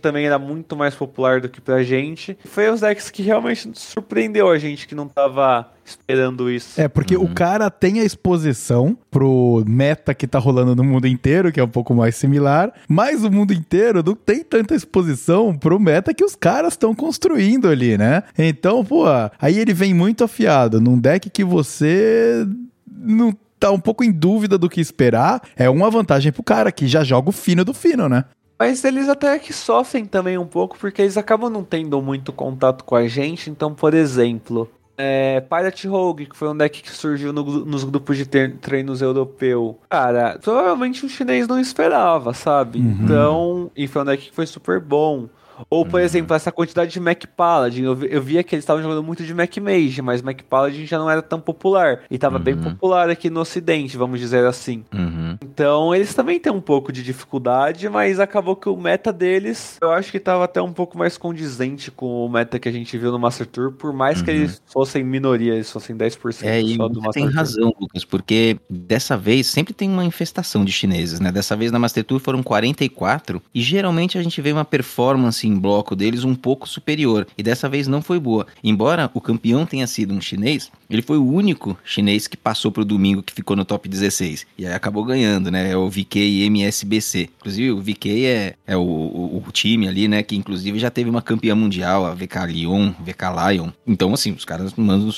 Também 0.00 0.26
era 0.26 0.38
muito 0.38 0.76
mais 0.76 0.94
popular 0.94 1.40
do 1.40 1.48
que 1.48 1.60
pra 1.60 1.82
gente. 1.82 2.36
Foi 2.44 2.68
os 2.68 2.80
decks 2.80 3.10
que 3.10 3.22
realmente 3.22 3.70
surpreendeu 3.74 4.48
a 4.48 4.58
gente 4.58 4.86
que 4.86 4.94
não 4.94 5.08
tava 5.08 5.70
esperando 5.84 6.50
isso. 6.50 6.80
É, 6.80 6.88
porque 6.88 7.16
o 7.16 7.28
cara 7.28 7.70
tem 7.70 8.00
a 8.00 8.04
exposição 8.04 8.96
pro 9.10 9.64
meta 9.66 10.14
que 10.14 10.26
tá 10.26 10.38
rolando 10.38 10.74
no 10.74 10.84
mundo 10.84 11.06
inteiro, 11.06 11.52
que 11.52 11.60
é 11.60 11.64
um 11.64 11.68
pouco 11.68 11.94
mais 11.94 12.16
similar, 12.16 12.72
mas 12.88 13.24
o 13.24 13.30
mundo 13.30 13.52
inteiro 13.52 14.02
não 14.04 14.14
tem 14.14 14.42
tanta 14.42 14.74
exposição 14.74 15.56
pro 15.56 15.80
meta 15.80 16.14
que 16.14 16.24
os 16.24 16.34
caras 16.34 16.74
estão 16.74 16.94
construindo 16.94 17.68
ali, 17.68 17.96
né? 17.98 18.22
Então, 18.38 18.84
pô, 18.84 19.04
aí 19.40 19.58
ele 19.58 19.74
vem 19.74 19.94
muito 19.94 20.24
afiado 20.24 20.80
num 20.80 20.98
deck 20.98 21.30
que 21.30 21.44
você 21.44 22.46
não 22.90 23.34
tá 23.58 23.70
um 23.70 23.78
pouco 23.78 24.02
em 24.02 24.10
dúvida 24.10 24.56
do 24.56 24.68
que 24.68 24.80
esperar. 24.80 25.42
É 25.54 25.68
uma 25.68 25.90
vantagem 25.90 26.32
pro 26.32 26.42
cara 26.42 26.72
que 26.72 26.88
já 26.88 27.04
joga 27.04 27.28
o 27.28 27.32
fino 27.32 27.64
do 27.64 27.74
fino, 27.74 28.08
né? 28.08 28.24
Mas 28.58 28.84
eles 28.84 29.08
até 29.08 29.38
que 29.38 29.54
sofrem 29.54 30.04
também 30.04 30.36
um 30.36 30.46
pouco, 30.46 30.76
porque 30.78 31.00
eles 31.00 31.16
acabam 31.16 31.50
não 31.50 31.64
tendo 31.64 32.00
muito 32.02 32.30
contato 32.30 32.84
com 32.84 32.94
a 32.94 33.08
gente. 33.08 33.48
Então, 33.48 33.74
por 33.74 33.94
exemplo, 33.94 34.70
é, 35.00 35.40
Pirate 35.40 35.88
Rogue, 35.88 36.26
que 36.26 36.36
foi 36.36 36.48
um 36.48 36.56
deck 36.56 36.82
que 36.82 36.90
surgiu 36.90 37.32
no, 37.32 37.42
nos 37.64 37.84
grupos 37.84 38.18
de 38.18 38.26
treinos 38.26 39.00
europeu. 39.00 39.78
Cara, 39.88 40.38
provavelmente 40.42 41.06
o 41.06 41.08
chinês 41.08 41.48
não 41.48 41.58
esperava, 41.58 42.34
sabe? 42.34 42.78
Uhum. 42.78 42.98
Então, 43.02 43.70
e 43.74 43.88
foi 43.88 44.02
um 44.02 44.04
deck 44.04 44.28
que 44.28 44.34
foi 44.34 44.46
super 44.46 44.78
bom. 44.78 45.28
Ou, 45.68 45.84
por 45.84 46.00
uhum. 46.00 46.06
exemplo, 46.06 46.34
essa 46.34 46.52
quantidade 46.52 46.90
de 46.90 47.00
Mac 47.00 47.24
Paladin. 47.36 47.82
Eu, 47.82 48.02
eu 48.04 48.22
via 48.22 48.42
que 48.42 48.54
eles 48.54 48.62
estavam 48.62 48.82
jogando 48.82 49.02
muito 49.02 49.24
de 49.24 49.34
Mac 49.34 49.56
Mage, 49.58 50.00
mas 50.02 50.22
Mac 50.22 50.42
Paladin 50.42 50.86
já 50.86 50.98
não 50.98 51.10
era 51.10 51.22
tão 51.22 51.40
popular. 51.40 52.00
E 52.10 52.14
estava 52.14 52.36
uhum. 52.36 52.42
bem 52.42 52.56
popular 52.56 53.10
aqui 53.10 53.28
no 53.28 53.40
ocidente, 53.40 53.96
vamos 53.96 54.20
dizer 54.20 54.46
assim. 54.46 54.84
Uhum. 54.92 55.36
Então, 55.42 55.94
eles 55.94 56.14
também 56.14 56.38
têm 56.38 56.52
um 56.52 56.60
pouco 56.60 56.92
de 56.92 57.02
dificuldade, 57.02 57.88
mas 57.88 58.20
acabou 58.20 58.56
que 58.56 58.68
o 58.68 58.76
meta 58.76 59.12
deles, 59.12 59.76
eu 59.80 59.90
acho 59.90 60.10
que 60.10 60.16
estava 60.16 60.44
até 60.44 60.60
um 60.62 60.72
pouco 60.72 60.96
mais 60.96 61.16
condizente 61.16 61.90
com 61.90 62.24
o 62.24 62.28
meta 62.28 62.58
que 62.58 62.68
a 62.68 62.72
gente 62.72 62.96
viu 62.96 63.10
no 63.10 63.18
Master 63.18 63.46
Tour, 63.46 63.72
por 63.72 63.92
mais 63.92 64.22
que 64.22 64.30
eles 64.30 64.54
uhum. 64.54 64.62
fossem 64.72 65.04
minoria, 65.04 65.54
eles 65.54 65.70
fossem 65.70 65.96
10% 65.96 66.44
é, 66.44 66.62
só 66.76 66.88
do 66.88 67.00
Master 67.00 67.12
tem 67.12 67.22
Tour. 67.22 67.30
tem 67.30 67.36
razão, 67.36 67.74
Lucas, 67.80 68.04
porque 68.04 68.58
dessa 68.68 69.16
vez 69.16 69.46
sempre 69.46 69.72
tem 69.74 69.90
uma 69.90 70.04
infestação 70.04 70.64
de 70.64 70.72
chineses, 70.72 71.20
né? 71.20 71.32
Dessa 71.32 71.56
vez 71.56 71.72
na 71.72 71.78
Master 71.78 72.04
Tour 72.04 72.20
foram 72.20 72.42
44 72.42 73.42
e 73.54 73.60
geralmente 73.60 74.18
a 74.18 74.22
gente 74.22 74.40
vê 74.40 74.52
uma 74.52 74.64
performance 74.64 75.46
em 75.50 75.58
bloco 75.58 75.96
deles 75.96 76.24
um 76.24 76.34
pouco 76.34 76.68
superior. 76.68 77.26
E 77.36 77.42
dessa 77.42 77.68
vez 77.68 77.88
não 77.88 78.00
foi 78.00 78.18
boa. 78.18 78.46
Embora 78.62 79.10
o 79.12 79.20
campeão 79.20 79.66
tenha 79.66 79.86
sido 79.86 80.14
um 80.14 80.20
chinês, 80.20 80.70
ele 80.88 81.02
foi 81.02 81.18
o 81.18 81.26
único 81.26 81.78
chinês 81.84 82.26
que 82.26 82.36
passou 82.36 82.72
pro 82.72 82.84
domingo 82.84 83.22
que 83.22 83.32
ficou 83.32 83.56
no 83.56 83.64
top 83.64 83.88
16. 83.88 84.46
E 84.58 84.66
aí 84.66 84.72
acabou 84.72 85.04
ganhando, 85.04 85.50
né? 85.50 85.70
É 85.70 85.76
o 85.76 85.88
VK 85.88 86.44
MSBC. 86.46 87.30
Inclusive, 87.38 87.70
o 87.70 87.80
VK 87.80 88.26
é, 88.26 88.54
é 88.66 88.76
o, 88.76 88.80
o, 88.80 89.44
o, 89.46 89.52
time 89.52 89.86
ali, 89.86 90.08
né? 90.08 90.22
Que 90.22 90.36
inclusive 90.36 90.78
já 90.78 90.90
teve 90.90 91.08
uma 91.08 91.22
campeã 91.22 91.54
mundial, 91.54 92.06
a 92.06 92.14
VK 92.14 92.46
Lyon, 92.48 92.92
VK 93.00 93.52
Lion. 93.52 93.70
Então, 93.86 94.12
assim, 94.12 94.32
os 94.32 94.44
caras 94.44 94.74
mandam, 94.74 95.12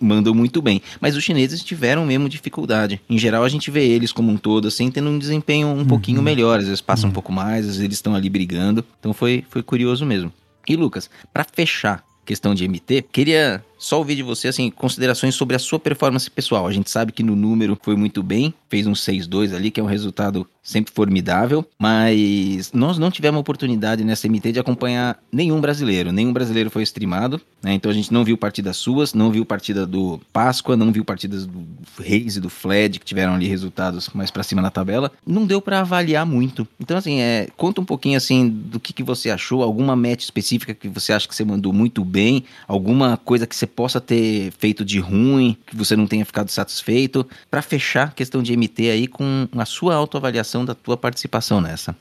mandam 0.00 0.34
muito 0.34 0.60
bem. 0.60 0.82
Mas 1.00 1.16
os 1.16 1.24
chineses 1.24 1.62
tiveram 1.62 2.04
mesmo 2.04 2.28
dificuldade. 2.28 3.00
Em 3.08 3.18
geral, 3.18 3.44
a 3.44 3.48
gente 3.48 3.70
vê 3.70 3.86
eles 3.86 4.12
como 4.12 4.30
um 4.30 4.36
todo, 4.36 4.68
assim, 4.68 4.90
tendo 4.90 5.08
um 5.08 5.18
desempenho 5.18 5.68
um 5.68 5.78
uhum. 5.78 5.84
pouquinho 5.86 6.22
melhor. 6.22 6.58
Às 6.58 6.66
vezes 6.66 6.80
passam 6.80 7.08
uhum. 7.08 7.10
um 7.10 7.14
pouco 7.14 7.32
mais, 7.32 7.60
às 7.60 7.66
vezes 7.66 7.82
eles 7.82 7.96
estão 7.96 8.14
ali 8.14 8.28
brigando. 8.28 8.84
Então 8.98 9.12
foi, 9.12 9.44
foi 9.48 9.62
curioso 9.66 10.06
mesmo. 10.06 10.32
E 10.66 10.74
Lucas, 10.74 11.10
para 11.32 11.44
fechar 11.44 12.02
questão 12.24 12.54
de 12.54 12.66
MT, 12.66 13.02
queria 13.12 13.64
só 13.78 13.98
ouvir 13.98 14.16
de 14.16 14.22
você, 14.22 14.48
assim, 14.48 14.70
considerações 14.70 15.34
sobre 15.34 15.56
a 15.56 15.58
sua 15.58 15.78
performance 15.78 16.30
pessoal. 16.30 16.66
A 16.66 16.72
gente 16.72 16.90
sabe 16.90 17.12
que 17.12 17.22
no 17.22 17.36
número 17.36 17.78
foi 17.82 17.96
muito 17.96 18.22
bem, 18.22 18.54
fez 18.68 18.86
um 18.86 18.92
6-2 18.92 19.54
ali, 19.54 19.70
que 19.70 19.80
é 19.80 19.82
um 19.82 19.86
resultado 19.86 20.46
sempre 20.62 20.92
formidável, 20.92 21.64
mas 21.78 22.72
nós 22.72 22.98
não 22.98 23.08
tivemos 23.08 23.40
oportunidade 23.40 24.02
nessa 24.02 24.26
MT 24.28 24.52
de 24.52 24.58
acompanhar 24.58 25.16
nenhum 25.30 25.60
brasileiro. 25.60 26.10
Nenhum 26.10 26.32
brasileiro 26.32 26.70
foi 26.70 26.82
streamado, 26.82 27.40
né? 27.62 27.72
Então 27.74 27.88
a 27.88 27.94
gente 27.94 28.12
não 28.12 28.24
viu 28.24 28.36
partidas 28.36 28.76
suas, 28.76 29.14
não 29.14 29.30
viu 29.30 29.44
partida 29.44 29.86
do 29.86 30.20
Páscoa, 30.32 30.76
não 30.76 30.90
viu 30.90 31.04
partidas 31.04 31.46
do 31.46 31.64
Reis 32.00 32.36
e 32.36 32.40
do 32.40 32.50
Fled, 32.50 32.98
que 32.98 33.06
tiveram 33.06 33.34
ali 33.34 33.46
resultados 33.46 34.10
mais 34.12 34.30
para 34.30 34.42
cima 34.42 34.60
na 34.60 34.70
tabela. 34.70 35.12
Não 35.24 35.46
deu 35.46 35.60
para 35.62 35.80
avaliar 35.80 36.26
muito. 36.26 36.66
Então, 36.80 36.96
assim, 36.96 37.20
é, 37.20 37.46
conta 37.56 37.80
um 37.80 37.84
pouquinho, 37.84 38.16
assim, 38.16 38.48
do 38.48 38.80
que, 38.80 38.92
que 38.92 39.04
você 39.04 39.30
achou, 39.30 39.62
alguma 39.62 39.94
match 39.94 40.22
específica 40.22 40.74
que 40.74 40.88
você 40.88 41.12
acha 41.12 41.28
que 41.28 41.34
você 41.34 41.44
mandou 41.44 41.72
muito 41.72 42.04
bem, 42.04 42.42
alguma 42.66 43.16
coisa 43.16 43.46
que 43.46 43.54
você 43.54 43.65
você 43.66 43.68
possa 43.68 44.00
ter 44.00 44.52
feito 44.52 44.84
de 44.84 45.00
ruim, 45.00 45.56
que 45.66 45.76
você 45.76 45.96
não 45.96 46.06
tenha 46.06 46.24
ficado 46.24 46.50
satisfeito, 46.50 47.26
para 47.50 47.60
fechar 47.60 48.08
a 48.08 48.10
questão 48.12 48.42
de 48.42 48.56
MT 48.56 48.90
aí 48.90 49.06
com 49.06 49.48
a 49.56 49.64
sua 49.64 49.94
autoavaliação 49.94 50.64
da 50.64 50.74
tua 50.74 50.96
participação 50.96 51.60
nessa. 51.60 51.94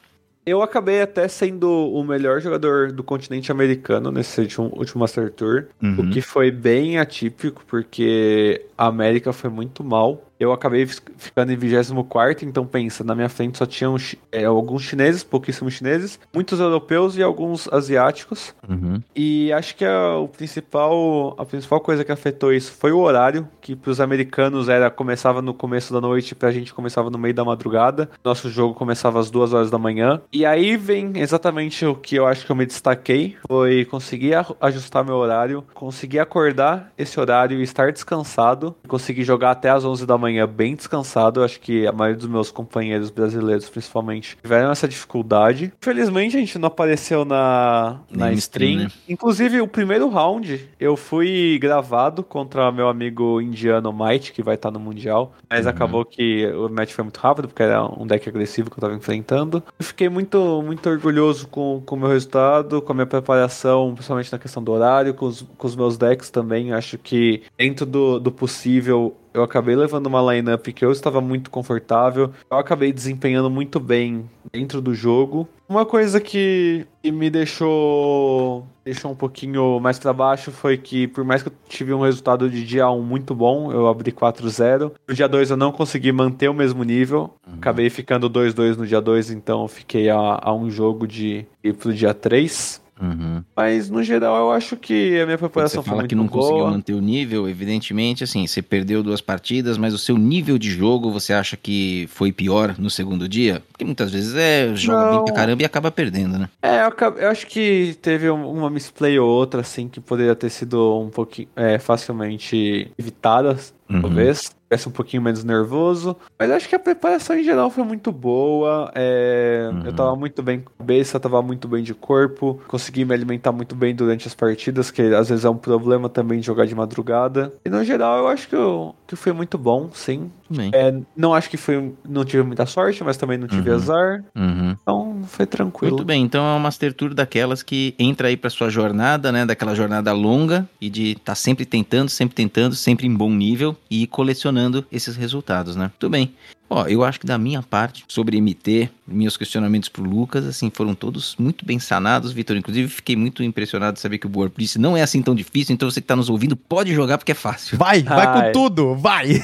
Eu 0.45 0.61
acabei 0.61 1.01
até 1.01 1.27
sendo 1.27 1.67
o 1.67 2.03
melhor 2.03 2.39
jogador 2.39 2.91
do 2.91 3.03
continente 3.03 3.51
americano 3.51 4.11
nesse 4.11 4.41
último, 4.41 4.71
último 4.75 4.99
Master 4.99 5.31
Tour, 5.31 5.65
uhum. 5.81 6.01
o 6.01 6.09
que 6.11 6.21
foi 6.21 6.51
bem 6.51 6.99
atípico, 6.99 7.63
porque 7.67 8.63
a 8.77 8.85
América 8.85 9.33
foi 9.33 9.49
muito 9.49 9.83
mal. 9.83 10.23
Eu 10.39 10.51
acabei 10.51 10.85
ficando 10.85 11.51
em 11.51 11.55
24, 11.55 12.47
então 12.47 12.65
pensa, 12.65 13.03
na 13.03 13.15
minha 13.15 13.29
frente 13.29 13.57
só 13.57 13.65
tinham 13.65 13.95
é, 14.31 14.43
alguns 14.45 14.83
chineses, 14.83 15.23
pouquíssimos 15.23 15.73
chineses, 15.73 16.19
muitos 16.33 16.59
europeus 16.59 17.17
e 17.17 17.23
alguns 17.23 17.71
asiáticos. 17.71 18.53
Uhum. 18.67 19.01
E 19.15 19.51
acho 19.53 19.75
que 19.75 19.85
a, 19.85 20.17
o 20.17 20.27
principal, 20.27 21.35
a 21.37 21.45
principal 21.45 21.79
coisa 21.79 22.03
que 22.03 22.11
afetou 22.11 22.53
isso 22.53 22.73
foi 22.73 22.91
o 22.91 22.99
horário, 22.99 23.47
que 23.61 23.75
para 23.75 23.91
os 23.91 24.01
americanos 24.01 24.67
era 24.67 24.89
começava 24.89 25.41
no 25.41 25.53
começo 25.53 25.93
da 25.93 26.01
noite, 26.01 26.35
para 26.35 26.49
a 26.49 26.51
gente 26.51 26.73
começava 26.73 27.09
no 27.09 27.17
meio 27.17 27.33
da 27.33 27.45
madrugada. 27.45 28.09
Nosso 28.23 28.49
jogo 28.49 28.73
começava 28.73 29.19
às 29.19 29.31
duas 29.31 29.53
horas 29.53 29.71
da 29.71 29.77
manhã. 29.77 30.21
E 30.31 30.45
aí 30.45 30.75
vem 30.75 31.13
exatamente 31.15 31.85
o 31.85 31.95
que 31.95 32.15
eu 32.15 32.27
acho 32.27 32.45
que 32.45 32.51
eu 32.51 32.55
me 32.55 32.65
destaquei, 32.65 33.37
foi 33.47 33.85
conseguir 33.85 34.35
ajustar 34.59 35.05
meu 35.05 35.15
horário, 35.15 35.63
conseguir 35.73 36.19
acordar 36.19 36.91
esse 36.97 37.19
horário 37.19 37.59
e 37.59 37.63
estar 37.63 37.91
descansado, 37.91 38.75
conseguir 38.87 39.23
jogar 39.23 39.51
até 39.51 39.69
às 39.69 39.85
11 39.85 40.05
da 40.05 40.17
manhã 40.17 40.24
manhã 40.25 40.47
bem 40.47 40.75
descansado. 40.75 41.39
Eu 41.39 41.45
acho 41.45 41.59
que 41.59 41.85
a 41.87 41.91
maioria 41.91 42.17
dos 42.17 42.27
meus 42.27 42.51
companheiros 42.51 43.09
brasileiros, 43.09 43.69
principalmente, 43.69 44.37
tiveram 44.41 44.71
essa 44.71 44.87
dificuldade. 44.87 45.71
Infelizmente, 45.79 46.35
a 46.35 46.39
gente 46.39 46.57
não 46.57 46.67
apareceu 46.67 47.23
na, 47.23 47.99
na 48.09 48.31
stream. 48.33 48.83
Né? 48.83 48.91
Inclusive, 49.07 49.61
o 49.61 49.67
primeiro 49.67 50.09
round 50.09 50.67
eu 50.79 50.97
fui 50.97 51.57
gravado 51.61 52.23
contra 52.23 52.71
meu 52.71 52.87
amigo 52.87 53.39
indiano 53.41 53.93
Might, 53.93 54.31
que 54.31 54.41
vai 54.41 54.55
estar 54.55 54.71
no 54.71 54.79
Mundial. 54.79 55.33
Mas 55.49 55.65
uhum. 55.65 55.71
acabou 55.71 56.05
que 56.05 56.47
o 56.47 56.69
match 56.69 56.91
foi 56.91 57.03
muito 57.03 57.17
rápido, 57.17 57.47
porque 57.47 57.63
era 57.63 57.83
um 57.85 58.05
deck 58.07 58.27
agressivo 58.27 58.69
que 58.69 58.77
eu 58.77 58.81
tava 58.81 58.95
enfrentando. 58.95 59.63
Eu 59.79 59.85
fiquei 59.85 60.09
muito, 60.09 60.61
muito 60.63 60.89
orgulhoso 60.89 61.47
com, 61.47 61.81
com 61.85 61.95
o 61.95 61.99
meu 61.99 62.09
resultado, 62.09 62.81
com 62.81 62.91
a 62.91 62.95
minha 62.95 63.05
preparação, 63.05 63.93
principalmente 63.93 64.31
na 64.31 64.39
questão 64.39 64.63
do 64.63 64.71
horário, 64.71 65.13
com 65.13 65.25
os, 65.25 65.41
com 65.41 65.67
os 65.67 65.75
meus 65.75 65.97
decks 65.97 66.29
também. 66.29 66.73
Acho 66.73 66.97
que 66.97 67.43
dentro 67.57 67.85
do, 67.85 68.19
do 68.19 68.31
possível 68.31 69.15
eu 69.35 69.43
acabei 69.43 69.75
levando 69.75 70.07
uma 70.07 70.33
lineup 70.33 70.65
que 70.67 70.85
eu 70.85 70.91
estava 70.91 71.19
muito 71.19 71.51
confortável. 71.51 72.31
Eu 72.49 72.57
acabei 72.57 72.93
desempenhando 72.93 73.49
muito 73.49 73.79
bem 73.81 74.29
dentro 74.51 74.81
do 74.81 74.95
jogo. 74.95 75.47
Uma 75.67 75.85
coisa 75.85 76.21
que, 76.21 76.85
me 77.03 77.29
deixou 77.29 78.65
deixou 78.83 79.11
um 79.11 79.15
pouquinho 79.15 79.79
mais 79.79 79.97
para 79.97 80.13
baixo 80.13 80.51
foi 80.51 80.77
que 80.77 81.07
por 81.07 81.23
mais 81.23 81.41
que 81.41 81.49
eu 81.49 81.53
tive 81.67 81.91
um 81.91 82.01
resultado 82.01 82.47
de 82.49 82.63
dia 82.63 82.87
1 82.87 83.01
muito 83.01 83.33
bom, 83.33 83.71
eu 83.71 83.87
abri 83.87 84.11
4-0. 84.11 84.91
No 85.07 85.13
dia 85.13 85.27
2 85.27 85.51
eu 85.51 85.57
não 85.57 85.71
consegui 85.71 86.11
manter 86.11 86.49
o 86.49 86.53
mesmo 86.53 86.83
nível. 86.83 87.31
Uhum. 87.47 87.55
Acabei 87.55 87.89
ficando 87.89 88.29
2-2 88.29 88.77
no 88.77 88.85
dia 88.85 89.01
2, 89.01 89.31
então 89.31 89.67
fiquei 89.67 90.09
a, 90.09 90.39
a 90.41 90.53
um 90.53 90.69
jogo 90.69 91.07
de 91.07 91.45
ir 91.63 91.73
pro 91.73 91.93
dia 91.93 92.13
3. 92.13 92.84
Uhum. 93.01 93.43
Mas 93.55 93.89
no 93.89 94.01
geral 94.01 94.37
eu 94.37 94.51
acho 94.51 94.77
que 94.77 95.19
a 95.19 95.25
minha 95.25 95.37
preparação 95.37 95.83
você 95.83 95.89
foi 95.89 95.97
muito 95.97 96.09
que 96.09 96.15
não 96.15 96.27
boa. 96.27 96.41
conseguiu 96.41 96.67
manter 96.67 96.93
o 96.93 97.01
nível, 97.01 97.47
evidentemente, 97.49 98.23
assim, 98.23 98.47
você 98.47 98.61
perdeu 98.61 99.03
duas 99.03 99.21
partidas, 99.21 99.77
mas 99.77 99.93
o 99.93 99.97
seu 99.97 100.17
nível 100.17 100.57
de 100.57 100.71
jogo 100.71 101.11
você 101.11 101.33
acha 101.33 101.57
que 101.57 102.07
foi 102.11 102.31
pior 102.31 102.75
no 102.77 102.89
segundo 102.89 103.27
dia? 103.27 103.61
Porque 103.71 103.83
muitas 103.83 104.11
vezes 104.11 104.35
é 104.35 104.73
joga 104.75 105.05
não. 105.05 105.11
bem 105.11 105.25
pra 105.25 105.33
caramba 105.33 105.61
e 105.61 105.65
acaba 105.65 105.91
perdendo, 105.91 106.39
né? 106.39 106.49
É, 106.61 106.85
eu, 106.85 107.15
eu 107.17 107.29
acho 107.29 107.47
que 107.47 107.97
teve 108.01 108.29
uma 108.29 108.69
misplay 108.69 109.19
ou 109.19 109.29
outra, 109.29 109.61
assim, 109.61 109.87
que 109.87 109.99
poderia 109.99 110.35
ter 110.35 110.49
sido 110.49 110.99
um 110.99 111.09
pouquinho 111.09 111.47
é, 111.55 111.77
facilmente 111.77 112.91
evitada, 112.97 113.57
uhum. 113.89 114.01
talvez 114.01 114.55
tivesse 114.65 114.89
um 114.89 114.91
pouquinho 114.91 115.21
menos 115.21 115.43
nervoso. 115.43 116.15
Mas 116.37 116.51
acho 116.51 116.67
que 116.67 116.75
a 116.75 116.79
preparação 116.79 117.37
em 117.37 117.43
geral 117.43 117.69
foi 117.69 117.83
muito 117.83 118.11
boa. 118.11 118.91
É, 118.95 119.69
uhum. 119.71 119.85
Eu 119.85 119.93
tava 119.93 120.15
muito 120.15 120.41
bem 120.43 120.61
com 120.61 120.71
a 120.73 120.77
cabeça, 120.79 121.19
tava 121.19 121.41
muito 121.41 121.67
bem 121.67 121.83
de 121.83 121.93
corpo. 121.93 122.59
Consegui 122.67 123.05
me 123.05 123.13
alimentar 123.13 123.51
muito 123.51 123.75
bem 123.75 123.95
durante 123.95 124.27
as 124.27 124.33
partidas, 124.33 124.91
que 124.91 125.01
às 125.01 125.29
vezes 125.29 125.45
é 125.45 125.49
um 125.49 125.57
problema 125.57 126.09
também 126.09 126.39
de 126.39 126.45
jogar 126.45 126.65
de 126.65 126.75
madrugada. 126.75 127.53
E 127.63 127.69
no 127.69 127.83
geral, 127.83 128.19
eu 128.19 128.27
acho 128.27 128.49
que, 128.49 128.55
eu, 128.55 128.95
que 129.07 129.15
foi 129.15 129.31
muito 129.31 129.57
bom, 129.57 129.89
sim. 129.93 130.31
É, 130.73 130.93
não 131.15 131.33
acho 131.33 131.49
que 131.49 131.57
foi. 131.57 131.93
Não 132.07 132.23
tive 132.23 132.43
muita 132.43 132.65
sorte, 132.65 133.03
mas 133.03 133.17
também 133.17 133.37
não 133.37 133.47
tive 133.47 133.69
uhum. 133.69 133.75
azar. 133.75 134.23
Uhum. 134.35 134.77
Então 134.81 135.23
foi 135.27 135.45
tranquilo. 135.45 135.95
Muito 135.95 136.05
bem, 136.05 136.23
então 136.23 136.43
é 136.43 136.51
uma 136.51 136.59
Master 136.59 136.93
Tour 136.93 137.13
daquelas 137.13 137.63
que 137.63 137.95
entra 137.97 138.27
aí 138.27 138.37
pra 138.37 138.49
sua 138.49 138.69
jornada, 138.69 139.31
né? 139.31 139.45
Daquela 139.45 139.73
jornada 139.73 140.13
longa 140.13 140.67
e 140.79 140.89
de 140.89 141.11
estar 141.11 141.23
tá 141.23 141.35
sempre 141.35 141.65
tentando, 141.65 142.09
sempre 142.09 142.35
tentando, 142.35 142.75
sempre 142.75 143.07
em 143.07 143.13
bom 143.13 143.31
nível 143.31 143.75
e 143.89 144.05
colecionando 144.07 144.85
esses 144.91 145.15
resultados, 145.15 145.75
né? 145.75 145.85
Muito 145.85 146.09
bem. 146.09 146.33
Ó, 146.69 146.87
eu 146.87 147.03
acho 147.03 147.19
que 147.19 147.27
da 147.27 147.37
minha 147.37 147.61
parte, 147.61 148.03
sobre 148.07 148.37
MT, 148.41 148.89
meus 149.07 149.37
questionamentos 149.37 149.87
pro 149.87 150.03
Lucas, 150.03 150.45
assim, 150.45 150.71
foram 150.73 150.95
todos 150.95 151.35
muito 151.37 151.65
bem 151.65 151.79
sanados, 151.79 152.31
Vitor. 152.31 152.57
Inclusive, 152.57 152.87
fiquei 152.87 153.15
muito 153.15 153.43
impressionado 153.43 153.95
de 153.95 153.99
saber 153.99 154.17
que 154.17 154.27
o 154.27 154.31
War 154.33 154.49
Priest 154.49 154.79
não 154.79 154.97
é 154.97 155.01
assim 155.01 155.21
tão 155.21 155.35
difícil, 155.35 155.73
então 155.73 155.89
você 155.89 156.01
que 156.01 156.07
tá 156.07 156.15
nos 156.15 156.29
ouvindo 156.29 156.55
pode 156.55 156.93
jogar 156.93 157.17
porque 157.17 157.31
é 157.31 157.35
fácil. 157.35 157.77
Vai, 157.77 158.01
vai 158.01 158.25
Ai. 158.25 158.47
com 158.47 158.51
tudo, 158.51 158.95
vai! 158.95 159.41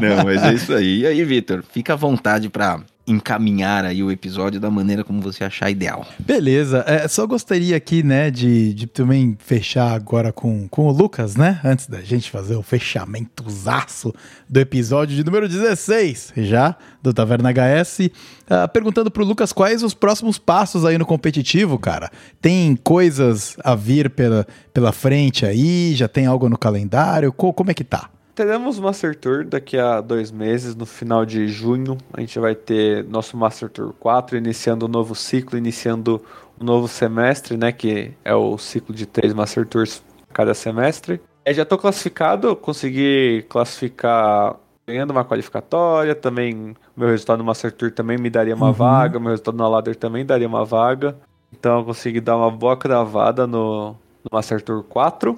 não, 0.00 0.24
mas 0.24 0.42
é 0.42 0.54
isso 0.54 0.72
aí. 0.72 1.00
E 1.00 1.06
aí, 1.06 1.24
Vitor, 1.24 1.62
fica 1.70 1.92
à 1.92 1.96
vontade 1.96 2.48
para 2.48 2.80
encaminhar 3.08 3.84
aí 3.84 4.02
o 4.02 4.10
episódio 4.10 4.60
da 4.60 4.70
maneira 4.70 5.02
como 5.02 5.20
você 5.20 5.44
achar 5.44 5.70
ideal. 5.70 6.06
Beleza, 6.18 6.84
é, 6.86 7.08
só 7.08 7.26
gostaria 7.26 7.76
aqui, 7.76 8.02
né, 8.02 8.30
de, 8.30 8.74
de 8.74 8.86
também 8.86 9.36
fechar 9.38 9.92
agora 9.92 10.32
com, 10.32 10.68
com 10.68 10.86
o 10.86 10.92
Lucas, 10.92 11.36
né? 11.36 11.60
Antes 11.64 11.86
da 11.86 12.00
gente 12.00 12.30
fazer 12.30 12.56
o 12.56 12.62
fechamentozaço 12.62 14.14
do 14.48 14.60
episódio 14.60 15.16
de 15.16 15.24
número 15.24 15.48
16, 15.48 16.34
já, 16.36 16.76
do 17.02 17.12
Taverna 17.12 17.50
HS, 17.50 17.98
uh, 18.00 18.68
perguntando 18.72 19.10
pro 19.10 19.24
Lucas 19.24 19.52
quais 19.52 19.82
os 19.82 19.94
próximos 19.94 20.38
passos 20.38 20.84
aí 20.84 20.98
no 20.98 21.06
competitivo, 21.06 21.78
cara. 21.78 22.10
Tem 22.40 22.76
coisas 22.76 23.56
a 23.64 23.74
vir 23.74 24.10
pela, 24.10 24.46
pela 24.72 24.92
frente 24.92 25.46
aí? 25.46 25.94
Já 25.94 26.08
tem 26.08 26.26
algo 26.26 26.48
no 26.48 26.58
calendário? 26.58 27.32
Co 27.32 27.52
como 27.52 27.70
é 27.70 27.74
que 27.74 27.84
tá? 27.84 28.10
Teremos 28.38 28.78
Master 28.78 29.16
Tour 29.16 29.44
daqui 29.44 29.76
a 29.76 30.00
dois 30.00 30.30
meses, 30.30 30.76
no 30.76 30.86
final 30.86 31.26
de 31.26 31.48
junho. 31.48 31.98
A 32.12 32.20
gente 32.20 32.38
vai 32.38 32.54
ter 32.54 33.02
nosso 33.02 33.36
Master 33.36 33.68
Tour 33.68 33.92
4, 33.98 34.36
iniciando 34.36 34.86
um 34.86 34.88
novo 34.88 35.12
ciclo, 35.12 35.58
iniciando 35.58 36.22
um 36.60 36.64
novo 36.64 36.86
semestre, 36.86 37.56
né? 37.56 37.72
Que 37.72 38.12
é 38.24 38.32
o 38.32 38.56
ciclo 38.56 38.94
de 38.94 39.06
três 39.06 39.34
Master 39.34 39.66
Tours 39.66 40.04
cada 40.32 40.54
semestre. 40.54 41.20
Eu 41.44 41.52
já 41.52 41.64
estou 41.64 41.76
classificado, 41.76 42.54
consegui 42.54 43.44
classificar 43.48 44.54
ganhando 44.86 45.10
uma 45.10 45.24
qualificatória, 45.24 46.14
também 46.14 46.76
meu 46.96 47.08
resultado 47.08 47.38
no 47.38 47.44
Master 47.44 47.72
Tour 47.72 47.90
também 47.90 48.18
me 48.18 48.30
daria 48.30 48.54
uma 48.54 48.68
uhum. 48.68 48.72
vaga, 48.72 49.18
meu 49.18 49.30
resultado 49.30 49.56
na 49.56 49.66
Ladder 49.66 49.96
também 49.96 50.24
daria 50.24 50.46
uma 50.46 50.64
vaga. 50.64 51.16
Então 51.52 51.80
eu 51.80 51.84
consegui 51.84 52.20
dar 52.20 52.36
uma 52.36 52.52
boa 52.52 52.76
cravada 52.76 53.48
no, 53.48 53.96
no 54.22 54.30
Master 54.30 54.62
Tour 54.62 54.84
4. 54.84 55.34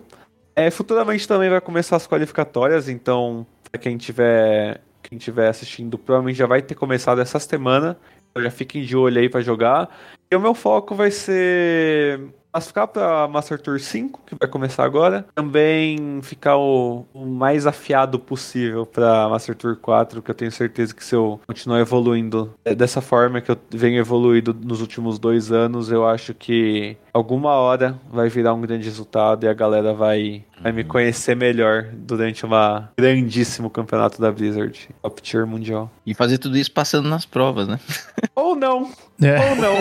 É, 0.54 0.70
futuramente 0.70 1.26
também 1.26 1.48
vai 1.48 1.60
começar 1.60 1.96
as 1.96 2.06
qualificatórias, 2.06 2.88
então 2.88 3.46
para 3.70 3.80
quem 3.80 3.96
tiver 3.96 4.80
quem 5.02 5.18
tiver 5.18 5.48
assistindo, 5.48 5.98
provavelmente 5.98 6.36
já 6.36 6.46
vai 6.46 6.62
ter 6.62 6.74
começado 6.74 7.20
essa 7.20 7.38
semana. 7.38 7.98
Então 8.30 8.42
já 8.42 8.50
fiquem 8.50 8.84
de 8.84 8.96
olho 8.96 9.20
aí 9.20 9.28
para 9.28 9.40
jogar. 9.40 9.88
E 10.32 10.36
o 10.36 10.40
meu 10.40 10.54
foco 10.54 10.94
vai 10.94 11.10
ser 11.10 12.20
classificar 12.52 12.86
para 12.86 13.26
Master 13.28 13.60
Tour 13.60 13.80
5, 13.80 14.20
que 14.26 14.36
vai 14.38 14.48
começar 14.48 14.84
agora. 14.84 15.26
Também 15.34 16.20
ficar 16.22 16.56
o, 16.56 17.04
o 17.12 17.26
mais 17.26 17.66
afiado 17.66 18.18
possível 18.18 18.84
para 18.84 19.28
Master 19.28 19.56
Tour 19.56 19.76
4, 19.76 20.22
que 20.22 20.30
eu 20.30 20.34
tenho 20.34 20.52
certeza 20.52 20.94
que 20.94 21.04
se 21.04 21.14
eu 21.16 21.40
continuar 21.46 21.80
evoluindo 21.80 22.54
dessa 22.76 23.00
forma 23.00 23.40
que 23.40 23.50
eu 23.50 23.58
venho 23.70 23.98
evoluindo 23.98 24.54
nos 24.54 24.80
últimos 24.80 25.18
dois 25.18 25.50
anos, 25.50 25.90
eu 25.90 26.06
acho 26.06 26.34
que 26.34 26.96
alguma 27.12 27.50
hora 27.54 28.00
vai 28.10 28.28
virar 28.28 28.54
um 28.54 28.60
grande 28.60 28.84
resultado 28.84 29.44
e 29.44 29.48
a 29.48 29.54
galera 29.54 29.92
vai, 29.92 30.44
vai 30.60 30.70
me 30.70 30.84
conhecer 30.84 31.34
melhor 31.34 31.88
durante 31.92 32.44
uma 32.44 32.90
grandíssimo 32.96 33.68
campeonato 33.68 34.20
da 34.20 34.30
Blizzard, 34.30 34.90
top 35.02 35.22
tier 35.22 35.46
mundial. 35.46 35.90
E 36.06 36.14
fazer 36.14 36.38
tudo 36.38 36.56
isso 36.56 36.72
passando 36.72 37.08
nas 37.08 37.26
provas, 37.26 37.66
né? 37.66 37.80
Ou 38.34 38.54
não. 38.54 38.90
É. 39.22 39.36
Ou 39.50 39.56
não. 39.56 39.74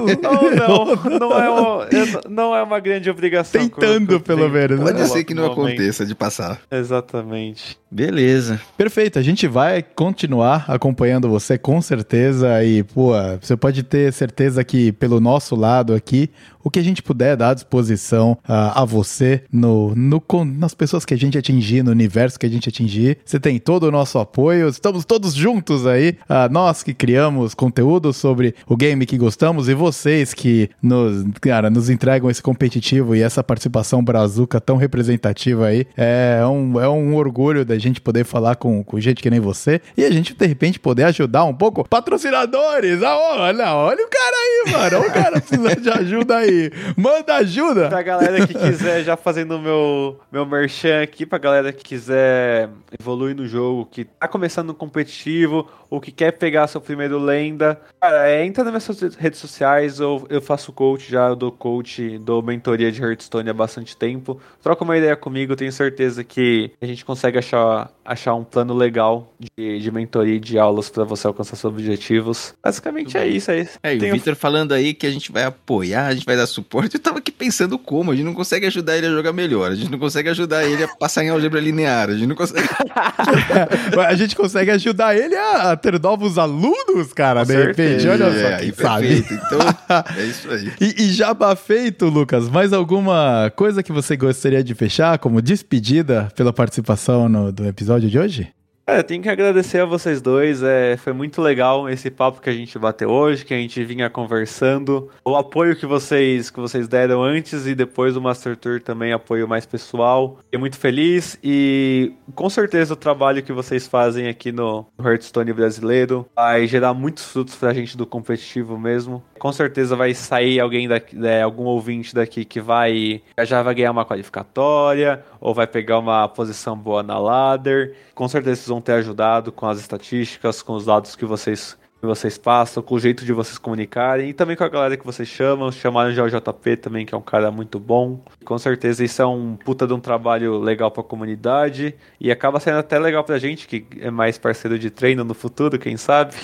Ou 0.00 0.50
não. 0.50 1.18
Não 1.18 1.40
é, 1.40 1.50
uma, 1.50 1.88
não 2.28 2.56
é 2.56 2.62
uma 2.62 2.80
grande 2.80 3.08
obrigação. 3.08 3.60
Tentando, 3.60 4.20
pelo 4.20 4.48
menos. 4.48 4.78
Né? 4.78 4.92
Pode 4.92 5.08
ser 5.08 5.24
que 5.24 5.34
não 5.34 5.46
aconteça 5.46 6.04
de 6.04 6.14
passar. 6.14 6.60
Exatamente. 6.70 7.78
Beleza. 7.90 8.60
Perfeito. 8.76 9.18
A 9.18 9.22
gente 9.22 9.46
vai 9.46 9.82
continuar 9.82 10.64
acompanhando 10.68 11.28
você 11.28 11.56
com 11.56 11.80
certeza. 11.80 12.62
E, 12.64 12.82
pô, 12.82 13.12
você 13.40 13.56
pode 13.56 13.82
ter 13.82 14.12
certeza 14.12 14.64
que 14.64 14.92
pelo 14.92 15.20
nosso 15.20 15.54
lado 15.54 15.94
aqui, 15.94 16.30
o 16.64 16.70
que 16.70 16.78
a 16.78 16.82
gente 16.82 17.02
puder 17.02 17.36
dar 17.36 17.50
à 17.50 17.54
disposição 17.54 18.32
uh, 18.48 18.72
a 18.74 18.84
você, 18.86 19.42
no, 19.52 19.94
no, 19.94 20.22
nas 20.56 20.74
pessoas 20.74 21.04
que 21.04 21.12
a 21.12 21.16
gente 21.16 21.36
atingir, 21.36 21.84
no 21.84 21.90
universo 21.90 22.40
que 22.40 22.46
a 22.46 22.48
gente 22.48 22.70
atingir. 22.70 23.18
Você 23.22 23.38
tem 23.38 23.58
todo 23.58 23.84
o 23.84 23.90
nosso 23.90 24.18
apoio, 24.18 24.68
estamos 24.68 25.04
todos 25.04 25.34
juntos 25.34 25.86
aí. 25.86 26.16
Uh, 26.22 26.50
nós 26.50 26.82
que 26.82 26.94
criamos 26.94 27.52
conteúdo 27.52 28.14
sobre 28.14 28.54
o 28.66 28.76
game 28.76 29.04
que 29.04 29.18
gostamos 29.18 29.68
e 29.68 29.74
vocês 29.74 30.32
que 30.32 30.70
nos, 30.82 31.24
cara, 31.40 31.68
nos 31.68 31.90
entregam 31.90 32.30
esse 32.30 32.42
competitivo 32.42 33.14
e 33.14 33.20
essa 33.20 33.44
participação 33.44 34.02
brazuca 34.02 34.58
tão 34.58 34.78
representativa 34.78 35.66
aí. 35.66 35.86
É 35.94 36.40
um, 36.46 36.80
é 36.80 36.88
um 36.88 37.14
orgulho 37.14 37.62
da 37.64 37.76
gente 37.76 38.00
poder 38.00 38.24
falar 38.24 38.56
com, 38.56 38.82
com 38.82 38.98
gente 38.98 39.22
que 39.22 39.28
nem 39.28 39.40
você 39.40 39.82
e 39.94 40.02
a 40.02 40.10
gente, 40.10 40.32
de 40.32 40.46
repente, 40.46 40.80
poder 40.80 41.04
ajudar 41.04 41.44
um 41.44 41.54
pouco. 41.54 41.86
Patrocinadores! 41.86 43.02
Ah, 43.02 43.18
olha, 43.18 43.74
olha 43.74 44.02
o 44.02 44.08
cara 44.08 44.36
aí, 44.36 44.72
mano. 44.72 45.06
O 45.06 45.12
cara 45.12 45.40
precisa 45.40 45.76
de 45.76 45.90
ajuda 45.90 46.36
aí 46.38 46.53
Manda 46.96 47.36
ajuda. 47.36 47.88
Pra 47.88 48.02
galera 48.02 48.46
que 48.46 48.54
quiser, 48.54 49.02
já 49.04 49.16
fazendo 49.16 49.58
meu, 49.58 50.20
meu 50.30 50.46
merchan 50.46 51.02
aqui, 51.02 51.24
pra 51.26 51.38
galera 51.38 51.72
que 51.72 51.82
quiser 51.82 52.68
evoluir 52.98 53.34
no 53.34 53.46
jogo, 53.46 53.86
que 53.86 54.04
tá 54.04 54.28
começando 54.28 54.74
competitivo, 54.74 55.68
ou 55.90 56.00
que 56.00 56.10
quer 56.10 56.32
pegar 56.32 56.66
seu 56.66 56.80
primeiro 56.80 57.18
lenda, 57.18 57.80
cara, 58.00 58.28
é, 58.28 58.44
entra 58.44 58.64
nas 58.64 58.88
minhas 58.88 59.14
redes 59.14 59.38
sociais, 59.38 60.00
eu, 60.00 60.26
eu 60.28 60.42
faço 60.42 60.72
coach 60.72 61.10
já, 61.10 61.28
eu 61.28 61.36
dou 61.36 61.52
coach, 61.52 62.18
dou 62.18 62.42
mentoria 62.42 62.90
de 62.90 63.02
Hearthstone 63.02 63.48
há 63.48 63.54
bastante 63.54 63.96
tempo. 63.96 64.40
Troca 64.62 64.82
uma 64.82 64.96
ideia 64.96 65.14
comigo, 65.14 65.54
tenho 65.54 65.72
certeza 65.72 66.24
que 66.24 66.72
a 66.80 66.86
gente 66.86 67.04
consegue 67.04 67.38
achar, 67.38 67.90
achar 68.04 68.34
um 68.34 68.44
plano 68.44 68.74
legal 68.74 69.32
de, 69.56 69.78
de 69.78 69.90
mentoria 69.90 70.36
e 70.36 70.40
de 70.40 70.58
aulas 70.58 70.88
para 70.88 71.04
você 71.04 71.26
alcançar 71.26 71.56
seus 71.56 71.72
objetivos. 71.72 72.54
Basicamente 72.62 73.16
é 73.16 73.26
isso, 73.26 73.50
é 73.50 73.60
isso. 73.60 73.78
É, 73.82 73.94
e 73.94 73.98
o 73.98 74.12
Victor 74.12 74.34
falando 74.34 74.72
aí 74.72 74.92
que 74.94 75.06
a 75.06 75.10
gente 75.10 75.32
vai 75.32 75.44
apoiar, 75.44 76.06
a 76.06 76.14
gente 76.14 76.26
vai 76.26 76.36
dar 76.36 76.46
suporte, 76.46 76.94
eu 76.94 77.00
tava 77.00 77.18
aqui 77.18 77.32
pensando 77.32 77.78
como, 77.78 78.10
a 78.10 78.14
gente 78.14 78.24
não 78.24 78.34
consegue 78.34 78.66
ajudar 78.66 78.96
ele 78.96 79.06
a 79.06 79.10
jogar 79.10 79.32
melhor, 79.32 79.70
a 79.70 79.74
gente 79.74 79.90
não 79.90 79.98
consegue 79.98 80.28
ajudar 80.28 80.64
ele 80.64 80.84
a 80.84 80.88
passar 80.88 81.24
em 81.24 81.30
álgebra 81.30 81.60
linear, 81.60 82.10
a 82.10 82.14
gente 82.14 82.26
não 82.26 82.36
consegue... 82.36 82.68
a 84.06 84.14
gente 84.14 84.36
consegue 84.36 84.70
ajudar 84.70 85.16
ele 85.16 85.36
a 85.36 85.76
ter 85.76 85.98
novos 86.00 86.38
alunos, 86.38 87.12
cara, 87.14 87.40
Com 87.40 87.52
de 87.52 87.64
repente, 87.64 88.06
olha 88.06 88.30
só, 88.30 88.48
é, 88.48 88.72
sabe? 88.72 89.18
Então, 89.18 89.58
é 90.16 90.24
isso 90.24 90.50
aí. 90.50 90.72
E, 90.80 91.04
e 91.04 91.12
jabá 91.12 91.56
feito, 91.56 92.06
Lucas, 92.06 92.48
mais 92.48 92.72
alguma 92.72 93.52
coisa 93.56 93.82
que 93.82 93.92
você 93.92 94.16
gostaria 94.16 94.62
de 94.62 94.74
fechar 94.74 95.18
como 95.18 95.40
despedida 95.40 96.28
pela 96.34 96.52
participação 96.52 97.28
no, 97.28 97.52
do 97.52 97.66
episódio 97.66 97.93
de 98.00 98.18
hoje? 98.18 98.52
É, 98.86 99.02
tenho 99.02 99.22
que 99.22 99.30
agradecer 99.30 99.78
a 99.78 99.86
vocês 99.86 100.20
dois. 100.20 100.62
É, 100.62 100.96
foi 100.98 101.14
muito 101.14 101.40
legal 101.40 101.88
esse 101.88 102.10
papo 102.10 102.40
que 102.40 102.50
a 102.50 102.52
gente 102.52 102.78
bateu 102.78 103.08
hoje, 103.08 103.44
que 103.44 103.54
a 103.54 103.56
gente 103.56 103.82
vinha 103.82 104.10
conversando. 104.10 105.10
O 105.24 105.34
apoio 105.36 105.74
que 105.74 105.86
vocês 105.86 106.50
que 106.50 106.60
vocês 106.60 106.86
deram 106.86 107.22
antes 107.22 107.66
e 107.66 107.74
depois 107.74 108.12
do 108.12 108.20
Master 108.20 108.56
Tour 108.56 108.82
também 108.82 109.12
apoio 109.12 109.48
mais 109.48 109.64
pessoal. 109.64 110.38
Fiquei 110.44 110.60
muito 110.60 110.76
feliz 110.76 111.38
e 111.42 112.12
com 112.34 112.50
certeza 112.50 112.92
o 112.92 112.96
trabalho 112.96 113.42
que 113.42 113.54
vocês 113.54 113.86
fazem 113.86 114.28
aqui 114.28 114.52
no 114.52 114.86
Hearthstone 115.02 115.52
brasileiro 115.54 116.26
vai 116.36 116.66
gerar 116.66 116.92
muitos 116.92 117.24
frutos 117.24 117.54
pra 117.54 117.72
gente 117.72 117.96
do 117.96 118.06
competitivo 118.06 118.78
mesmo. 118.78 119.22
Com 119.44 119.52
certeza 119.52 119.94
vai 119.94 120.14
sair 120.14 120.58
alguém 120.58 120.88
daqui, 120.88 121.14
é, 121.22 121.42
algum 121.42 121.64
ouvinte 121.64 122.14
daqui 122.14 122.46
que 122.46 122.62
vai 122.62 123.20
já 123.42 123.62
vai 123.62 123.74
ganhar 123.74 123.90
uma 123.90 124.06
qualificatória 124.06 125.22
ou 125.38 125.52
vai 125.52 125.66
pegar 125.66 125.98
uma 125.98 126.26
posição 126.26 126.74
boa 126.74 127.02
na 127.02 127.18
ladder. 127.18 127.94
Com 128.14 128.26
certeza 128.26 128.56
vocês 128.56 128.68
vão 128.68 128.80
ter 128.80 128.92
ajudado 128.92 129.52
com 129.52 129.66
as 129.66 129.78
estatísticas, 129.78 130.62
com 130.62 130.72
os 130.72 130.86
dados 130.86 131.14
que 131.14 131.26
vocês 131.26 131.76
vocês 132.06 132.38
passam, 132.38 132.82
com 132.82 132.94
o 132.94 133.00
jeito 133.00 133.24
de 133.24 133.32
vocês 133.32 133.58
comunicarem 133.58 134.30
e 134.30 134.32
também 134.32 134.56
com 134.56 134.64
a 134.64 134.68
galera 134.68 134.96
que 134.96 135.04
vocês 135.04 135.28
chamam. 135.28 135.70
Chamaram 135.70 136.12
já 136.12 136.24
o 136.24 136.28
JP 136.28 136.76
também, 136.76 137.06
que 137.06 137.14
é 137.14 137.18
um 137.18 137.22
cara 137.22 137.50
muito 137.50 137.78
bom. 137.78 138.20
Com 138.44 138.58
certeza 138.58 139.04
isso 139.04 139.22
é 139.22 139.26
um 139.26 139.56
puta 139.56 139.86
de 139.86 139.92
um 139.92 140.00
trabalho 140.00 140.58
legal 140.58 140.90
pra 140.90 141.02
comunidade 141.02 141.94
e 142.20 142.30
acaba 142.30 142.60
sendo 142.60 142.78
até 142.78 142.98
legal 142.98 143.24
pra 143.24 143.38
gente, 143.38 143.66
que 143.66 143.86
é 144.00 144.10
mais 144.10 144.38
parceiro 144.38 144.78
de 144.78 144.90
treino 144.90 145.24
no 145.24 145.34
futuro, 145.34 145.78
quem 145.78 145.96
sabe. 145.96 146.34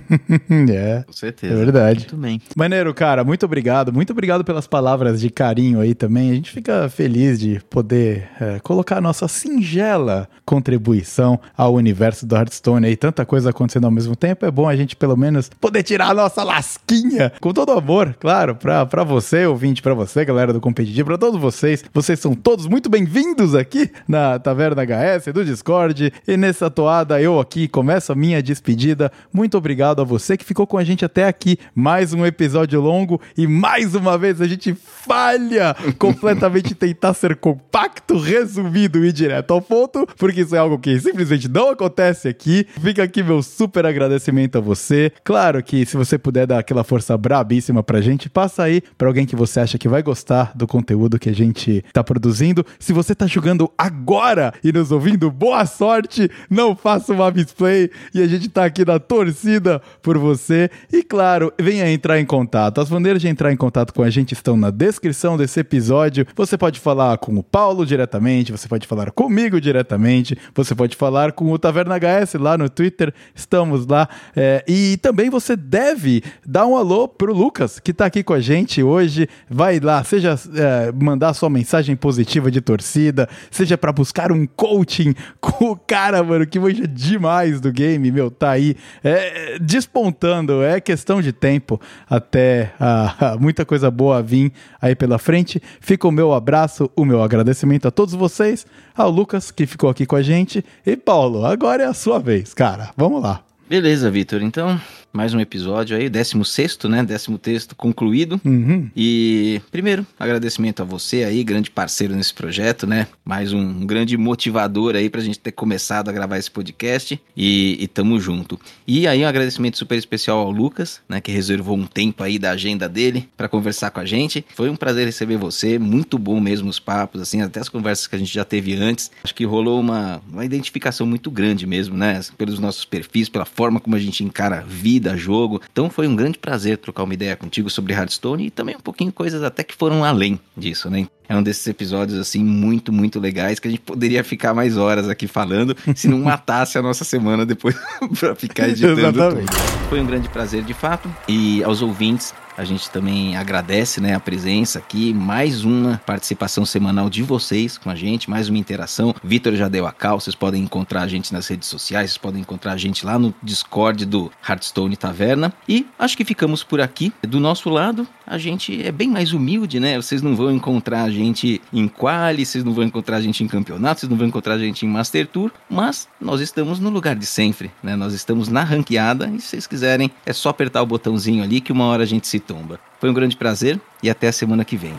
é, 0.70 1.02
com 1.06 1.12
certeza. 1.12 1.54
É 1.54 1.56
verdade. 1.56 2.00
Muito 2.00 2.16
bem. 2.16 2.40
Maneiro, 2.56 2.92
cara, 2.94 3.24
muito 3.24 3.44
obrigado. 3.44 3.92
Muito 3.92 4.10
obrigado 4.10 4.44
pelas 4.44 4.66
palavras 4.66 5.20
de 5.20 5.30
carinho 5.30 5.80
aí 5.80 5.94
também. 5.94 6.30
A 6.30 6.34
gente 6.34 6.50
fica 6.50 6.88
feliz 6.88 7.38
de 7.38 7.60
poder 7.68 8.28
é, 8.40 8.60
colocar 8.60 8.98
a 8.98 9.00
nossa 9.00 9.28
singela 9.28 10.28
contribuição 10.44 11.40
ao 11.56 11.74
universo 11.74 12.26
do 12.26 12.36
Hearthstone 12.36 12.86
aí. 12.86 12.96
Tanta 12.96 13.24
coisa 13.24 13.50
acontecendo 13.50 13.84
ao 13.84 13.90
mesmo 13.90 14.16
tempo. 14.16 14.44
É 14.44 14.50
bom 14.50 14.68
a 14.68 14.76
gente 14.76 14.96
pelo 15.02 15.16
menos 15.16 15.50
poder 15.60 15.82
tirar 15.82 16.10
a 16.10 16.14
nossa 16.14 16.44
lasquinha 16.44 17.32
com 17.40 17.52
todo 17.52 17.72
amor, 17.72 18.14
claro, 18.20 18.54
pra, 18.54 18.86
pra 18.86 19.02
você, 19.02 19.44
ouvinte, 19.44 19.82
pra 19.82 19.94
você, 19.94 20.24
galera 20.24 20.52
do 20.52 20.60
competitivo, 20.60 21.08
pra 21.08 21.18
todos 21.18 21.40
vocês. 21.40 21.84
Vocês 21.92 22.20
são 22.20 22.36
todos 22.36 22.68
muito 22.68 22.88
bem-vindos 22.88 23.52
aqui 23.56 23.90
na 24.06 24.38
Taverna 24.38 24.84
HS, 24.84 25.32
do 25.34 25.44
Discord. 25.44 26.12
E 26.24 26.36
nessa 26.36 26.70
toada, 26.70 27.20
eu 27.20 27.40
aqui 27.40 27.66
começo 27.66 28.12
a 28.12 28.14
minha 28.14 28.40
despedida. 28.40 29.10
Muito 29.32 29.58
obrigado 29.58 30.00
a 30.00 30.04
você 30.04 30.36
que 30.36 30.44
ficou 30.44 30.68
com 30.68 30.78
a 30.78 30.84
gente 30.84 31.04
até 31.04 31.26
aqui. 31.26 31.58
Mais 31.74 32.12
um 32.12 32.24
episódio 32.24 32.80
longo 32.80 33.20
e 33.36 33.44
mais 33.48 33.96
uma 33.96 34.16
vez 34.16 34.40
a 34.40 34.46
gente 34.46 34.72
falha 34.72 35.74
completamente 35.98 36.76
tentar 36.76 37.12
ser 37.14 37.34
compacto, 37.34 38.16
resumido 38.16 39.04
e 39.04 39.12
direto 39.12 39.52
ao 39.52 39.60
ponto, 39.60 40.06
porque 40.16 40.42
isso 40.42 40.54
é 40.54 40.60
algo 40.60 40.78
que 40.78 41.00
simplesmente 41.00 41.48
não 41.48 41.70
acontece 41.70 42.28
aqui. 42.28 42.64
Fica 42.80 43.02
aqui 43.02 43.20
meu 43.20 43.42
super 43.42 43.84
agradecimento 43.84 44.58
a 44.58 44.60
você 44.60 44.81
você. 44.82 45.12
Claro 45.22 45.62
que 45.62 45.86
se 45.86 45.96
você 45.96 46.18
puder 46.18 46.46
dar 46.46 46.58
aquela 46.58 46.82
força 46.82 47.16
brabíssima 47.16 47.82
pra 47.82 48.00
gente, 48.00 48.28
passa 48.28 48.64
aí 48.64 48.82
pra 48.98 49.08
alguém 49.08 49.24
que 49.24 49.36
você 49.36 49.60
acha 49.60 49.78
que 49.78 49.88
vai 49.88 50.02
gostar 50.02 50.52
do 50.54 50.66
conteúdo 50.66 51.18
que 51.18 51.28
a 51.28 51.34
gente 51.34 51.84
tá 51.92 52.02
produzindo. 52.02 52.66
Se 52.78 52.92
você 52.92 53.14
tá 53.14 53.26
jogando 53.26 53.70
agora 53.78 54.52
e 54.62 54.72
nos 54.72 54.90
ouvindo, 54.90 55.30
boa 55.30 55.64
sorte! 55.64 56.28
Não 56.50 56.74
faça 56.74 57.12
uma 57.12 57.30
misplay 57.30 57.90
e 58.12 58.20
a 58.20 58.26
gente 58.26 58.48
tá 58.48 58.64
aqui 58.64 58.84
na 58.84 58.98
torcida 58.98 59.80
por 60.02 60.18
você. 60.18 60.68
E 60.92 61.02
claro, 61.02 61.52
venha 61.58 61.90
entrar 61.90 62.18
em 62.18 62.26
contato. 62.26 62.80
As 62.80 62.90
maneiras 62.90 63.22
de 63.22 63.28
entrar 63.28 63.52
em 63.52 63.56
contato 63.56 63.94
com 63.94 64.02
a 64.02 64.10
gente 64.10 64.32
estão 64.32 64.56
na 64.56 64.70
descrição 64.70 65.36
desse 65.36 65.60
episódio. 65.60 66.26
Você 66.34 66.58
pode 66.58 66.80
falar 66.80 67.16
com 67.18 67.36
o 67.36 67.42
Paulo 67.42 67.86
diretamente, 67.86 68.50
você 68.50 68.66
pode 68.66 68.86
falar 68.86 69.10
comigo 69.12 69.60
diretamente, 69.60 70.36
você 70.54 70.74
pode 70.74 70.96
falar 70.96 71.32
com 71.32 71.50
o 71.52 71.58
Taverna 71.58 71.96
HS 71.96 72.34
lá 72.34 72.58
no 72.58 72.68
Twitter, 72.68 73.14
estamos 73.34 73.86
lá. 73.86 74.08
É, 74.34 74.64
e 74.74 74.96
também 74.96 75.28
você 75.28 75.54
deve 75.54 76.24
dar 76.46 76.66
um 76.66 76.74
alô 76.74 77.06
pro 77.06 77.34
Lucas, 77.34 77.78
que 77.78 77.92
tá 77.92 78.06
aqui 78.06 78.22
com 78.22 78.32
a 78.32 78.40
gente 78.40 78.82
hoje. 78.82 79.28
Vai 79.46 79.78
lá, 79.78 80.02
seja 80.02 80.34
é, 80.54 80.90
mandar 80.92 81.34
sua 81.34 81.50
mensagem 81.50 81.94
positiva 81.94 82.50
de 82.50 82.62
torcida, 82.62 83.28
seja 83.50 83.76
para 83.76 83.92
buscar 83.92 84.32
um 84.32 84.46
coaching 84.46 85.14
com 85.42 85.72
o 85.72 85.76
cara, 85.76 86.22
mano, 86.22 86.46
que 86.46 86.58
manja 86.58 86.88
demais 86.88 87.60
do 87.60 87.70
game, 87.70 88.10
meu, 88.10 88.30
tá 88.30 88.52
aí 88.52 88.74
é, 89.04 89.58
despontando. 89.58 90.62
É 90.62 90.80
questão 90.80 91.20
de 91.20 91.34
tempo 91.34 91.78
até 92.08 92.72
a, 92.80 93.32
a 93.32 93.36
muita 93.36 93.66
coisa 93.66 93.90
boa 93.90 94.22
vir 94.22 94.54
aí 94.80 94.94
pela 94.94 95.18
frente. 95.18 95.62
Fica 95.82 96.08
o 96.08 96.10
meu 96.10 96.32
abraço, 96.32 96.90
o 96.96 97.04
meu 97.04 97.22
agradecimento 97.22 97.86
a 97.86 97.90
todos 97.90 98.14
vocês, 98.14 98.64
ao 98.96 99.10
Lucas 99.10 99.50
que 99.50 99.66
ficou 99.66 99.90
aqui 99.90 100.06
com 100.06 100.16
a 100.16 100.22
gente 100.22 100.64
e 100.86 100.96
Paulo, 100.96 101.44
agora 101.44 101.82
é 101.82 101.86
a 101.86 101.92
sua 101.92 102.18
vez, 102.18 102.54
cara. 102.54 102.90
Vamos 102.96 103.22
lá. 103.22 103.51
Beleza, 103.68 104.10
Vitor. 104.10 104.42
Então, 104.42 104.80
mais 105.12 105.34
um 105.34 105.40
episódio 105.40 105.96
aí, 105.96 106.08
16, 106.08 106.78
né? 106.88 107.04
16 107.04 107.38
texto 107.38 107.76
concluído. 107.76 108.40
Uhum. 108.44 108.88
E 108.96 109.60
primeiro, 109.70 110.06
agradecimento 110.18 110.80
a 110.80 110.84
você 110.84 111.24
aí, 111.24 111.44
grande 111.44 111.70
parceiro 111.70 112.14
nesse 112.14 112.32
projeto, 112.32 112.86
né? 112.86 113.06
Mais 113.24 113.52
um, 113.52 113.60
um 113.60 113.86
grande 113.86 114.16
motivador 114.16 114.96
aí 114.96 115.10
pra 115.10 115.20
gente 115.20 115.38
ter 115.38 115.52
começado 115.52 116.08
a 116.08 116.12
gravar 116.12 116.38
esse 116.38 116.50
podcast 116.50 117.20
e, 117.36 117.76
e 117.78 117.86
tamo 117.86 118.18
junto. 118.18 118.58
E 118.86 119.06
aí 119.06 119.22
um 119.22 119.28
agradecimento 119.28 119.76
super 119.76 119.98
especial 119.98 120.38
ao 120.38 120.50
Lucas, 120.50 121.00
né? 121.08 121.20
Que 121.20 121.30
reservou 121.30 121.76
um 121.76 121.84
tempo 121.84 122.22
aí 122.22 122.38
da 122.38 122.52
agenda 122.52 122.88
dele 122.88 123.28
para 123.36 123.48
conversar 123.48 123.90
com 123.90 124.00
a 124.00 124.04
gente. 124.06 124.44
Foi 124.54 124.70
um 124.70 124.76
prazer 124.76 125.04
receber 125.04 125.36
você, 125.36 125.78
muito 125.78 126.18
bom 126.18 126.40
mesmo 126.40 126.70
os 126.70 126.78
papos, 126.78 127.20
assim, 127.20 127.42
até 127.42 127.60
as 127.60 127.68
conversas 127.68 128.06
que 128.06 128.16
a 128.16 128.18
gente 128.18 128.32
já 128.32 128.44
teve 128.44 128.74
antes. 128.74 129.10
Acho 129.22 129.34
que 129.34 129.44
rolou 129.44 129.78
uma, 129.80 130.22
uma 130.30 130.44
identificação 130.44 131.06
muito 131.06 131.30
grande 131.30 131.66
mesmo, 131.66 131.96
né? 131.96 132.20
Pelos 132.38 132.58
nossos 132.58 132.84
perfis, 132.84 133.28
pela 133.28 133.44
forma 133.44 133.78
como 133.78 133.96
a 133.96 133.98
gente 133.98 134.24
encara 134.24 134.58
a 134.58 134.62
vida 134.62 135.01
vida, 135.02 135.16
jogo. 135.16 135.60
Então 135.72 135.90
foi 135.90 136.06
um 136.06 136.14
grande 136.14 136.38
prazer 136.38 136.78
trocar 136.78 137.02
uma 137.02 137.12
ideia 137.12 137.36
contigo 137.36 137.68
sobre 137.68 137.92
Hearthstone 137.92 138.46
e 138.46 138.50
também 138.50 138.76
um 138.76 138.80
pouquinho 138.80 139.12
coisas 139.12 139.42
até 139.42 139.64
que 139.64 139.74
foram 139.74 140.04
além 140.04 140.38
disso, 140.56 140.88
né? 140.88 141.06
É 141.28 141.36
um 141.36 141.42
desses 141.42 141.66
episódios, 141.66 142.18
assim, 142.18 142.44
muito, 142.44 142.92
muito 142.92 143.18
legais 143.18 143.58
que 143.58 143.66
a 143.66 143.70
gente 143.70 143.80
poderia 143.80 144.22
ficar 144.22 144.52
mais 144.52 144.76
horas 144.76 145.08
aqui 145.08 145.26
falando 145.26 145.76
se 145.96 146.06
não 146.06 146.18
matasse 146.18 146.78
a 146.78 146.82
nossa 146.82 147.04
semana 147.04 147.44
depois 147.46 147.74
pra 148.20 148.34
ficar 148.34 148.68
editando 148.68 149.00
Exatamente. 149.00 149.46
tudo. 149.46 149.88
Foi 149.88 150.00
um 150.00 150.06
grande 150.06 150.28
prazer, 150.28 150.62
de 150.62 150.74
fato. 150.74 151.08
E 151.26 151.64
aos 151.64 151.80
ouvintes, 151.80 152.34
a 152.56 152.64
gente 152.64 152.90
também 152.90 153.36
agradece 153.36 154.00
né, 154.00 154.14
a 154.14 154.20
presença 154.20 154.78
aqui, 154.78 155.12
mais 155.14 155.64
uma 155.64 156.00
participação 156.04 156.64
semanal 156.64 157.08
de 157.08 157.22
vocês 157.22 157.78
com 157.78 157.90
a 157.90 157.94
gente, 157.94 158.28
mais 158.28 158.48
uma 158.48 158.58
interação. 158.58 159.14
Vitor 159.22 159.54
já 159.54 159.68
deu 159.68 159.86
a 159.86 159.92
cal, 159.92 160.20
vocês 160.20 160.34
podem 160.34 160.62
encontrar 160.62 161.02
a 161.02 161.08
gente 161.08 161.32
nas 161.32 161.48
redes 161.48 161.68
sociais, 161.68 162.10
vocês 162.10 162.18
podem 162.18 162.40
encontrar 162.40 162.72
a 162.72 162.76
gente 162.76 163.04
lá 163.06 163.18
no 163.18 163.34
Discord 163.42 164.04
do 164.04 164.30
Hearthstone 164.46 164.96
Taverna. 164.96 165.52
E 165.68 165.86
acho 165.98 166.16
que 166.16 166.24
ficamos 166.24 166.62
por 166.62 166.80
aqui. 166.80 167.12
Do 167.22 167.40
nosso 167.40 167.70
lado, 167.70 168.06
a 168.32 168.38
gente 168.38 168.82
é 168.82 168.90
bem 168.90 169.10
mais 169.10 169.34
humilde, 169.34 169.78
né? 169.78 169.96
Vocês 169.96 170.22
não 170.22 170.34
vão 170.34 170.50
encontrar 170.50 171.02
a 171.02 171.10
gente 171.10 171.60
em 171.70 171.86
quali, 171.86 172.46
vocês 172.46 172.64
não 172.64 172.72
vão 172.72 172.82
encontrar 172.82 173.18
a 173.18 173.20
gente 173.20 173.44
em 173.44 173.46
campeonato, 173.46 174.00
vocês 174.00 174.08
não 174.10 174.16
vão 174.16 174.26
encontrar 174.26 174.54
a 174.54 174.58
gente 174.58 174.86
em 174.86 174.88
Master 174.88 175.26
Tour, 175.26 175.50
mas 175.68 176.08
nós 176.18 176.40
estamos 176.40 176.80
no 176.80 176.88
lugar 176.88 177.14
de 177.14 177.26
sempre, 177.26 177.70
né? 177.82 177.94
Nós 177.94 178.14
estamos 178.14 178.48
na 178.48 178.64
ranqueada 178.64 179.30
e 179.36 179.38
se 179.38 179.48
vocês 179.48 179.66
quiserem, 179.66 180.10
é 180.24 180.32
só 180.32 180.48
apertar 180.48 180.80
o 180.80 180.86
botãozinho 180.86 181.44
ali 181.44 181.60
que 181.60 181.72
uma 181.72 181.84
hora 181.84 182.04
a 182.04 182.06
gente 182.06 182.26
se 182.26 182.40
tomba. 182.40 182.80
Foi 182.98 183.10
um 183.10 183.14
grande 183.14 183.36
prazer 183.36 183.78
e 184.02 184.08
até 184.08 184.28
a 184.28 184.32
semana 184.32 184.64
que 184.64 184.78
vem. 184.78 184.94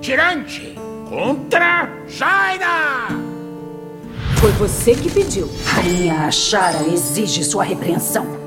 Tirante 0.00 0.74
contra 1.08 1.88
Jaina! 2.08 3.06
Foi 4.40 4.50
você 4.50 4.96
que 4.96 5.08
pediu. 5.08 5.48
A 5.78 5.82
minha 5.84 6.26
Ashara 6.26 6.88
exige 6.88 7.44
sua 7.44 7.62
repreensão. 7.62 8.41